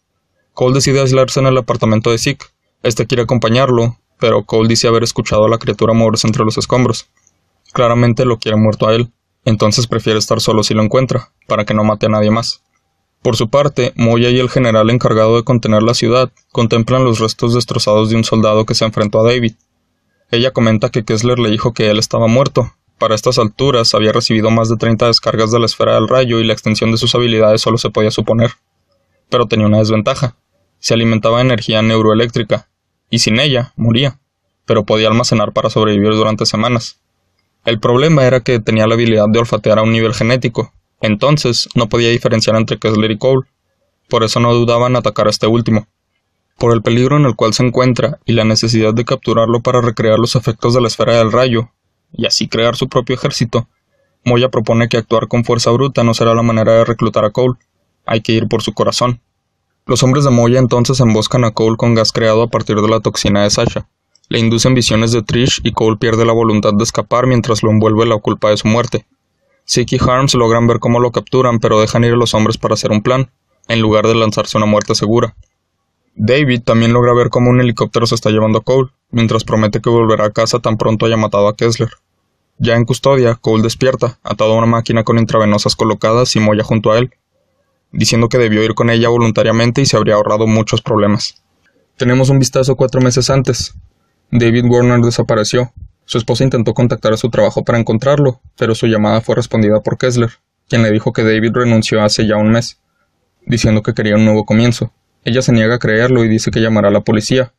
Cole 0.57 0.73
decide 0.73 1.03
aislarse 1.03 1.39
en 1.39 1.45
el 1.45 1.59
apartamento 1.59 2.11
de 2.11 2.17
Zeke. 2.17 2.47
Este 2.83 3.07
quiere 3.07 3.25
acompañarlo, 3.25 3.99
pero 4.19 4.45
Cole 4.45 4.71
dice 4.71 4.89
haber 4.89 5.03
escuchado 5.03 5.45
a 5.45 5.51
la 5.51 5.59
criatura 5.59 5.93
moverse 5.93 6.27
entre 6.27 6.47
los 6.47 6.57
escombros. 6.57 7.11
Claramente 7.75 8.25
lo 8.25 8.39
quiere 8.39 8.57
muerto 8.57 8.89
a 8.89 8.95
él. 8.95 9.13
entonces 9.45 9.87
prefiere 9.87 10.19
estar 10.19 10.41
solo 10.41 10.63
si 10.63 10.73
lo 10.73 10.83
encuentra, 10.83 11.31
para 11.47 11.67
que 11.67 11.75
no 11.75 11.85
mate 11.85 12.07
a 12.07 12.09
nadie 12.09 12.31
más. 12.31 12.63
Por 13.21 13.37
su 13.37 13.51
parte, 13.51 13.93
Moya 13.97 14.31
y 14.31 14.39
el 14.39 14.49
general 14.49 14.89
encargado 14.89 15.37
de 15.37 15.43
contener 15.43 15.83
la 15.83 15.93
ciudad 15.93 16.33
contemplan 16.53 17.05
los 17.05 17.19
restos 17.19 17.53
destrozados 17.53 18.09
de 18.09 18.17
un 18.17 18.25
soldado 18.25 18.65
que 18.65 18.75
se 18.75 18.87
enfrentó 18.87 19.21
a 19.21 19.25
David. 19.25 19.57
Ella 20.31 20.53
comenta 20.53 20.89
que 20.89 21.05
Kessler 21.05 21.39
le 21.39 21.51
dijo 21.51 21.75
que 21.75 21.91
él 21.91 21.99
estaba 21.99 22.29
muerto. 22.29 22.73
Para 22.97 23.15
estas 23.15 23.39
alturas 23.39 23.93
había 23.93 24.13
recibido 24.13 24.51
más 24.51 24.71
de 24.71 24.79
30 24.79 25.09
descargas 25.09 25.51
de 25.51 25.59
la 25.59 25.67
esfera 25.67 25.97
del 25.97 26.09
rayo 26.09 26.41
y 26.41 26.45
la 26.45 26.55
extensión 26.55 26.93
de 26.93 26.97
sus 26.97 27.15
habilidades 27.15 27.61
solo 27.61 27.77
se 27.77 27.91
podía 27.91 28.11
suponer. 28.11 28.53
Pero 29.29 29.49
tenía 29.49 29.67
una 29.67 29.81
desventaja. 29.81 30.35
Se 30.87 30.95
alimentaba 30.95 31.39
de 31.39 31.47
energía 31.47 31.83
neuroeléctrica, 31.83 32.69
y 33.11 33.19
sin 33.19 33.41
ella 33.41 33.73
moría, 33.75 34.21
pero 34.67 34.87
podía 34.87 35.09
almacenar 35.09 35.53
para 35.53 35.69
sobrevivir 35.69 36.13
durante 36.13 36.47
semanas. 36.47 37.01
El 37.65 37.81
problema 37.81 38.25
era 38.25 38.39
que 38.39 38.61
tenía 38.61 38.87
la 38.87 38.95
habilidad 38.95 39.25
de 39.29 39.41
olfatear 39.41 39.81
a 39.81 39.83
un 39.83 39.91
nivel 39.91 40.15
genético, 40.15 40.73
entonces 41.01 41.69
no 41.75 41.89
podía 41.89 42.11
diferenciar 42.11 42.55
entre 42.55 42.79
Kessler 42.79 43.11
y 43.11 43.19
Cole, 43.19 43.49
por 44.09 44.23
eso 44.23 44.39
no 44.39 44.55
dudaba 44.55 44.87
en 44.87 44.95
atacar 44.95 45.27
a 45.27 45.31
este 45.31 45.49
último. 45.49 45.89
Por 46.57 46.73
el 46.73 46.83
peligro 46.83 47.17
en 47.17 47.25
el 47.25 47.35
cual 47.35 47.53
se 47.53 47.67
encuentra 47.67 48.21
y 48.25 48.35
la 48.35 48.45
necesidad 48.45 48.95
de 48.95 49.05
capturarlo 49.05 49.63
para 49.63 49.81
recrear 49.81 50.21
los 50.21 50.37
efectos 50.37 50.73
de 50.73 50.83
la 50.83 50.87
esfera 50.87 51.19
del 51.19 51.33
rayo, 51.33 51.73
y 52.13 52.27
así 52.27 52.47
crear 52.47 52.77
su 52.77 52.89
propio 52.89 53.17
ejército, 53.17 53.67
Moya 54.25 54.51
propone 54.51 54.89
que 54.89 54.99
actuar 54.99 55.27
con 55.27 55.43
fuerza 55.43 55.73
bruta 55.73 56.05
no 56.05 56.15
será 56.15 56.33
la 56.33 56.45
manera 56.45 56.75
de 56.75 56.85
reclutar 56.85 57.25
a 57.25 57.31
Cole, 57.31 57.59
hay 58.05 58.21
que 58.21 58.31
ir 58.31 58.47
por 58.47 58.63
su 58.63 58.73
corazón. 58.73 59.21
Los 59.89 60.03
hombres 60.03 60.25
de 60.25 60.31
Moya 60.31 60.59
entonces 60.59 60.99
emboscan 60.99 61.45
a 61.45 61.53
Cole 61.53 61.77
con 61.77 61.95
gas 61.95 62.11
creado 62.11 62.43
a 62.43 62.49
partir 62.49 62.81
de 62.81 62.89
la 62.89 62.99
toxina 62.99 63.45
de 63.45 63.51
Sasha. 63.51 63.87
Le 64.29 64.41
inducen 64.41 64.75
visiones 64.75 65.13
de 65.13 65.23
Trish 65.23 65.61
y 65.63 65.71
Cole 65.71 65.97
pierde 65.97 66.25
la 66.25 66.33
voluntad 66.33 66.75
de 66.75 66.83
escapar 66.83 67.29
mientras 67.29 67.63
lo 67.63 67.71
envuelve 67.71 68.05
la 68.05 68.19
culpa 68.19 68.51
de 68.51 68.57
su 68.57 68.67
muerte. 68.67 69.07
Siki 69.65 69.95
y 69.95 69.99
Harms 70.01 70.35
logran 70.35 70.67
ver 70.67 70.81
cómo 70.81 70.99
lo 70.99 71.13
capturan, 71.13 71.61
pero 71.61 71.81
dejan 71.81 72.03
ir 72.03 72.15
a 72.15 72.17
los 72.17 72.35
hombres 72.35 72.59
para 72.59 72.75
hacer 72.75 72.91
un 72.91 73.01
plan, 73.01 73.31
en 73.69 73.81
lugar 73.81 74.09
de 74.09 74.17
lanzarse 74.17 74.57
una 74.57 74.67
muerte 74.67 74.97
segura. 74.97 75.37
David 76.17 76.63
también 76.63 76.93
logra 76.93 77.15
ver 77.15 77.29
cómo 77.29 77.51
un 77.51 77.61
helicóptero 77.61 78.09
se 78.09 78.17
está 78.17 78.31
llevando 78.31 78.59
a 78.59 78.65
Cole, 78.65 78.91
mientras 79.13 79.45
promete 79.45 79.81
que 79.81 79.91
volverá 79.91 80.25
a 80.25 80.31
casa 80.31 80.59
tan 80.59 80.79
pronto 80.79 81.07
haya 81.07 81.17
matado 81.17 81.47
a 81.47 81.55
Kessler. 81.55 81.91
Ya 82.59 82.75
en 82.75 82.87
custodia, 82.87 83.37
Cole 83.37 83.63
despierta, 83.63 84.19
atado 84.25 84.55
a 84.55 84.59
una 84.59 84.67
máquina 84.67 85.05
con 85.05 85.17
intravenosas 85.17 85.77
colocadas 85.77 86.35
y 86.35 86.41
Moya 86.41 86.65
junto 86.65 86.91
a 86.91 86.99
él, 86.99 87.13
diciendo 87.97 88.29
que 88.29 88.39
debió 88.39 88.63
ir 88.63 88.75
con 88.75 88.91
ella 88.91 89.09
voluntariamente 89.09 89.81
y 89.81 89.87
se 89.87 89.97
habría 89.97 90.15
ahorrado 90.15 90.47
muchos 90.47 90.83
problemas. 90.83 91.43
Tenemos 91.97 92.29
un 92.29 92.39
vistazo 92.39 92.77
cuatro 92.77 93.01
meses 93.01 93.31
antes. 93.31 93.75
David 94.31 94.67
Warner 94.67 95.01
desapareció. 95.01 95.73
Su 96.05 96.19
esposa 96.19 96.45
intentó 96.45 96.75
contactar 96.75 97.15
a 97.15 97.17
su 97.17 97.31
trabajo 97.31 97.65
para 97.65 97.79
encontrarlo, 97.79 98.41
pero 98.57 98.75
su 98.75 98.87
llamada 98.87 99.21
fue 99.23 99.35
respondida 99.35 99.81
por 99.81 99.97
Kessler, 99.97 100.31
quien 100.69 100.83
le 100.83 100.91
dijo 100.91 101.13
que 101.13 101.25
David 101.25 101.53
renunció 101.55 102.03
hace 102.03 102.27
ya 102.27 102.37
un 102.37 102.51
mes, 102.51 102.79
diciendo 103.47 103.83
que 103.83 103.95
quería 103.95 104.17
un 104.17 104.25
nuevo 104.25 104.45
comienzo. 104.45 104.93
Ella 105.25 105.43
se 105.43 105.53
niega 105.53 105.77
a 105.77 105.79
creerlo 105.79 106.23
y 106.23 106.29
dice 106.29 106.51
que 106.51 106.61
llamará 106.61 106.89
a 106.89 106.93
la 106.93 107.01
policía. 107.01 107.55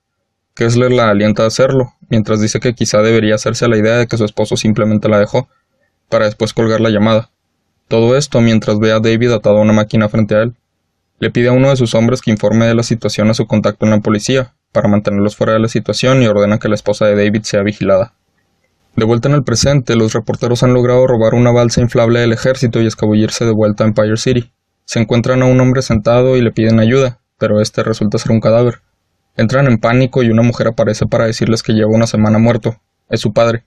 Kessler 0.53 0.91
la 0.91 1.09
alienta 1.09 1.43
a 1.43 1.47
hacerlo, 1.47 1.93
mientras 2.09 2.39
dice 2.39 2.59
que 2.59 2.73
quizá 2.73 3.01
debería 3.01 3.35
hacerse 3.35 3.67
la 3.67 3.77
idea 3.77 3.97
de 3.97 4.07
que 4.07 4.17
su 4.17 4.25
esposo 4.25 4.55
simplemente 4.55 5.09
la 5.09 5.19
dejó, 5.19 5.49
para 6.09 6.25
después 6.25 6.53
colgar 6.53 6.79
la 6.79 6.89
llamada. 6.89 7.31
Todo 7.87 8.17
esto 8.17 8.41
mientras 8.41 8.79
ve 8.79 8.91
a 8.91 8.99
David 8.99 9.31
atado 9.31 9.57
a 9.57 9.61
una 9.61 9.73
máquina 9.73 10.09
frente 10.09 10.35
a 10.35 10.43
él. 10.43 10.55
Le 11.19 11.31
pide 11.31 11.47
a 11.47 11.53
uno 11.53 11.69
de 11.69 11.77
sus 11.77 11.95
hombres 11.95 12.21
que 12.21 12.31
informe 12.31 12.67
de 12.67 12.75
la 12.75 12.83
situación 12.83 13.29
a 13.29 13.33
su 13.33 13.47
contacto 13.47 13.85
en 13.85 13.91
la 13.91 13.99
policía, 13.99 14.53
para 14.71 14.89
mantenerlos 14.89 15.35
fuera 15.35 15.53
de 15.53 15.59
la 15.59 15.67
situación 15.67 16.21
y 16.21 16.27
ordena 16.27 16.59
que 16.59 16.67
la 16.67 16.75
esposa 16.75 17.05
de 17.05 17.15
David 17.15 17.43
sea 17.43 17.63
vigilada. 17.63 18.13
De 18.97 19.05
vuelta 19.05 19.29
en 19.29 19.35
el 19.35 19.43
presente, 19.43 19.95
los 19.95 20.13
reporteros 20.13 20.63
han 20.63 20.73
logrado 20.73 21.07
robar 21.07 21.33
una 21.33 21.51
balsa 21.51 21.81
inflable 21.81 22.19
del 22.19 22.33
ejército 22.33 22.81
y 22.81 22.87
escabullirse 22.87 23.45
de 23.45 23.51
vuelta 23.51 23.83
a 23.83 23.87
Empire 23.87 24.17
City. 24.17 24.51
Se 24.85 24.99
encuentran 24.99 25.41
a 25.41 25.45
un 25.45 25.59
hombre 25.61 25.81
sentado 25.81 26.35
y 26.35 26.41
le 26.41 26.51
piden 26.51 26.79
ayuda, 26.79 27.19
pero 27.37 27.61
este 27.61 27.83
resulta 27.83 28.17
ser 28.17 28.31
un 28.31 28.39
cadáver. 28.39 28.81
Entran 29.35 29.67
en 29.67 29.77
pánico 29.77 30.23
y 30.23 30.29
una 30.29 30.41
mujer 30.41 30.67
aparece 30.67 31.05
para 31.05 31.25
decirles 31.25 31.61
que 31.61 31.73
lleva 31.73 31.91
una 31.91 32.07
semana 32.07 32.39
muerto. 32.39 32.75
Es 33.09 33.21
su 33.21 33.33
padre. 33.33 33.65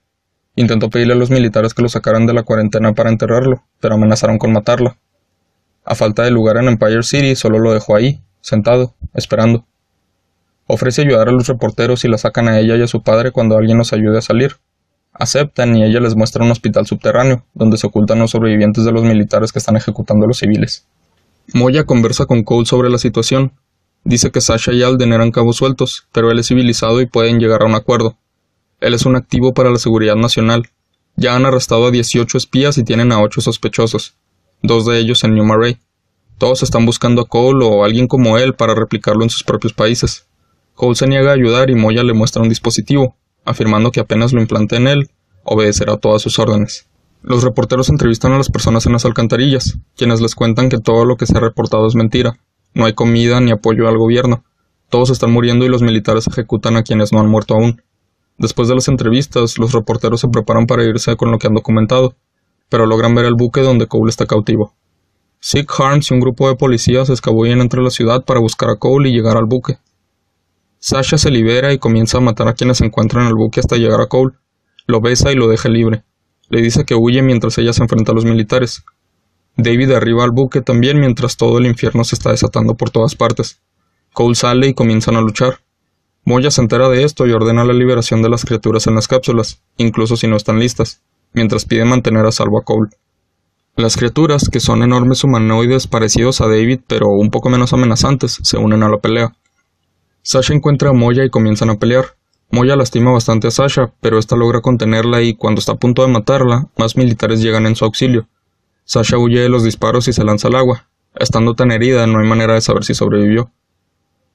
Intentó 0.55 0.89
pedirle 0.89 1.13
a 1.13 1.17
los 1.17 1.29
militares 1.29 1.73
que 1.73 1.81
lo 1.81 1.89
sacaran 1.89 2.25
de 2.25 2.33
la 2.33 2.43
cuarentena 2.43 2.93
para 2.93 3.09
enterrarlo, 3.09 3.63
pero 3.79 3.95
amenazaron 3.95 4.37
con 4.37 4.51
matarlo. 4.51 4.97
A 5.85 5.95
falta 5.95 6.23
de 6.23 6.31
lugar 6.31 6.57
en 6.57 6.67
Empire 6.67 7.03
City, 7.03 7.35
solo 7.35 7.59
lo 7.59 7.73
dejó 7.73 7.95
ahí, 7.95 8.21
sentado, 8.41 8.93
esperando. 9.13 9.65
Ofrece 10.67 11.01
ayudar 11.01 11.29
a 11.29 11.31
los 11.31 11.47
reporteros 11.47 12.05
y 12.05 12.07
la 12.07 12.17
sacan 12.17 12.47
a 12.47 12.59
ella 12.59 12.75
y 12.75 12.81
a 12.81 12.87
su 12.87 13.01
padre 13.01 13.31
cuando 13.31 13.57
alguien 13.57 13.77
los 13.77 13.93
ayude 13.93 14.17
a 14.17 14.21
salir. 14.21 14.57
Aceptan 15.13 15.75
y 15.75 15.83
ella 15.83 15.99
les 15.99 16.15
muestra 16.15 16.43
un 16.43 16.51
hospital 16.51 16.85
subterráneo, 16.85 17.45
donde 17.53 17.77
se 17.77 17.87
ocultan 17.87 18.19
los 18.19 18.31
sobrevivientes 18.31 18.85
de 18.85 18.91
los 18.91 19.03
militares 19.03 19.51
que 19.51 19.59
están 19.59 19.75
ejecutando 19.75 20.25
a 20.25 20.27
los 20.27 20.37
civiles. 20.37 20.85
Moya 21.53 21.83
conversa 21.83 22.25
con 22.25 22.43
Cole 22.43 22.65
sobre 22.65 22.89
la 22.89 22.97
situación. 22.97 23.51
Dice 24.03 24.31
que 24.31 24.39
Sasha 24.39 24.71
y 24.71 24.83
Alden 24.83 25.13
eran 25.13 25.31
cabos 25.31 25.57
sueltos, 25.57 26.07
pero 26.11 26.31
él 26.31 26.39
es 26.39 26.47
civilizado 26.47 27.01
y 27.01 27.05
pueden 27.05 27.39
llegar 27.39 27.61
a 27.61 27.65
un 27.65 27.75
acuerdo. 27.75 28.17
Él 28.81 28.95
es 28.95 29.05
un 29.05 29.15
activo 29.15 29.53
para 29.53 29.69
la 29.69 29.77
seguridad 29.77 30.15
nacional. 30.15 30.69
Ya 31.15 31.35
han 31.35 31.45
arrestado 31.45 31.85
a 31.85 31.91
18 31.91 32.37
espías 32.37 32.77
y 32.79 32.83
tienen 32.83 33.11
a 33.11 33.21
8 33.21 33.41
sospechosos, 33.41 34.15
dos 34.63 34.85
de 34.85 34.97
ellos 34.97 35.23
en 35.23 35.35
New 35.35 35.45
Marais. 35.45 35.77
Todos 36.39 36.63
están 36.63 36.87
buscando 36.87 37.21
a 37.21 37.27
Cole 37.27 37.63
o 37.63 37.83
a 37.83 37.85
alguien 37.85 38.07
como 38.07 38.39
él 38.39 38.55
para 38.55 38.73
replicarlo 38.73 39.23
en 39.23 39.29
sus 39.29 39.43
propios 39.43 39.73
países. 39.73 40.25
Cole 40.73 40.95
se 40.95 41.05
niega 41.05 41.29
a 41.29 41.35
ayudar 41.35 41.69
y 41.69 41.75
Moya 41.75 42.03
le 42.03 42.13
muestra 42.13 42.41
un 42.41 42.49
dispositivo, 42.49 43.15
afirmando 43.45 43.91
que 43.91 43.99
apenas 43.99 44.33
lo 44.33 44.41
implante 44.41 44.77
en 44.77 44.87
él, 44.87 45.11
obedecerá 45.43 45.97
todas 45.97 46.23
sus 46.23 46.39
órdenes. 46.39 46.87
Los 47.21 47.43
reporteros 47.43 47.89
entrevistan 47.89 48.31
a 48.31 48.37
las 48.37 48.49
personas 48.49 48.87
en 48.87 48.93
las 48.93 49.05
alcantarillas, 49.05 49.77
quienes 49.95 50.21
les 50.21 50.33
cuentan 50.33 50.69
que 50.69 50.79
todo 50.79 51.05
lo 51.05 51.17
que 51.17 51.27
se 51.27 51.37
ha 51.37 51.39
reportado 51.39 51.85
es 51.85 51.93
mentira. 51.93 52.39
No 52.73 52.85
hay 52.85 52.93
comida 52.93 53.39
ni 53.41 53.51
apoyo 53.51 53.87
al 53.87 53.99
gobierno. 53.99 54.43
Todos 54.89 55.11
están 55.11 55.31
muriendo 55.31 55.65
y 55.65 55.69
los 55.69 55.83
militares 55.83 56.25
ejecutan 56.25 56.77
a 56.77 56.83
quienes 56.83 57.13
no 57.13 57.19
han 57.19 57.29
muerto 57.29 57.53
aún. 57.53 57.83
Después 58.41 58.67
de 58.67 58.73
las 58.73 58.87
entrevistas, 58.87 59.59
los 59.59 59.71
reporteros 59.71 60.19
se 60.19 60.27
preparan 60.27 60.65
para 60.65 60.83
irse 60.83 61.15
con 61.15 61.29
lo 61.29 61.37
que 61.37 61.45
han 61.45 61.53
documentado, 61.53 62.15
pero 62.69 62.87
logran 62.87 63.13
ver 63.13 63.25
el 63.25 63.35
buque 63.35 63.61
donde 63.61 63.85
Cole 63.85 64.09
está 64.09 64.25
cautivo. 64.25 64.73
Sig 65.39 65.67
Harms 65.77 66.09
y 66.09 66.15
un 66.15 66.21
grupo 66.21 66.49
de 66.49 66.55
policías 66.55 67.11
escabullen 67.11 67.61
entre 67.61 67.83
la 67.83 67.91
ciudad 67.91 68.25
para 68.25 68.39
buscar 68.39 68.71
a 68.71 68.77
Cole 68.77 69.09
y 69.09 69.13
llegar 69.13 69.37
al 69.37 69.45
buque. 69.45 69.77
Sasha 70.79 71.19
se 71.19 71.29
libera 71.29 71.71
y 71.71 71.77
comienza 71.77 72.17
a 72.17 72.21
matar 72.21 72.47
a 72.47 72.53
quienes 72.53 72.79
se 72.79 72.85
encuentran 72.85 73.25
en 73.25 73.29
el 73.29 73.35
buque 73.35 73.59
hasta 73.59 73.75
llegar 73.75 74.01
a 74.01 74.07
Cole. 74.07 74.33
Lo 74.87 75.01
besa 75.01 75.31
y 75.31 75.35
lo 75.35 75.47
deja 75.47 75.69
libre. 75.69 76.03
Le 76.49 76.63
dice 76.63 76.83
que 76.83 76.95
huye 76.95 77.21
mientras 77.21 77.59
ella 77.59 77.73
se 77.73 77.83
enfrenta 77.83 78.11
a 78.11 78.15
los 78.15 78.25
militares. 78.25 78.83
David 79.55 79.91
arriba 79.91 80.23
al 80.23 80.31
buque 80.31 80.61
también 80.61 80.99
mientras 80.99 81.37
todo 81.37 81.59
el 81.59 81.67
infierno 81.67 82.03
se 82.05 82.15
está 82.15 82.31
desatando 82.31 82.73
por 82.73 82.89
todas 82.89 83.13
partes. 83.13 83.61
Cole 84.13 84.33
sale 84.33 84.69
y 84.69 84.73
comienzan 84.73 85.15
a 85.15 85.21
luchar. 85.21 85.59
Moya 86.23 86.51
se 86.51 86.61
entera 86.61 86.87
de 86.89 87.03
esto 87.03 87.25
y 87.25 87.31
ordena 87.31 87.65
la 87.65 87.73
liberación 87.73 88.21
de 88.21 88.29
las 88.29 88.45
criaturas 88.45 88.85
en 88.87 88.95
las 88.95 89.07
cápsulas, 89.07 89.61
incluso 89.77 90.15
si 90.15 90.27
no 90.27 90.35
están 90.35 90.59
listas, 90.59 91.01
mientras 91.33 91.65
pide 91.65 91.83
mantener 91.83 92.25
a 92.25 92.31
salvo 92.31 92.59
a 92.59 92.63
Cole. 92.63 92.91
Las 93.75 93.97
criaturas, 93.97 94.49
que 94.49 94.59
son 94.59 94.83
enormes 94.83 95.23
humanoides 95.23 95.87
parecidos 95.87 96.41
a 96.41 96.47
David 96.47 96.81
pero 96.87 97.07
un 97.07 97.31
poco 97.31 97.49
menos 97.49 97.73
amenazantes, 97.73 98.37
se 98.43 98.57
unen 98.57 98.83
a 98.83 98.89
la 98.89 98.97
pelea. 98.97 99.33
Sasha 100.21 100.53
encuentra 100.53 100.89
a 100.89 100.93
Moya 100.93 101.25
y 101.25 101.29
comienzan 101.29 101.69
a 101.71 101.77
pelear. 101.77 102.05
Moya 102.51 102.75
lastima 102.75 103.11
bastante 103.11 103.47
a 103.47 103.51
Sasha, 103.51 103.93
pero 104.01 104.19
esta 104.19 104.35
logra 104.35 104.61
contenerla 104.61 105.21
y 105.21 105.35
cuando 105.35 105.59
está 105.59 105.71
a 105.71 105.79
punto 105.79 106.03
de 106.03 106.09
matarla, 106.09 106.67
más 106.77 106.97
militares 106.97 107.41
llegan 107.41 107.65
en 107.65 107.75
su 107.75 107.85
auxilio. 107.85 108.27
Sasha 108.83 109.17
huye 109.17 109.39
de 109.39 109.49
los 109.49 109.63
disparos 109.63 110.07
y 110.09 110.13
se 110.13 110.23
lanza 110.23 110.49
al 110.49 110.55
agua. 110.55 110.87
Estando 111.15 111.55
tan 111.55 111.71
herida, 111.71 112.05
no 112.07 112.19
hay 112.19 112.27
manera 112.27 112.53
de 112.53 112.61
saber 112.61 112.83
si 112.83 112.93
sobrevivió. 112.93 113.51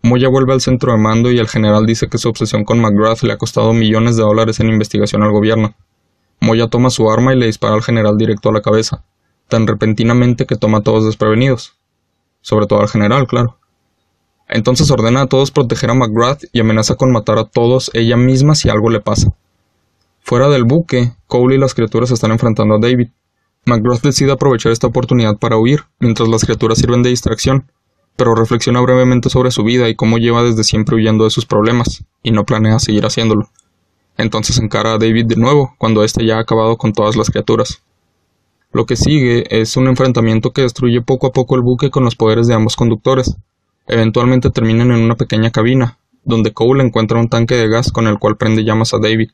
Moya 0.06 0.28
vuelve 0.28 0.52
al 0.52 0.60
centro 0.60 0.92
de 0.92 0.98
mando 0.98 1.32
y 1.32 1.40
el 1.40 1.48
general 1.48 1.84
dice 1.84 2.06
que 2.08 2.18
su 2.18 2.28
obsesión 2.28 2.62
con 2.62 2.80
McGrath 2.80 3.22
le 3.22 3.32
ha 3.32 3.38
costado 3.38 3.72
millones 3.72 4.16
de 4.16 4.22
dólares 4.22 4.60
en 4.60 4.68
investigación 4.68 5.24
al 5.24 5.32
gobierno. 5.32 5.74
Moya 6.40 6.68
toma 6.68 6.90
su 6.90 7.10
arma 7.10 7.34
y 7.34 7.38
le 7.40 7.46
dispara 7.46 7.74
al 7.74 7.82
general 7.82 8.16
directo 8.16 8.50
a 8.50 8.52
la 8.52 8.60
cabeza, 8.60 9.02
tan 9.48 9.66
repentinamente 9.66 10.46
que 10.46 10.54
toma 10.54 10.78
a 10.78 10.82
todos 10.82 11.06
desprevenidos. 11.06 11.74
Sobre 12.40 12.68
todo 12.68 12.82
al 12.82 12.88
general, 12.88 13.26
claro. 13.26 13.58
Entonces 14.48 14.88
ordena 14.92 15.22
a 15.22 15.26
todos 15.26 15.50
proteger 15.50 15.90
a 15.90 15.94
McGrath 15.94 16.44
y 16.52 16.60
amenaza 16.60 16.94
con 16.94 17.10
matar 17.10 17.40
a 17.40 17.44
todos 17.46 17.90
ella 17.92 18.16
misma 18.16 18.54
si 18.54 18.68
algo 18.68 18.90
le 18.90 19.00
pasa. 19.00 19.34
Fuera 20.20 20.48
del 20.48 20.62
buque, 20.62 21.14
Cole 21.26 21.56
y 21.56 21.58
las 21.58 21.74
criaturas 21.74 22.12
están 22.12 22.30
enfrentando 22.30 22.76
a 22.76 22.78
David. 22.78 23.08
McGrath 23.64 24.02
decide 24.02 24.30
aprovechar 24.30 24.70
esta 24.70 24.86
oportunidad 24.86 25.36
para 25.38 25.58
huir, 25.58 25.80
mientras 25.98 26.28
las 26.28 26.44
criaturas 26.44 26.78
sirven 26.78 27.02
de 27.02 27.10
distracción, 27.10 27.72
pero 28.16 28.34
reflexiona 28.34 28.80
brevemente 28.80 29.30
sobre 29.30 29.50
su 29.50 29.62
vida 29.62 29.88
y 29.88 29.94
cómo 29.94 30.18
lleva 30.18 30.42
desde 30.42 30.64
siempre 30.64 30.96
huyendo 30.96 31.24
de 31.24 31.30
sus 31.30 31.46
problemas, 31.46 32.04
y 32.22 32.30
no 32.30 32.44
planea 32.44 32.78
seguir 32.78 33.04
haciéndolo. 33.06 33.50
Entonces 34.16 34.58
encara 34.58 34.94
a 34.94 34.98
David 34.98 35.26
de 35.26 35.36
nuevo, 35.36 35.74
cuando 35.78 36.02
éste 36.02 36.24
ya 36.24 36.38
ha 36.38 36.40
acabado 36.40 36.76
con 36.78 36.92
todas 36.92 37.16
las 37.16 37.30
criaturas. 37.30 37.82
Lo 38.72 38.86
que 38.86 38.96
sigue 38.96 39.44
es 39.60 39.76
un 39.76 39.86
enfrentamiento 39.88 40.52
que 40.52 40.62
destruye 40.62 41.00
poco 41.02 41.28
a 41.28 41.32
poco 41.32 41.54
el 41.54 41.62
buque 41.62 41.90
con 41.90 42.04
los 42.04 42.16
poderes 42.16 42.46
de 42.46 42.54
ambos 42.54 42.76
conductores. 42.76 43.36
Eventualmente 43.86 44.50
terminan 44.50 44.90
en 44.90 45.00
una 45.00 45.16
pequeña 45.16 45.50
cabina, 45.50 45.98
donde 46.24 46.52
Cole 46.52 46.82
encuentra 46.82 47.20
un 47.20 47.28
tanque 47.28 47.54
de 47.54 47.68
gas 47.68 47.92
con 47.92 48.06
el 48.06 48.18
cual 48.18 48.36
prende 48.36 48.64
llamas 48.64 48.92
a 48.94 48.98
David, 48.98 49.30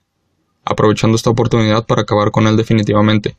aprovechando 0.64 1.16
esta 1.16 1.30
oportunidad 1.30 1.86
para 1.86 2.02
acabar 2.02 2.30
con 2.30 2.46
él 2.46 2.56
definitivamente. 2.56 3.36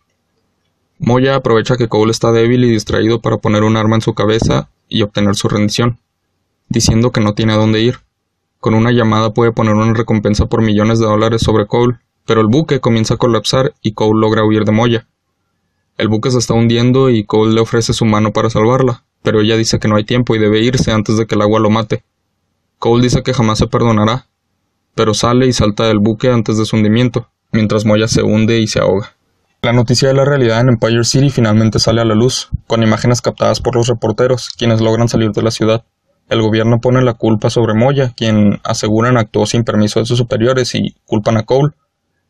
Moya 1.00 1.36
aprovecha 1.36 1.78
que 1.78 1.88
Cole 1.88 2.12
está 2.12 2.32
débil 2.32 2.64
y 2.64 2.70
distraído 2.70 3.22
para 3.22 3.38
poner 3.38 3.64
un 3.64 3.78
arma 3.78 3.96
en 3.96 4.02
su 4.02 4.14
cabeza 4.14 4.70
y 4.94 5.02
obtener 5.02 5.36
su 5.36 5.50
rendición, 5.50 5.98
diciendo 6.70 7.12
que 7.12 7.20
no 7.20 7.34
tiene 7.34 7.54
a 7.54 7.58
dónde 7.58 7.82
ir. 7.82 7.98
Con 8.60 8.76
una 8.76 8.92
llamada 8.92 9.34
puede 9.34 9.52
poner 9.52 9.74
una 9.74 9.92
recompensa 9.94 10.46
por 10.46 10.62
millones 10.62 11.00
de 11.00 11.08
dólares 11.08 11.42
sobre 11.42 11.66
Cole, 11.66 11.98
pero 12.26 12.42
el 12.42 12.48
buque 12.48 12.80
comienza 12.80 13.16
a 13.16 13.18
colapsar 13.18 13.74
y 13.82 13.94
Cole 13.94 14.22
logra 14.22 14.46
huir 14.46 14.66
de 14.66 14.72
Moya. 14.72 15.08
El 15.98 16.10
buque 16.10 16.30
se 16.30 16.38
está 16.38 16.54
hundiendo 16.54 17.10
y 17.10 17.26
Cole 17.26 17.56
le 17.56 17.62
ofrece 17.62 17.92
su 17.94 18.06
mano 18.06 18.34
para 18.34 18.52
salvarla, 18.52 19.04
pero 19.24 19.42
ella 19.42 19.58
dice 19.58 19.80
que 19.80 19.88
no 19.88 19.96
hay 19.96 20.04
tiempo 20.04 20.36
y 20.36 20.40
debe 20.40 20.62
irse 20.62 20.92
antes 20.92 21.18
de 21.18 21.26
que 21.26 21.34
el 21.34 21.42
agua 21.42 21.60
lo 21.60 21.72
mate. 21.72 22.04
Cole 22.78 23.04
dice 23.04 23.24
que 23.24 23.34
jamás 23.34 23.58
se 23.58 23.68
perdonará, 23.68 24.28
pero 24.94 25.16
sale 25.16 25.48
y 25.48 25.54
salta 25.54 25.88
del 25.88 25.98
buque 25.98 26.30
antes 26.30 26.60
de 26.60 26.66
su 26.66 26.76
hundimiento, 26.76 27.30
mientras 27.52 27.84
Moya 27.84 28.08
se 28.08 28.22
hunde 28.22 28.60
y 28.60 28.68
se 28.68 28.80
ahoga. 28.80 29.13
La 29.64 29.72
noticia 29.72 30.10
de 30.10 30.14
la 30.14 30.26
realidad 30.26 30.60
en 30.60 30.68
Empire 30.68 31.06
City 31.06 31.30
finalmente 31.30 31.80
sale 31.80 32.02
a 32.02 32.04
la 32.04 32.16
luz, 32.16 32.50
con 32.68 32.84
imágenes 32.84 33.22
captadas 33.22 33.62
por 33.62 33.78
los 33.78 33.88
reporteros, 33.88 34.50
quienes 34.50 34.82
logran 34.82 35.08
salir 35.08 35.32
de 35.32 35.42
la 35.42 35.52
ciudad. 35.52 35.86
El 36.28 36.42
gobierno 36.42 36.82
pone 36.82 37.02
la 37.02 37.14
culpa 37.14 37.50
sobre 37.50 37.74
Moya, 37.74 38.12
quien 38.14 38.60
aseguran 38.66 39.16
actuó 39.16 39.46
sin 39.46 39.64
permiso 39.64 40.02
de 40.02 40.06
sus 40.06 40.18
superiores 40.18 40.76
y 40.76 40.98
culpan 41.06 41.38
a 41.38 41.44
Cole, 41.44 41.72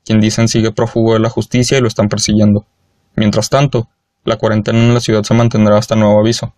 quien 0.06 0.20
dicen 0.20 0.48
sigue 0.48 0.74
prófugo 0.74 1.14
de 1.14 1.22
la 1.22 1.30
justicia 1.32 1.76
y 1.76 1.82
lo 1.82 1.88
están 1.88 2.08
persiguiendo. 2.08 2.68
Mientras 3.16 3.50
tanto, 3.50 3.90
la 4.26 4.38
cuarentena 4.38 4.78
en 4.78 4.94
la 4.94 5.00
ciudad 5.00 5.24
se 5.24 5.34
mantendrá 5.34 5.80
hasta 5.80 5.96
nuevo 5.96 6.20
aviso. 6.20 6.54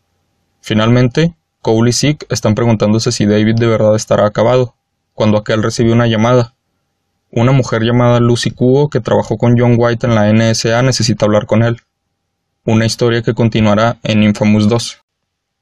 Finalmente, 0.59 1.38
Cole 1.61 1.91
y 1.91 1.93
Zeke 1.93 2.26
están 2.30 2.53
preguntándose 2.53 3.13
si 3.13 3.26
David 3.26 3.55
de 3.55 3.67
verdad 3.67 3.95
estará 3.95 4.26
acabado, 4.26 4.76
cuando 5.13 5.38
aquel 5.38 5.63
recibe 5.63 5.93
una 5.93 6.07
llamada, 6.07 6.53
una 7.36 7.52
mujer 7.52 7.84
llamada 7.84 8.22
Lucy 8.22 8.50
Cubo, 8.52 8.90
que 8.90 9.02
trabajó 9.02 9.38
con 9.38 9.60
John 9.60 9.76
White 9.78 10.08
en 10.08 10.16
la 10.16 10.32
NSA, 10.32 10.82
necesita 10.84 11.26
hablar 11.26 11.46
con 11.46 11.64
él. 11.64 11.82
Una 12.64 12.86
historia 12.86 13.22
que 13.22 13.34
continuará 13.34 14.00
en 14.04 14.24
Infamous 14.24 14.70
2. 14.70 15.02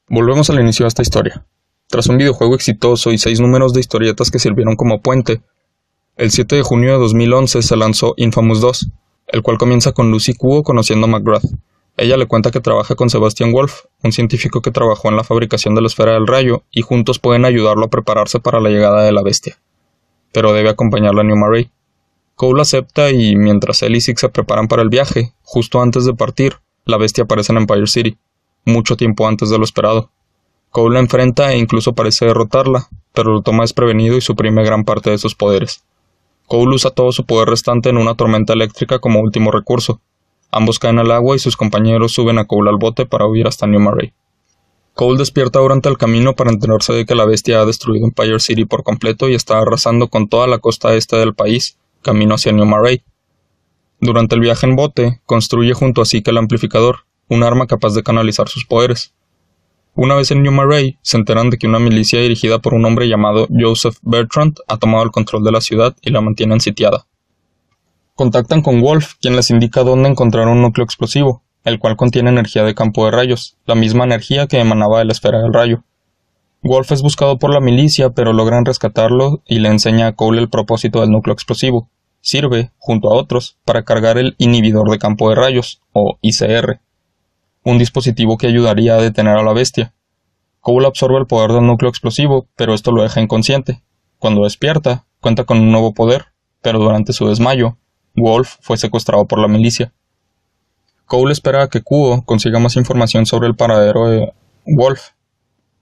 Volvemos 0.10 0.52
al 0.52 0.60
inicio 0.60 0.84
de 0.84 0.90
esta 0.90 1.02
historia. 1.02 1.44
Tras 1.90 2.08
un 2.08 2.18
videojuego 2.18 2.54
exitoso 2.54 3.12
y 3.12 3.18
seis 3.18 3.40
números 3.40 3.74
de 3.74 3.80
historietas 3.80 4.30
que 4.30 4.38
sirvieron 4.38 4.76
como 4.76 5.02
puente, 5.02 5.42
el 6.16 6.30
7 6.30 6.58
de 6.58 6.62
junio 6.62 6.92
de 6.92 7.00
2011 7.00 7.64
se 7.64 7.76
lanzó 7.76 8.14
Infamous 8.18 8.62
2, 8.62 8.90
el 9.30 9.42
cual 9.42 9.58
comienza 9.58 9.94
con 9.94 10.12
Lucy 10.12 10.36
Cubo 10.36 10.62
conociendo 10.62 11.08
a 11.08 11.10
McGrath. 11.10 11.46
Ella 11.98 12.18
le 12.18 12.28
cuenta 12.28 12.52
que 12.52 12.60
trabaja 12.60 12.94
con 12.94 13.10
Sebastian 13.10 13.52
Wolf, 13.52 13.86
un 14.04 14.12
científico 14.12 14.62
que 14.62 14.70
trabajó 14.70 15.10
en 15.10 15.16
la 15.16 15.24
fabricación 15.24 15.74
de 15.74 15.82
la 15.82 15.88
esfera 15.88 16.14
del 16.14 16.28
rayo, 16.28 16.62
y 16.70 16.84
juntos 16.84 17.18
pueden 17.18 17.46
ayudarlo 17.46 17.86
a 17.86 17.90
prepararse 17.90 18.40
para 18.40 18.60
la 18.60 18.70
llegada 18.70 19.02
de 19.04 19.12
la 19.12 19.24
bestia 19.24 19.58
pero 20.34 20.52
debe 20.52 20.70
acompañarla 20.70 21.22
a 21.22 21.24
New 21.24 21.38
Marais. 21.38 21.70
Cole 22.36 22.62
acepta 22.62 23.12
y 23.12 23.36
mientras 23.36 23.84
él 23.84 23.96
y 23.96 24.02
Zeke 24.02 24.20
se 24.20 24.30
preparan 24.30 24.68
para 24.68 24.82
el 24.82 24.90
viaje, 24.90 25.34
justo 25.44 25.82
antes 25.82 26.04
de 26.04 26.14
partir, 26.14 26.58
la 26.84 26.98
bestia 26.98 27.24
aparece 27.24 27.54
en 27.54 27.60
Empire 27.60 27.88
City, 27.88 28.18
mucho 28.66 28.98
tiempo 28.98 29.28
antes 29.28 29.50
de 29.50 29.58
lo 29.58 29.64
esperado. 29.64 30.10
Cole 30.72 30.96
la 30.96 31.00
enfrenta 31.00 31.54
e 31.54 31.58
incluso 31.58 31.94
parece 31.94 32.26
derrotarla, 32.26 32.90
pero 33.14 33.32
lo 33.32 33.42
toma 33.42 33.64
desprevenido 33.64 34.18
y 34.18 34.22
suprime 34.22 34.64
gran 34.64 34.84
parte 34.84 35.12
de 35.12 35.20
sus 35.20 35.36
poderes. 35.36 35.84
Cole 36.48 36.76
usa 36.76 36.90
todo 36.90 37.12
su 37.12 37.26
poder 37.26 37.48
restante 37.48 37.90
en 37.90 37.98
una 37.98 38.16
tormenta 38.16 38.54
eléctrica 38.54 39.00
como 39.00 39.20
último 39.20 39.52
recurso. 39.52 40.02
Ambos 40.52 40.80
caen 40.80 41.00
al 41.00 41.12
agua 41.12 41.36
y 41.36 41.40
sus 41.40 41.56
compañeros 41.56 42.12
suben 42.12 42.40
a 42.40 42.46
Cole 42.46 42.70
al 42.72 42.78
bote 42.78 43.06
para 43.06 43.28
huir 43.28 43.48
hasta 43.48 43.68
New 43.68 43.80
Marais. 43.80 44.14
Cole 44.94 45.18
despierta 45.18 45.60
durante 45.60 45.90
el 45.90 45.98
camino 45.98 46.36
para 46.36 46.52
enterarse 46.52 46.94
de 46.94 47.06
que 47.06 47.16
la 47.16 47.26
bestia 47.26 47.60
ha 47.60 47.66
destruido 47.66 48.06
Empire 48.06 48.40
City 48.40 48.66
por 48.66 48.84
completo 48.84 49.28
y 49.28 49.34
está 49.34 49.58
arrasando 49.58 50.08
con 50.08 50.28
toda 50.28 50.46
la 50.46 50.60
costa 50.60 50.94
este 50.94 51.16
del 51.18 51.34
país, 51.34 51.80
camino 52.04 52.36
hacia 52.36 52.52
New 52.52 52.66
Marais. 52.66 53.02
Durante 54.00 54.36
el 54.36 54.42
viaje 54.42 54.68
en 54.68 54.76
bote, 54.76 55.20
construye 55.26 55.74
junto 55.74 56.02
a 56.02 56.06
Zeke 56.06 56.30
el 56.30 56.38
amplificador, 56.38 57.08
un 57.28 57.42
arma 57.42 57.66
capaz 57.66 57.96
de 57.96 58.04
canalizar 58.04 58.50
sus 58.50 58.66
poderes. 58.66 59.16
Una 59.96 60.14
vez 60.14 60.30
en 60.30 60.44
New 60.44 60.52
Marais, 60.52 60.96
se 61.02 61.18
enteran 61.18 61.50
de 61.50 61.58
que 61.58 61.68
una 61.68 61.80
milicia 61.80 62.20
dirigida 62.20 62.60
por 62.60 62.76
un 62.76 62.86
hombre 62.86 63.08
llamado 63.08 63.48
Joseph 63.50 63.98
Bertrand 64.04 64.60
ha 64.68 64.78
tomado 64.78 65.04
el 65.04 65.12
control 65.12 65.44
de 65.44 65.52
la 65.52 65.62
ciudad 65.62 65.96
y 66.04 66.12
la 66.12 66.22
mantienen 66.22 66.60
sitiada. 66.60 67.08
Contactan 68.14 68.62
con 68.62 68.80
Wolf, 68.80 69.14
quien 69.20 69.36
les 69.36 69.50
indica 69.50 69.84
dónde 69.84 70.10
encontrar 70.10 70.48
un 70.48 70.62
núcleo 70.62 70.86
explosivo, 70.86 71.42
el 71.64 71.80
cual 71.80 71.96
contiene 71.96 72.30
energía 72.30 72.64
de 72.64 72.76
campo 72.76 73.06
de 73.06 73.12
rayos, 73.12 73.58
la 73.66 73.76
misma 73.76 74.04
energía 74.04 74.48
que 74.48 74.60
emanaba 74.60 75.00
de 75.00 75.06
la 75.06 75.14
esfera 75.14 75.40
del 75.42 75.54
rayo. 75.54 75.84
Wolf 76.62 76.92
es 76.92 77.02
buscado 77.02 77.38
por 77.40 77.54
la 77.54 77.60
milicia, 77.60 78.12
pero 78.12 78.32
logran 78.32 78.66
rescatarlo 78.66 79.42
y 79.46 79.60
le 79.60 79.70
enseña 79.70 80.08
a 80.08 80.16
Cole 80.16 80.42
el 80.42 80.50
propósito 80.50 81.02
del 81.02 81.10
núcleo 81.10 81.34
explosivo. 81.34 81.90
Sirve, 82.22 82.72
junto 82.78 83.12
a 83.12 83.16
otros, 83.16 83.58
para 83.66 83.84
cargar 83.84 84.18
el 84.18 84.36
inhibidor 84.38 84.90
de 84.90 84.98
campo 84.98 85.30
de 85.30 85.36
rayos, 85.36 85.82
o 85.92 86.18
ICR, 86.22 86.80
un 87.66 87.78
dispositivo 87.78 88.38
que 88.38 88.48
ayudaría 88.48 88.96
a 88.96 89.02
detener 89.02 89.38
a 89.38 89.44
la 89.44 89.54
bestia. 89.54 89.94
Cole 90.62 90.88
absorbe 90.88 91.18
el 91.18 91.28
poder 91.28 91.52
del 91.52 91.66
núcleo 91.66 91.90
explosivo, 91.90 92.48
pero 92.56 92.74
esto 92.74 92.92
lo 92.92 93.04
deja 93.04 93.20
inconsciente. 93.20 93.84
Cuando 94.18 94.44
despierta, 94.44 95.06
cuenta 95.20 95.44
con 95.44 95.60
un 95.60 95.72
nuevo 95.72 95.94
poder, 95.94 96.28
pero 96.62 96.80
durante 96.80 97.12
su 97.12 97.28
desmayo, 97.28 97.78
Wolf 98.16 98.56
fue 98.62 98.78
secuestrado 98.78 99.26
por 99.26 99.40
la 99.40 99.50
milicia. 99.50 99.92
Cole 101.14 101.32
espera 101.32 101.68
que 101.68 101.84
Kuo 101.84 102.26
consiga 102.26 102.58
más 102.58 102.76
información 102.76 103.28
sobre 103.28 103.48
el 103.48 103.56
paradero 103.56 104.10
de 104.10 104.34
Wolf, 104.66 105.10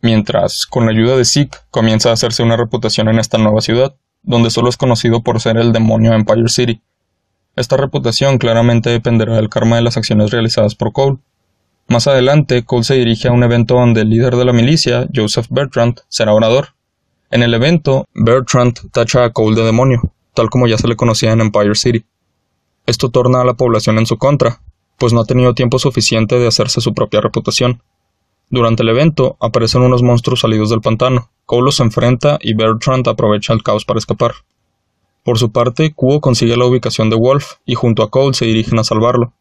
mientras, 0.02 0.66
con 0.66 0.86
la 0.86 0.92
ayuda 0.92 1.16
de 1.16 1.24
Zeke, 1.24 1.58
comienza 1.70 2.10
a 2.10 2.14
hacerse 2.16 2.44
una 2.44 2.58
reputación 2.58 3.08
en 3.08 3.18
esta 3.18 3.38
nueva 3.38 3.62
ciudad, 3.62 3.96
donde 4.24 4.50
solo 4.50 4.68
es 4.68 4.76
conocido 4.76 5.24
por 5.24 5.40
ser 5.40 5.56
el 5.56 5.72
demonio 5.72 6.12
Empire 6.12 6.50
City. 6.50 6.82
Esta 7.56 7.78
reputación 7.78 8.40
claramente 8.40 8.90
dependerá 8.90 9.38
del 9.38 9.48
karma 9.48 9.78
de 9.78 9.84
las 9.84 9.96
acciones 9.96 10.32
realizadas 10.32 10.76
por 10.76 10.92
Cole. 10.92 11.20
Más 11.88 12.08
adelante, 12.08 12.66
Cole 12.66 12.84
se 12.84 12.96
dirige 12.96 13.30
a 13.30 13.32
un 13.32 13.44
evento 13.44 13.76
donde 13.76 14.02
el 14.02 14.10
líder 14.10 14.36
de 14.36 14.44
la 14.44 14.52
milicia, 14.52 15.08
Joseph 15.16 15.48
Bertrand, 15.50 16.02
será 16.10 16.34
orador. 16.34 16.76
En 17.30 17.42
el 17.42 17.54
evento, 17.54 18.06
Bertrand 18.14 18.92
tacha 18.92 19.24
a 19.24 19.30
Cole 19.32 19.56
de 19.56 19.66
demonio, 19.66 20.12
tal 20.34 20.50
como 20.50 20.68
ya 20.68 20.78
se 20.78 20.90
le 20.90 20.98
conocía 20.98 21.32
en 21.32 21.40
Empire 21.40 21.76
City. 21.76 22.06
Esto 22.86 23.12
torna 23.12 23.40
a 23.40 23.46
la 23.46 23.54
población 23.54 23.98
en 23.98 24.06
su 24.06 24.18
contra, 24.18 24.60
pues 25.02 25.14
no 25.14 25.22
ha 25.22 25.26
tenido 25.26 25.56
tiempo 25.56 25.80
suficiente 25.80 26.38
de 26.38 26.46
hacerse 26.46 26.80
su 26.80 26.94
propia 26.94 27.22
reputación. 27.22 27.82
Durante 28.52 28.84
el 28.84 28.90
evento, 28.90 29.36
aparecen 29.40 29.82
unos 29.82 30.04
monstruos 30.04 30.42
salidos 30.42 30.70
del 30.70 30.82
pantano. 30.82 31.32
Cole 31.48 31.66
los 31.66 31.80
enfrenta 31.80 32.38
y 32.40 32.54
Bertrand 32.54 33.08
aprovecha 33.08 33.52
el 33.52 33.64
caos 33.64 33.84
para 33.84 33.98
escapar. 33.98 34.34
Por 35.24 35.40
su 35.40 35.52
parte, 35.52 35.92
Kuo 35.96 36.22
consigue 36.22 36.56
la 36.56 36.66
ubicación 36.66 37.10
de 37.10 37.16
Wolf 37.16 37.54
y 37.66 37.74
junto 37.74 38.04
a 38.04 38.12
Cole 38.12 38.36
se 38.36 38.46
dirigen 38.46 38.78
a 38.78 38.84
salvarlo. 38.84 39.34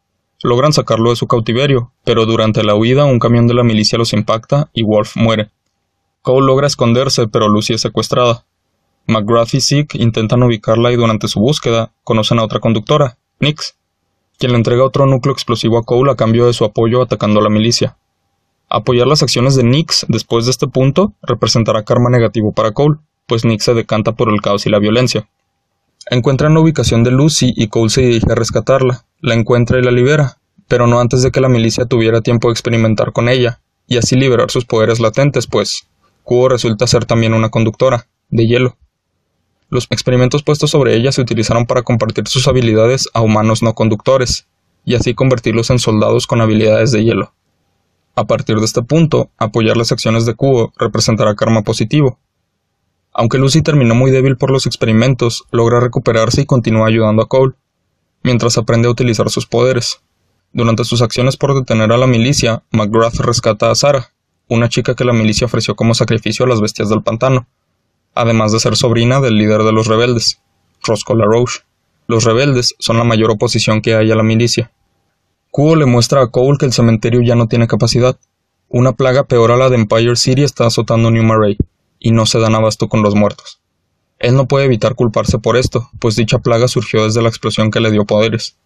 Logran 0.42 0.72
sacarlo 0.72 1.10
de 1.10 1.16
su 1.16 1.26
cautiverio, 1.26 1.92
pero 2.04 2.24
durante 2.24 2.64
la 2.64 2.74
huida 2.74 3.04
un 3.04 3.18
camión 3.18 3.46
de 3.46 3.52
la 3.52 3.62
milicia 3.62 3.98
los 3.98 4.14
impacta 4.14 4.70
y 4.72 4.82
Wolf 4.82 5.14
muere. 5.16 5.50
Cole 6.22 6.46
logra 6.46 6.68
esconderse, 6.68 7.28
pero 7.28 7.50
Lucy 7.50 7.74
es 7.74 7.82
secuestrada. 7.82 8.46
McGrath 9.06 9.52
y 9.52 9.60
Zeke 9.60 9.98
intentan 9.98 10.42
ubicarla 10.42 10.90
y 10.90 10.96
durante 10.96 11.28
su 11.28 11.38
búsqueda 11.38 11.92
conocen 12.02 12.38
a 12.38 12.44
otra 12.44 12.60
conductora, 12.60 13.18
Nix, 13.40 13.76
quien 14.40 14.52
le 14.52 14.58
entrega 14.58 14.84
otro 14.84 15.04
núcleo 15.04 15.34
explosivo 15.34 15.76
a 15.76 15.82
Cole 15.84 16.10
a 16.10 16.16
cambio 16.16 16.46
de 16.46 16.54
su 16.54 16.64
apoyo 16.64 17.02
atacando 17.02 17.40
a 17.40 17.42
la 17.42 17.50
milicia. 17.50 17.98
Apoyar 18.70 19.06
las 19.06 19.22
acciones 19.22 19.54
de 19.54 19.64
Nix 19.64 20.06
después 20.08 20.46
de 20.46 20.52
este 20.52 20.66
punto 20.66 21.12
representará 21.20 21.84
karma 21.84 22.08
negativo 22.08 22.52
para 22.52 22.72
Cole, 22.72 22.96
pues 23.26 23.44
Nix 23.44 23.64
se 23.64 23.74
decanta 23.74 24.12
por 24.12 24.32
el 24.32 24.40
caos 24.40 24.64
y 24.64 24.70
la 24.70 24.78
violencia. 24.78 25.28
Encuentran 26.10 26.54
la 26.54 26.60
ubicación 26.60 27.04
de 27.04 27.10
Lucy 27.10 27.52
y 27.54 27.68
Cole 27.68 27.90
se 27.90 28.00
dirige 28.00 28.32
a 28.32 28.34
rescatarla, 28.34 29.04
la 29.20 29.34
encuentra 29.34 29.78
y 29.78 29.82
la 29.82 29.90
libera, 29.90 30.38
pero 30.68 30.86
no 30.86 31.00
antes 31.00 31.20
de 31.20 31.30
que 31.30 31.42
la 31.42 31.50
milicia 31.50 31.84
tuviera 31.84 32.22
tiempo 32.22 32.48
de 32.48 32.52
experimentar 32.52 33.12
con 33.12 33.28
ella, 33.28 33.60
y 33.86 33.98
así 33.98 34.16
liberar 34.16 34.50
sus 34.50 34.64
poderes 34.64 35.00
latentes, 35.00 35.46
pues 35.46 35.86
Kuo 36.24 36.48
resulta 36.48 36.86
ser 36.86 37.04
también 37.04 37.34
una 37.34 37.50
conductora, 37.50 38.06
de 38.30 38.46
hielo. 38.46 38.76
Los 39.70 39.86
experimentos 39.90 40.42
puestos 40.42 40.70
sobre 40.70 40.96
ella 40.96 41.12
se 41.12 41.20
utilizaron 41.20 41.64
para 41.64 41.82
compartir 41.82 42.26
sus 42.26 42.48
habilidades 42.48 43.08
a 43.14 43.20
humanos 43.20 43.62
no 43.62 43.74
conductores, 43.74 44.48
y 44.84 44.96
así 44.96 45.14
convertirlos 45.14 45.70
en 45.70 45.78
soldados 45.78 46.26
con 46.26 46.40
habilidades 46.40 46.90
de 46.90 47.04
hielo. 47.04 47.32
A 48.16 48.26
partir 48.26 48.56
de 48.58 48.64
este 48.64 48.82
punto, 48.82 49.30
apoyar 49.38 49.76
las 49.76 49.92
acciones 49.92 50.26
de 50.26 50.34
Kuo 50.34 50.72
representará 50.76 51.36
karma 51.36 51.62
positivo. 51.62 52.18
Aunque 53.12 53.38
Lucy 53.38 53.62
terminó 53.62 53.94
muy 53.94 54.10
débil 54.10 54.36
por 54.36 54.50
los 54.50 54.66
experimentos, 54.66 55.44
logra 55.52 55.78
recuperarse 55.78 56.42
y 56.42 56.46
continúa 56.46 56.88
ayudando 56.88 57.22
a 57.22 57.28
Cole, 57.28 57.54
mientras 58.24 58.58
aprende 58.58 58.88
a 58.88 58.90
utilizar 58.90 59.30
sus 59.30 59.46
poderes. 59.46 60.00
Durante 60.52 60.84
sus 60.84 61.00
acciones 61.00 61.36
por 61.36 61.54
detener 61.54 61.92
a 61.92 61.96
la 61.96 62.08
milicia, 62.08 62.64
McGrath 62.72 63.20
rescata 63.20 63.70
a 63.70 63.76
Sarah, 63.76 64.10
una 64.48 64.68
chica 64.68 64.96
que 64.96 65.04
la 65.04 65.12
milicia 65.12 65.44
ofreció 65.44 65.76
como 65.76 65.94
sacrificio 65.94 66.44
a 66.44 66.48
las 66.48 66.60
bestias 66.60 66.88
del 66.88 67.04
pantano, 67.04 67.46
además 68.14 68.52
de 68.52 68.60
ser 68.60 68.76
sobrina 68.76 69.20
del 69.20 69.36
líder 69.36 69.62
de 69.62 69.72
los 69.72 69.86
rebeldes, 69.86 70.40
Roscoe 70.82 71.16
LaRoche. 71.16 71.60
Los 72.06 72.24
rebeldes 72.24 72.74
son 72.78 72.98
la 72.98 73.04
mayor 73.04 73.30
oposición 73.30 73.82
que 73.82 73.94
hay 73.94 74.10
a 74.10 74.16
la 74.16 74.22
milicia. 74.22 74.72
Kuo 75.50 75.76
le 75.76 75.86
muestra 75.86 76.22
a 76.22 76.28
Cole 76.28 76.58
que 76.58 76.66
el 76.66 76.72
cementerio 76.72 77.22
ya 77.22 77.34
no 77.34 77.48
tiene 77.48 77.66
capacidad. 77.66 78.18
Una 78.68 78.92
plaga 78.92 79.24
peor 79.24 79.52
a 79.52 79.56
la 79.56 79.68
de 79.68 79.76
Empire 79.76 80.16
City 80.16 80.42
está 80.42 80.66
azotando 80.66 81.10
New 81.10 81.24
Marais, 81.24 81.58
y 81.98 82.12
no 82.12 82.26
se 82.26 82.38
dan 82.38 82.54
abasto 82.54 82.88
con 82.88 83.02
los 83.02 83.14
muertos. 83.14 83.60
Él 84.18 84.36
no 84.36 84.46
puede 84.46 84.66
evitar 84.66 84.94
culparse 84.94 85.38
por 85.38 85.56
esto, 85.56 85.88
pues 85.98 86.16
dicha 86.16 86.38
plaga 86.38 86.68
surgió 86.68 87.04
desde 87.04 87.22
la 87.22 87.28
explosión 87.28 87.70
que 87.70 87.80
le 87.80 87.90
dio 87.90 88.04
poderes. 88.04 88.56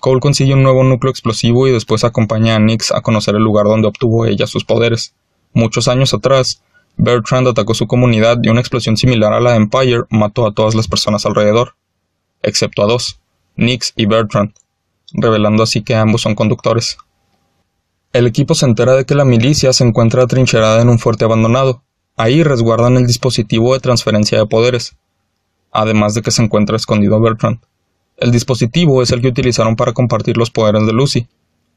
Cole 0.00 0.20
consigue 0.20 0.54
un 0.54 0.62
nuevo 0.62 0.84
núcleo 0.84 1.10
explosivo 1.10 1.66
y 1.66 1.72
después 1.72 2.04
acompaña 2.04 2.54
a 2.54 2.58
Nix 2.58 2.92
a 2.92 3.00
conocer 3.00 3.34
el 3.34 3.42
lugar 3.42 3.66
donde 3.66 3.88
obtuvo 3.88 4.26
ella 4.26 4.46
sus 4.46 4.64
poderes. 4.64 5.14
Muchos 5.52 5.88
años 5.88 6.14
atrás, 6.14 6.62
Bertrand 7.00 7.46
atacó 7.46 7.74
su 7.74 7.86
comunidad 7.86 8.38
y 8.42 8.48
una 8.48 8.60
explosión 8.60 8.96
similar 8.96 9.32
a 9.32 9.40
la 9.40 9.52
de 9.52 9.58
Empire 9.58 10.02
mató 10.10 10.46
a 10.46 10.52
todas 10.52 10.74
las 10.74 10.88
personas 10.88 11.24
alrededor, 11.24 11.76
excepto 12.42 12.82
a 12.82 12.86
dos, 12.86 13.20
Nix 13.54 13.92
y 13.94 14.06
Bertrand, 14.06 14.52
revelando 15.12 15.62
así 15.62 15.82
que 15.82 15.94
ambos 15.94 16.22
son 16.22 16.34
conductores. 16.34 16.98
El 18.12 18.26
equipo 18.26 18.56
se 18.56 18.66
entera 18.66 18.94
de 18.94 19.04
que 19.04 19.14
la 19.14 19.24
milicia 19.24 19.72
se 19.72 19.84
encuentra 19.84 20.24
atrincherada 20.24 20.82
en 20.82 20.88
un 20.88 20.98
fuerte 20.98 21.24
abandonado. 21.24 21.82
Ahí 22.16 22.42
resguardan 22.42 22.96
el 22.96 23.06
dispositivo 23.06 23.74
de 23.74 23.80
transferencia 23.80 24.36
de 24.36 24.46
poderes, 24.46 24.96
además 25.70 26.14
de 26.14 26.22
que 26.22 26.32
se 26.32 26.42
encuentra 26.42 26.76
escondido 26.76 27.20
Bertrand. 27.20 27.60
El 28.16 28.32
dispositivo 28.32 29.02
es 29.02 29.12
el 29.12 29.20
que 29.20 29.28
utilizaron 29.28 29.76
para 29.76 29.92
compartir 29.92 30.36
los 30.36 30.50
poderes 30.50 30.84
de 30.84 30.92
Lucy. 30.92 31.28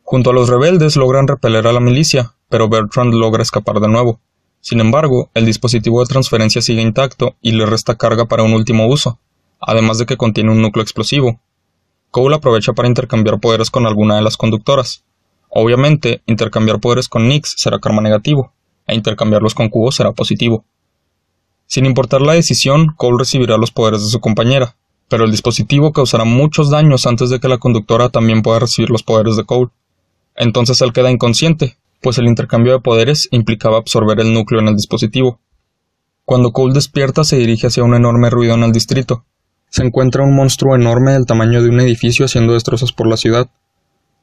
Junto 0.01 0.31
a 0.31 0.33
los 0.33 0.49
rebeldes 0.49 0.95
logran 0.95 1.27
repeler 1.27 1.67
a 1.67 1.73
la 1.73 1.79
milicia, 1.79 2.33
pero 2.49 2.69
Bertrand 2.69 3.13
logra 3.13 3.43
escapar 3.43 3.79
de 3.79 3.87
nuevo. 3.87 4.19
Sin 4.61 4.79
embargo, 4.79 5.31
el 5.33 5.45
dispositivo 5.45 6.01
de 6.01 6.07
transferencia 6.07 6.61
sigue 6.61 6.81
intacto 6.81 7.35
y 7.41 7.51
le 7.51 7.65
resta 7.65 7.95
carga 7.95 8.25
para 8.25 8.43
un 8.43 8.53
último 8.53 8.87
uso, 8.87 9.19
además 9.59 9.97
de 9.97 10.05
que 10.05 10.17
contiene 10.17 10.51
un 10.51 10.61
núcleo 10.61 10.83
explosivo. 10.83 11.39
Cole 12.11 12.35
aprovecha 12.35 12.73
para 12.73 12.87
intercambiar 12.87 13.39
poderes 13.39 13.71
con 13.71 13.87
alguna 13.87 14.17
de 14.17 14.21
las 14.21 14.37
conductoras. 14.37 15.03
Obviamente, 15.49 16.21
intercambiar 16.27 16.79
poderes 16.79 17.09
con 17.09 17.27
Nix 17.27 17.55
será 17.57 17.79
karma 17.79 18.01
negativo, 18.01 18.53
e 18.85 18.93
intercambiarlos 18.93 19.55
con 19.55 19.69
Cubo 19.69 19.91
será 19.91 20.11
positivo. 20.11 20.63
Sin 21.65 21.85
importar 21.85 22.21
la 22.21 22.33
decisión, 22.33 22.93
Cole 22.97 23.17
recibirá 23.17 23.57
los 23.57 23.71
poderes 23.71 24.03
de 24.03 24.09
su 24.09 24.19
compañera, 24.19 24.75
pero 25.07 25.25
el 25.25 25.31
dispositivo 25.31 25.91
causará 25.91 26.23
muchos 26.23 26.69
daños 26.69 27.07
antes 27.07 27.29
de 27.29 27.39
que 27.39 27.47
la 27.47 27.57
conductora 27.57 28.09
también 28.09 28.43
pueda 28.43 28.59
recibir 28.59 28.91
los 28.91 29.03
poderes 29.03 29.37
de 29.37 29.45
Cole. 29.45 29.71
Entonces 30.35 30.79
él 30.81 30.93
queda 30.93 31.11
inconsciente, 31.11 31.77
pues 32.01 32.17
el 32.17 32.27
intercambio 32.27 32.73
de 32.73 32.79
poderes 32.79 33.27
implicaba 33.31 33.77
absorber 33.77 34.19
el 34.19 34.33
núcleo 34.33 34.59
en 34.59 34.67
el 34.67 34.75
dispositivo. 34.75 35.39
Cuando 36.25 36.51
Cole 36.51 36.73
despierta 36.73 37.23
se 37.23 37.37
dirige 37.37 37.67
hacia 37.67 37.83
un 37.83 37.93
enorme 37.93 38.29
ruido 38.29 38.55
en 38.55 38.63
el 38.63 38.71
distrito. 38.71 39.25
Se 39.69 39.83
encuentra 39.83 40.23
un 40.23 40.35
monstruo 40.35 40.75
enorme 40.75 41.13
del 41.13 41.25
tamaño 41.25 41.61
de 41.61 41.69
un 41.69 41.79
edificio 41.79 42.25
haciendo 42.25 42.53
destrozos 42.53 42.91
por 42.91 43.07
la 43.07 43.17
ciudad. 43.17 43.49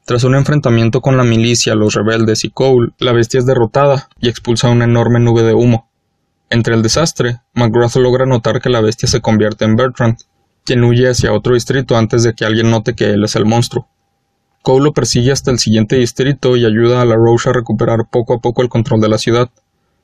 Tras 0.05 0.24
un 0.24 0.35
enfrentamiento 0.35 1.01
con 1.01 1.16
la 1.16 1.24
milicia, 1.24 1.74
los 1.74 1.95
rebeldes 1.95 2.45
y 2.45 2.51
Cole, 2.51 2.93
la 2.99 3.12
bestia 3.12 3.39
es 3.39 3.47
derrotada 3.47 4.09
y 4.20 4.29
expulsa 4.29 4.70
una 4.70 4.85
enorme 4.85 5.20
nube 5.20 5.43
de 5.43 5.55
humo. 5.55 5.91
Entre 6.51 6.74
el 6.74 6.83
desastre, 6.83 7.41
McGrath 7.55 7.97
logra 7.97 8.24
notar 8.24 8.61
que 8.61 8.70
la 8.70 8.81
bestia 8.81 9.09
se 9.09 9.20
convierte 9.20 9.66
en 9.66 9.76
Bertrand, 9.76 10.16
quien 10.64 10.83
huye 10.83 11.11
hacia 11.11 11.33
otro 11.33 11.55
distrito 11.55 11.97
antes 11.97 12.22
de 12.22 12.35
que 12.35 12.47
alguien 12.47 12.70
note 12.70 12.95
que 12.95 13.11
él 13.11 13.24
es 13.24 13.37
el 13.37 13.45
monstruo. 13.45 13.87
Cole 14.62 14.84
lo 14.84 14.92
persigue 14.92 15.32
hasta 15.32 15.50
el 15.50 15.59
siguiente 15.59 15.96
distrito 15.96 16.56
y 16.56 16.66
ayuda 16.66 17.00
a 17.00 17.04
la 17.04 17.14
Roche 17.14 17.50
a 17.50 17.52
recuperar 17.52 18.09
poco 18.11 18.34
a 18.34 18.38
poco 18.38 18.62
el 18.62 18.68
control 18.68 19.00
de 19.00 19.09
la 19.09 19.18
ciudad. 19.18 19.50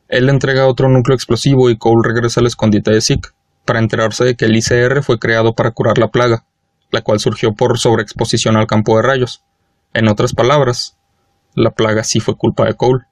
Él 0.08 0.26
le 0.26 0.32
entrega 0.32 0.66
otro 0.66 0.88
núcleo 0.88 1.14
explosivo 1.14 1.70
y 1.70 1.76
Cole 1.76 2.06
regresa 2.06 2.40
al 2.40 2.46
escondite 2.46 2.90
de 2.90 3.00
Zeke, 3.00 3.30
para 3.64 3.78
enterarse 3.78 4.24
de 4.24 4.36
que 4.36 4.44
el 4.44 4.56
ICR 4.56 5.02
fue 5.02 5.18
creado 5.18 5.54
para 5.54 5.70
curar 5.70 5.98
la 5.98 6.08
plaga, 6.08 6.44
la 6.90 7.02
cual 7.02 7.20
surgió 7.20 7.54
por 7.54 7.78
sobreexposición 7.78 8.56
al 8.56 8.66
campo 8.66 8.96
de 8.96 9.02
rayos. 9.02 9.42
En 9.92 10.08
otras 10.08 10.34
palabras, 10.34 10.96
la 11.54 11.70
plaga 11.70 12.04
sí 12.04 12.20
fue 12.20 12.36
culpa 12.36 12.64
de 12.64 12.74
Cole. 12.74 13.04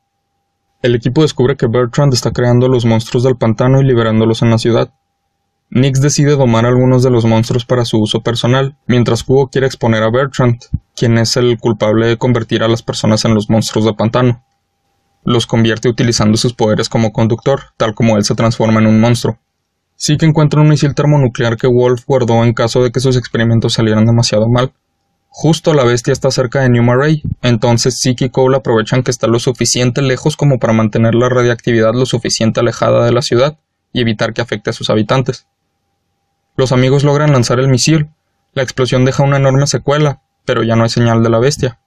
El 0.83 0.95
equipo 0.95 1.23
descubre 1.23 1.57
que 1.57 1.69
Bertrand 1.69 2.13
está 2.13 2.33
creando 2.33 2.69
los 2.69 2.85
monstruos 2.85 3.25
del 3.25 3.37
pantano 3.37 3.81
y 3.81 3.85
liberándolos 3.85 4.43
en 4.43 4.51
la 4.51 4.59
ciudad. 4.59 4.93
Nix 5.71 6.01
decide 6.01 6.37
domar 6.37 6.67
algunos 6.67 7.03
de 7.03 7.11
los 7.11 7.25
monstruos 7.25 7.65
para 7.65 7.85
su 7.85 7.99
uso 7.99 8.21
personal, 8.21 8.77
mientras 8.87 9.23
Cubo 9.23 9.49
quiere 9.49 9.67
exponer 9.67 10.03
a 10.03 10.11
Bertrand, 10.11 10.59
quien 10.97 11.19
es 11.19 11.37
el 11.37 11.59
culpable 11.59 12.07
de 12.07 12.19
convertir 12.19 12.63
a 12.63 12.69
las 12.69 12.83
personas 12.83 13.25
en 13.25 13.35
los 13.35 13.49
monstruos 13.51 13.85
de 13.85 13.95
pantano. 13.95 14.45
Los 15.25 15.47
convierte 15.47 15.89
utilizando 15.89 16.37
sus 16.37 16.53
poderes 16.55 16.89
como 16.89 17.13
conductor, 17.13 17.61
tal 17.77 17.95
como 17.95 18.17
él 18.17 18.25
se 18.25 18.35
transforma 18.35 18.81
en 18.81 18.87
un 18.87 19.01
monstruo. 19.01 19.39
Sí 19.97 20.17
que 20.17 20.27
encuentra 20.27 20.61
un 20.61 20.69
misil 20.69 20.95
termonuclear 20.95 21.57
que 21.57 21.69
Wolf 21.69 22.05
guardó 22.07 22.43
en 22.43 22.55
caso 22.55 22.83
de 22.83 22.91
que 22.91 23.01
sus 23.01 23.17
experimentos 23.17 23.75
salieran 23.75 24.05
demasiado 24.05 24.49
mal. 24.49 24.73
Justo 25.29 25.73
la 25.75 25.85
bestia 25.85 26.13
está 26.13 26.31
cerca 26.31 26.61
de 26.61 26.69
New 26.69 26.83
Marais, 26.83 27.23
entonces 27.41 28.01
Zeke 28.03 28.27
y 28.27 28.31
Cole 28.31 28.57
aprovechan 28.57 29.03
que 29.03 29.11
está 29.11 29.29
lo 29.29 29.39
suficiente 29.39 30.03
lejos 30.03 30.37
como 30.37 30.59
para 30.59 30.73
mantener 30.73 31.15
la 31.15 31.29
radiactividad 31.29 31.95
lo 31.95 32.05
suficiente 32.05 32.61
alejada 32.61 33.05
de 33.05 33.13
la 33.13 33.23
ciudad 33.23 33.59
y 33.93 34.01
evitar 34.01 34.35
que 34.35 34.43
afecte 34.43 34.71
a 34.71 34.73
sus 34.73 34.91
habitantes. 34.91 35.47
Los 36.57 36.73
amigos 36.73 37.05
logran 37.05 37.33
lanzar 37.33 37.61
el 37.61 37.69
misil. 37.69 38.11
La 38.53 38.63
explosión 38.63 39.05
deja 39.05 39.23
una 39.23 39.39
enorme 39.39 39.67
secuela, 39.67 40.21
pero 40.45 40.63
ya 40.63 40.77
no 40.77 40.85
hay 40.85 40.89
señal 40.89 41.23
de 41.23 41.31
la 41.31 41.39
bestia. 41.39 41.81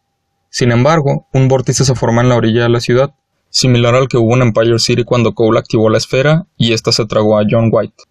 Sin 0.49 0.71
embargo, 0.71 1.27
un 1.33 1.47
vórtice 1.47 1.83
se 1.85 1.95
forma 1.95 2.21
en 2.21 2.29
la 2.29 2.35
orilla 2.35 2.63
de 2.63 2.69
la 2.69 2.79
ciudad, 2.79 3.13
similar 3.49 3.95
al 3.95 4.07
que 4.07 4.17
hubo 4.17 4.35
en 4.35 4.41
Empire 4.41 4.79
City 4.79 5.03
cuando 5.03 5.33
Cole 5.33 5.59
activó 5.59 5.89
la 5.89 5.97
esfera 5.97 6.45
y 6.57 6.73
ésta 6.73 6.91
se 6.91 7.05
tragó 7.05 7.37
a 7.37 7.43
John 7.49 7.69
White. 7.71 8.03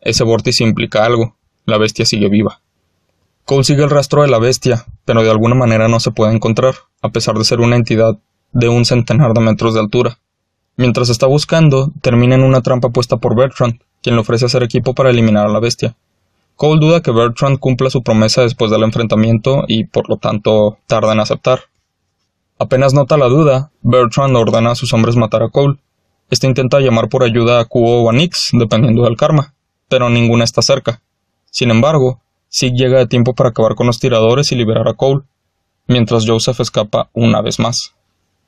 Ese 0.00 0.24
vórtice 0.24 0.64
implica 0.64 1.04
algo. 1.04 1.36
La 1.64 1.78
bestia 1.78 2.04
sigue 2.04 2.28
viva. 2.28 2.60
Cole 3.44 3.64
sigue 3.64 3.82
el 3.82 3.90
rastro 3.90 4.22
de 4.22 4.28
la 4.28 4.38
bestia, 4.38 4.84
pero 5.04 5.22
de 5.22 5.30
alguna 5.30 5.54
manera 5.54 5.88
no 5.88 6.00
se 6.00 6.10
puede 6.10 6.34
encontrar, 6.34 6.74
a 7.02 7.10
pesar 7.10 7.36
de 7.36 7.44
ser 7.44 7.60
una 7.60 7.76
entidad 7.76 8.18
de 8.52 8.68
un 8.68 8.84
centenar 8.84 9.34
de 9.34 9.40
metros 9.40 9.74
de 9.74 9.80
altura. 9.80 10.18
Mientras 10.76 11.08
está 11.08 11.26
buscando, 11.26 11.92
termina 12.02 12.34
en 12.34 12.42
una 12.42 12.60
trampa 12.60 12.90
puesta 12.90 13.16
por 13.16 13.34
Bertrand, 13.34 13.80
quien 14.02 14.14
le 14.16 14.20
ofrece 14.20 14.46
hacer 14.46 14.62
equipo 14.62 14.94
para 14.94 15.10
eliminar 15.10 15.46
a 15.46 15.50
la 15.50 15.60
bestia. 15.60 15.96
Cole 16.56 16.80
duda 16.80 17.02
que 17.02 17.10
Bertrand 17.10 17.58
cumpla 17.58 17.90
su 17.90 18.02
promesa 18.02 18.40
después 18.40 18.70
del 18.70 18.82
enfrentamiento 18.82 19.64
y 19.68 19.84
por 19.84 20.08
lo 20.08 20.16
tanto 20.16 20.78
tarda 20.86 21.12
en 21.12 21.20
aceptar. 21.20 21.64
Apenas 22.58 22.94
nota 22.94 23.18
la 23.18 23.26
duda, 23.26 23.70
Bertrand 23.82 24.34
ordena 24.34 24.70
a 24.70 24.74
sus 24.74 24.94
hombres 24.94 25.16
matar 25.16 25.42
a 25.42 25.50
Cole. 25.50 25.76
Este 26.30 26.46
intenta 26.46 26.80
llamar 26.80 27.10
por 27.10 27.22
ayuda 27.22 27.60
a 27.60 27.66
Kuo 27.66 28.02
o 28.02 28.08
a 28.08 28.12
Nix, 28.14 28.48
dependiendo 28.52 29.04
del 29.04 29.18
karma, 29.18 29.54
pero 29.88 30.08
ninguna 30.08 30.44
está 30.44 30.62
cerca. 30.62 31.02
Sin 31.50 31.70
embargo, 31.70 32.22
Sig 32.48 32.72
llega 32.72 32.98
de 32.98 33.06
tiempo 33.06 33.34
para 33.34 33.50
acabar 33.50 33.74
con 33.74 33.86
los 33.86 34.00
tiradores 34.00 34.50
y 34.50 34.56
liberar 34.56 34.88
a 34.88 34.94
Cole, 34.94 35.24
mientras 35.86 36.26
Joseph 36.26 36.60
escapa 36.60 37.10
una 37.12 37.42
vez 37.42 37.58
más. 37.58 37.94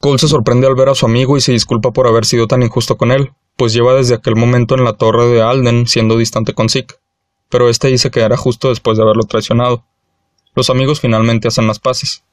Cole 0.01 0.19
se 0.19 0.29
sorprende 0.29 0.67
al 0.67 0.77
ver 0.77 0.89
a 0.89 0.95
su 0.95 1.05
amigo 1.05 1.37
y 1.37 1.43
se 1.43 1.53
disculpa 1.53 1.91
por 1.91 2.07
haber 2.07 2.25
sido 2.25 2.47
tan 2.47 2.63
injusto 2.63 2.97
con 2.97 3.11
él, 3.11 3.33
pues 3.57 3.75
lleva 3.75 3.93
desde 3.93 4.15
aquel 4.15 4.35
momento 4.35 4.77
en 4.77 4.85
la 4.85 4.95
torre 4.95 5.27
de 5.27 5.43
Alden 5.43 5.87
siendo 5.87 6.17
distante 6.17 6.55
con 6.55 6.71
Zeke, 6.71 6.95
pero 7.49 7.69
este 7.69 7.89
dice 7.89 8.11
que 8.11 8.21
era 8.21 8.37
justo 8.37 8.69
después 8.69 8.97
de 8.97 9.05
haberlo 9.05 9.25
traicionado. 9.25 9.85
Los 10.55 10.71
amigos 10.71 11.01
finalmente 11.01 11.49
hacen 11.49 11.67
las 11.67 11.79
paces. 11.79 12.25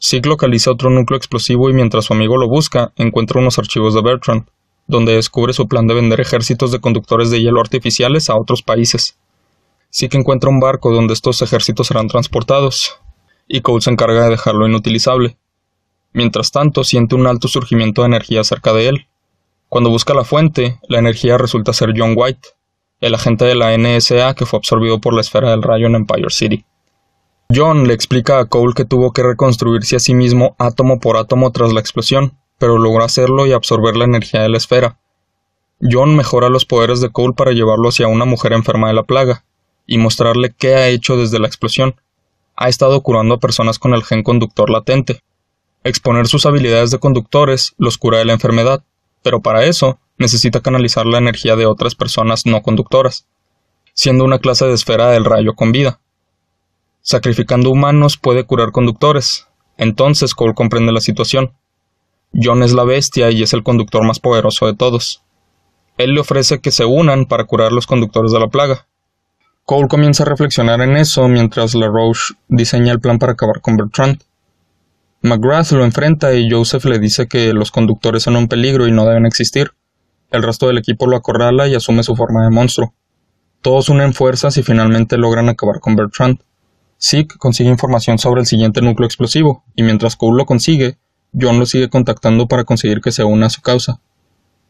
Zeke 0.00 0.28
localiza 0.28 0.70
otro 0.70 0.90
núcleo 0.90 1.16
explosivo 1.16 1.70
y 1.70 1.72
mientras 1.72 2.06
su 2.06 2.12
amigo 2.12 2.36
lo 2.36 2.48
busca, 2.48 2.92
encuentra 2.96 3.40
unos 3.40 3.58
archivos 3.58 3.94
de 3.94 4.02
Bertrand, 4.02 4.46
donde 4.86 5.14
descubre 5.14 5.52
su 5.52 5.68
plan 5.68 5.86
de 5.86 5.94
vender 5.94 6.20
ejércitos 6.20 6.72
de 6.72 6.80
conductores 6.80 7.30
de 7.30 7.40
hielo 7.40 7.60
artificiales 7.60 8.28
a 8.30 8.36
otros 8.36 8.62
países. 8.62 9.16
Zeke 9.92 10.18
encuentra 10.18 10.50
un 10.50 10.60
barco 10.60 10.92
donde 10.92 11.14
estos 11.14 11.42
ejércitos 11.42 11.86
serán 11.86 12.08
transportados, 12.08 12.98
y 13.46 13.60
Cole 13.60 13.82
se 13.82 13.90
encarga 13.90 14.24
de 14.24 14.30
dejarlo 14.30 14.66
inutilizable. 14.66 15.36
Mientras 16.12 16.50
tanto, 16.50 16.84
siente 16.84 17.14
un 17.14 17.26
alto 17.26 17.48
surgimiento 17.48 18.02
de 18.02 18.08
energía 18.08 18.42
cerca 18.44 18.72
de 18.72 18.88
él, 18.88 19.06
cuando 19.72 19.88
busca 19.88 20.12
la 20.12 20.24
fuente, 20.24 20.78
la 20.86 20.98
energía 20.98 21.38
resulta 21.38 21.72
ser 21.72 21.94
John 21.96 22.12
White, 22.14 22.48
el 23.02 23.14
agente 23.14 23.44
de 23.44 23.56
la 23.56 23.76
NSA 23.76 24.34
que 24.34 24.46
fue 24.46 24.58
absorbido 24.58 25.00
por 25.00 25.12
la 25.12 25.20
esfera 25.20 25.50
del 25.50 25.62
rayo 25.62 25.88
en 25.88 25.96
Empire 25.96 26.30
City. 26.30 26.64
John 27.54 27.86
le 27.86 27.94
explica 27.94 28.38
a 28.38 28.46
Cole 28.46 28.74
que 28.74 28.84
tuvo 28.84 29.12
que 29.12 29.24
reconstruirse 29.24 29.96
a 29.96 29.98
sí 29.98 30.14
mismo 30.14 30.54
átomo 30.58 31.00
por 31.00 31.16
átomo 31.16 31.50
tras 31.50 31.72
la 31.72 31.80
explosión, 31.80 32.38
pero 32.58 32.78
logró 32.78 33.04
hacerlo 33.04 33.46
y 33.46 33.52
absorber 33.52 33.96
la 33.96 34.04
energía 34.04 34.40
de 34.40 34.48
la 34.48 34.56
esfera. 34.56 34.98
John 35.82 36.16
mejora 36.16 36.48
los 36.48 36.64
poderes 36.64 37.00
de 37.00 37.10
Cole 37.10 37.34
para 37.36 37.50
llevarlo 37.50 37.88
hacia 37.88 38.06
una 38.06 38.24
mujer 38.24 38.52
enferma 38.52 38.86
de 38.86 38.94
la 38.94 39.02
plaga, 39.02 39.44
y 39.84 39.98
mostrarle 39.98 40.54
qué 40.56 40.76
ha 40.76 40.88
hecho 40.88 41.16
desde 41.16 41.40
la 41.40 41.48
explosión. 41.48 41.96
Ha 42.54 42.68
estado 42.68 43.02
curando 43.02 43.34
a 43.34 43.40
personas 43.40 43.80
con 43.80 43.94
el 43.94 44.04
gen 44.04 44.22
conductor 44.22 44.70
latente. 44.70 45.22
Exponer 45.82 46.28
sus 46.28 46.46
habilidades 46.46 46.92
de 46.92 47.00
conductores 47.00 47.74
los 47.78 47.98
cura 47.98 48.18
de 48.18 48.26
la 48.26 48.32
enfermedad, 48.32 48.84
pero 49.22 49.42
para 49.42 49.64
eso 49.64 49.98
necesita 50.22 50.60
canalizar 50.60 51.04
la 51.04 51.18
energía 51.18 51.56
de 51.56 51.66
otras 51.66 51.94
personas 51.94 52.46
no 52.46 52.62
conductoras, 52.62 53.26
siendo 53.92 54.24
una 54.24 54.38
clase 54.38 54.64
de 54.64 54.72
esfera 54.72 55.10
del 55.10 55.26
rayo 55.26 55.54
con 55.54 55.72
vida. 55.72 56.00
Sacrificando 57.02 57.70
humanos 57.70 58.16
puede 58.16 58.44
curar 58.44 58.72
conductores. 58.72 59.48
Entonces 59.76 60.34
Cole 60.34 60.54
comprende 60.54 60.92
la 60.92 61.00
situación. 61.00 61.52
John 62.32 62.62
es 62.62 62.72
la 62.72 62.84
bestia 62.84 63.30
y 63.30 63.42
es 63.42 63.52
el 63.52 63.62
conductor 63.62 64.06
más 64.06 64.20
poderoso 64.20 64.66
de 64.66 64.74
todos. 64.74 65.22
Él 65.98 66.14
le 66.14 66.20
ofrece 66.20 66.60
que 66.60 66.70
se 66.70 66.84
unan 66.84 67.26
para 67.26 67.44
curar 67.44 67.72
los 67.72 67.86
conductores 67.86 68.32
de 68.32 68.38
la 68.40 68.48
plaga. 68.48 68.86
Cole 69.64 69.88
comienza 69.88 70.22
a 70.22 70.26
reflexionar 70.26 70.80
en 70.80 70.96
eso 70.96 71.28
mientras 71.28 71.74
LaRoche 71.74 72.34
diseña 72.48 72.92
el 72.92 73.00
plan 73.00 73.18
para 73.18 73.32
acabar 73.32 73.60
con 73.60 73.76
Bertrand. 73.76 74.22
McGrath 75.22 75.70
lo 75.72 75.84
enfrenta 75.84 76.34
y 76.34 76.50
Joseph 76.50 76.84
le 76.84 76.98
dice 76.98 77.28
que 77.28 77.52
los 77.52 77.70
conductores 77.70 78.24
son 78.24 78.36
un 78.36 78.48
peligro 78.48 78.88
y 78.88 78.92
no 78.92 79.04
deben 79.06 79.26
existir. 79.26 79.72
El 80.32 80.42
resto 80.42 80.66
del 80.66 80.78
equipo 80.78 81.06
lo 81.06 81.14
acorrala 81.14 81.68
y 81.68 81.74
asume 81.74 82.02
su 82.02 82.16
forma 82.16 82.42
de 82.44 82.50
monstruo. 82.50 82.94
Todos 83.60 83.90
unen 83.90 84.14
fuerzas 84.14 84.56
y 84.56 84.62
finalmente 84.62 85.18
logran 85.18 85.50
acabar 85.50 85.78
con 85.78 85.94
Bertrand. 85.94 86.40
Zeke 86.98 87.36
consigue 87.36 87.68
información 87.68 88.18
sobre 88.18 88.40
el 88.40 88.46
siguiente 88.46 88.80
núcleo 88.80 89.06
explosivo, 89.06 89.62
y 89.76 89.82
mientras 89.82 90.16
Cole 90.16 90.38
lo 90.38 90.46
consigue, 90.46 90.96
John 91.38 91.58
lo 91.58 91.66
sigue 91.66 91.90
contactando 91.90 92.48
para 92.48 92.64
conseguir 92.64 93.02
que 93.02 93.12
se 93.12 93.24
una 93.24 93.46
a 93.46 93.50
su 93.50 93.60
causa, 93.60 94.00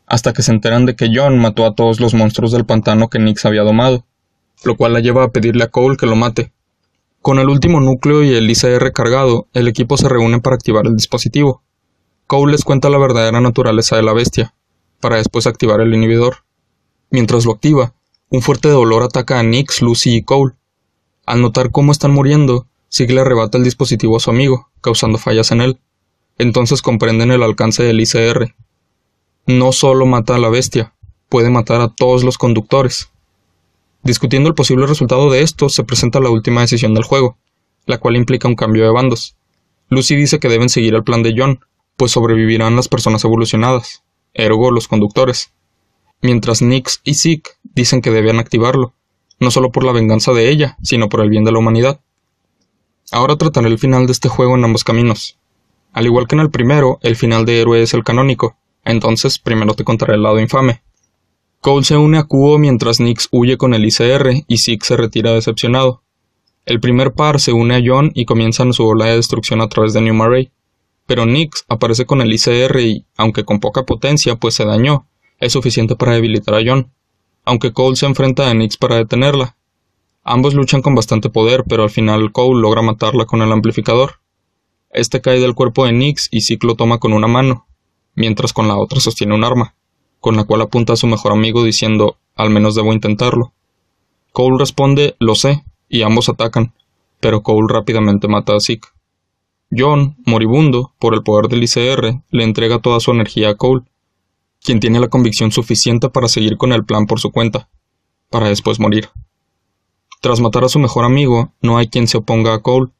hasta 0.07 0.33
que 0.33 0.43
se 0.43 0.51
enteran 0.51 0.85
de 0.85 0.97
que 0.97 1.11
John 1.15 1.39
mató 1.39 1.65
a 1.65 1.77
todos 1.77 2.01
los 2.01 2.13
monstruos 2.13 2.51
del 2.51 2.67
pantano 2.67 3.09
que 3.09 3.21
Nix 3.21 3.45
había 3.47 3.63
domado, 3.63 4.05
lo 4.65 4.77
cual 4.77 4.95
la 4.95 5.01
lleva 5.01 5.23
a 5.23 5.31
pedirle 5.31 5.63
a 5.63 5.69
Cole 5.69 5.97
que 5.97 6.07
lo 6.07 6.17
mate. 6.17 6.53
Con 7.21 7.39
el 7.39 7.49
último 7.49 7.81
núcleo 7.81 8.25
y 8.25 8.35
el 8.35 8.51
ICR 8.51 8.93
cargado, 8.93 9.47
el 9.53 9.69
equipo 9.69 9.97
se 9.97 10.09
reúne 10.09 10.41
para 10.41 10.57
activar 10.57 10.87
el 10.89 10.97
dispositivo. 10.97 11.63
Cole 12.27 12.51
les 12.51 12.65
cuenta 12.65 12.91
la 12.91 12.99
verdadera 12.99 13.41
naturaleza 13.41 13.95
de 13.95 14.03
la 14.03 14.13
bestia, 14.13 14.55
para 15.03 15.17
después 15.17 15.47
activar 15.47 15.81
el 15.81 15.93
inhibidor. 15.93 16.45
Mientras 17.11 17.45
lo 17.45 17.53
activa, 17.53 17.93
un 18.31 18.41
fuerte 18.41 18.69
dolor 18.69 19.03
ataca 19.03 19.39
a 19.39 19.43
Nix, 19.43 19.83
Lucy 19.83 20.17
y 20.17 20.23
Cole. 20.23 20.55
Al 21.27 21.43
notar 21.43 21.71
cómo 21.71 21.93
están 21.93 22.13
muriendo, 22.13 22.69
Sig 22.89 23.11
le 23.11 23.21
arrebata 23.21 23.59
el 23.59 23.65
dispositivo 23.65 24.17
a 24.17 24.21
su 24.21 24.31
amigo, 24.31 24.71
causando 24.81 25.19
fallas 25.19 25.51
en 25.51 25.61
él. 25.61 25.81
Entonces 26.39 26.81
comprenden 26.81 27.31
el 27.31 27.43
alcance 27.43 27.83
del 27.83 28.01
ICR. 28.01 28.55
No 29.47 29.73
solo 29.73 30.07
mata 30.07 30.37
a 30.37 30.39
la 30.39 30.49
bestia, 30.49 30.95
puede 31.29 31.51
matar 31.51 31.81
a 31.81 31.89
todos 31.89 32.25
los 32.25 32.39
conductores. 32.39 33.11
Discutiendo 34.03 34.49
el 34.49 34.55
posible 34.55 34.87
resultado 34.87 35.31
de 35.31 35.43
esto, 35.43 35.69
se 35.69 35.85
presenta 35.85 36.21
la 36.21 36.31
última 36.31 36.61
decisión 36.61 36.95
del 36.95 37.05
juego, 37.05 37.37
la 37.87 37.99
cual 37.99 38.17
implica 38.17 38.49
un 38.49 38.55
cambio 38.57 38.85
de 38.85 38.91
bandos. 38.91 39.37
Lucy 39.89 40.17
dice 40.17 40.39
que 40.39 40.49
deben 40.49 40.69
seguir 40.69 40.95
el 40.95 41.05
plan 41.05 41.23
de 41.23 41.35
John, 41.37 41.61
pues 41.97 42.13
sobrevivirán 42.13 42.77
las 42.77 42.89
personas 42.89 43.25
evolucionadas, 43.25 44.05
ergo 44.35 44.71
los 44.71 44.89
conductores. 44.89 45.53
Mientras 46.21 46.63
Nix 46.63 47.01
y 47.05 47.15
Zeke 47.15 47.51
dicen 47.63 48.01
que 48.01 48.11
deben 48.11 48.39
activarlo, 48.39 48.95
no 49.41 49.51
solo 49.51 49.73
por 49.73 49.85
la 49.85 49.93
venganza 49.93 50.33
de 50.33 50.49
ella, 50.49 50.77
sino 50.83 51.09
por 51.09 51.21
el 51.21 51.31
bien 51.31 51.45
de 51.45 51.53
la 51.53 51.59
humanidad. 51.59 52.01
Ahora 53.11 53.37
trataré 53.37 53.69
el 53.69 53.79
final 53.79 54.07
de 54.07 54.13
este 54.13 54.29
juego 54.29 54.55
en 54.55 54.65
ambos 54.65 54.85
caminos. 54.85 55.39
Al 55.93 56.07
igual 56.07 56.27
que 56.27 56.37
en 56.37 56.41
el 56.41 56.51
primero, 56.51 56.99
el 57.03 57.17
final 57.17 57.45
de 57.45 57.61
héroe 57.61 57.83
es 57.83 57.93
el 57.93 58.05
canónico, 58.05 58.57
entonces 58.85 59.39
primero 59.39 59.75
te 59.75 59.85
contaré 59.85 60.15
el 60.15 60.23
lado 60.23 60.41
infame. 60.41 60.83
Cole 61.61 61.85
se 61.85 61.97
une 61.97 62.19
a 62.19 62.25
Kuo 62.25 62.59
mientras 62.59 62.99
Nix 62.99 63.29
huye 63.31 63.57
con 63.57 63.75
el 63.75 63.85
ICR 63.85 64.45
y 64.49 64.59
Zeke 64.59 64.85
se 64.85 64.97
retira 64.97 65.33
decepcionado. 65.33 66.03
El 66.65 66.81
primer 66.81 67.13
par 67.13 67.41
se 67.41 67.53
une 67.53 67.75
a 67.75 67.83
John 67.85 68.11
y 68.15 68.25
comienzan 68.25 68.73
su 68.73 68.85
ola 68.85 69.07
de 69.07 69.17
destrucción 69.17 69.61
a 69.61 69.69
través 69.69 69.93
de 69.93 70.01
New 70.01 70.15
Marais. 70.15 70.49
Pero 71.07 71.27
Nix 71.27 71.65
aparece 71.69 72.07
con 72.07 72.21
el 72.21 72.33
ICR 72.33 72.81
y, 72.81 73.07
aunque 73.17 73.45
con 73.45 73.61
poca 73.61 73.85
potencia, 73.85 74.37
pues 74.37 74.55
se 74.55 74.65
dañó, 74.65 75.07
es 75.39 75.53
suficiente 75.53 75.97
para 75.97 76.15
debilitar 76.15 76.55
a 76.55 76.63
John. 76.65 76.93
Aunque 77.45 77.73
Cole 77.73 77.97
se 77.97 78.07
enfrenta 78.07 78.49
a 78.49 78.55
Nix 78.55 78.77
para 78.77 78.97
detenerla. 78.97 79.57
Ambos 80.23 80.55
luchan 80.55 80.83
con 80.83 80.95
bastante 80.95 81.29
poder, 81.31 81.65
pero 81.69 81.83
al 81.83 81.91
final 81.91 82.33
Cole 82.33 82.61
logra 82.61 82.83
matarla 82.83 83.27
con 83.27 83.43
el 83.43 83.51
amplificador. 83.51 84.21
Este 84.91 85.21
cae 85.21 85.41
del 85.41 85.55
cuerpo 85.55 85.87
de 85.87 85.93
Nix 85.93 86.29
y 86.31 86.43
Zeke 86.43 86.67
lo 86.67 86.77
toma 86.77 86.99
con 86.99 87.13
una 87.13 87.27
mano, 87.27 87.67
mientras 88.15 88.53
con 88.53 88.69
la 88.69 88.77
otra 88.77 89.01
sostiene 89.01 89.35
un 89.35 89.45
arma 89.45 89.75
con 90.23 90.37
la 90.37 90.45
cual 90.45 90.63
apunta 90.63 90.93
a 90.93 90.97
su 90.97 91.09
mejor 91.09 91.33
amigo 91.33 91.65
diciendo 91.65 92.17
al 92.37 92.49
menos 92.49 92.77
debo 92.77 92.93
intentarlo. 92.93 93.53
Cole 94.31 94.57
responde 94.57 95.17
lo 95.19 95.35
sé, 95.35 95.65
y 95.89 96.03
ambos 96.03 96.29
atacan, 96.29 96.73
pero 97.19 97.43
Cole 97.43 97.67
rápidamente 97.69 98.29
mata 98.29 98.55
a 98.55 98.61
Zeke. 98.61 98.87
John, 99.77 100.17
moribundo, 100.27 100.93
por 100.99 101.15
el 101.15 101.23
poder 101.23 101.49
del 101.49 101.65
ICR, 101.65 102.23
le 102.31 102.45
entrega 102.45 102.81
toda 102.81 103.01
su 103.01 103.11
energía 103.11 103.51
a 103.51 103.55
Cole, 103.57 103.83
quien 104.63 104.81
tiene 104.81 105.01
la 105.01 105.09
convicción 105.09 105.51
suficiente 105.51 106.11
para 106.11 106.29
seguir 106.29 106.57
con 106.57 106.73
el 106.73 106.85
plan 106.85 107.07
por 107.07 107.19
su 107.19 107.33
cuenta, 107.33 107.69
para 108.31 108.49
después 108.49 108.79
morir. 108.79 109.09
Tras 110.21 110.41
matar 110.41 110.65
a 110.65 110.69
su 110.69 110.79
mejor 110.79 111.05
amigo, 111.05 111.53
no 111.63 111.79
hay 111.79 111.89
quien 111.89 112.07
se 112.07 112.19
oponga 112.19 112.55
a 112.55 112.61
Cole. 112.61 112.91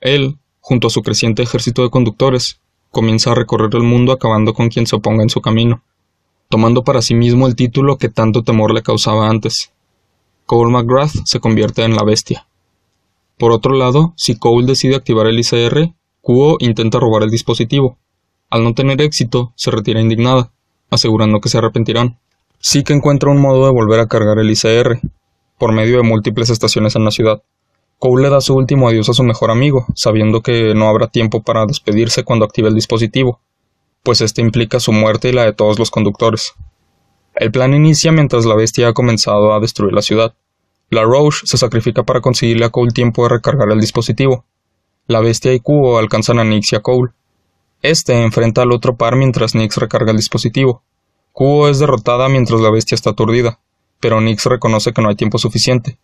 Él, 0.00 0.38
junto 0.60 0.88
a 0.88 0.90
su 0.90 1.02
creciente 1.02 1.42
ejército 1.42 1.82
de 1.82 1.90
conductores, 1.90 2.60
comienza 2.90 3.32
a 3.32 3.34
recorrer 3.34 3.70
el 3.74 3.82
mundo 3.82 4.12
acabando 4.12 4.52
con 4.52 4.68
quien 4.68 4.86
se 4.86 4.96
oponga 4.96 5.22
en 5.22 5.30
su 5.30 5.40
camino 5.40 5.82
tomando 6.48 6.84
para 6.84 7.02
sí 7.02 7.14
mismo 7.14 7.46
el 7.46 7.56
título 7.56 7.98
que 7.98 8.08
tanto 8.08 8.42
temor 8.42 8.72
le 8.72 8.82
causaba 8.82 9.28
antes. 9.28 9.72
Cole 10.44 10.72
McGrath 10.72 11.12
se 11.24 11.40
convierte 11.40 11.82
en 11.82 11.96
la 11.96 12.04
bestia. 12.04 12.46
Por 13.38 13.52
otro 13.52 13.74
lado, 13.74 14.14
si 14.16 14.38
Cole 14.38 14.66
decide 14.66 14.96
activar 14.96 15.26
el 15.26 15.38
ICR, 15.38 15.92
Kuo 16.26 16.56
intenta 16.58 16.98
robar 16.98 17.22
el 17.22 17.30
dispositivo. 17.30 17.98
Al 18.50 18.64
no 18.64 18.74
tener 18.74 19.00
éxito, 19.00 19.52
se 19.54 19.70
retira 19.70 20.00
indignada, 20.00 20.50
asegurando 20.90 21.40
que 21.40 21.48
se 21.48 21.58
arrepentirán. 21.58 22.18
Sí 22.58 22.82
que 22.82 22.94
encuentra 22.94 23.30
un 23.30 23.40
modo 23.40 23.64
de 23.66 23.70
volver 23.70 24.00
a 24.00 24.08
cargar 24.08 24.40
el 24.40 24.50
ICR, 24.50 24.98
por 25.56 25.70
medio 25.70 25.98
de 25.98 26.02
múltiples 26.02 26.50
estaciones 26.50 26.96
en 26.96 27.04
la 27.04 27.12
ciudad. 27.12 27.44
Cole 28.00 28.24
le 28.24 28.30
da 28.30 28.40
su 28.40 28.56
último 28.56 28.88
adiós 28.88 29.08
a 29.08 29.12
su 29.12 29.22
mejor 29.22 29.52
amigo, 29.52 29.86
sabiendo 29.94 30.40
que 30.40 30.74
no 30.74 30.88
habrá 30.88 31.06
tiempo 31.06 31.44
para 31.44 31.64
despedirse 31.64 32.24
cuando 32.24 32.44
active 32.44 32.70
el 32.70 32.74
dispositivo, 32.74 33.40
pues 34.02 34.20
este 34.20 34.42
implica 34.42 34.80
su 34.80 34.90
muerte 34.90 35.28
y 35.28 35.32
la 35.32 35.44
de 35.44 35.52
todos 35.52 35.78
los 35.78 35.92
conductores. 35.92 36.54
El 37.36 37.52
plan 37.52 37.72
inicia 37.72 38.10
mientras 38.10 38.46
la 38.46 38.56
bestia 38.56 38.88
ha 38.88 38.94
comenzado 38.94 39.54
a 39.54 39.60
destruir 39.60 39.92
la 39.92 40.02
ciudad. 40.02 40.34
La 40.90 41.04
Roche 41.04 41.42
se 41.44 41.56
sacrifica 41.56 42.02
para 42.02 42.20
conseguirle 42.20 42.64
a 42.64 42.70
Cole 42.70 42.90
tiempo 42.90 43.22
de 43.22 43.28
recargar 43.28 43.70
el 43.70 43.78
dispositivo. 43.78 44.44
La 45.08 45.20
bestia 45.20 45.54
y 45.54 45.60
Kubo 45.60 45.98
alcanzan 45.98 46.40
a 46.40 46.44
Nix 46.44 46.72
y 46.72 46.76
a 46.76 46.80
Cole. 46.80 47.12
Este 47.80 48.24
enfrenta 48.24 48.62
al 48.62 48.72
otro 48.72 48.96
par 48.96 49.14
mientras 49.14 49.54
Nix 49.54 49.76
recarga 49.76 50.10
el 50.10 50.16
dispositivo. 50.16 50.82
Kubo 51.30 51.68
es 51.68 51.78
derrotada 51.78 52.28
mientras 52.28 52.60
la 52.60 52.70
bestia 52.70 52.96
está 52.96 53.10
aturdida, 53.10 53.60
pero 54.00 54.20
Nix 54.20 54.46
reconoce 54.46 54.92
que 54.92 55.02
no 55.02 55.08
hay 55.08 55.14
tiempo 55.14 55.38
suficiente. 55.38 55.98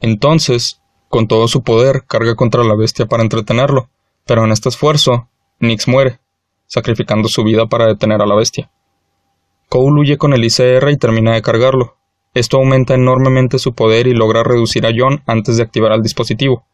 Entonces, 0.00 0.80
con 1.08 1.28
todo 1.28 1.46
su 1.46 1.62
poder, 1.62 2.04
carga 2.08 2.34
contra 2.34 2.64
la 2.64 2.74
bestia 2.74 3.06
para 3.06 3.22
entretenerlo, 3.22 3.90
pero 4.26 4.44
en 4.44 4.50
este 4.50 4.70
esfuerzo, 4.70 5.28
Nix 5.60 5.86
muere 5.86 6.18
sacrificando 6.66 7.28
su 7.28 7.44
vida 7.44 7.66
para 7.66 7.86
detener 7.86 8.22
a 8.22 8.26
la 8.26 8.34
bestia. 8.34 8.72
Cole 9.68 10.00
huye 10.00 10.18
con 10.18 10.32
el 10.32 10.42
ICR 10.42 10.90
y 10.90 10.96
termina 10.96 11.34
de 11.34 11.42
cargarlo. 11.42 11.98
Esto 12.34 12.56
aumenta 12.56 12.94
enormemente 12.94 13.58
su 13.60 13.74
poder 13.74 14.06
y 14.06 14.14
logra 14.14 14.42
reducir 14.42 14.86
a 14.86 14.90
John 14.96 15.22
antes 15.26 15.58
de 15.58 15.62
activar 15.62 15.92
el 15.92 16.02
dispositivo. 16.02 16.64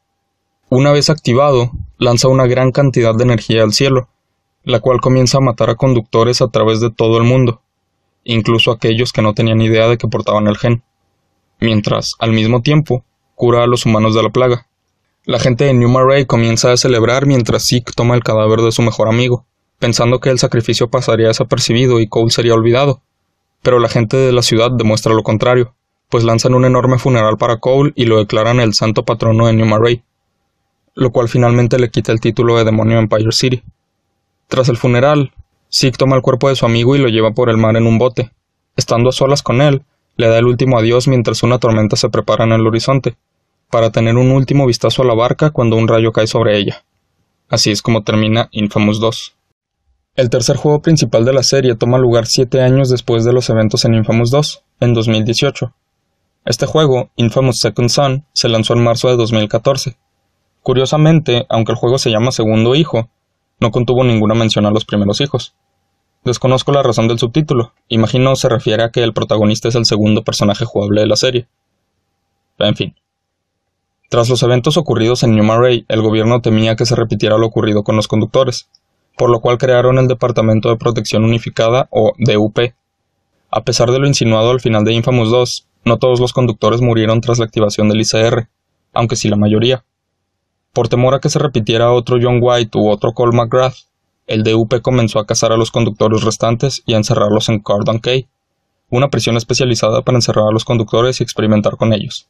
Una 0.71 0.93
vez 0.93 1.09
activado, 1.09 1.71
lanza 1.97 2.29
una 2.29 2.47
gran 2.47 2.73
cantidad 2.73 3.15
de 3.15 3.25
energía 3.25 3.63
al 3.63 3.73
cielo, 3.73 4.11
la 4.65 4.81
cual 4.81 5.01
comienza 5.01 5.39
a 5.39 5.41
matar 5.41 5.71
a 5.71 5.77
conductores 5.77 6.43
a 6.43 6.49
través 6.49 6.81
de 6.81 6.91
todo 6.91 7.17
el 7.17 7.25
mundo, 7.25 7.63
incluso 8.23 8.71
aquellos 8.71 9.15
que 9.15 9.23
no 9.23 9.33
tenían 9.33 9.63
idea 9.63 9.89
de 9.89 9.97
que 9.97 10.09
portaban 10.09 10.47
el 10.47 10.59
gen, 10.59 10.83
mientras, 11.59 12.17
al 12.19 12.33
mismo 12.33 12.61
tiempo, 12.61 13.03
cura 13.35 13.65
a 13.65 13.67
los 13.67 13.87
humanos 13.87 14.15
de 14.15 14.23
la 14.23 14.29
plaga. 14.29 14.67
La 15.25 15.39
gente 15.39 15.65
de 15.65 15.73
New 15.73 15.89
Marais 15.89 16.27
comienza 16.27 16.71
a 16.71 16.77
celebrar 16.77 17.25
mientras 17.25 17.67
Zeke 17.67 17.93
toma 17.97 18.15
el 18.15 18.23
cadáver 18.23 18.61
de 18.61 18.73
su 18.73 18.83
mejor 18.83 19.09
amigo, 19.09 19.47
pensando 19.79 20.21
que 20.21 20.29
el 20.29 20.39
sacrificio 20.39 20.91
pasaría 20.91 21.29
desapercibido 21.29 21.99
y 21.99 22.09
Cole 22.09 22.31
sería 22.31 22.53
olvidado. 22.53 23.01
Pero 23.63 23.79
la 23.79 23.89
gente 23.89 24.19
de 24.19 24.33
la 24.33 24.43
ciudad 24.43 24.71
demuestra 24.71 25.15
lo 25.15 25.23
contrario, 25.23 25.75
pues 26.11 26.25
lanzan 26.25 26.53
un 26.53 26.67
enorme 26.67 26.99
funeral 26.99 27.39
para 27.39 27.59
Cole 27.59 27.93
y 27.97 28.05
lo 28.05 28.19
declaran 28.19 28.61
el 28.61 28.75
santo 28.75 29.07
patrono 29.07 29.47
de 29.47 29.55
New 29.55 29.67
Marais, 29.67 30.01
lo 30.99 31.13
cual 31.13 31.29
finalmente 31.29 31.79
le 31.79 31.91
quita 31.91 32.11
el 32.11 32.19
título 32.19 32.59
de 32.59 32.65
demonio 32.65 32.99
Empire 32.99 33.31
City. 33.31 33.63
Tras 34.49 34.69
el 34.69 34.77
funeral, 34.77 35.33
Zeke 35.73 35.97
toma 35.97 36.17
el 36.17 36.23
cuerpo 36.23 36.49
de 36.49 36.57
su 36.57 36.67
amigo 36.67 36.97
y 36.97 36.99
lo 36.99 37.09
lleva 37.09 37.31
por 37.31 37.51
el 37.51 37.57
mar 37.57 37.77
en 37.77 37.87
un 37.87 37.99
bote. 37.99 38.33
Estando 38.77 39.11
a 39.11 39.13
solas 39.13 39.45
con 39.45 39.63
él, 39.63 39.83
le 40.17 40.27
da 40.27 40.39
el 40.39 40.47
último 40.47 40.77
adiós 40.77 41.07
mientras 41.07 41.45
una 41.45 41.61
tormenta 41.61 41.95
se 41.95 42.09
prepara 42.09 42.45
en 42.45 42.51
el 42.51 42.67
horizonte, 42.67 43.17
para 43.71 43.93
tener 43.93 44.17
un 44.17 44.33
último 44.33 44.67
vistazo 44.67 45.03
a 45.03 45.05
la 45.05 45.15
barca 45.15 45.51
cuando 45.51 45.77
un 45.77 45.87
rayo 45.87 46.11
cae 46.11 46.27
sobre 46.27 46.59
ella. 46.59 46.85
Así 47.49 47.71
es 47.71 47.81
como 47.81 48.03
termina 48.03 48.49
Infamous 48.51 48.99
2. 48.99 49.37
El 50.17 50.31
tercer 50.31 50.57
juego 50.57 50.83
principal 50.83 51.25
de 51.25 51.33
la 51.33 51.45
serie 51.45 51.77
toma 51.77 51.99
lugar 51.99 52.27
siete 52.27 52.61
años 52.61 52.91
después 52.91 53.25
de 53.25 53.33
los 53.33 53.49
eventos 53.51 53.85
en 53.85 53.95
Infamous 53.95 54.33
2, 54.33 54.65
en 54.81 54.95
2018. 54.95 55.73
Este 56.45 56.67
juego, 56.67 57.11
Infamous 57.15 57.61
Second 57.61 57.89
Son, 57.89 58.25
se 58.33 58.49
lanzó 58.49 58.75
en 58.75 58.83
marzo 58.83 59.09
de 59.09 59.17
2014. 59.17 59.97
Curiosamente, 60.69 61.47
aunque 61.49 61.73
el 61.73 61.79
juego 61.79 61.97
se 61.97 62.11
llama 62.11 62.31
Segundo 62.31 62.75
Hijo, 62.75 63.09
no 63.59 63.71
contuvo 63.71 64.05
ninguna 64.05 64.35
mención 64.35 64.67
a 64.67 64.71
los 64.71 64.85
primeros 64.85 65.23
hijos. 65.23 65.55
Desconozco 66.25 66.73
la 66.73 66.83
razón 66.83 67.09
del 67.09 67.19
subtítulo, 67.19 67.73
imagino 67.89 68.37
se 68.37 68.51
refiere 68.51 68.83
a 68.83 68.91
que 68.91 69.03
el 69.03 69.15
protagonista 69.15 69.69
es 69.69 69.77
el 69.77 69.87
segundo 69.87 70.25
personaje 70.25 70.67
jugable 70.67 71.01
de 71.01 71.07
la 71.07 71.17
serie. 71.17 71.49
En 72.59 72.77
fin. 72.77 72.95
Tras 74.11 74.29
los 74.29 74.43
eventos 74.43 74.77
ocurridos 74.77 75.23
en 75.23 75.35
New 75.37 75.43
Marais, 75.43 75.87
el 75.89 76.03
gobierno 76.03 76.43
temía 76.43 76.77
que 76.77 76.85
se 76.85 76.97
repitiera 76.97 77.39
lo 77.39 77.47
ocurrido 77.47 77.83
con 77.83 77.97
los 77.97 78.07
conductores, 78.07 78.69
por 79.17 79.31
lo 79.31 79.41
cual 79.41 79.57
crearon 79.57 79.97
el 79.97 80.07
Departamento 80.07 80.69
de 80.69 80.77
Protección 80.77 81.25
Unificada 81.25 81.89
o 81.91 82.13
DUP. 82.19 82.75
A 83.51 83.65
pesar 83.65 83.91
de 83.91 84.01
lo 84.01 84.07
insinuado 84.07 84.51
al 84.51 84.61
final 84.61 84.85
de 84.85 84.93
Infamous 84.93 85.31
2, 85.31 85.67
no 85.87 85.97
todos 85.97 86.21
los 86.21 86.35
conductores 86.35 86.83
murieron 86.83 87.23
tras 87.23 87.39
la 87.39 87.47
activación 87.47 87.89
del 87.89 88.03
ICR, 88.03 88.51
aunque 88.93 89.17
sí 89.17 89.31
la 89.31 89.37
mayoría. 89.37 89.83
Por 90.79 90.87
temor 90.87 91.13
a 91.13 91.19
que 91.19 91.29
se 91.29 91.41
repitiera 91.41 91.91
otro 91.91 92.19
John 92.23 92.39
White 92.41 92.79
u 92.79 92.89
otro 92.89 93.11
Cole 93.13 93.37
McGrath, 93.37 93.75
el 94.29 94.45
DUP 94.45 94.81
comenzó 94.81 95.19
a 95.19 95.27
cazar 95.27 95.51
a 95.51 95.57
los 95.57 95.73
conductores 95.73 96.23
restantes 96.23 96.85
y 96.87 96.95
a 96.95 96.99
encerrarlos 96.99 97.49
en 97.49 97.59
Cardon 97.59 97.99
Cay, 97.99 98.29
una 98.89 99.09
prisión 99.09 99.37
especializada 99.37 100.03
para 100.03 100.19
encerrar 100.19 100.45
a 100.49 100.53
los 100.53 100.65
conductores 100.65 101.19
y 101.19 101.25
experimentar 101.25 101.79
con 101.79 101.93
ellos. 101.93 102.29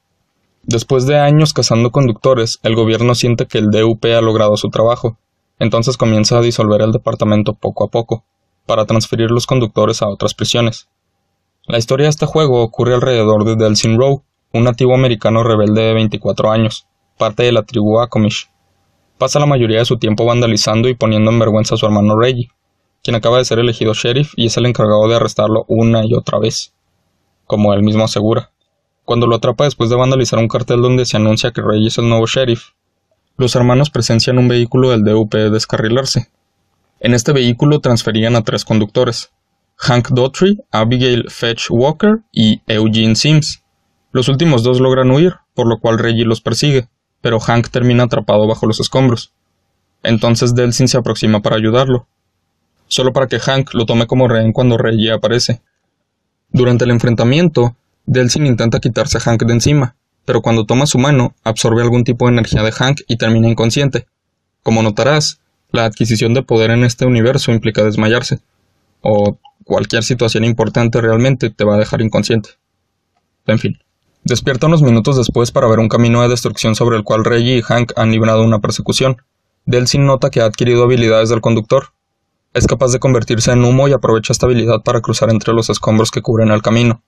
Después 0.63 1.05
de 1.05 1.19
años 1.19 1.53
cazando 1.53 1.91
conductores, 1.91 2.59
el 2.63 2.75
gobierno 2.75 3.15
siente 3.15 3.45
que 3.45 3.59
el 3.59 3.67
DUP 3.67 4.07
ha 4.07 4.23
logrado 4.23 4.57
su 4.57 4.71
trabajo, 4.71 5.19
entonces 5.59 5.99
comienza 5.99 6.39
a 6.39 6.41
disolver 6.41 6.81
el 6.81 6.93
departamento 6.93 7.53
poco 7.53 7.85
a 7.85 7.89
poco, 7.89 8.25
para 8.65 8.87
transferir 8.87 9.31
los 9.31 9.47
conductores 9.47 10.01
a 10.01 10.09
otras 10.09 10.33
prisiones. 10.33 10.89
La 11.67 11.77
historia 11.77 12.05
de 12.05 12.11
este 12.13 12.25
juego 12.25 12.63
ocurre 12.63 12.95
alrededor 12.95 13.45
de 13.45 13.57
Delsin 13.57 13.99
Rowe, 13.99 14.23
un 14.55 14.65
nativo 14.65 14.95
americano 14.95 15.43
rebelde 15.43 15.83
de 15.83 15.93
24 15.93 16.51
años, 16.51 16.88
parte 17.19 17.43
de 17.43 17.53
la 17.53 17.65
tribu 17.65 18.01
Akomish. 18.01 18.49
Pasa 19.19 19.39
la 19.39 19.47
mayoría 19.47 19.81
de 19.81 19.85
su 19.85 19.99
tiempo 19.99 20.25
vandalizando 20.25 20.89
y 20.89 20.95
poniendo 20.95 21.31
en 21.31 21.39
vergüenza 21.39 21.75
a 21.75 21.79
su 21.79 21.85
hermano 21.85 22.19
Reggie, 22.19 22.49
quien 23.03 23.17
acaba 23.17 23.39
de 23.39 23.45
ser 23.45 23.59
elegido 23.59 23.93
sheriff 23.93 24.33
y 24.37 24.47
es 24.47 24.57
el 24.57 24.67
encargado 24.67 25.09
de 25.09 25.17
arrestarlo 25.17 25.65
una 25.69 26.07
y 26.07 26.15
otra 26.15 26.39
vez, 26.39 26.73
como 27.47 27.75
él 27.75 27.83
mismo 27.83 28.05
asegura. 28.05 28.53
Cuando 29.05 29.27
lo 29.27 29.37
atrapa 29.37 29.65
después 29.65 29.91
de 29.91 29.97
vandalizar 29.97 30.39
un 30.39 30.49
cartel 30.49 30.81
donde 30.81 31.05
se 31.05 31.17
anuncia 31.17 31.51
que 31.51 31.63
Reggie 31.63 31.89
es 31.89 31.99
el 31.99 32.09
nuevo 32.09 32.27
sheriff, 32.27 32.71
los 33.37 33.55
hermanos 33.57 33.91
presencian 33.91 34.39
un 34.39 34.49
vehículo 34.49 34.91
del 34.91 35.05
DUP 35.05 35.35
descarrilarse. 35.35 36.31
En 37.01 37.15
este 37.15 37.33
vehículo 37.33 37.81
transferían 37.81 38.37
a 38.37 38.43
tres 38.43 38.65
conductores, 38.65 39.31
Hank 39.77 40.09
Daughtry, 40.11 40.59
Abigail 40.73 41.31
Fetch 41.31 41.71
Walker 41.71 42.19
y 42.33 42.61
Eugene 42.67 43.15
Sims. 43.15 43.63
Los 44.11 44.29
últimos 44.29 44.65
dos 44.65 44.81
logran 44.81 45.11
huir, 45.11 45.37
por 45.55 45.69
lo 45.69 45.79
cual 45.79 45.99
Reggie 45.99 46.25
los 46.25 46.41
persigue, 46.41 46.89
pero 47.21 47.41
Hank 47.41 47.69
termina 47.69 48.05
atrapado 48.05 48.47
bajo 48.47 48.67
los 48.67 48.81
escombros. 48.81 49.33
Entonces 50.03 50.55
Delsin 50.55 50.89
se 50.89 50.99
aproxima 50.99 51.41
para 51.41 51.57
ayudarlo, 51.57 52.07
solo 52.87 53.13
para 53.13 53.27
que 53.27 53.41
Hank 53.41 53.75
lo 53.75 53.87
tome 53.87 54.07
como 54.07 54.29
rehén 54.29 54.53
cuando 54.53 54.79
Reggie 54.79 55.13
aparece. 55.13 55.61
Durante 56.51 56.85
el 56.85 56.91
enfrentamiento, 56.91 57.77
Delsin 58.07 58.47
intenta 58.47 58.81
quitarse 58.81 59.19
a 59.19 59.21
Hank 59.21 59.43
de 59.45 59.53
encima, 59.53 59.97
pero 60.25 60.41
cuando 60.41 60.65
toma 60.65 60.87
su 60.87 60.99
mano, 60.99 61.35
absorbe 61.45 61.83
algún 61.83 62.05
tipo 62.05 62.27
de 62.27 62.33
energía 62.33 62.63
de 62.63 62.73
Hank 62.73 63.01
y 63.07 63.17
termina 63.17 63.49
inconsciente. 63.49 64.07
Como 64.63 64.83
notarás, 64.83 65.41
la 65.73 65.85
adquisición 65.85 66.35
de 66.35 66.43
poder 66.43 66.71
en 66.71 66.85
este 66.85 67.05
universo 67.05 67.53
implica 67.53 67.85
desmayarse, 67.85 68.41
o 69.03 69.39
cualquier 69.65 70.03
situación 70.03 70.45
importante 70.45 71.01
realmente 71.01 71.51
te 71.51 71.65
va 71.65 71.75
a 71.75 71.79
dejar 71.79 72.01
inconsciente. 72.01 72.51
En 73.47 73.59
fin. 73.59 73.79
Despierta 74.29 74.67
unos 74.67 74.83
minutos 74.83 75.17
después 75.17 75.53
para 75.53 75.69
ver 75.69 75.79
un 75.79 75.89
camino 75.89 76.21
de 76.21 76.29
destrucción 76.29 76.75
sobre 76.75 76.99
el 76.99 77.03
cual 77.03 77.25
Reggie 77.25 77.57
y 77.57 77.63
Hank 77.63 77.93
han 77.97 78.11
librado 78.11 78.45
una 78.45 78.59
persecución. 78.59 79.23
Delsin 79.65 80.05
nota 80.05 80.29
que 80.29 80.43
ha 80.43 80.45
adquirido 80.45 80.83
habilidades 80.85 81.31
del 81.31 81.41
conductor, 81.41 81.95
es 82.53 82.67
capaz 82.67 82.93
de 82.93 82.99
convertirse 82.99 83.53
en 83.53 83.65
humo 83.65 83.89
y 83.89 83.95
aprovecha 83.95 84.35
esta 84.35 84.45
habilidad 84.45 84.83
para 84.83 85.01
cruzar 85.01 85.31
entre 85.31 85.55
los 85.55 85.71
escombros 85.71 86.11
que 86.11 86.21
cubren 86.21 86.51
el 86.51 86.61
camino. 86.61 87.03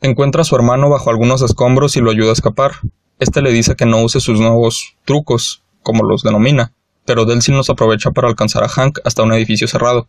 Encuentra 0.00 0.42
a 0.42 0.44
su 0.44 0.54
hermano 0.54 0.88
bajo 0.88 1.10
algunos 1.10 1.42
escombros 1.42 1.96
y 1.96 2.00
lo 2.02 2.12
ayuda 2.12 2.30
a 2.30 2.34
escapar. 2.34 2.70
Este 3.18 3.42
le 3.42 3.50
dice 3.50 3.74
que 3.74 3.84
no 3.84 4.00
use 4.00 4.20
sus 4.20 4.38
nuevos 4.38 4.94
trucos, 5.04 5.64
como 5.82 6.04
los 6.04 6.22
denomina, 6.22 6.72
pero 7.04 7.24
Delsin 7.24 7.56
los 7.56 7.68
aprovecha 7.68 8.12
para 8.12 8.28
alcanzar 8.28 8.62
a 8.62 8.68
Hank 8.68 9.00
hasta 9.04 9.24
un 9.24 9.32
edificio 9.32 9.66
cerrado, 9.66 10.06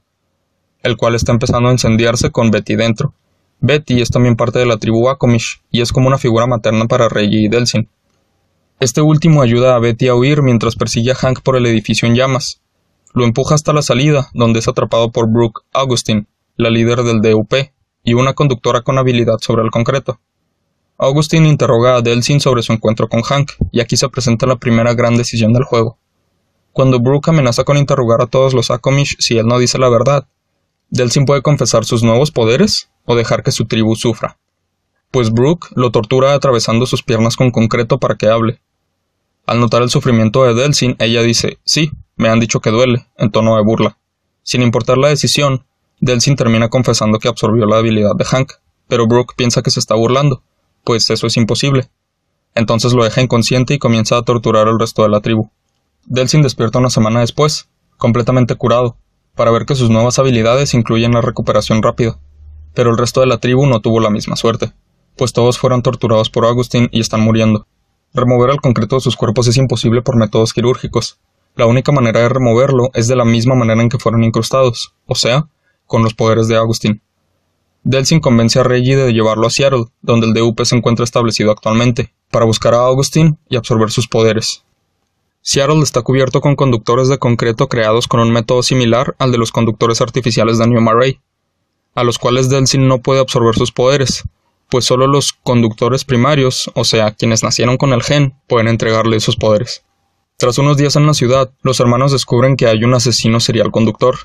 el 0.83 0.95
cual 0.95 1.15
está 1.15 1.31
empezando 1.31 1.69
a 1.69 1.71
incendiarse 1.71 2.29
con 2.29 2.51
Betty 2.51 2.75
dentro. 2.75 3.15
Betty 3.61 4.01
es 4.01 4.09
también 4.09 4.35
parte 4.35 4.59
de 4.59 4.65
la 4.65 4.77
tribu 4.77 5.09
Akomish 5.09 5.61
y 5.69 5.81
es 5.81 5.91
como 5.91 6.07
una 6.07 6.17
figura 6.17 6.47
materna 6.47 6.85
para 6.85 7.09
Reggie 7.09 7.45
y 7.45 7.47
Delsin. 7.49 7.89
Este 8.79 9.01
último 9.01 9.41
ayuda 9.41 9.75
a 9.75 9.79
Betty 9.79 10.07
a 10.07 10.15
huir 10.15 10.41
mientras 10.41 10.75
persigue 10.75 11.11
a 11.11 11.15
Hank 11.15 11.41
por 11.41 11.57
el 11.57 11.65
edificio 11.65 12.07
en 12.07 12.15
llamas. 12.15 12.61
Lo 13.13 13.25
empuja 13.25 13.55
hasta 13.55 13.73
la 13.73 13.81
salida, 13.81 14.29
donde 14.33 14.59
es 14.59 14.67
atrapado 14.69 15.11
por 15.11 15.29
Brooke 15.29 15.61
Augustine, 15.73 16.27
la 16.55 16.69
líder 16.69 17.03
del 17.03 17.21
DUP, 17.21 17.53
y 18.03 18.13
una 18.13 18.33
conductora 18.33 18.81
con 18.81 18.97
habilidad 18.97 19.39
sobre 19.41 19.63
el 19.63 19.71
concreto. 19.71 20.19
Augustine 20.97 21.49
interroga 21.49 21.95
a 21.95 22.01
Delsin 22.01 22.39
sobre 22.39 22.61
su 22.61 22.71
encuentro 22.71 23.09
con 23.09 23.21
Hank, 23.23 23.51
y 23.71 23.81
aquí 23.81 23.97
se 23.97 24.07
presenta 24.07 24.45
la 24.45 24.55
primera 24.55 24.93
gran 24.93 25.17
decisión 25.17 25.51
del 25.51 25.63
juego. 25.63 25.97
Cuando 26.71 26.99
Brooke 26.99 27.31
amenaza 27.31 27.65
con 27.65 27.77
interrogar 27.77 28.21
a 28.21 28.27
todos 28.27 28.53
los 28.53 28.71
Akomish 28.71 29.17
si 29.19 29.37
él 29.37 29.47
no 29.47 29.59
dice 29.59 29.77
la 29.79 29.89
verdad, 29.89 30.27
Delsin 30.89 31.25
puede 31.25 31.41
confesar 31.41 31.83
sus 31.83 32.03
nuevos 32.03 32.31
poderes 32.31 32.89
o 33.09 33.15
dejar 33.15 33.41
que 33.41 33.51
su 33.51 33.65
tribu 33.65 33.95
sufra. 33.95 34.37
Pues 35.09 35.31
Brooke 35.31 35.69
lo 35.75 35.89
tortura 35.89 36.35
atravesando 36.35 36.85
sus 36.85 37.01
piernas 37.01 37.37
con 37.37 37.49
concreto 37.49 37.97
para 37.97 38.17
que 38.17 38.27
hable. 38.27 38.61
Al 39.47 39.59
notar 39.59 39.81
el 39.81 39.89
sufrimiento 39.89 40.43
de 40.43 40.53
Delsin, 40.53 40.95
ella 40.99 41.23
dice, 41.23 41.57
sí, 41.63 41.89
me 42.17 42.29
han 42.29 42.39
dicho 42.39 42.59
que 42.59 42.69
duele, 42.69 43.07
en 43.17 43.31
tono 43.31 43.55
de 43.55 43.63
burla. 43.63 43.97
Sin 44.43 44.61
importar 44.61 44.99
la 44.99 45.07
decisión, 45.07 45.65
Delsin 45.99 46.35
termina 46.35 46.69
confesando 46.69 47.17
que 47.17 47.27
absorbió 47.27 47.65
la 47.65 47.77
habilidad 47.77 48.15
de 48.15 48.25
Hank, 48.25 48.51
pero 48.87 49.07
Brooke 49.07 49.33
piensa 49.35 49.63
que 49.63 49.71
se 49.71 49.79
está 49.79 49.95
burlando, 49.95 50.43
pues 50.83 51.09
eso 51.09 51.25
es 51.25 51.35
imposible. 51.35 51.89
Entonces 52.53 52.93
lo 52.93 53.03
deja 53.03 53.23
inconsciente 53.23 53.73
y 53.73 53.79
comienza 53.79 54.17
a 54.17 54.21
torturar 54.21 54.67
al 54.67 54.79
resto 54.79 55.01
de 55.01 55.09
la 55.09 55.21
tribu. 55.21 55.49
Delsin 56.05 56.43
despierta 56.43 56.77
una 56.77 56.91
semana 56.91 57.21
después, 57.21 57.69
completamente 57.97 58.53
curado, 58.53 58.97
para 59.33 59.49
ver 59.49 59.65
que 59.65 59.73
sus 59.73 59.89
nuevas 59.89 60.19
habilidades 60.19 60.75
incluyen 60.75 61.13
la 61.13 61.21
recuperación 61.21 61.81
rápida. 61.81 62.19
Pero 62.79 62.91
el 62.91 62.97
resto 62.97 63.19
de 63.19 63.25
la 63.25 63.39
tribu 63.39 63.65
no 63.65 63.81
tuvo 63.81 63.99
la 63.99 64.09
misma 64.09 64.37
suerte, 64.37 64.71
pues 65.17 65.33
todos 65.33 65.59
fueron 65.59 65.81
torturados 65.81 66.29
por 66.29 66.45
Augustin 66.45 66.87
y 66.93 67.01
están 67.01 67.19
muriendo. 67.19 67.67
Remover 68.13 68.51
el 68.51 68.61
concreto 68.61 68.95
de 68.95 69.01
sus 69.01 69.17
cuerpos 69.17 69.47
es 69.47 69.57
imposible 69.57 70.01
por 70.01 70.15
métodos 70.15 70.53
quirúrgicos, 70.53 71.19
la 71.57 71.65
única 71.65 71.91
manera 71.91 72.21
de 72.21 72.29
removerlo 72.29 72.89
es 72.93 73.09
de 73.09 73.17
la 73.17 73.25
misma 73.25 73.53
manera 73.53 73.81
en 73.81 73.89
que 73.89 73.99
fueron 73.99 74.23
incrustados, 74.23 74.93
o 75.07 75.15
sea, 75.15 75.49
con 75.87 76.03
los 76.03 76.13
poderes 76.13 76.47
de 76.47 76.55
Agustín. 76.55 77.01
Delsin 77.83 78.21
convence 78.21 78.57
a 78.57 78.63
Reggie 78.63 78.95
de 78.95 79.11
llevarlo 79.11 79.47
a 79.47 79.49
Seattle, 79.49 79.87
donde 80.01 80.27
el 80.27 80.33
DUP 80.33 80.61
se 80.61 80.77
encuentra 80.77 81.03
establecido 81.03 81.51
actualmente, 81.51 82.13
para 82.31 82.45
buscar 82.45 82.75
a 82.75 82.85
Augustin 82.85 83.37
y 83.49 83.57
absorber 83.57 83.91
sus 83.91 84.07
poderes. 84.07 84.63
Seattle 85.41 85.81
está 85.83 86.01
cubierto 86.01 86.39
con 86.39 86.55
conductores 86.55 87.09
de 87.09 87.17
concreto 87.17 87.67
creados 87.67 88.07
con 88.07 88.21
un 88.21 88.31
método 88.31 88.63
similar 88.63 89.17
al 89.19 89.33
de 89.33 89.37
los 89.37 89.51
conductores 89.51 89.99
artificiales 89.99 90.59
de 90.59 90.67
New 90.67 90.79
Marais, 90.79 91.17
a 91.95 92.03
los 92.03 92.17
cuales 92.17 92.49
Delsin 92.49 92.87
no 92.87 93.01
puede 93.01 93.19
absorber 93.19 93.55
sus 93.55 93.71
poderes, 93.71 94.23
pues 94.69 94.85
solo 94.85 95.07
los 95.07 95.33
conductores 95.33 96.05
primarios, 96.05 96.69
o 96.75 96.83
sea, 96.83 97.11
quienes 97.11 97.43
nacieron 97.43 97.77
con 97.77 97.93
el 97.93 98.03
gen, 98.03 98.35
pueden 98.47 98.67
entregarle 98.67 99.17
esos 99.17 99.35
poderes. 99.35 99.83
Tras 100.37 100.57
unos 100.57 100.77
días 100.77 100.95
en 100.95 101.05
la 101.05 101.13
ciudad, 101.13 101.51
los 101.63 101.79
hermanos 101.79 102.11
descubren 102.11 102.55
que 102.55 102.67
hay 102.67 102.83
un 102.83 102.93
asesino 102.93 103.39
serial 103.39 103.71
conductor. 103.71 104.15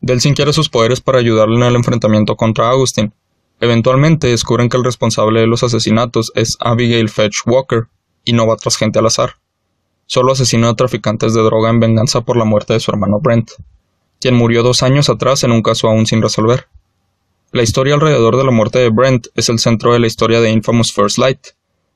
Delsin 0.00 0.34
quiere 0.34 0.52
sus 0.52 0.68
poderes 0.68 1.00
para 1.00 1.18
ayudarle 1.18 1.56
en 1.56 1.64
el 1.64 1.74
enfrentamiento 1.74 2.36
contra 2.36 2.70
Augustin. 2.70 3.12
Eventualmente 3.60 4.28
descubren 4.28 4.68
que 4.68 4.76
el 4.76 4.84
responsable 4.84 5.40
de 5.40 5.46
los 5.46 5.62
asesinatos 5.62 6.32
es 6.34 6.56
Abigail 6.60 7.08
Fetch 7.08 7.38
Walker, 7.46 7.88
y 8.24 8.32
no 8.32 8.46
va 8.46 8.56
tras 8.56 8.76
gente 8.76 8.98
al 8.98 9.06
azar. 9.06 9.34
Solo 10.06 10.32
asesinó 10.32 10.68
a 10.68 10.76
traficantes 10.76 11.34
de 11.34 11.42
droga 11.42 11.70
en 11.70 11.80
venganza 11.80 12.22
por 12.22 12.36
la 12.36 12.44
muerte 12.44 12.72
de 12.74 12.80
su 12.80 12.90
hermano 12.90 13.20
Brent, 13.20 13.50
quien 14.20 14.34
murió 14.34 14.62
dos 14.62 14.82
años 14.82 15.08
atrás 15.08 15.44
en 15.44 15.52
un 15.52 15.62
caso 15.62 15.88
aún 15.88 16.06
sin 16.06 16.22
resolver. 16.22 16.68
La 17.54 17.62
historia 17.62 17.94
alrededor 17.94 18.36
de 18.36 18.42
la 18.42 18.50
muerte 18.50 18.80
de 18.80 18.88
Brent 18.88 19.28
es 19.36 19.48
el 19.48 19.60
centro 19.60 19.92
de 19.92 20.00
la 20.00 20.08
historia 20.08 20.40
de 20.40 20.50
Infamous 20.50 20.92
First 20.92 21.18
Light, 21.18 21.38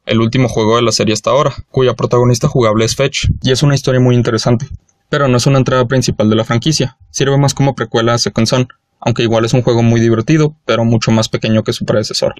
el 0.06 0.20
último 0.20 0.48
juego 0.48 0.76
de 0.76 0.82
la 0.82 0.92
serie 0.92 1.14
hasta 1.14 1.30
ahora, 1.30 1.52
cuya 1.72 1.96
protagonista 1.96 2.46
jugable 2.46 2.84
es 2.84 2.94
Fetch, 2.94 3.26
y 3.42 3.50
es 3.50 3.64
una 3.64 3.74
historia 3.74 4.00
muy 4.00 4.14
interesante. 4.14 4.68
Pero 5.08 5.26
no 5.26 5.36
es 5.36 5.46
una 5.46 5.58
entrada 5.58 5.88
principal 5.88 6.30
de 6.30 6.36
la 6.36 6.44
franquicia, 6.44 6.96
sirve 7.10 7.36
más 7.38 7.54
como 7.54 7.74
precuela 7.74 8.14
a 8.14 8.18
Second 8.18 8.68
aunque 9.00 9.24
igual 9.24 9.46
es 9.46 9.52
un 9.52 9.62
juego 9.62 9.82
muy 9.82 10.00
divertido, 10.00 10.54
pero 10.64 10.84
mucho 10.84 11.10
más 11.10 11.28
pequeño 11.28 11.64
que 11.64 11.72
su 11.72 11.84
predecesor. 11.84 12.36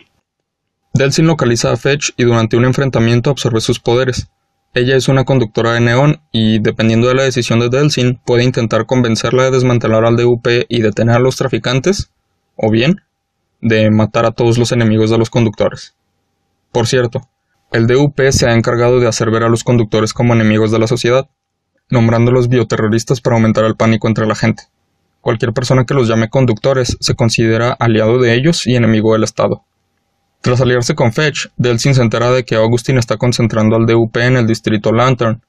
Delsin 0.95 1.27
localiza 1.27 1.73
a 1.73 1.77
Fetch 1.77 2.11
y 2.17 2.23
durante 2.23 2.57
un 2.57 2.67
enfrentamiento 2.67 3.31
absorbe 3.31 3.61
sus 3.61 3.81
poderes. 3.81 4.29
Ella 4.75 4.95
es 4.95 5.09
una 5.09 5.25
conductora 5.25 5.73
de 5.73 5.81
neón 5.81 6.21
y, 6.31 6.61
dependiendo 6.61 7.09
de 7.09 7.17
la 7.17 7.25
decisión 7.25 7.59
de 7.59 7.69
Delsin, 7.69 8.21
puede 8.25 8.45
intentar 8.45 8.87
convencerla 8.87 9.43
de 9.43 9.51
desmantelar 9.51 10.05
al 10.05 10.17
DUP 10.17 10.47
y 10.69 10.83
detener 10.83 11.17
a 11.17 11.19
los 11.19 11.35
traficantes, 11.35 12.13
o 12.55 12.71
bien, 12.71 13.01
de 13.61 13.91
matar 13.91 14.27
a 14.27 14.31
todos 14.31 14.59
los 14.59 14.73
enemigos 14.73 15.11
de 15.11 15.19
los 15.19 15.31
conductores. 15.31 15.95
Por 16.73 16.87
cierto, 16.87 17.23
el 17.73 17.87
DUP 17.87 18.19
se 18.31 18.49
ha 18.49 18.55
encargado 18.55 19.01
de 19.01 19.09
hacer 19.09 19.31
ver 19.31 19.43
a 19.43 19.49
los 19.49 19.65
conductores 19.65 20.13
como 20.13 20.35
enemigos 20.35 20.71
de 20.71 20.79
la 20.79 20.87
sociedad, 20.87 21.29
nombrándolos 21.91 22.49
bioterroristas 22.49 23.21
para 23.21 23.37
aumentar 23.37 23.65
el 23.65 23.77
pánico 23.77 24.09
entre 24.09 24.27
la 24.27 24.35
gente. 24.35 24.65
Cualquier 25.21 25.53
persona 25.53 25.85
que 25.85 25.95
los 25.95 26.09
llame 26.09 26.29
conductores 26.29 26.97
se 27.01 27.15
considera 27.15 27.73
aliado 27.73 28.19
de 28.19 28.35
ellos 28.35 28.67
y 28.67 28.77
enemigo 28.77 29.13
del 29.13 29.25
Estado. 29.25 29.65
Tras 30.41 30.61
aliarse 30.61 30.95
con 30.95 31.13
Fetch, 31.13 31.49
Delsin 31.57 31.95
se 31.95 32.03
entera 32.03 32.31
de 32.31 32.45
que 32.45 32.55
Augustin 32.55 32.97
está 32.97 33.17
concentrando 33.17 33.77
al 33.77 33.87
DUP 33.87 34.17
en 34.19 34.37
el 34.37 34.47
distrito 34.47 34.93
Lantern. 34.93 35.43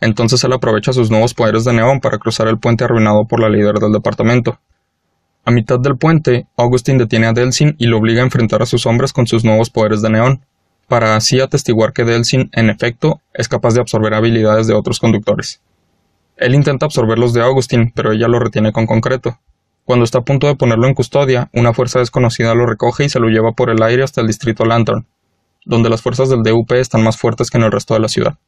Entonces 0.00 0.42
él 0.44 0.52
aprovecha 0.52 0.94
sus 0.94 1.10
nuevos 1.10 1.34
poderes 1.34 1.64
de 1.64 1.74
neón 1.74 2.00
para 2.00 2.18
cruzar 2.18 2.48
el 2.48 2.58
puente 2.58 2.84
arruinado 2.84 3.26
por 3.26 3.40
la 3.40 3.50
líder 3.50 3.74
del 3.74 3.92
departamento. 3.92 4.58
A 5.44 5.50
mitad 5.50 5.80
del 5.80 5.96
puente, 5.96 6.46
Augustin 6.56 6.98
detiene 6.98 7.26
a 7.26 7.32
Delsin 7.32 7.74
y 7.78 7.86
lo 7.86 7.98
obliga 7.98 8.20
a 8.20 8.24
enfrentar 8.24 8.62
a 8.62 8.66
sus 8.66 8.86
hombres 8.86 9.12
con 9.12 9.26
sus 9.26 9.44
nuevos 9.44 9.70
poderes 9.70 10.02
de 10.02 10.10
neón 10.10 10.44
para 10.90 11.14
así 11.14 11.40
atestiguar 11.40 11.92
que 11.92 12.04
Delsin, 12.04 12.50
en 12.52 12.68
efecto, 12.68 13.20
es 13.32 13.48
capaz 13.48 13.74
de 13.74 13.80
absorber 13.80 14.12
habilidades 14.12 14.66
de 14.66 14.74
otros 14.74 14.98
conductores. 14.98 15.62
Él 16.36 16.54
intenta 16.54 16.86
absorber 16.86 17.18
los 17.18 17.32
de 17.32 17.42
Augustin, 17.42 17.92
pero 17.94 18.12
ella 18.12 18.26
lo 18.26 18.40
retiene 18.40 18.72
con 18.72 18.86
concreto. 18.86 19.38
Cuando 19.84 20.04
está 20.04 20.18
a 20.18 20.24
punto 20.24 20.46
de 20.48 20.56
ponerlo 20.56 20.88
en 20.88 20.94
custodia, 20.94 21.48
una 21.52 21.72
fuerza 21.72 22.00
desconocida 22.00 22.54
lo 22.54 22.66
recoge 22.66 23.04
y 23.04 23.08
se 23.08 23.20
lo 23.20 23.28
lleva 23.28 23.52
por 23.52 23.70
el 23.70 23.82
aire 23.82 24.02
hasta 24.02 24.20
el 24.20 24.26
distrito 24.26 24.64
Lantern. 24.64 25.06
donde 25.64 25.90
las 25.90 26.00
fuerzas 26.00 26.30
del 26.30 26.42
DUP 26.42 26.72
están 26.72 27.04
más 27.04 27.18
fuertes 27.18 27.50
que 27.50 27.58
en 27.58 27.64
el 27.64 27.72
resto 27.72 27.94
de 27.94 28.00
la 28.00 28.08
ciudad. 28.08 28.38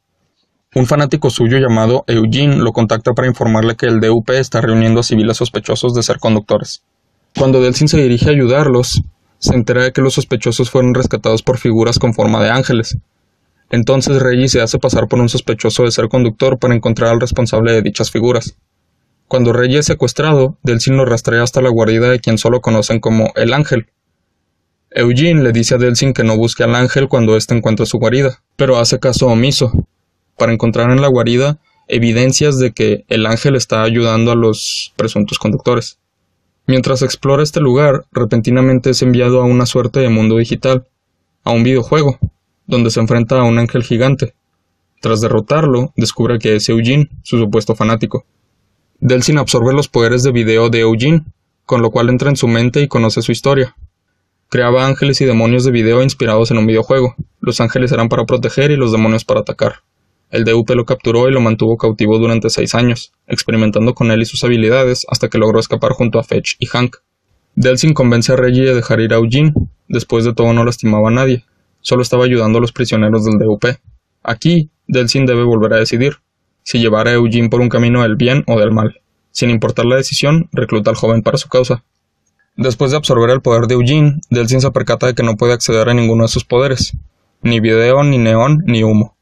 Un 0.75 0.87
fanático 0.87 1.29
suyo 1.29 1.59
llamado 1.59 2.03
Eugene 2.07 2.57
lo 2.57 2.73
contacta 2.73 3.13
para 3.13 3.27
informarle 3.27 3.75
que 3.75 3.85
el 3.85 3.99
DUP 3.99 4.31
está 4.31 4.59
reuniendo 4.59 5.01
a 5.01 5.03
civiles 5.03 5.37
sospechosos 5.37 5.93
de 5.93 6.01
ser 6.01 6.17
conductores. 6.17 6.81
Cuando 7.37 7.61
Delsin 7.61 7.87
se 7.87 8.01
dirige 8.01 8.29
a 8.29 8.31
ayudarlos, 8.31 9.03
se 9.37 9.53
entera 9.53 9.83
de 9.83 9.91
que 9.91 10.01
los 10.01 10.15
sospechosos 10.15 10.71
fueron 10.71 10.95
rescatados 10.95 11.43
por 11.43 11.59
figuras 11.59 11.99
con 11.99 12.15
forma 12.15 12.43
de 12.43 12.49
ángeles. 12.49 12.97
Entonces 13.69 14.19
Reggie 14.19 14.47
se 14.47 14.61
hace 14.61 14.79
pasar 14.79 15.07
por 15.07 15.19
un 15.19 15.29
sospechoso 15.29 15.83
de 15.83 15.91
ser 15.91 16.09
conductor 16.09 16.57
para 16.57 16.73
encontrar 16.73 17.11
al 17.11 17.21
responsable 17.21 17.71
de 17.71 17.83
dichas 17.83 18.09
figuras. 18.09 18.55
Cuando 19.27 19.53
Reggie 19.53 19.79
es 19.79 19.85
secuestrado, 19.85 20.57
Delsin 20.63 20.97
lo 20.97 21.05
rastrea 21.05 21.43
hasta 21.43 21.61
la 21.61 21.69
guarida 21.69 22.09
de 22.09 22.19
quien 22.19 22.39
solo 22.39 22.61
conocen 22.61 22.99
como 22.99 23.31
el 23.35 23.53
ángel. 23.53 23.87
Eugene 24.89 25.43
le 25.43 25.51
dice 25.51 25.75
a 25.75 25.77
Delsin 25.77 26.13
que 26.13 26.23
no 26.23 26.35
busque 26.35 26.63
al 26.63 26.73
ángel 26.73 27.07
cuando 27.07 27.37
éste 27.37 27.55
encuentra 27.55 27.85
su 27.85 27.99
guarida, 27.99 28.41
pero 28.55 28.77
hace 28.77 28.99
caso 28.99 29.27
omiso, 29.27 29.71
para 30.37 30.53
encontrar 30.53 30.91
en 30.91 31.01
la 31.01 31.07
guarida 31.07 31.59
evidencias 31.87 32.57
de 32.59 32.71
que 32.71 33.05
el 33.07 33.25
ángel 33.25 33.55
está 33.55 33.83
ayudando 33.83 34.31
a 34.31 34.35
los 34.35 34.93
presuntos 34.95 35.37
conductores. 35.37 35.99
Mientras 36.65 37.01
explora 37.01 37.43
este 37.43 37.59
lugar, 37.59 38.05
repentinamente 38.11 38.91
es 38.91 39.01
enviado 39.01 39.41
a 39.41 39.45
una 39.45 39.65
suerte 39.65 39.99
de 39.99 40.09
mundo 40.09 40.37
digital, 40.37 40.87
a 41.43 41.51
un 41.51 41.63
videojuego, 41.63 42.19
donde 42.67 42.89
se 42.89 43.01
enfrenta 43.01 43.39
a 43.39 43.43
un 43.43 43.59
ángel 43.59 43.83
gigante. 43.83 44.33
Tras 45.01 45.19
derrotarlo, 45.19 45.91
descubre 45.97 46.39
que 46.39 46.55
es 46.55 46.69
Eugene, 46.69 47.09
su 47.23 47.37
supuesto 47.37 47.75
fanático. 47.75 48.25
Delsin 48.99 49.37
absorbe 49.37 49.73
los 49.73 49.89
poderes 49.89 50.23
de 50.23 50.31
video 50.31 50.69
de 50.69 50.79
Eugene, 50.79 51.25
con 51.65 51.81
lo 51.81 51.91
cual 51.91 52.09
entra 52.09 52.29
en 52.29 52.37
su 52.37 52.47
mente 52.47 52.81
y 52.81 52.87
conoce 52.87 53.21
su 53.21 53.33
historia. 53.33 53.75
Creaba 54.47 54.87
ángeles 54.87 55.19
y 55.19 55.25
demonios 55.25 55.65
de 55.65 55.71
video 55.71 56.01
inspirados 56.01 56.51
en 56.51 56.57
un 56.57 56.67
videojuego. 56.67 57.15
Los 57.41 57.59
ángeles 57.59 57.91
eran 57.91 58.07
para 58.07 58.25
proteger 58.25 58.71
y 58.71 58.77
los 58.77 58.93
demonios 58.93 59.25
para 59.25 59.41
atacar. 59.41 59.81
El 60.33 60.45
DUP 60.45 60.71
lo 60.71 60.83
capturó 60.83 61.29
y 61.29 61.31
lo 61.31 61.41
mantuvo 61.41 61.77
cautivo 61.77 62.17
durante 62.17 62.49
seis 62.49 62.73
años, 62.73 63.13
experimentando 63.27 63.93
con 63.93 64.09
él 64.09 64.23
y 64.23 64.25
sus 64.25 64.43
habilidades 64.43 65.05
hasta 65.07 65.29
que 65.29 65.37
logró 65.37 65.59
escapar 65.59 65.91
junto 65.91 66.17
a 66.17 66.23
Fetch 66.23 66.55
y 66.57 66.65
Hank. 66.65 66.95
Delsin 67.53 67.93
convence 67.93 68.33
a 68.33 68.35
Reggie 68.35 68.63
de 68.63 68.73
dejar 68.73 68.99
ir 68.99 69.13
a 69.13 69.17
Eugene. 69.17 69.53
Después 69.87 70.25
de 70.25 70.33
todo 70.33 70.51
no 70.53 70.65
lastimaba 70.65 71.09
a 71.09 71.11
nadie, 71.11 71.45
solo 71.81 72.01
estaba 72.01 72.25
ayudando 72.25 72.57
a 72.57 72.61
los 72.61 72.71
prisioneros 72.71 73.25
del 73.25 73.37
DUP. 73.37 73.75
Aquí, 74.23 74.71
Delsin 74.87 75.27
debe 75.27 75.43
volver 75.43 75.73
a 75.73 75.77
decidir 75.77 76.15
si 76.63 76.79
llevar 76.79 77.07
a 77.07 77.13
Eugene 77.13 77.49
por 77.49 77.61
un 77.61 77.69
camino 77.69 78.01
del 78.01 78.15
bien 78.15 78.43
o 78.47 78.59
del 78.59 78.71
mal. 78.71 79.01
Sin 79.29 79.51
importar 79.51 79.85
la 79.85 79.97
decisión, 79.97 80.49
recluta 80.51 80.89
al 80.89 80.95
joven 80.95 81.21
para 81.21 81.37
su 81.37 81.47
causa. 81.47 81.83
Después 82.57 82.89
de 82.89 82.97
absorber 82.97 83.29
el 83.29 83.41
poder 83.41 83.67
de 83.67 83.75
Eugene, 83.75 84.19
Delsin 84.31 84.61
se 84.61 84.71
percata 84.71 85.05
de 85.05 85.13
que 85.13 85.21
no 85.21 85.35
puede 85.35 85.53
acceder 85.53 85.89
a 85.89 85.93
ninguno 85.93 86.23
de 86.23 86.29
sus 86.29 86.43
poderes, 86.43 86.97
ni 87.43 87.59
video, 87.59 88.03
ni 88.03 88.17
neón, 88.17 88.63
ni 88.65 88.83
humo 88.83 89.15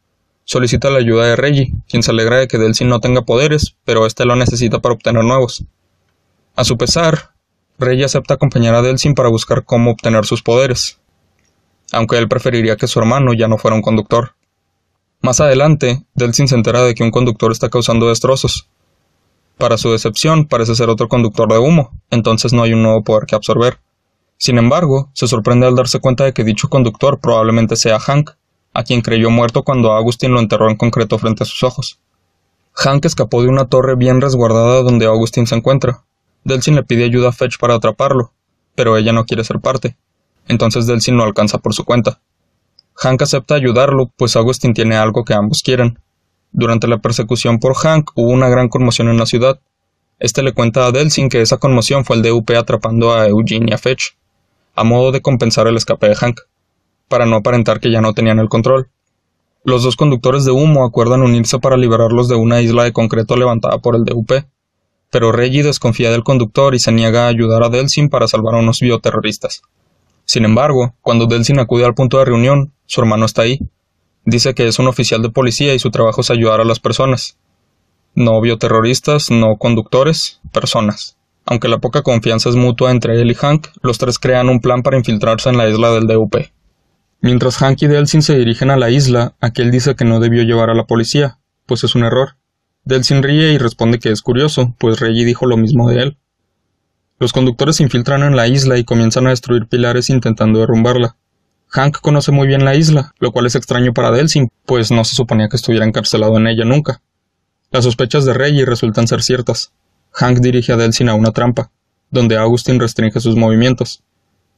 solicita 0.44 0.89
la 0.89 1.00
ayuda 1.00 1.26
de 1.26 1.36
Reggie, 1.36 1.74
quien 1.88 2.04
se 2.04 2.12
alegra 2.12 2.38
de 2.38 2.48
que 2.48 2.58
Delsin 2.58 2.89
no 2.89 3.00
tenga 3.00 3.24
poderes, 3.24 3.76
pero 3.86 4.06
éste 4.06 4.26
lo 4.26 4.36
necesita 4.36 4.80
para 4.80 4.94
obtener 4.94 5.24
nuevos. 5.24 5.66
A 6.56 6.64
su 6.64 6.78
pesar, 6.78 7.32
Reggie 7.80 8.06
acepta 8.06 8.36
acompañar 8.36 8.76
a 8.76 8.82
Delsin 8.82 9.16
para 9.16 9.30
buscar 9.30 9.64
cómo 9.66 9.92
obtener 9.92 10.26
sus 10.26 10.44
poderes, 10.44 11.00
aunque 11.92 12.18
él 12.18 12.28
preferiría 12.28 12.76
que 12.76 12.88
su 12.88 13.00
hermano 13.00 13.34
ya 13.34 13.48
no 13.48 13.58
fuera 13.58 13.76
un 13.76 13.82
conductor. 13.82 14.36
Más 15.22 15.39
adelante, 15.39 16.04
Delsin 16.16 16.48
se 16.48 16.56
entera 16.56 16.84
de 16.84 16.96
que 16.96 17.04
un 17.04 17.12
conductor 17.12 17.52
está 17.52 17.70
causando 17.70 18.10
destrozos. 18.10 18.68
Para 19.58 19.78
su 19.78 19.92
decepción, 19.92 20.48
parece 20.48 20.76
ser 20.76 20.89
otro 20.89 21.08
conductor 21.08 21.48
de 21.48 21.60
humo, 21.60 21.92
entonces 22.10 22.54
no 22.54 22.64
hay 22.64 22.74
un 22.74 22.84
nuevo 22.84 23.04
poder 23.04 23.28
que 23.28 23.36
absorber. 23.36 23.80
Sin 24.38 24.58
embargo, 24.58 25.12
se 25.14 25.28
sorprende 25.28 25.68
al 25.68 25.76
darse 25.76 26.00
cuenta 26.00 26.24
de 26.24 26.34
que 26.34 26.44
dicho 26.44 26.68
conductor 26.68 27.20
probablemente 27.20 27.76
sea 27.76 28.00
Hank, 28.00 28.32
a 28.74 28.84
quien 28.84 29.01
creyó 29.01 29.30
muerto 29.30 29.63
cuando 29.63 29.91
Augustin 29.91 30.32
lo 30.32 30.39
enterró 30.39 30.69
en 30.69 30.78
concreto 30.78 31.17
frente 31.17 31.43
a 31.43 31.45
sus 31.45 31.63
ojos. 31.63 31.99
Hank 32.74 33.05
escapó 33.05 33.41
de 33.41 33.49
una 33.49 33.65
torre 33.65 33.95
bien 33.95 34.22
resguardada 34.22 34.82
donde 34.82 35.05
Augustin 35.05 35.45
se 35.45 35.55
encuentra. 35.55 36.03
Delsin 36.43 36.76
le 36.76 36.84
pide 36.84 37.03
ayuda 37.03 37.30
a 37.30 37.32
Fetch 37.34 37.57
para 37.59 37.76
atraparlo, 37.76 38.32
pero 38.76 38.97
ella 38.97 39.11
no 39.11 39.26
quiere 39.26 39.43
ser 39.43 39.59
parte. 39.59 39.97
Entonces 40.47 40.88
Delsin 40.88 41.17
lo 41.17 41.24
alcanza 41.24 41.57
por 41.57 41.74
su 41.74 41.84
cuenta. 41.84 42.22
Hank 42.95 43.22
acepta 43.22 43.55
ayudarlo, 43.55 44.11
pues 44.15 44.36
Augustin 44.36 44.74
tiene 44.74 44.95
algo 44.95 45.24
que 45.26 45.34
ambos 45.34 45.61
quieren. 45.63 45.99
Durante 46.51 46.88
la 46.88 46.99
persecución 46.99 47.59
por 47.59 47.76
Hank 47.76 48.11
hubo 48.15 48.32
una 48.32 48.49
gran 48.49 48.69
conmoción 48.69 49.09
en 49.09 49.17
la 49.17 49.26
ciudad. 49.26 49.59
Este 50.19 50.43
le 50.43 50.53
cuenta 50.53 50.86
a 50.86 50.91
Delsin 50.91 51.30
que 51.30 51.41
esa 51.41 51.57
conmoción 51.57 52.05
fue 52.05 52.15
el 52.15 52.22
DUP 52.22 52.51
atrapando 52.51 53.13
a 53.13 53.28
Eugene 53.28 53.67
y 53.69 53.74
a 53.74 53.78
Fetch, 53.78 54.15
a 54.76 54.84
modo 54.84 55.11
de 55.11 55.22
compensar 55.22 55.67
el 55.67 55.78
escape 55.78 56.07
de 56.07 56.15
Hank 56.15 56.39
para 57.12 57.26
no 57.26 57.36
aparentar 57.36 57.82
que 57.82 57.91
ya 57.91 58.01
no 58.01 58.14
tenían 58.14 58.39
el 58.39 58.47
control. 58.47 58.89
Los 59.66 59.84
dos 59.84 59.97
conductores 59.97 60.45
de 60.45 60.51
humo 60.51 60.86
acuerdan 60.86 61.22
unirse 61.22 61.59
para 61.59 61.76
liberarlos 61.76 62.30
de 62.30 62.36
una 62.36 62.62
isla 62.62 62.86
de 62.86 62.93
concreto 62.93 63.36
levantada 63.36 63.80
por 63.80 63.95
el 63.95 64.05
DUP, 64.05 64.32
pero 65.12 65.34
Reggie 65.34 65.62
desconfía 65.62 66.09
del 66.09 66.24
conductor 66.24 66.74
y 66.74 66.80
se 66.80 66.93
niega 66.93 67.26
a 67.26 67.28
ayudar 67.28 67.64
a 67.64 67.70
Delsin 67.70 68.09
para 68.09 68.30
salvar 68.30 68.55
a 68.55 68.59
unos 68.59 68.80
bioterroristas. 68.80 69.62
Sin 70.26 70.45
embargo, 70.45 70.95
cuando 71.01 71.26
Delsin 71.26 71.59
acude 71.59 71.84
al 71.84 71.93
punto 71.93 72.18
de 72.18 72.26
reunión, 72.26 72.72
su 72.86 73.01
hermano 73.01 73.26
está 73.26 73.41
ahí. 73.41 73.59
Dice 74.24 74.55
que 74.55 74.68
es 74.68 74.80
un 74.80 74.88
oficial 74.88 75.22
de 75.22 75.30
policía 75.30 75.74
y 75.74 75.80
su 75.80 75.91
trabajo 75.91 76.22
es 76.22 76.32
ayudar 76.32 76.62
a 76.62 76.66
las 76.66 76.80
personas. 76.80 77.38
No 78.16 78.39
bioterroristas, 78.39 79.32
no 79.32 79.57
conductores, 79.57 80.39
personas. 80.53 81.18
Aunque 81.45 81.68
la 81.68 81.80
poca 81.80 82.03
confianza 82.03 82.49
es 82.49 82.55
mutua 82.55 82.91
entre 82.91 83.20
él 83.22 83.32
y 83.32 83.36
Hank, 83.36 83.68
los 83.82 83.97
tres 83.97 84.18
crean 84.18 84.47
un 84.47 84.62
plan 84.62 84.82
para 84.82 84.97
infiltrarse 84.97 85.49
en 85.49 85.57
la 85.57 85.70
isla 85.70 85.91
del 85.91 86.07
DUP. 86.07 86.36
Mientras 87.22 87.57
Hank 87.57 87.84
y 87.84 87.88
Delsin 87.88 88.24
se 88.24 88.36
dirigen 88.36 88.72
a 88.72 88.78
la 88.78 88.89
isla, 88.89 89.36
aquel 89.39 89.69
dice 89.69 89.95
que 89.95 90.05
no 90.05 90.19
debió 90.19 90.41
llevar 90.41 90.72
a 90.72 90.74
la 90.74 90.88
policía, 90.88 91.38
pues 91.67 91.84
es 91.84 91.93
un 91.93 92.03
error. 92.03 92.38
Delsin 92.84 93.22
ríe 93.22 93.53
y 93.53 93.59
responde 93.59 93.99
que 93.99 94.09
es 94.09 94.24
curioso, 94.24 94.76
pues 94.80 94.99
Reggie 94.99 95.24
dijo 95.24 95.45
lo 95.45 95.55
mismo 95.55 95.88
de 95.88 96.01
él. 96.01 96.17
Los 97.19 97.32
conductores 97.32 97.76
se 97.76 97.84
infiltran 97.84 98.24
en 98.24 98.36
la 98.36 98.47
isla 98.47 98.80
y 98.80 98.84
comienzan 98.84 99.28
a 99.28 99.30
destruir 99.30 99.67
pilares 99.67 100.09
intentando 100.09 100.59
derrumbarla. 100.59 101.15
Hank 101.67 101.99
conoce 102.01 102.32
muy 102.32 102.47
bien 102.47 102.65
la 102.65 102.74
isla, 102.74 103.13
lo 103.19 103.32
cual 103.32 103.45
es 103.45 103.53
extraño 103.53 103.93
para 103.93 104.09
Delsin, 104.09 104.49
pues 104.65 104.89
no 104.89 105.03
se 105.03 105.15
suponía 105.15 105.47
que 105.47 105.57
estuviera 105.57 105.86
encarcelado 105.86 106.36
en 106.38 106.47
ella 106.47 106.65
nunca. 106.65 107.03
Las 107.69 107.84
sospechas 107.84 108.26
de 108.26 108.34
Reggie 108.34 108.65
resultan 108.65 109.07
ser 109.07 109.22
ciertas. 109.22 109.72
Hank 110.11 110.39
dirige 110.39 110.74
a 110.74 110.78
Delsin 110.78 111.07
a 111.09 111.13
una 111.13 111.32
trampa, 111.32 111.69
donde 112.09 112.36
Augustin 112.36 112.80
restringe 112.80 113.19
sus 113.19 113.36
movimientos. 113.36 114.01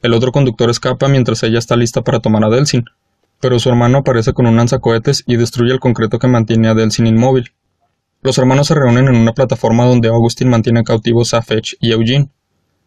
El 0.04 0.12
otro 0.12 0.32
conductor 0.32 0.68
escapa 0.68 1.08
mientras 1.08 1.42
ella 1.44 1.58
está 1.58 1.76
lista 1.76 2.02
para 2.02 2.20
tomar 2.20 2.44
a 2.44 2.50
Delsin, 2.50 2.84
pero 3.40 3.58
su 3.58 3.70
hermano 3.70 3.96
aparece 3.96 4.34
con 4.34 4.46
un 4.46 4.54
lanzacohetes 4.54 5.24
y 5.26 5.36
destruye 5.36 5.72
el 5.72 5.80
concreto 5.80 6.18
que 6.18 6.28
mantiene 6.28 6.68
a 6.68 6.74
Delsin 6.74 7.06
inmóvil. 7.06 7.54
Los 8.20 8.36
hermanos 8.36 8.66
se 8.66 8.74
reúnen 8.74 9.08
en 9.08 9.16
una 9.16 9.32
plataforma 9.32 9.86
donde 9.86 10.08
Augustin 10.08 10.50
mantiene 10.50 10.84
cautivos 10.84 11.32
a 11.32 11.40
Fetch 11.40 11.76
y 11.80 11.92
Eugene. 11.92 12.28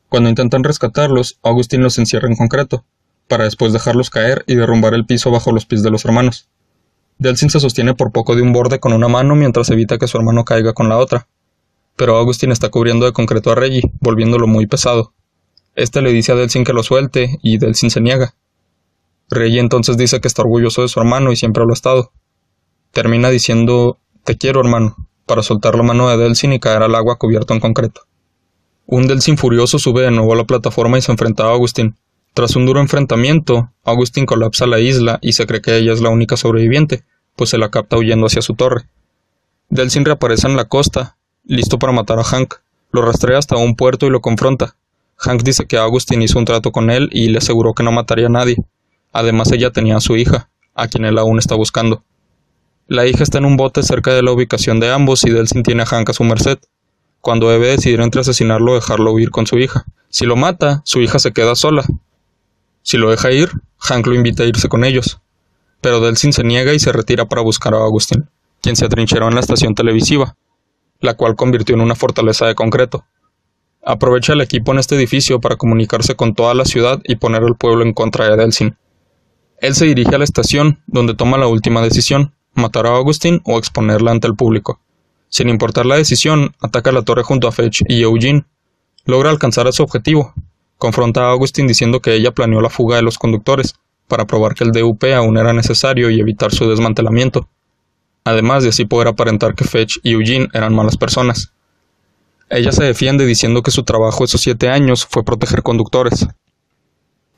Cuando 0.09 0.29
intentan 0.29 0.63
rescatarlos, 0.63 1.39
Augustin 1.41 1.81
los 1.81 1.97
encierra 1.97 2.27
en 2.27 2.35
concreto, 2.35 2.85
para 3.27 3.45
después 3.45 3.73
dejarlos 3.73 4.11
caer 4.11 4.43
y 4.45 4.53
derrumbar 4.53 4.93
el 4.93 5.07
piso 5.07 5.31
bajo 5.31 5.51
los 5.51 5.65
pies 5.65 5.81
de 5.81 5.89
los 5.89 6.05
hermanos. 6.05 6.49
Delsin 7.17 7.49
se 7.49 7.59
sostiene 7.59 7.95
por 7.95 8.11
poco 8.11 8.35
de 8.35 8.43
un 8.43 8.53
borde 8.53 8.79
con 8.79 8.93
una 8.93 9.07
mano 9.07 9.33
mientras 9.35 9.71
evita 9.71 9.97
que 9.97 10.07
su 10.07 10.19
hermano 10.19 10.45
caiga 10.45 10.73
con 10.73 10.87
la 10.87 10.99
otra. 10.99 11.27
Pero 11.95 12.15
Augustin 12.15 12.51
está 12.51 12.69
cubriendo 12.69 13.07
de 13.07 13.11
concreto 13.11 13.51
a 13.51 13.55
Reggie, 13.55 13.91
volviéndolo 14.01 14.45
muy 14.45 14.67
pesado. 14.67 15.13
Este 15.77 16.01
le 16.01 16.11
dice 16.11 16.31
a 16.31 16.35
Delsin 16.35 16.63
que 16.63 16.73
lo 16.73 16.81
suelte, 16.81 17.37
y 17.43 17.59
Delsin 17.59 17.91
se 17.91 18.01
niega. 18.01 18.33
Rey 19.29 19.59
entonces 19.59 19.95
dice 19.95 20.19
que 20.19 20.27
está 20.27 20.41
orgulloso 20.41 20.81
de 20.81 20.87
su 20.87 20.99
hermano 20.99 21.31
y 21.31 21.35
siempre 21.35 21.63
lo 21.63 21.69
ha 21.69 21.73
estado. 21.73 22.11
Termina 22.91 23.29
diciendo 23.29 23.99
Te 24.23 24.39
quiero, 24.39 24.59
hermano, 24.59 24.95
para 25.27 25.43
soltar 25.43 25.75
la 25.75 25.83
mano 25.83 26.09
de 26.09 26.17
Delsin 26.17 26.51
y 26.51 26.59
caer 26.59 26.81
al 26.81 26.95
agua 26.95 27.19
cubierto 27.19 27.53
en 27.53 27.59
concreto. 27.59 28.01
Un 28.87 29.05
Delsin 29.05 29.37
furioso 29.37 29.77
sube 29.77 30.01
de 30.01 30.09
nuevo 30.09 30.33
a 30.33 30.37
la 30.37 30.45
plataforma 30.45 30.97
y 30.97 31.03
se 31.03 31.11
enfrenta 31.11 31.43
a 31.43 31.51
Agustín. 31.51 31.95
Tras 32.33 32.55
un 32.55 32.65
duro 32.65 32.81
enfrentamiento, 32.81 33.71
Agustín 33.83 34.25
colapsa 34.25 34.65
la 34.65 34.79
isla 34.79 35.19
y 35.21 35.33
se 35.33 35.45
cree 35.45 35.61
que 35.61 35.77
ella 35.77 35.93
es 35.93 36.01
la 36.01 36.09
única 36.09 36.37
sobreviviente, 36.37 37.03
pues 37.35 37.51
se 37.51 37.59
la 37.59 37.69
capta 37.69 37.97
huyendo 37.97 38.25
hacia 38.25 38.41
su 38.41 38.55
torre. 38.55 38.87
Delsin 39.69 40.05
reaparece 40.05 40.47
en 40.47 40.55
la 40.55 40.65
costa, 40.65 41.17
listo 41.43 41.77
para 41.77 41.93
matar 41.93 42.17
a 42.17 42.23
Hank. 42.23 42.55
Lo 42.91 43.03
rastrea 43.03 43.37
hasta 43.37 43.57
un 43.57 43.75
puerto 43.75 44.07
y 44.07 44.09
lo 44.09 44.21
confronta, 44.21 44.75
Hank 45.17 45.43
dice 45.43 45.65
que 45.65 45.77
Augustin 45.77 46.21
hizo 46.21 46.37
un 46.37 46.45
trato 46.45 46.71
con 46.71 46.89
él 46.89 47.09
y 47.11 47.29
le 47.29 47.39
aseguró 47.39 47.73
que 47.73 47.83
no 47.83 47.91
mataría 47.91 48.27
a 48.27 48.29
nadie. 48.29 48.55
Además 49.11 49.51
ella 49.51 49.71
tenía 49.71 49.97
a 49.97 50.01
su 50.01 50.15
hija, 50.15 50.49
a 50.75 50.87
quien 50.87 51.05
él 51.05 51.17
aún 51.17 51.39
está 51.39 51.55
buscando. 51.55 52.03
La 52.87 53.05
hija 53.05 53.23
está 53.23 53.39
en 53.39 53.45
un 53.45 53.57
bote 53.57 53.83
cerca 53.83 54.13
de 54.13 54.21
la 54.21 54.31
ubicación 54.31 54.79
de 54.79 54.91
ambos 54.91 55.25
y 55.25 55.31
Delsin 55.31 55.63
tiene 55.63 55.83
a 55.83 55.85
Hank 55.85 56.09
a 56.09 56.13
su 56.13 56.23
merced. 56.23 56.59
Cuando 57.19 57.49
debe 57.49 57.67
decidir 57.67 57.99
entre 57.99 58.21
asesinarlo 58.21 58.71
o 58.73 58.75
dejarlo 58.75 59.11
huir 59.11 59.31
con 59.31 59.47
su 59.47 59.57
hija. 59.57 59.85
Si 60.09 60.25
lo 60.25 60.35
mata, 60.35 60.81
su 60.85 61.01
hija 61.01 61.19
se 61.19 61.33
queda 61.33 61.55
sola. 61.55 61.83
Si 62.83 62.97
lo 62.97 63.09
deja 63.09 63.31
ir, 63.31 63.49
Hank 63.79 64.07
lo 64.07 64.13
invita 64.13 64.43
a 64.43 64.45
irse 64.45 64.69
con 64.69 64.85
ellos. 64.85 65.19
Pero 65.81 65.99
Delsin 65.99 66.31
se 66.31 66.43
niega 66.43 66.73
y 66.73 66.79
se 66.79 66.91
retira 66.91 67.25
para 67.25 67.41
buscar 67.41 67.73
a 67.73 67.77
Augustin, 67.77 68.29
quien 68.61 68.75
se 68.75 68.85
atrincheró 68.85 69.27
en 69.27 69.35
la 69.35 69.41
estación 69.41 69.75
televisiva, 69.75 70.37
la 71.01 71.15
cual 71.15 71.35
convirtió 71.35 71.75
en 71.75 71.81
una 71.81 71.95
fortaleza 71.95 72.45
de 72.45 72.55
concreto. 72.55 73.03
Aprovecha 73.89 74.33
el 74.33 74.41
equipo 74.41 74.73
en 74.73 74.79
este 74.79 74.95
edificio 74.95 75.39
para 75.39 75.55
comunicarse 75.55 76.15
con 76.15 76.35
toda 76.35 76.53
la 76.53 76.65
ciudad 76.65 76.99
y 77.05 77.15
poner 77.15 77.41
al 77.43 77.55
pueblo 77.55 77.85
en 77.85 77.93
contra 77.93 78.27
de 78.27 78.35
Delsin. 78.35 78.75
Él 79.61 79.75
se 79.75 79.85
dirige 79.85 80.13
a 80.13 80.17
la 80.17 80.25
estación, 80.25 80.81
donde 80.87 81.13
toma 81.13 81.37
la 81.37 81.47
última 81.47 81.81
decisión, 81.81 82.33
matar 82.53 82.85
a 82.85 82.97
Augustine 82.97 83.39
o 83.45 83.57
exponerla 83.57 84.11
ante 84.11 84.27
el 84.27 84.35
público. 84.35 84.81
Sin 85.29 85.47
importar 85.47 85.85
la 85.85 85.95
decisión, 85.95 86.53
ataca 86.59 86.91
la 86.91 87.03
torre 87.03 87.23
junto 87.23 87.47
a 87.47 87.53
Fetch 87.53 87.83
y 87.87 88.01
Eugene. 88.01 88.43
Logra 89.05 89.29
alcanzar 89.29 89.67
a 89.67 89.71
su 89.71 89.83
objetivo. 89.83 90.33
Confronta 90.77 91.21
a 91.21 91.31
Augustine 91.31 91.69
diciendo 91.69 92.01
que 92.01 92.13
ella 92.13 92.33
planeó 92.33 92.59
la 92.59 92.69
fuga 92.69 92.97
de 92.97 93.03
los 93.03 93.17
conductores, 93.17 93.75
para 94.09 94.27
probar 94.27 94.53
que 94.53 94.65
el 94.65 94.73
DUP 94.73 95.05
aún 95.15 95.37
era 95.37 95.53
necesario 95.53 96.09
y 96.09 96.19
evitar 96.19 96.51
su 96.51 96.69
desmantelamiento. 96.69 97.47
Además 98.25 98.63
de 98.63 98.69
así 98.69 98.83
poder 98.83 99.07
aparentar 99.07 99.55
que 99.55 99.63
Fetch 99.63 99.99
y 100.03 100.11
Eugene 100.11 100.49
eran 100.51 100.75
malas 100.75 100.97
personas. 100.97 101.53
Ella 102.49 102.71
se 102.71 102.85
defiende 102.85 103.25
diciendo 103.25 103.61
que 103.61 103.71
su 103.71 103.83
trabajo 103.83 104.23
esos 104.23 104.39
siete 104.39 104.69
años 104.69 105.05
fue 105.05 105.25
proteger 105.25 105.63
conductores. 105.63 106.27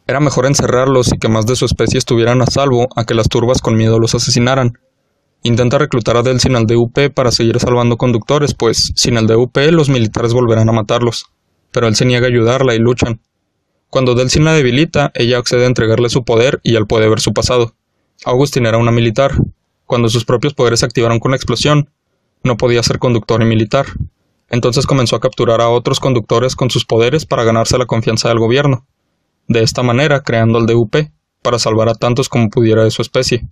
Era 0.05 0.19
mejor 0.19 0.45
encerrarlos 0.45 1.11
y 1.11 1.17
que 1.17 1.29
más 1.29 1.47
de 1.47 1.55
su 1.55 1.65
especie 1.65 1.97
estuvieran 1.97 2.41
a 2.43 2.45
salvo 2.45 2.87
a 2.95 3.05
que 3.05 3.15
las 3.15 3.27
turbas 3.27 3.59
con 3.61 3.75
miedo 3.75 3.99
los 3.99 4.13
asesinaran. 4.13 4.73
Intenta 5.41 5.79
reclutar 5.79 6.15
a 6.17 6.21
Delsin 6.21 6.55
al 6.55 6.67
DUP 6.67 7.11
para 7.13 7.31
seguir 7.31 7.59
salvando 7.59 7.97
conductores, 7.97 8.53
pues 8.53 8.91
sin 8.95 9.17
el 9.17 9.25
DUP 9.25 9.57
los 9.71 9.89
militares 9.89 10.33
volverán 10.33 10.69
a 10.69 10.73
matarlos. 10.73 11.25
Pero 11.71 11.87
él 11.87 11.95
se 11.95 12.05
niega 12.05 12.27
a 12.27 12.29
ayudarla 12.29 12.75
y 12.75 12.79
luchan. 12.79 13.19
Cuando 13.89 14.13
Delsin 14.13 14.43
la 14.43 14.53
debilita, 14.53 15.11
ella 15.15 15.39
accede 15.39 15.63
a 15.63 15.67
entregarle 15.67 16.09
su 16.09 16.23
poder 16.23 16.59
y 16.61 16.75
él 16.75 16.85
puede 16.85 17.09
ver 17.09 17.19
su 17.19 17.33
pasado. 17.33 17.73
Augustin 18.25 18.67
era 18.67 18.77
una 18.77 18.91
militar. 18.91 19.31
Cuando 19.85 20.09
sus 20.09 20.25
propios 20.25 20.53
poderes 20.53 20.81
se 20.81 20.85
activaron 20.85 21.19
con 21.19 21.31
la 21.31 21.37
explosión, 21.37 21.89
no 22.43 22.57
podía 22.57 22.83
ser 22.83 22.99
conductor 22.99 23.41
y 23.41 23.45
militar. 23.45 23.87
Entonces 24.49 24.87
comenzó 24.87 25.15
a 25.15 25.19
capturar 25.19 25.61
a 25.61 25.69
otros 25.69 25.99
conductores 25.99 26.55
con 26.55 26.69
sus 26.69 26.85
poderes 26.85 27.25
para 27.25 27.43
ganarse 27.43 27.77
la 27.77 27.85
confianza 27.85 28.29
del 28.29 28.39
gobierno. 28.39 28.85
De 29.47 29.61
esta 29.63 29.83
manera, 29.83 30.21
creando 30.21 30.59
el 30.59 30.65
DUP, 30.65 30.95
para 31.41 31.59
salvar 31.59 31.89
a 31.89 31.95
tantos 31.95 32.29
como 32.29 32.49
pudiera 32.49 32.83
de 32.83 32.91
su 32.91 33.01
especie, 33.01 33.47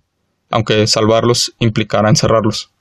aunque 0.50 0.88
salvarlos 0.88 1.54
implicara 1.60 2.10
encerrarlos. 2.10 2.72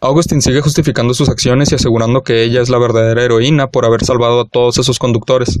Augustin 0.00 0.42
sigue 0.42 0.60
justificando 0.60 1.14
sus 1.14 1.28
acciones 1.28 1.70
y 1.70 1.76
asegurando 1.76 2.22
que 2.22 2.42
ella 2.42 2.60
es 2.60 2.68
la 2.68 2.78
verdadera 2.78 3.22
heroína 3.22 3.68
por 3.68 3.84
haber 3.84 4.04
salvado 4.04 4.40
a 4.40 4.48
todos 4.48 4.78
esos 4.78 4.98
conductores. 4.98 5.60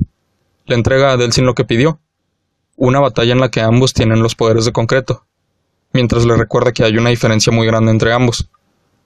Le 0.66 0.74
entrega 0.74 1.12
a 1.12 1.16
Delsin 1.16 1.46
lo 1.46 1.54
que 1.54 1.64
pidió, 1.64 2.00
una 2.76 2.98
batalla 2.98 3.32
en 3.32 3.40
la 3.40 3.50
que 3.50 3.60
ambos 3.60 3.92
tienen 3.92 4.22
los 4.22 4.34
poderes 4.34 4.64
de 4.64 4.72
concreto, 4.72 5.24
mientras 5.92 6.24
le 6.24 6.36
recuerda 6.36 6.72
que 6.72 6.82
hay 6.82 6.96
una 6.96 7.10
diferencia 7.10 7.52
muy 7.52 7.66
grande 7.66 7.92
entre 7.92 8.12
ambos. 8.12 8.48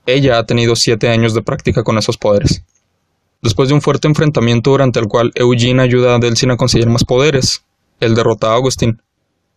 Ella 0.06 0.38
ha 0.38 0.46
tenido 0.46 0.76
siete 0.76 1.08
años 1.08 1.34
de 1.34 1.42
práctica 1.42 1.82
con 1.82 1.98
esos 1.98 2.16
poderes. 2.16 2.64
Después 3.42 3.68
de 3.68 3.74
un 3.74 3.82
fuerte 3.82 4.08
enfrentamiento 4.08 4.70
durante 4.70 4.98
el 4.98 5.08
cual 5.08 5.32
Eugene 5.34 5.82
ayuda 5.82 6.14
a 6.14 6.18
Delsin 6.18 6.50
a 6.50 6.56
conseguir 6.56 6.88
más 6.88 7.04
poderes, 7.04 7.64
él 8.00 8.14
derrota 8.14 8.48
a 8.48 8.54
Augustin. 8.54 9.02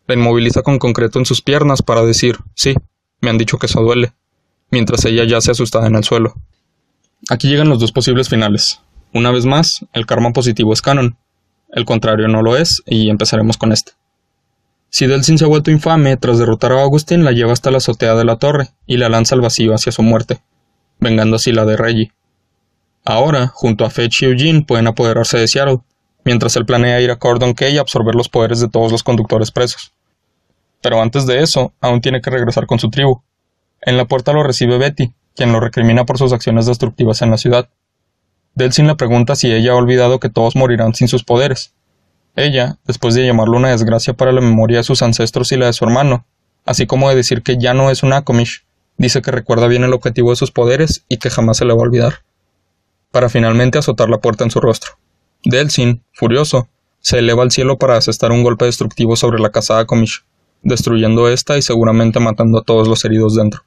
La 0.08 0.16
inmoviliza 0.16 0.62
con 0.62 0.80
concreto 0.80 1.20
en 1.20 1.26
sus 1.26 1.42
piernas 1.42 1.82
para 1.82 2.04
decir, 2.04 2.38
sí, 2.56 2.76
me 3.22 3.30
han 3.30 3.38
dicho 3.38 3.58
que 3.58 3.68
eso 3.68 3.82
duele, 3.82 4.14
mientras 4.72 5.06
ella 5.06 5.24
yace 5.24 5.52
asustada 5.52 5.88
en 5.88 5.96
el 5.96 6.04
suelo. 6.04 6.36
Aquí 7.30 7.48
llegan 7.48 7.70
los 7.70 7.80
dos 7.80 7.92
posibles 7.92 8.30
finales. 8.30 8.82
Una 9.14 9.32
vez 9.32 9.46
más, 9.46 9.86
el 9.94 10.06
karma 10.06 10.32
positivo 10.32 10.74
es 10.74 10.82
canon. 10.82 11.18
El 11.72 11.86
contrario 11.86 12.28
no 12.28 12.42
lo 12.42 12.58
es, 12.58 12.82
y 12.86 13.10
empezaremos 13.10 13.58
con 13.58 13.72
este. 13.72 13.94
Si 14.90 15.06
Delsin 15.06 15.38
se 15.38 15.46
ha 15.46 15.48
vuelto 15.48 15.70
infame, 15.70 16.18
tras 16.18 16.40
derrotar 16.40 16.72
a 16.72 16.82
Augustin 16.82 17.24
la 17.24 17.32
lleva 17.32 17.54
hasta 17.54 17.70
la 17.70 17.78
azotea 17.78 18.16
de 18.16 18.26
la 18.26 18.38
torre 18.38 18.70
y 18.88 18.98
la 18.98 19.10
lanza 19.10 19.36
al 19.36 19.42
vacío 19.42 19.74
hacia 19.74 19.92
su 19.92 20.02
muerte, 20.02 20.42
vengando 21.00 21.36
así 21.36 21.52
la 21.52 21.66
de 21.66 21.78
Reggie. 21.78 22.12
Ahora, 23.06 23.48
junto 23.48 23.86
a 23.86 23.90
Fetch 23.90 24.24
y 24.24 24.26
Eugene, 24.26 24.64
pueden 24.64 24.88
apoderarse 24.88 25.38
de 25.38 25.48
Seattle, 25.48 25.80
mientras 26.26 26.56
él 26.56 26.66
planea 26.66 27.02
ir 27.02 27.12
a 27.12 27.18
Cordon 27.18 27.54
Key 27.54 27.74
y 27.74 27.78
absorber 27.78 28.16
los 28.16 28.30
poderes 28.30 28.60
de 28.60 28.68
todos 28.68 28.92
los 28.92 29.04
conductores 29.04 29.52
presos. 29.52 29.94
Pero 30.82 31.02
antes 31.02 31.26
de 31.26 31.42
eso, 31.42 31.74
aún 31.82 32.02
tiene 32.02 32.22
que 32.22 32.30
regresar 32.30 32.66
con 32.66 32.80
su 32.80 32.90
tribu. 32.90 33.22
En 33.82 33.98
la 33.98 34.06
puerta 34.06 34.34
lo 34.34 34.44
recibe 34.44 34.78
Betty, 34.78 35.14
quien 35.36 35.52
lo 35.52 35.60
recrimina 35.60 36.06
por 36.06 36.18
sus 36.18 36.34
acciones 36.34 36.66
destructivas 36.66 37.22
en 37.22 37.32
la 37.32 37.38
ciudad. 37.38 37.70
Delsin 38.56 38.88
le 38.88 38.96
pregunta 38.96 39.36
si 39.36 39.52
ella 39.52 39.72
ha 39.72 39.76
olvidado 39.76 40.20
que 40.20 40.30
todos 40.30 40.56
morirán 40.56 40.94
sin 40.94 41.08
sus 41.08 41.24
poderes. 41.24 41.74
Ella, 42.36 42.78
después 42.86 43.16
de 43.16 43.26
llamarlo 43.26 43.58
una 43.58 43.70
desgracia 43.70 44.14
para 44.14 44.32
la 44.32 44.42
memoria 44.42 44.78
de 44.78 44.84
sus 44.84 45.02
ancestros 45.02 45.52
y 45.52 45.58
la 45.58 45.68
de 45.68 45.74
su 45.74 45.86
hermano, 45.86 46.26
así 46.66 46.86
como 46.86 47.10
de 47.10 47.16
decir 47.16 47.42
que 47.42 47.58
ya 47.58 47.74
no 47.74 47.90
es 47.90 48.04
un 48.04 48.14
Akomish, 48.14 48.66
dice 48.98 49.22
que 49.22 49.32
recuerda 49.32 49.68
bien 49.68 49.84
el 49.84 49.94
objetivo 49.94 50.30
de 50.30 50.36
sus 50.36 50.52
poderes 50.52 51.06
y 51.10 51.18
que 51.18 51.30
jamás 51.30 51.58
se 51.58 51.66
le 51.66 51.74
va 51.74 51.80
a 51.80 51.84
olvidar 51.84 52.29
para 53.12 53.30
finalmente 53.30 53.78
azotar 53.78 54.10
la 54.10 54.20
puerta 54.20 54.44
en 54.44 54.52
su 54.52 54.60
rostro. 54.60 54.94
Delsin, 55.44 56.04
furioso, 56.14 56.68
se 57.00 57.20
eleva 57.20 57.44
al 57.44 57.52
cielo 57.52 57.78
para 57.78 57.98
asestar 57.98 58.32
un 58.32 58.44
golpe 58.44 58.66
destructivo 58.66 59.16
sobre 59.16 59.40
la 59.40 59.52
casa 59.52 59.80
Akomish, 59.80 60.24
destruyendo 60.62 61.30
esta 61.30 61.58
y 61.58 61.62
seguramente 61.62 62.20
matando 62.20 62.60
a 62.60 62.64
todos 62.64 62.88
los 62.88 63.04
heridos 63.06 63.36
dentro. 63.36 63.62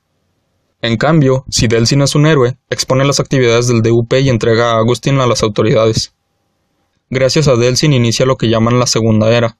En 0.82 0.96
cambio, 0.96 1.44
si 1.48 1.68
Delsin 1.68 2.02
es 2.02 2.14
un 2.14 2.26
héroe, 2.26 2.56
expone 2.68 3.04
las 3.04 3.20
actividades 3.20 3.68
del 3.68 3.82
DUP 3.82 4.12
y 4.14 4.28
entrega 4.28 4.72
a 4.72 4.78
Agustin 4.78 5.20
a 5.20 5.26
las 5.26 5.42
autoridades. 5.42 6.14
Gracias 7.08 7.48
a 7.48 7.56
Delsin 7.56 7.92
inicia 7.92 8.26
lo 8.26 8.36
que 8.36 8.48
llaman 8.48 8.78
la 8.78 8.86
Segunda 8.86 9.30
Era, 9.30 9.58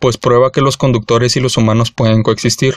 pues 0.00 0.18
prueba 0.18 0.50
que 0.50 0.60
los 0.60 0.76
conductores 0.76 1.36
y 1.36 1.40
los 1.40 1.56
humanos 1.56 1.92
pueden 1.92 2.22
coexistir, 2.22 2.76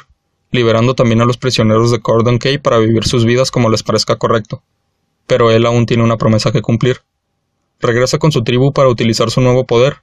liberando 0.51 0.93
también 0.93 1.21
a 1.21 1.26
los 1.26 1.38
prisioneros 1.38 1.91
de 1.91 1.99
Cordon 1.99 2.39
Key 2.39 2.57
para 2.59 2.78
vivir 2.78 3.03
sus 3.05 3.26
vidas 3.26 3.51
como 3.51 3.69
les 3.69 3.84
parezca 3.84 4.17
correcto 4.17 4.63
pero 5.28 5.51
él 5.51 5.65
aún 5.65 5.86
tiene 5.86 6.03
una 6.03 6.17
promesa 6.17 6.51
que 6.51 6.61
cumplir. 6.61 7.01
Regresa 7.80 8.17
con 8.17 8.32
su 8.32 8.43
tribu 8.43 8.73
para 8.73 8.89
utilizar 8.89 9.30
su 9.32 9.41
nuevo 9.41 9.65
poder. 9.65 9.97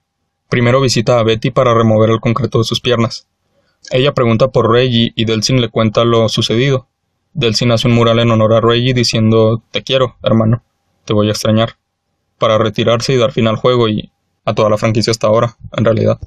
Primero 0.49 0.81
visita 0.81 1.19
a 1.19 1.23
Betty 1.23 1.51
para 1.51 1.75
remover 1.75 2.11
el 2.11 2.21
concreto 2.21 2.59
de 2.59 2.65
sus 2.65 2.81
piernas. 2.81 3.27
Ella 3.91 4.15
pregunta 4.15 4.49
por 4.49 4.71
Reggie 4.71 5.13
y 5.17 5.25
Delsin 5.25 5.61
le 5.61 5.69
cuenta 5.69 6.05
lo 6.05 6.29
sucedido. 6.29 6.89
Delsin 7.35 7.73
hace 7.73 7.89
un 7.89 7.95
mural 7.95 8.19
en 8.19 8.31
honor 8.31 8.55
a 8.55 8.61
Reggie 8.61 8.95
diciendo 8.95 9.63
Te 9.71 9.83
quiero, 9.83 10.17
hermano, 10.23 10.63
te 11.05 11.15
voy 11.15 11.29
a 11.29 11.33
extrañar, 11.33 11.77
para 12.39 12.59
retirarse 12.59 13.13
y 13.13 13.17
dar 13.17 13.33
fin 13.33 13.49
al 13.49 13.57
juego 13.57 13.89
y 13.89 14.13
a 14.45 14.55
toda 14.55 14.69
la 14.69 14.77
franquicia 14.77 15.11
hasta 15.11 15.29
ahora, 15.29 15.57
en 15.77 15.85
realidad. 15.85 16.21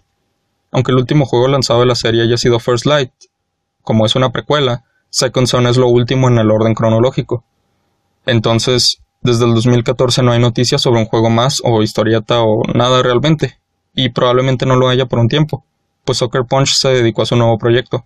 Aunque 0.71 0.91
el 0.91 0.97
último 0.97 1.25
juego 1.25 1.47
lanzado 1.47 1.81
de 1.81 1.85
la 1.85 1.95
serie 1.95 2.23
haya 2.23 2.37
sido 2.37 2.59
First 2.59 2.85
Light, 2.85 3.11
como 3.81 4.05
es 4.05 4.15
una 4.15 4.31
precuela, 4.31 4.83
Second 5.09 5.47
Son 5.47 5.67
es 5.67 5.77
lo 5.77 5.87
último 5.87 6.27
en 6.27 6.39
el 6.39 6.51
orden 6.51 6.73
cronológico, 6.73 7.45
entonces, 8.25 9.01
desde 9.21 9.45
el 9.45 9.53
2014 9.53 10.23
no 10.23 10.31
hay 10.31 10.39
noticias 10.39 10.81
sobre 10.81 10.99
un 10.99 11.05
juego 11.05 11.29
más 11.29 11.61
o 11.63 11.81
historieta 11.81 12.41
o 12.41 12.61
nada 12.73 13.01
realmente, 13.01 13.59
y 13.93 14.09
probablemente 14.09 14.65
no 14.65 14.75
lo 14.75 14.89
haya 14.89 15.05
por 15.05 15.19
un 15.19 15.27
tiempo, 15.27 15.63
pues 16.03 16.19
Soccer 16.19 16.45
Punch 16.45 16.75
se 16.75 16.89
dedicó 16.89 17.23
a 17.23 17.25
su 17.25 17.35
nuevo 17.35 17.57
proyecto, 17.57 18.05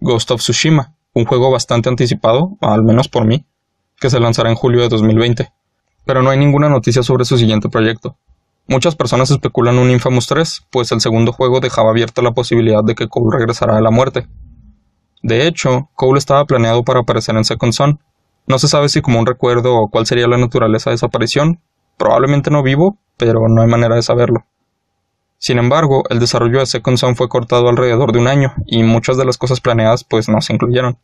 Ghost 0.00 0.30
of 0.30 0.40
Tsushima, 0.40 0.94
un 1.14 1.24
juego 1.24 1.50
bastante 1.50 1.88
anticipado, 1.88 2.56
al 2.60 2.82
menos 2.82 3.08
por 3.08 3.26
mí, 3.26 3.44
que 3.98 4.10
se 4.10 4.20
lanzará 4.20 4.50
en 4.50 4.56
julio 4.56 4.82
de 4.82 4.88
2020. 4.88 5.50
Pero 6.04 6.22
no 6.22 6.30
hay 6.30 6.38
ninguna 6.38 6.68
noticia 6.68 7.02
sobre 7.02 7.24
su 7.24 7.38
siguiente 7.38 7.68
proyecto. 7.68 8.16
Muchas 8.68 8.96
personas 8.96 9.30
especulan 9.30 9.78
un 9.78 9.90
Infamous 9.90 10.26
3, 10.26 10.66
pues 10.70 10.92
el 10.92 11.00
segundo 11.00 11.32
juego 11.32 11.60
dejaba 11.60 11.90
abierta 11.90 12.20
la 12.20 12.32
posibilidad 12.32 12.84
de 12.84 12.94
que 12.94 13.08
Cole 13.08 13.38
regresara 13.38 13.78
a 13.78 13.80
la 13.80 13.90
muerte. 13.90 14.26
De 15.22 15.46
hecho, 15.46 15.88
Cole 15.94 16.18
estaba 16.18 16.44
planeado 16.44 16.84
para 16.84 17.00
aparecer 17.00 17.36
en 17.36 17.44
Second 17.44 17.72
Son, 17.72 18.00
no 18.46 18.58
se 18.58 18.68
sabe 18.68 18.88
si 18.88 19.02
como 19.02 19.18
un 19.18 19.26
recuerdo 19.26 19.74
o 19.74 19.88
cuál 19.88 20.06
sería 20.06 20.28
la 20.28 20.38
naturaleza 20.38 20.90
de 20.90 20.96
esa 20.96 21.06
aparición. 21.06 21.60
Probablemente 21.96 22.50
no 22.50 22.62
vivo, 22.62 22.98
pero 23.16 23.40
no 23.48 23.62
hay 23.62 23.68
manera 23.68 23.94
de 23.94 24.02
saberlo. 24.02 24.44
Sin 25.38 25.58
embargo, 25.58 26.04
el 26.10 26.18
desarrollo 26.18 26.60
de 26.60 26.66
Second 26.66 26.96
Son 26.96 27.16
fue 27.16 27.28
cortado 27.28 27.68
alrededor 27.68 28.12
de 28.12 28.18
un 28.18 28.28
año, 28.28 28.54
y 28.66 28.82
muchas 28.82 29.16
de 29.16 29.24
las 29.24 29.36
cosas 29.36 29.60
planeadas 29.60 30.04
pues 30.04 30.28
no 30.28 30.40
se 30.40 30.54
incluyeron. 30.54 30.98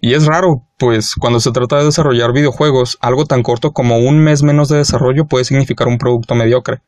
Y 0.00 0.14
es 0.14 0.26
raro, 0.26 0.66
pues 0.78 1.14
cuando 1.14 1.40
se 1.40 1.50
trata 1.50 1.78
de 1.78 1.86
desarrollar 1.86 2.32
videojuegos, 2.32 2.98
algo 3.00 3.24
tan 3.24 3.42
corto 3.42 3.72
como 3.72 3.98
un 3.98 4.18
mes 4.18 4.42
menos 4.42 4.68
de 4.68 4.76
desarrollo 4.76 5.24
puede 5.24 5.44
significar 5.44 5.88
un 5.88 5.96
producto 5.96 6.34
mediocre. 6.34 6.82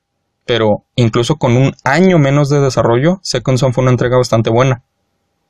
Pero, 0.44 0.84
incluso 0.96 1.36
con 1.36 1.56
un 1.56 1.74
año 1.82 2.18
menos 2.18 2.50
de 2.50 2.60
desarrollo, 2.60 3.18
Second 3.22 3.58
Son 3.58 3.72
fue 3.72 3.82
una 3.82 3.90
entrega 3.90 4.18
bastante 4.18 4.50
buena. 4.50 4.84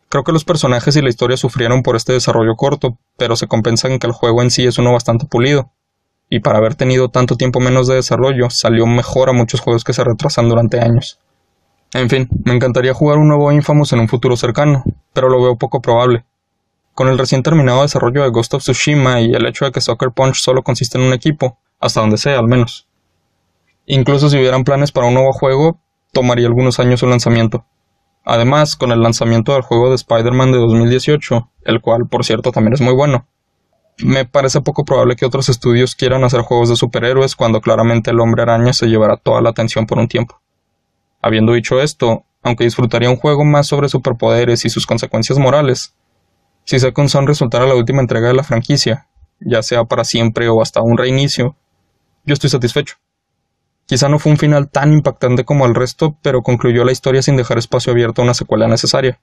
Creo 0.08 0.22
que 0.22 0.32
los 0.32 0.44
personajes 0.44 0.94
y 0.96 1.02
la 1.02 1.08
historia 1.08 1.36
sufrieron 1.36 1.82
por 1.82 1.96
este 1.96 2.12
desarrollo 2.12 2.54
corto, 2.54 2.98
pero 3.16 3.36
se 3.36 3.48
compensa 3.48 3.88
en 3.88 3.98
que 3.98 4.06
el 4.06 4.12
juego 4.12 4.42
en 4.42 4.50
sí 4.50 4.66
es 4.66 4.78
uno 4.78 4.92
bastante 4.92 5.26
pulido. 5.26 5.72
Y 6.30 6.40
para 6.40 6.58
haber 6.58 6.74
tenido 6.74 7.08
tanto 7.08 7.36
tiempo 7.36 7.60
menos 7.60 7.86
de 7.86 7.96
desarrollo, 7.96 8.48
salió 8.50 8.86
mejor 8.86 9.28
a 9.28 9.32
muchos 9.32 9.60
juegos 9.60 9.84
que 9.84 9.92
se 9.92 10.04
retrasan 10.04 10.48
durante 10.48 10.80
años. 10.80 11.18
En 11.92 12.10
fin, 12.10 12.28
me 12.44 12.54
encantaría 12.54 12.94
jugar 12.94 13.18
un 13.18 13.28
nuevo 13.28 13.50
Infamous 13.52 13.92
en 13.92 14.00
un 14.00 14.08
futuro 14.08 14.36
cercano, 14.36 14.84
pero 15.12 15.28
lo 15.28 15.42
veo 15.42 15.56
poco 15.56 15.80
probable. 15.80 16.24
Con 16.94 17.08
el 17.08 17.18
recién 17.18 17.42
terminado 17.42 17.82
desarrollo 17.82 18.22
de 18.22 18.30
Ghost 18.30 18.54
of 18.54 18.62
Tsushima 18.62 19.20
y 19.20 19.34
el 19.34 19.46
hecho 19.46 19.64
de 19.64 19.72
que 19.72 19.80
Soccer 19.80 20.10
Punch 20.10 20.36
solo 20.40 20.62
consiste 20.62 20.98
en 20.98 21.04
un 21.04 21.12
equipo, 21.12 21.58
hasta 21.78 22.00
donde 22.00 22.16
sea 22.16 22.38
al 22.38 22.48
menos. 22.48 22.88
Incluso 23.86 24.28
si 24.28 24.38
hubieran 24.38 24.64
planes 24.64 24.92
para 24.92 25.06
un 25.06 25.14
nuevo 25.14 25.32
juego, 25.32 25.78
tomaría 26.12 26.46
algunos 26.46 26.80
años 26.80 27.00
su 27.00 27.06
lanzamiento. 27.06 27.64
Además, 28.28 28.74
con 28.74 28.90
el 28.90 29.00
lanzamiento 29.00 29.52
del 29.52 29.62
juego 29.62 29.88
de 29.88 29.94
Spider-Man 29.94 30.50
de 30.50 30.58
2018, 30.58 31.48
el 31.64 31.80
cual 31.80 32.08
por 32.10 32.24
cierto 32.24 32.50
también 32.50 32.74
es 32.74 32.80
muy 32.80 32.92
bueno, 32.92 33.28
me 33.98 34.24
parece 34.24 34.60
poco 34.60 34.84
probable 34.84 35.14
que 35.14 35.24
otros 35.24 35.48
estudios 35.48 35.94
quieran 35.94 36.24
hacer 36.24 36.40
juegos 36.40 36.68
de 36.68 36.74
superhéroes 36.74 37.36
cuando 37.36 37.60
claramente 37.60 38.10
el 38.10 38.18
hombre 38.18 38.42
araña 38.42 38.72
se 38.72 38.88
llevará 38.88 39.16
toda 39.16 39.40
la 39.40 39.50
atención 39.50 39.86
por 39.86 39.98
un 39.98 40.08
tiempo. 40.08 40.40
Habiendo 41.22 41.52
dicho 41.52 41.80
esto, 41.80 42.24
aunque 42.42 42.64
disfrutaría 42.64 43.08
un 43.08 43.16
juego 43.16 43.44
más 43.44 43.68
sobre 43.68 43.88
superpoderes 43.88 44.64
y 44.64 44.70
sus 44.70 44.86
consecuencias 44.86 45.38
morales, 45.38 45.94
si 46.64 46.80
Second 46.80 47.08
Son 47.08 47.28
resultara 47.28 47.64
la 47.64 47.76
última 47.76 48.00
entrega 48.00 48.26
de 48.26 48.34
la 48.34 48.42
franquicia, 48.42 49.06
ya 49.38 49.62
sea 49.62 49.84
para 49.84 50.02
siempre 50.02 50.48
o 50.48 50.60
hasta 50.60 50.82
un 50.82 50.98
reinicio, 50.98 51.54
yo 52.24 52.34
estoy 52.34 52.50
satisfecho. 52.50 52.96
Quizá 53.86 54.08
no 54.08 54.18
fue 54.18 54.32
un 54.32 54.38
final 54.38 54.68
tan 54.68 54.92
impactante 54.92 55.44
como 55.44 55.64
el 55.64 55.74
resto, 55.74 56.16
pero 56.20 56.42
concluyó 56.42 56.84
la 56.84 56.92
historia 56.92 57.22
sin 57.22 57.36
dejar 57.36 57.58
espacio 57.58 57.92
abierto 57.92 58.20
a 58.20 58.24
una 58.24 58.34
secuela 58.34 58.66
necesaria. 58.66 59.20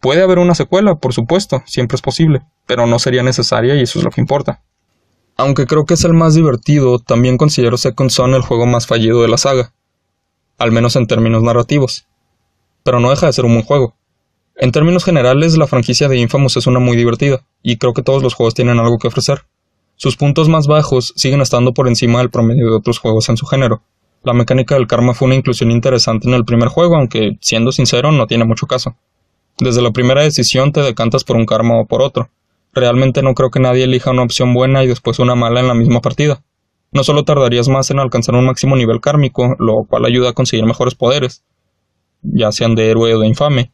Puede 0.00 0.22
haber 0.22 0.38
una 0.38 0.54
secuela, 0.54 0.96
por 0.96 1.12
supuesto, 1.12 1.62
siempre 1.66 1.96
es 1.96 2.02
posible, 2.02 2.42
pero 2.66 2.86
no 2.86 2.98
sería 2.98 3.22
necesaria 3.22 3.74
y 3.74 3.82
eso 3.82 3.98
es 3.98 4.04
lo 4.04 4.10
que 4.10 4.20
importa. 4.20 4.62
Aunque 5.36 5.66
creo 5.66 5.84
que 5.84 5.94
es 5.94 6.04
el 6.04 6.14
más 6.14 6.34
divertido, 6.34 6.98
también 6.98 7.36
considero 7.36 7.76
Second 7.76 8.10
Son 8.10 8.34
el 8.34 8.42
juego 8.42 8.66
más 8.66 8.86
fallido 8.86 9.20
de 9.20 9.28
la 9.28 9.36
saga, 9.36 9.72
al 10.58 10.72
menos 10.72 10.96
en 10.96 11.06
términos 11.06 11.42
narrativos. 11.42 12.06
Pero 12.84 13.00
no 13.00 13.10
deja 13.10 13.26
de 13.26 13.32
ser 13.32 13.44
un 13.44 13.54
buen 13.54 13.64
juego. 13.64 13.96
En 14.56 14.72
términos 14.72 15.04
generales, 15.04 15.56
la 15.56 15.66
franquicia 15.66 16.08
de 16.08 16.18
Infamous 16.18 16.56
es 16.56 16.66
una 16.66 16.78
muy 16.78 16.96
divertida, 16.96 17.44
y 17.62 17.76
creo 17.78 17.92
que 17.92 18.02
todos 18.02 18.22
los 18.22 18.34
juegos 18.34 18.54
tienen 18.54 18.78
algo 18.78 18.98
que 18.98 19.08
ofrecer. 19.08 19.46
Sus 19.96 20.16
puntos 20.16 20.48
más 20.48 20.66
bajos 20.66 21.12
siguen 21.16 21.40
estando 21.40 21.72
por 21.72 21.88
encima 21.88 22.18
del 22.18 22.30
promedio 22.30 22.66
de 22.66 22.76
otros 22.76 22.98
juegos 22.98 23.28
en 23.28 23.36
su 23.36 23.46
género. 23.46 23.82
La 24.22 24.32
mecánica 24.32 24.74
del 24.74 24.86
karma 24.86 25.14
fue 25.14 25.26
una 25.26 25.34
inclusión 25.34 25.70
interesante 25.70 26.28
en 26.28 26.34
el 26.34 26.44
primer 26.44 26.68
juego, 26.68 26.96
aunque, 26.96 27.36
siendo 27.40 27.72
sincero, 27.72 28.10
no 28.10 28.26
tiene 28.26 28.44
mucho 28.44 28.66
caso. 28.66 28.96
Desde 29.58 29.82
la 29.82 29.92
primera 29.92 30.22
decisión 30.22 30.72
te 30.72 30.80
decantas 30.80 31.24
por 31.24 31.36
un 31.36 31.46
karma 31.46 31.80
o 31.80 31.86
por 31.86 32.02
otro. 32.02 32.30
Realmente 32.72 33.22
no 33.22 33.34
creo 33.34 33.50
que 33.50 33.60
nadie 33.60 33.84
elija 33.84 34.10
una 34.10 34.24
opción 34.24 34.52
buena 34.52 34.82
y 34.82 34.88
después 34.88 35.20
una 35.20 35.36
mala 35.36 35.60
en 35.60 35.68
la 35.68 35.74
misma 35.74 36.00
partida. 36.00 36.42
No 36.90 37.04
solo 37.04 37.24
tardarías 37.24 37.68
más 37.68 37.90
en 37.90 38.00
alcanzar 38.00 38.34
un 38.34 38.46
máximo 38.46 38.76
nivel 38.76 39.00
kármico, 39.00 39.54
lo 39.58 39.84
cual 39.84 40.06
ayuda 40.06 40.30
a 40.30 40.32
conseguir 40.32 40.64
mejores 40.64 40.94
poderes, 40.94 41.44
ya 42.22 42.50
sean 42.50 42.74
de 42.74 42.90
héroe 42.90 43.14
o 43.14 43.20
de 43.20 43.28
infame. 43.28 43.72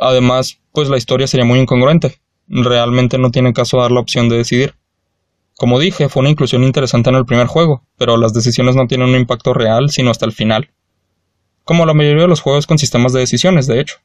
Además, 0.00 0.60
pues 0.72 0.88
la 0.88 0.96
historia 0.96 1.26
sería 1.26 1.44
muy 1.44 1.58
incongruente. 1.58 2.20
Realmente 2.48 3.18
no 3.18 3.30
tiene 3.30 3.52
caso 3.52 3.78
dar 3.78 3.92
la 3.92 4.00
opción 4.00 4.28
de 4.28 4.36
decidir. 4.36 4.74
Como 5.56 5.78
dije, 5.78 6.08
fue 6.08 6.20
una 6.20 6.30
inclusión 6.30 6.64
interesante 6.64 7.10
en 7.10 7.16
el 7.16 7.24
primer 7.24 7.46
juego, 7.46 7.84
pero 7.96 8.16
las 8.16 8.32
decisiones 8.32 8.74
no 8.74 8.86
tienen 8.86 9.08
un 9.08 9.16
impacto 9.16 9.54
real 9.54 9.90
sino 9.90 10.10
hasta 10.10 10.26
el 10.26 10.32
final. 10.32 10.70
Como 11.64 11.86
la 11.86 11.94
mayoría 11.94 12.22
de 12.22 12.28
los 12.28 12.40
juegos 12.40 12.66
con 12.66 12.78
sistemas 12.78 13.12
de 13.12 13.20
decisiones, 13.20 13.66
de 13.66 13.80
hecho. 13.80 13.96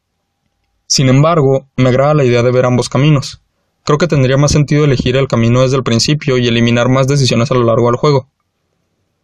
Sin 0.85 1.09
embargo, 1.09 1.67
me 1.75 1.89
agrada 1.89 2.13
la 2.13 2.23
idea 2.23 2.43
de 2.43 2.51
ver 2.51 2.65
ambos 2.65 2.87
caminos. 2.87 3.41
Creo 3.83 3.97
que 3.97 4.07
tendría 4.07 4.37
más 4.37 4.51
sentido 4.51 4.85
elegir 4.85 5.15
el 5.15 5.27
camino 5.27 5.61
desde 5.61 5.77
el 5.77 5.83
principio 5.83 6.37
y 6.37 6.47
eliminar 6.47 6.89
más 6.89 7.07
decisiones 7.07 7.49
a 7.51 7.55
lo 7.55 7.63
largo 7.63 7.87
del 7.87 7.95
juego. 7.95 8.29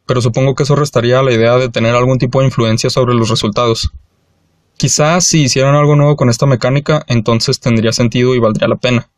Pero 0.08 0.22
supongo 0.22 0.56
que 0.56 0.64
eso 0.64 0.76
restaría 0.76 1.22
la 1.22 1.32
idea 1.32 1.58
de 1.58 1.70
tener 1.70 1.96
algún 1.96 2.18
tipo 2.18 2.40
de 2.40 2.46
influencia 2.46 2.90
sobre 2.90 3.14
los 3.14 3.30
resultados. 3.30 3.92
Quizás 4.78 5.26
si 5.26 5.44
hicieran 5.44 5.76
algo 5.76 5.96
nuevo 5.96 6.16
con 6.16 6.30
esta 6.30 6.46
mecánica, 6.46 7.04
entonces 7.08 7.60
tendría 7.60 7.92
sentido 7.92 8.36
y 8.36 8.40
valdría 8.40 8.68
la 8.68 8.76
pena. 8.76 9.10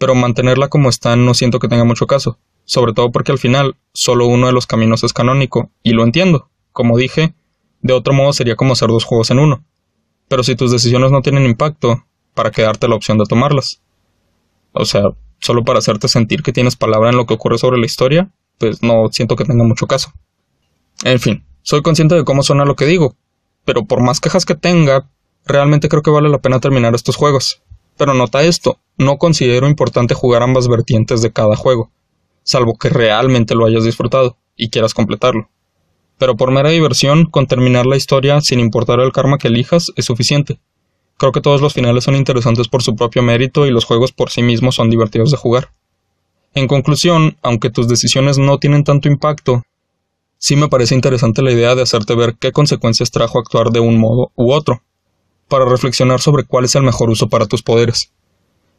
Pero 0.00 0.16
mantenerla 0.16 0.66
como 0.66 0.88
está 0.88 1.14
no 1.14 1.32
siento 1.34 1.60
que 1.60 1.68
tenga 1.68 1.84
mucho 1.84 2.08
caso, 2.08 2.40
sobre 2.64 2.92
todo 2.92 3.12
porque 3.12 3.30
al 3.30 3.38
final 3.38 3.76
solo 3.92 4.26
uno 4.26 4.48
de 4.48 4.52
los 4.52 4.66
caminos 4.66 5.04
es 5.04 5.12
canónico, 5.12 5.70
y 5.84 5.92
lo 5.92 6.02
entiendo. 6.02 6.50
Como 6.72 6.98
dije, 6.98 7.34
de 7.80 7.92
otro 7.92 8.12
modo 8.12 8.32
sería 8.32 8.56
como 8.56 8.72
hacer 8.72 8.88
dos 8.88 9.04
juegos 9.04 9.30
en 9.30 9.38
uno 9.38 9.64
pero 10.30 10.44
si 10.44 10.54
tus 10.54 10.70
decisiones 10.70 11.10
no 11.10 11.22
tienen 11.22 11.44
impacto, 11.44 12.04
¿para 12.34 12.52
qué 12.52 12.62
darte 12.62 12.86
la 12.86 12.94
opción 12.94 13.18
de 13.18 13.24
tomarlas? 13.24 13.82
O 14.70 14.84
sea, 14.84 15.02
solo 15.40 15.64
para 15.64 15.80
hacerte 15.80 16.06
sentir 16.06 16.44
que 16.44 16.52
tienes 16.52 16.76
palabra 16.76 17.10
en 17.10 17.16
lo 17.16 17.26
que 17.26 17.34
ocurre 17.34 17.58
sobre 17.58 17.80
la 17.80 17.86
historia, 17.86 18.30
pues 18.56 18.80
no 18.80 19.08
siento 19.10 19.34
que 19.34 19.44
tenga 19.44 19.64
mucho 19.64 19.88
caso. 19.88 20.12
En 21.02 21.18
fin, 21.18 21.44
soy 21.62 21.82
consciente 21.82 22.14
de 22.14 22.22
cómo 22.22 22.44
suena 22.44 22.64
lo 22.64 22.76
que 22.76 22.84
digo, 22.86 23.16
pero 23.64 23.86
por 23.86 24.04
más 24.04 24.20
quejas 24.20 24.44
que 24.44 24.54
tenga, 24.54 25.10
realmente 25.44 25.88
creo 25.88 26.02
que 26.02 26.12
vale 26.12 26.28
la 26.28 26.38
pena 26.38 26.60
terminar 26.60 26.94
estos 26.94 27.16
juegos. 27.16 27.64
Pero 27.96 28.14
nota 28.14 28.42
esto, 28.42 28.78
no 28.96 29.18
considero 29.18 29.68
importante 29.68 30.14
jugar 30.14 30.42
ambas 30.42 30.68
vertientes 30.68 31.22
de 31.22 31.32
cada 31.32 31.56
juego, 31.56 31.90
salvo 32.42 32.76
que 32.76 32.88
realmente 32.88 33.54
lo 33.54 33.66
hayas 33.66 33.84
disfrutado 33.84 34.36
y 34.56 34.70
quieras 34.70 34.94
completarlo 34.94 35.48
pero 36.20 36.36
por 36.36 36.50
mera 36.50 36.68
diversión, 36.68 37.24
con 37.24 37.46
terminar 37.46 37.86
la 37.86 37.96
historia 37.96 38.42
sin 38.42 38.60
importar 38.60 39.00
el 39.00 39.10
karma 39.10 39.38
que 39.38 39.48
elijas, 39.48 39.90
es 39.96 40.04
suficiente. 40.04 40.60
Creo 41.16 41.32
que 41.32 41.40
todos 41.40 41.62
los 41.62 41.72
finales 41.72 42.04
son 42.04 42.14
interesantes 42.14 42.68
por 42.68 42.82
su 42.82 42.94
propio 42.94 43.22
mérito 43.22 43.66
y 43.66 43.70
los 43.70 43.86
juegos 43.86 44.12
por 44.12 44.28
sí 44.28 44.42
mismos 44.42 44.74
son 44.74 44.90
divertidos 44.90 45.30
de 45.30 45.38
jugar. 45.38 45.70
En 46.52 46.66
conclusión, 46.66 47.38
aunque 47.42 47.70
tus 47.70 47.88
decisiones 47.88 48.36
no 48.36 48.58
tienen 48.58 48.84
tanto 48.84 49.08
impacto, 49.08 49.62
sí 50.36 50.56
me 50.56 50.68
parece 50.68 50.94
interesante 50.94 51.40
la 51.40 51.52
idea 51.52 51.74
de 51.74 51.82
hacerte 51.82 52.14
ver 52.14 52.36
qué 52.38 52.52
consecuencias 52.52 53.10
trajo 53.10 53.38
actuar 53.38 53.70
de 53.70 53.80
un 53.80 53.98
modo 53.98 54.30
u 54.34 54.52
otro, 54.52 54.82
para 55.50 55.66
reflexionar 55.66 56.20
sobre 56.20 56.44
cuál 56.44 56.64
es 56.64 56.74
el 56.74 56.82
mejor 56.82 57.10
uso 57.10 57.28
para 57.28 57.44
tus 57.44 57.62
poderes. 57.62 58.10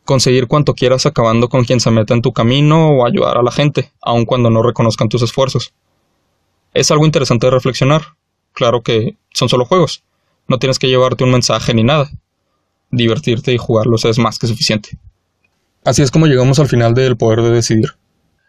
Conseguir 0.05 0.47
cuanto 0.47 0.73
quieras 0.73 1.05
acabando 1.05 1.47
con 1.49 1.63
quien 1.63 1.79
se 1.79 1.91
meta 1.91 2.15
en 2.15 2.23
tu 2.23 2.33
camino 2.33 2.89
o 2.89 3.05
ayudar 3.05 3.37
a 3.37 3.43
la 3.43 3.51
gente, 3.51 3.91
aun 4.01 4.25
cuando 4.25 4.49
no 4.49 4.63
reconozcan 4.63 5.09
tus 5.09 5.21
esfuerzos. 5.21 5.73
Es 6.73 6.89
algo 6.89 7.05
interesante 7.05 7.45
de 7.45 7.51
reflexionar. 7.51 8.15
Claro 8.53 8.81
que 8.81 9.17
son 9.33 9.49
solo 9.49 9.65
juegos. 9.65 10.03
No 10.47 10.57
tienes 10.57 10.79
que 10.79 10.87
llevarte 10.87 11.23
un 11.23 11.31
mensaje 11.31 11.75
ni 11.75 11.83
nada. 11.83 12.09
Divertirte 12.89 13.53
y 13.53 13.57
jugarlos 13.57 14.05
es 14.05 14.17
más 14.17 14.39
que 14.39 14.47
suficiente. 14.47 14.97
Así 15.83 16.01
es 16.01 16.09
como 16.09 16.25
llegamos 16.25 16.59
al 16.59 16.67
final 16.67 16.93
del 16.93 17.17
poder 17.17 17.41
de 17.41 17.51
decidir. 17.51 17.95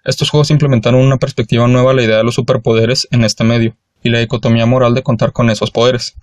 Estos 0.04 0.30
juegos 0.30 0.50
implementaron 0.50 1.00
una 1.00 1.18
perspectiva 1.18 1.68
nueva 1.68 1.90
a 1.90 1.94
la 1.94 2.02
idea 2.02 2.16
de 2.16 2.24
los 2.24 2.34
superpoderes 2.34 3.06
en 3.10 3.24
este 3.24 3.44
medio, 3.44 3.76
y 4.02 4.10
la 4.10 4.18
dicotomía 4.18 4.66
moral 4.66 4.94
de 4.94 5.02
contar 5.02 5.32
con 5.32 5.48
esos 5.50 5.70
poderes. 5.70 6.16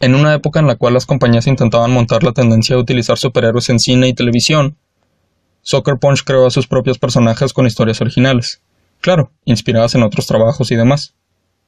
En 0.00 0.14
una 0.14 0.34
época 0.34 0.60
en 0.60 0.66
la 0.66 0.76
cual 0.76 0.94
las 0.94 1.06
compañías 1.06 1.46
intentaban 1.46 1.90
montar 1.90 2.24
la 2.24 2.32
tendencia 2.32 2.76
de 2.76 2.82
utilizar 2.82 3.16
superhéroes 3.16 3.68
en 3.70 3.78
cine 3.78 4.08
y 4.08 4.14
televisión, 4.14 4.76
Soccer 5.62 5.98
Punch 5.98 6.24
creó 6.24 6.46
a 6.46 6.50
sus 6.50 6.66
propios 6.66 6.98
personajes 6.98 7.52
con 7.52 7.66
historias 7.66 8.00
originales, 8.00 8.60
claro, 9.00 9.30
inspiradas 9.44 9.94
en 9.94 10.02
otros 10.02 10.26
trabajos 10.26 10.70
y 10.70 10.76
demás. 10.76 11.14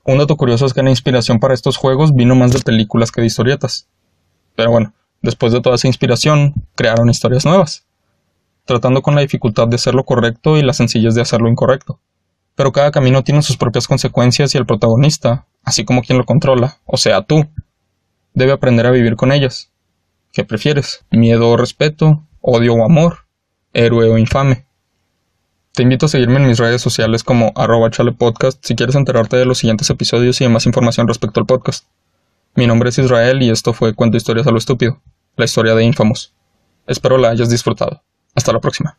Un 0.05 0.18
dato 0.18 0.37
curioso 0.37 0.66
es 0.66 0.74
que 0.74 0.83
la 0.83 0.91
inspiración 0.91 1.41
para 1.41 1.55
estos 1.55 1.77
juegos 1.77 2.14
vino 2.14 2.35
más 2.35 2.53
de 2.53 2.61
películas 2.61 3.11
que 3.11 3.22
de 3.22 3.29
historietas. 3.29 3.89
Pero 4.55 4.70
bueno, 4.70 4.93
después 5.22 5.53
de 5.53 5.61
toda 5.61 5.77
esa 5.77 5.87
inspiración, 5.87 6.55
crearon 6.74 7.09
historias 7.09 7.45
nuevas, 7.45 7.87
tratando 8.66 9.03
con 9.03 9.14
la 9.14 9.22
dificultad 9.22 9.66
de 9.66 9.77
hacer 9.77 9.95
lo 9.95 10.05
correcto 10.05 10.59
y 10.59 10.62
la 10.62 10.74
sencillez 10.74 11.14
de 11.14 11.22
hacer 11.22 11.41
lo 11.41 11.49
incorrecto. 11.49 11.99
Pero 12.55 12.72
cada 12.72 12.91
camino 12.91 13.24
tiene 13.24 13.43
sus 13.43 13.57
propias 13.57 13.89
consecuencias 13.89 14.55
y 14.55 14.59
el 14.59 14.66
protagonista, 14.66 15.47
así 15.64 15.85
como 15.85 16.03
quien 16.03 16.18
lo 16.18 16.24
controla, 16.24 16.79
o 16.85 16.97
sea 16.97 17.22
tú, 17.22 17.47
debe 18.37 18.53
aprender 18.53 18.87
a 18.87 18.93
vivir 18.93 19.16
con 19.16 19.32
ellas. 19.32 19.72
¿Qué 20.32 20.45
prefieres? 20.45 21.05
¿Miedo 21.11 21.49
o 21.49 21.57
respeto? 21.57 22.22
¿Odio 22.43 22.74
o 22.74 22.84
amor? 22.84 23.26
¿Héroe 23.72 24.11
o 24.11 24.18
infame? 24.18 24.67
Te 25.72 25.83
invito 25.83 26.07
a 26.07 26.08
seguirme 26.11 26.37
en 26.37 26.46
mis 26.46 26.58
redes 26.58 26.83
sociales 26.83 27.25
como 27.25 27.53
arroba 27.57 27.91
chalepodcast 27.91 28.64
si 28.64 28.76
quieres 28.76 28.95
enterarte 28.95 29.37
de 29.37 29.46
los 29.46 29.58
siguientes 29.58 29.88
episodios 29.88 30.41
y 30.41 30.45
de 30.45 30.50
más 30.50 30.67
información 30.67 31.08
respecto 31.08 31.41
al 31.41 31.46
podcast. 31.46 31.87
Mi 32.54 32.67
nombre 32.67 32.91
es 32.91 32.99
Israel 32.99 33.42
y 33.42 33.50
esto 33.50 33.72
fue 33.72 33.95
Cuento 33.95 34.18
Historias 34.18 34.46
a 34.46 34.50
lo 34.50 34.58
Estúpido, 34.58 35.00
la 35.37 35.46
historia 35.46 35.75
de 35.75 35.84
Infamous. 35.84 36.34
Espero 36.87 37.17
la 37.17 37.30
hayas 37.30 37.49
disfrutado. 37.49 38.03
Hasta 38.34 38.53
la 38.53 38.61
próxima. 38.61 38.99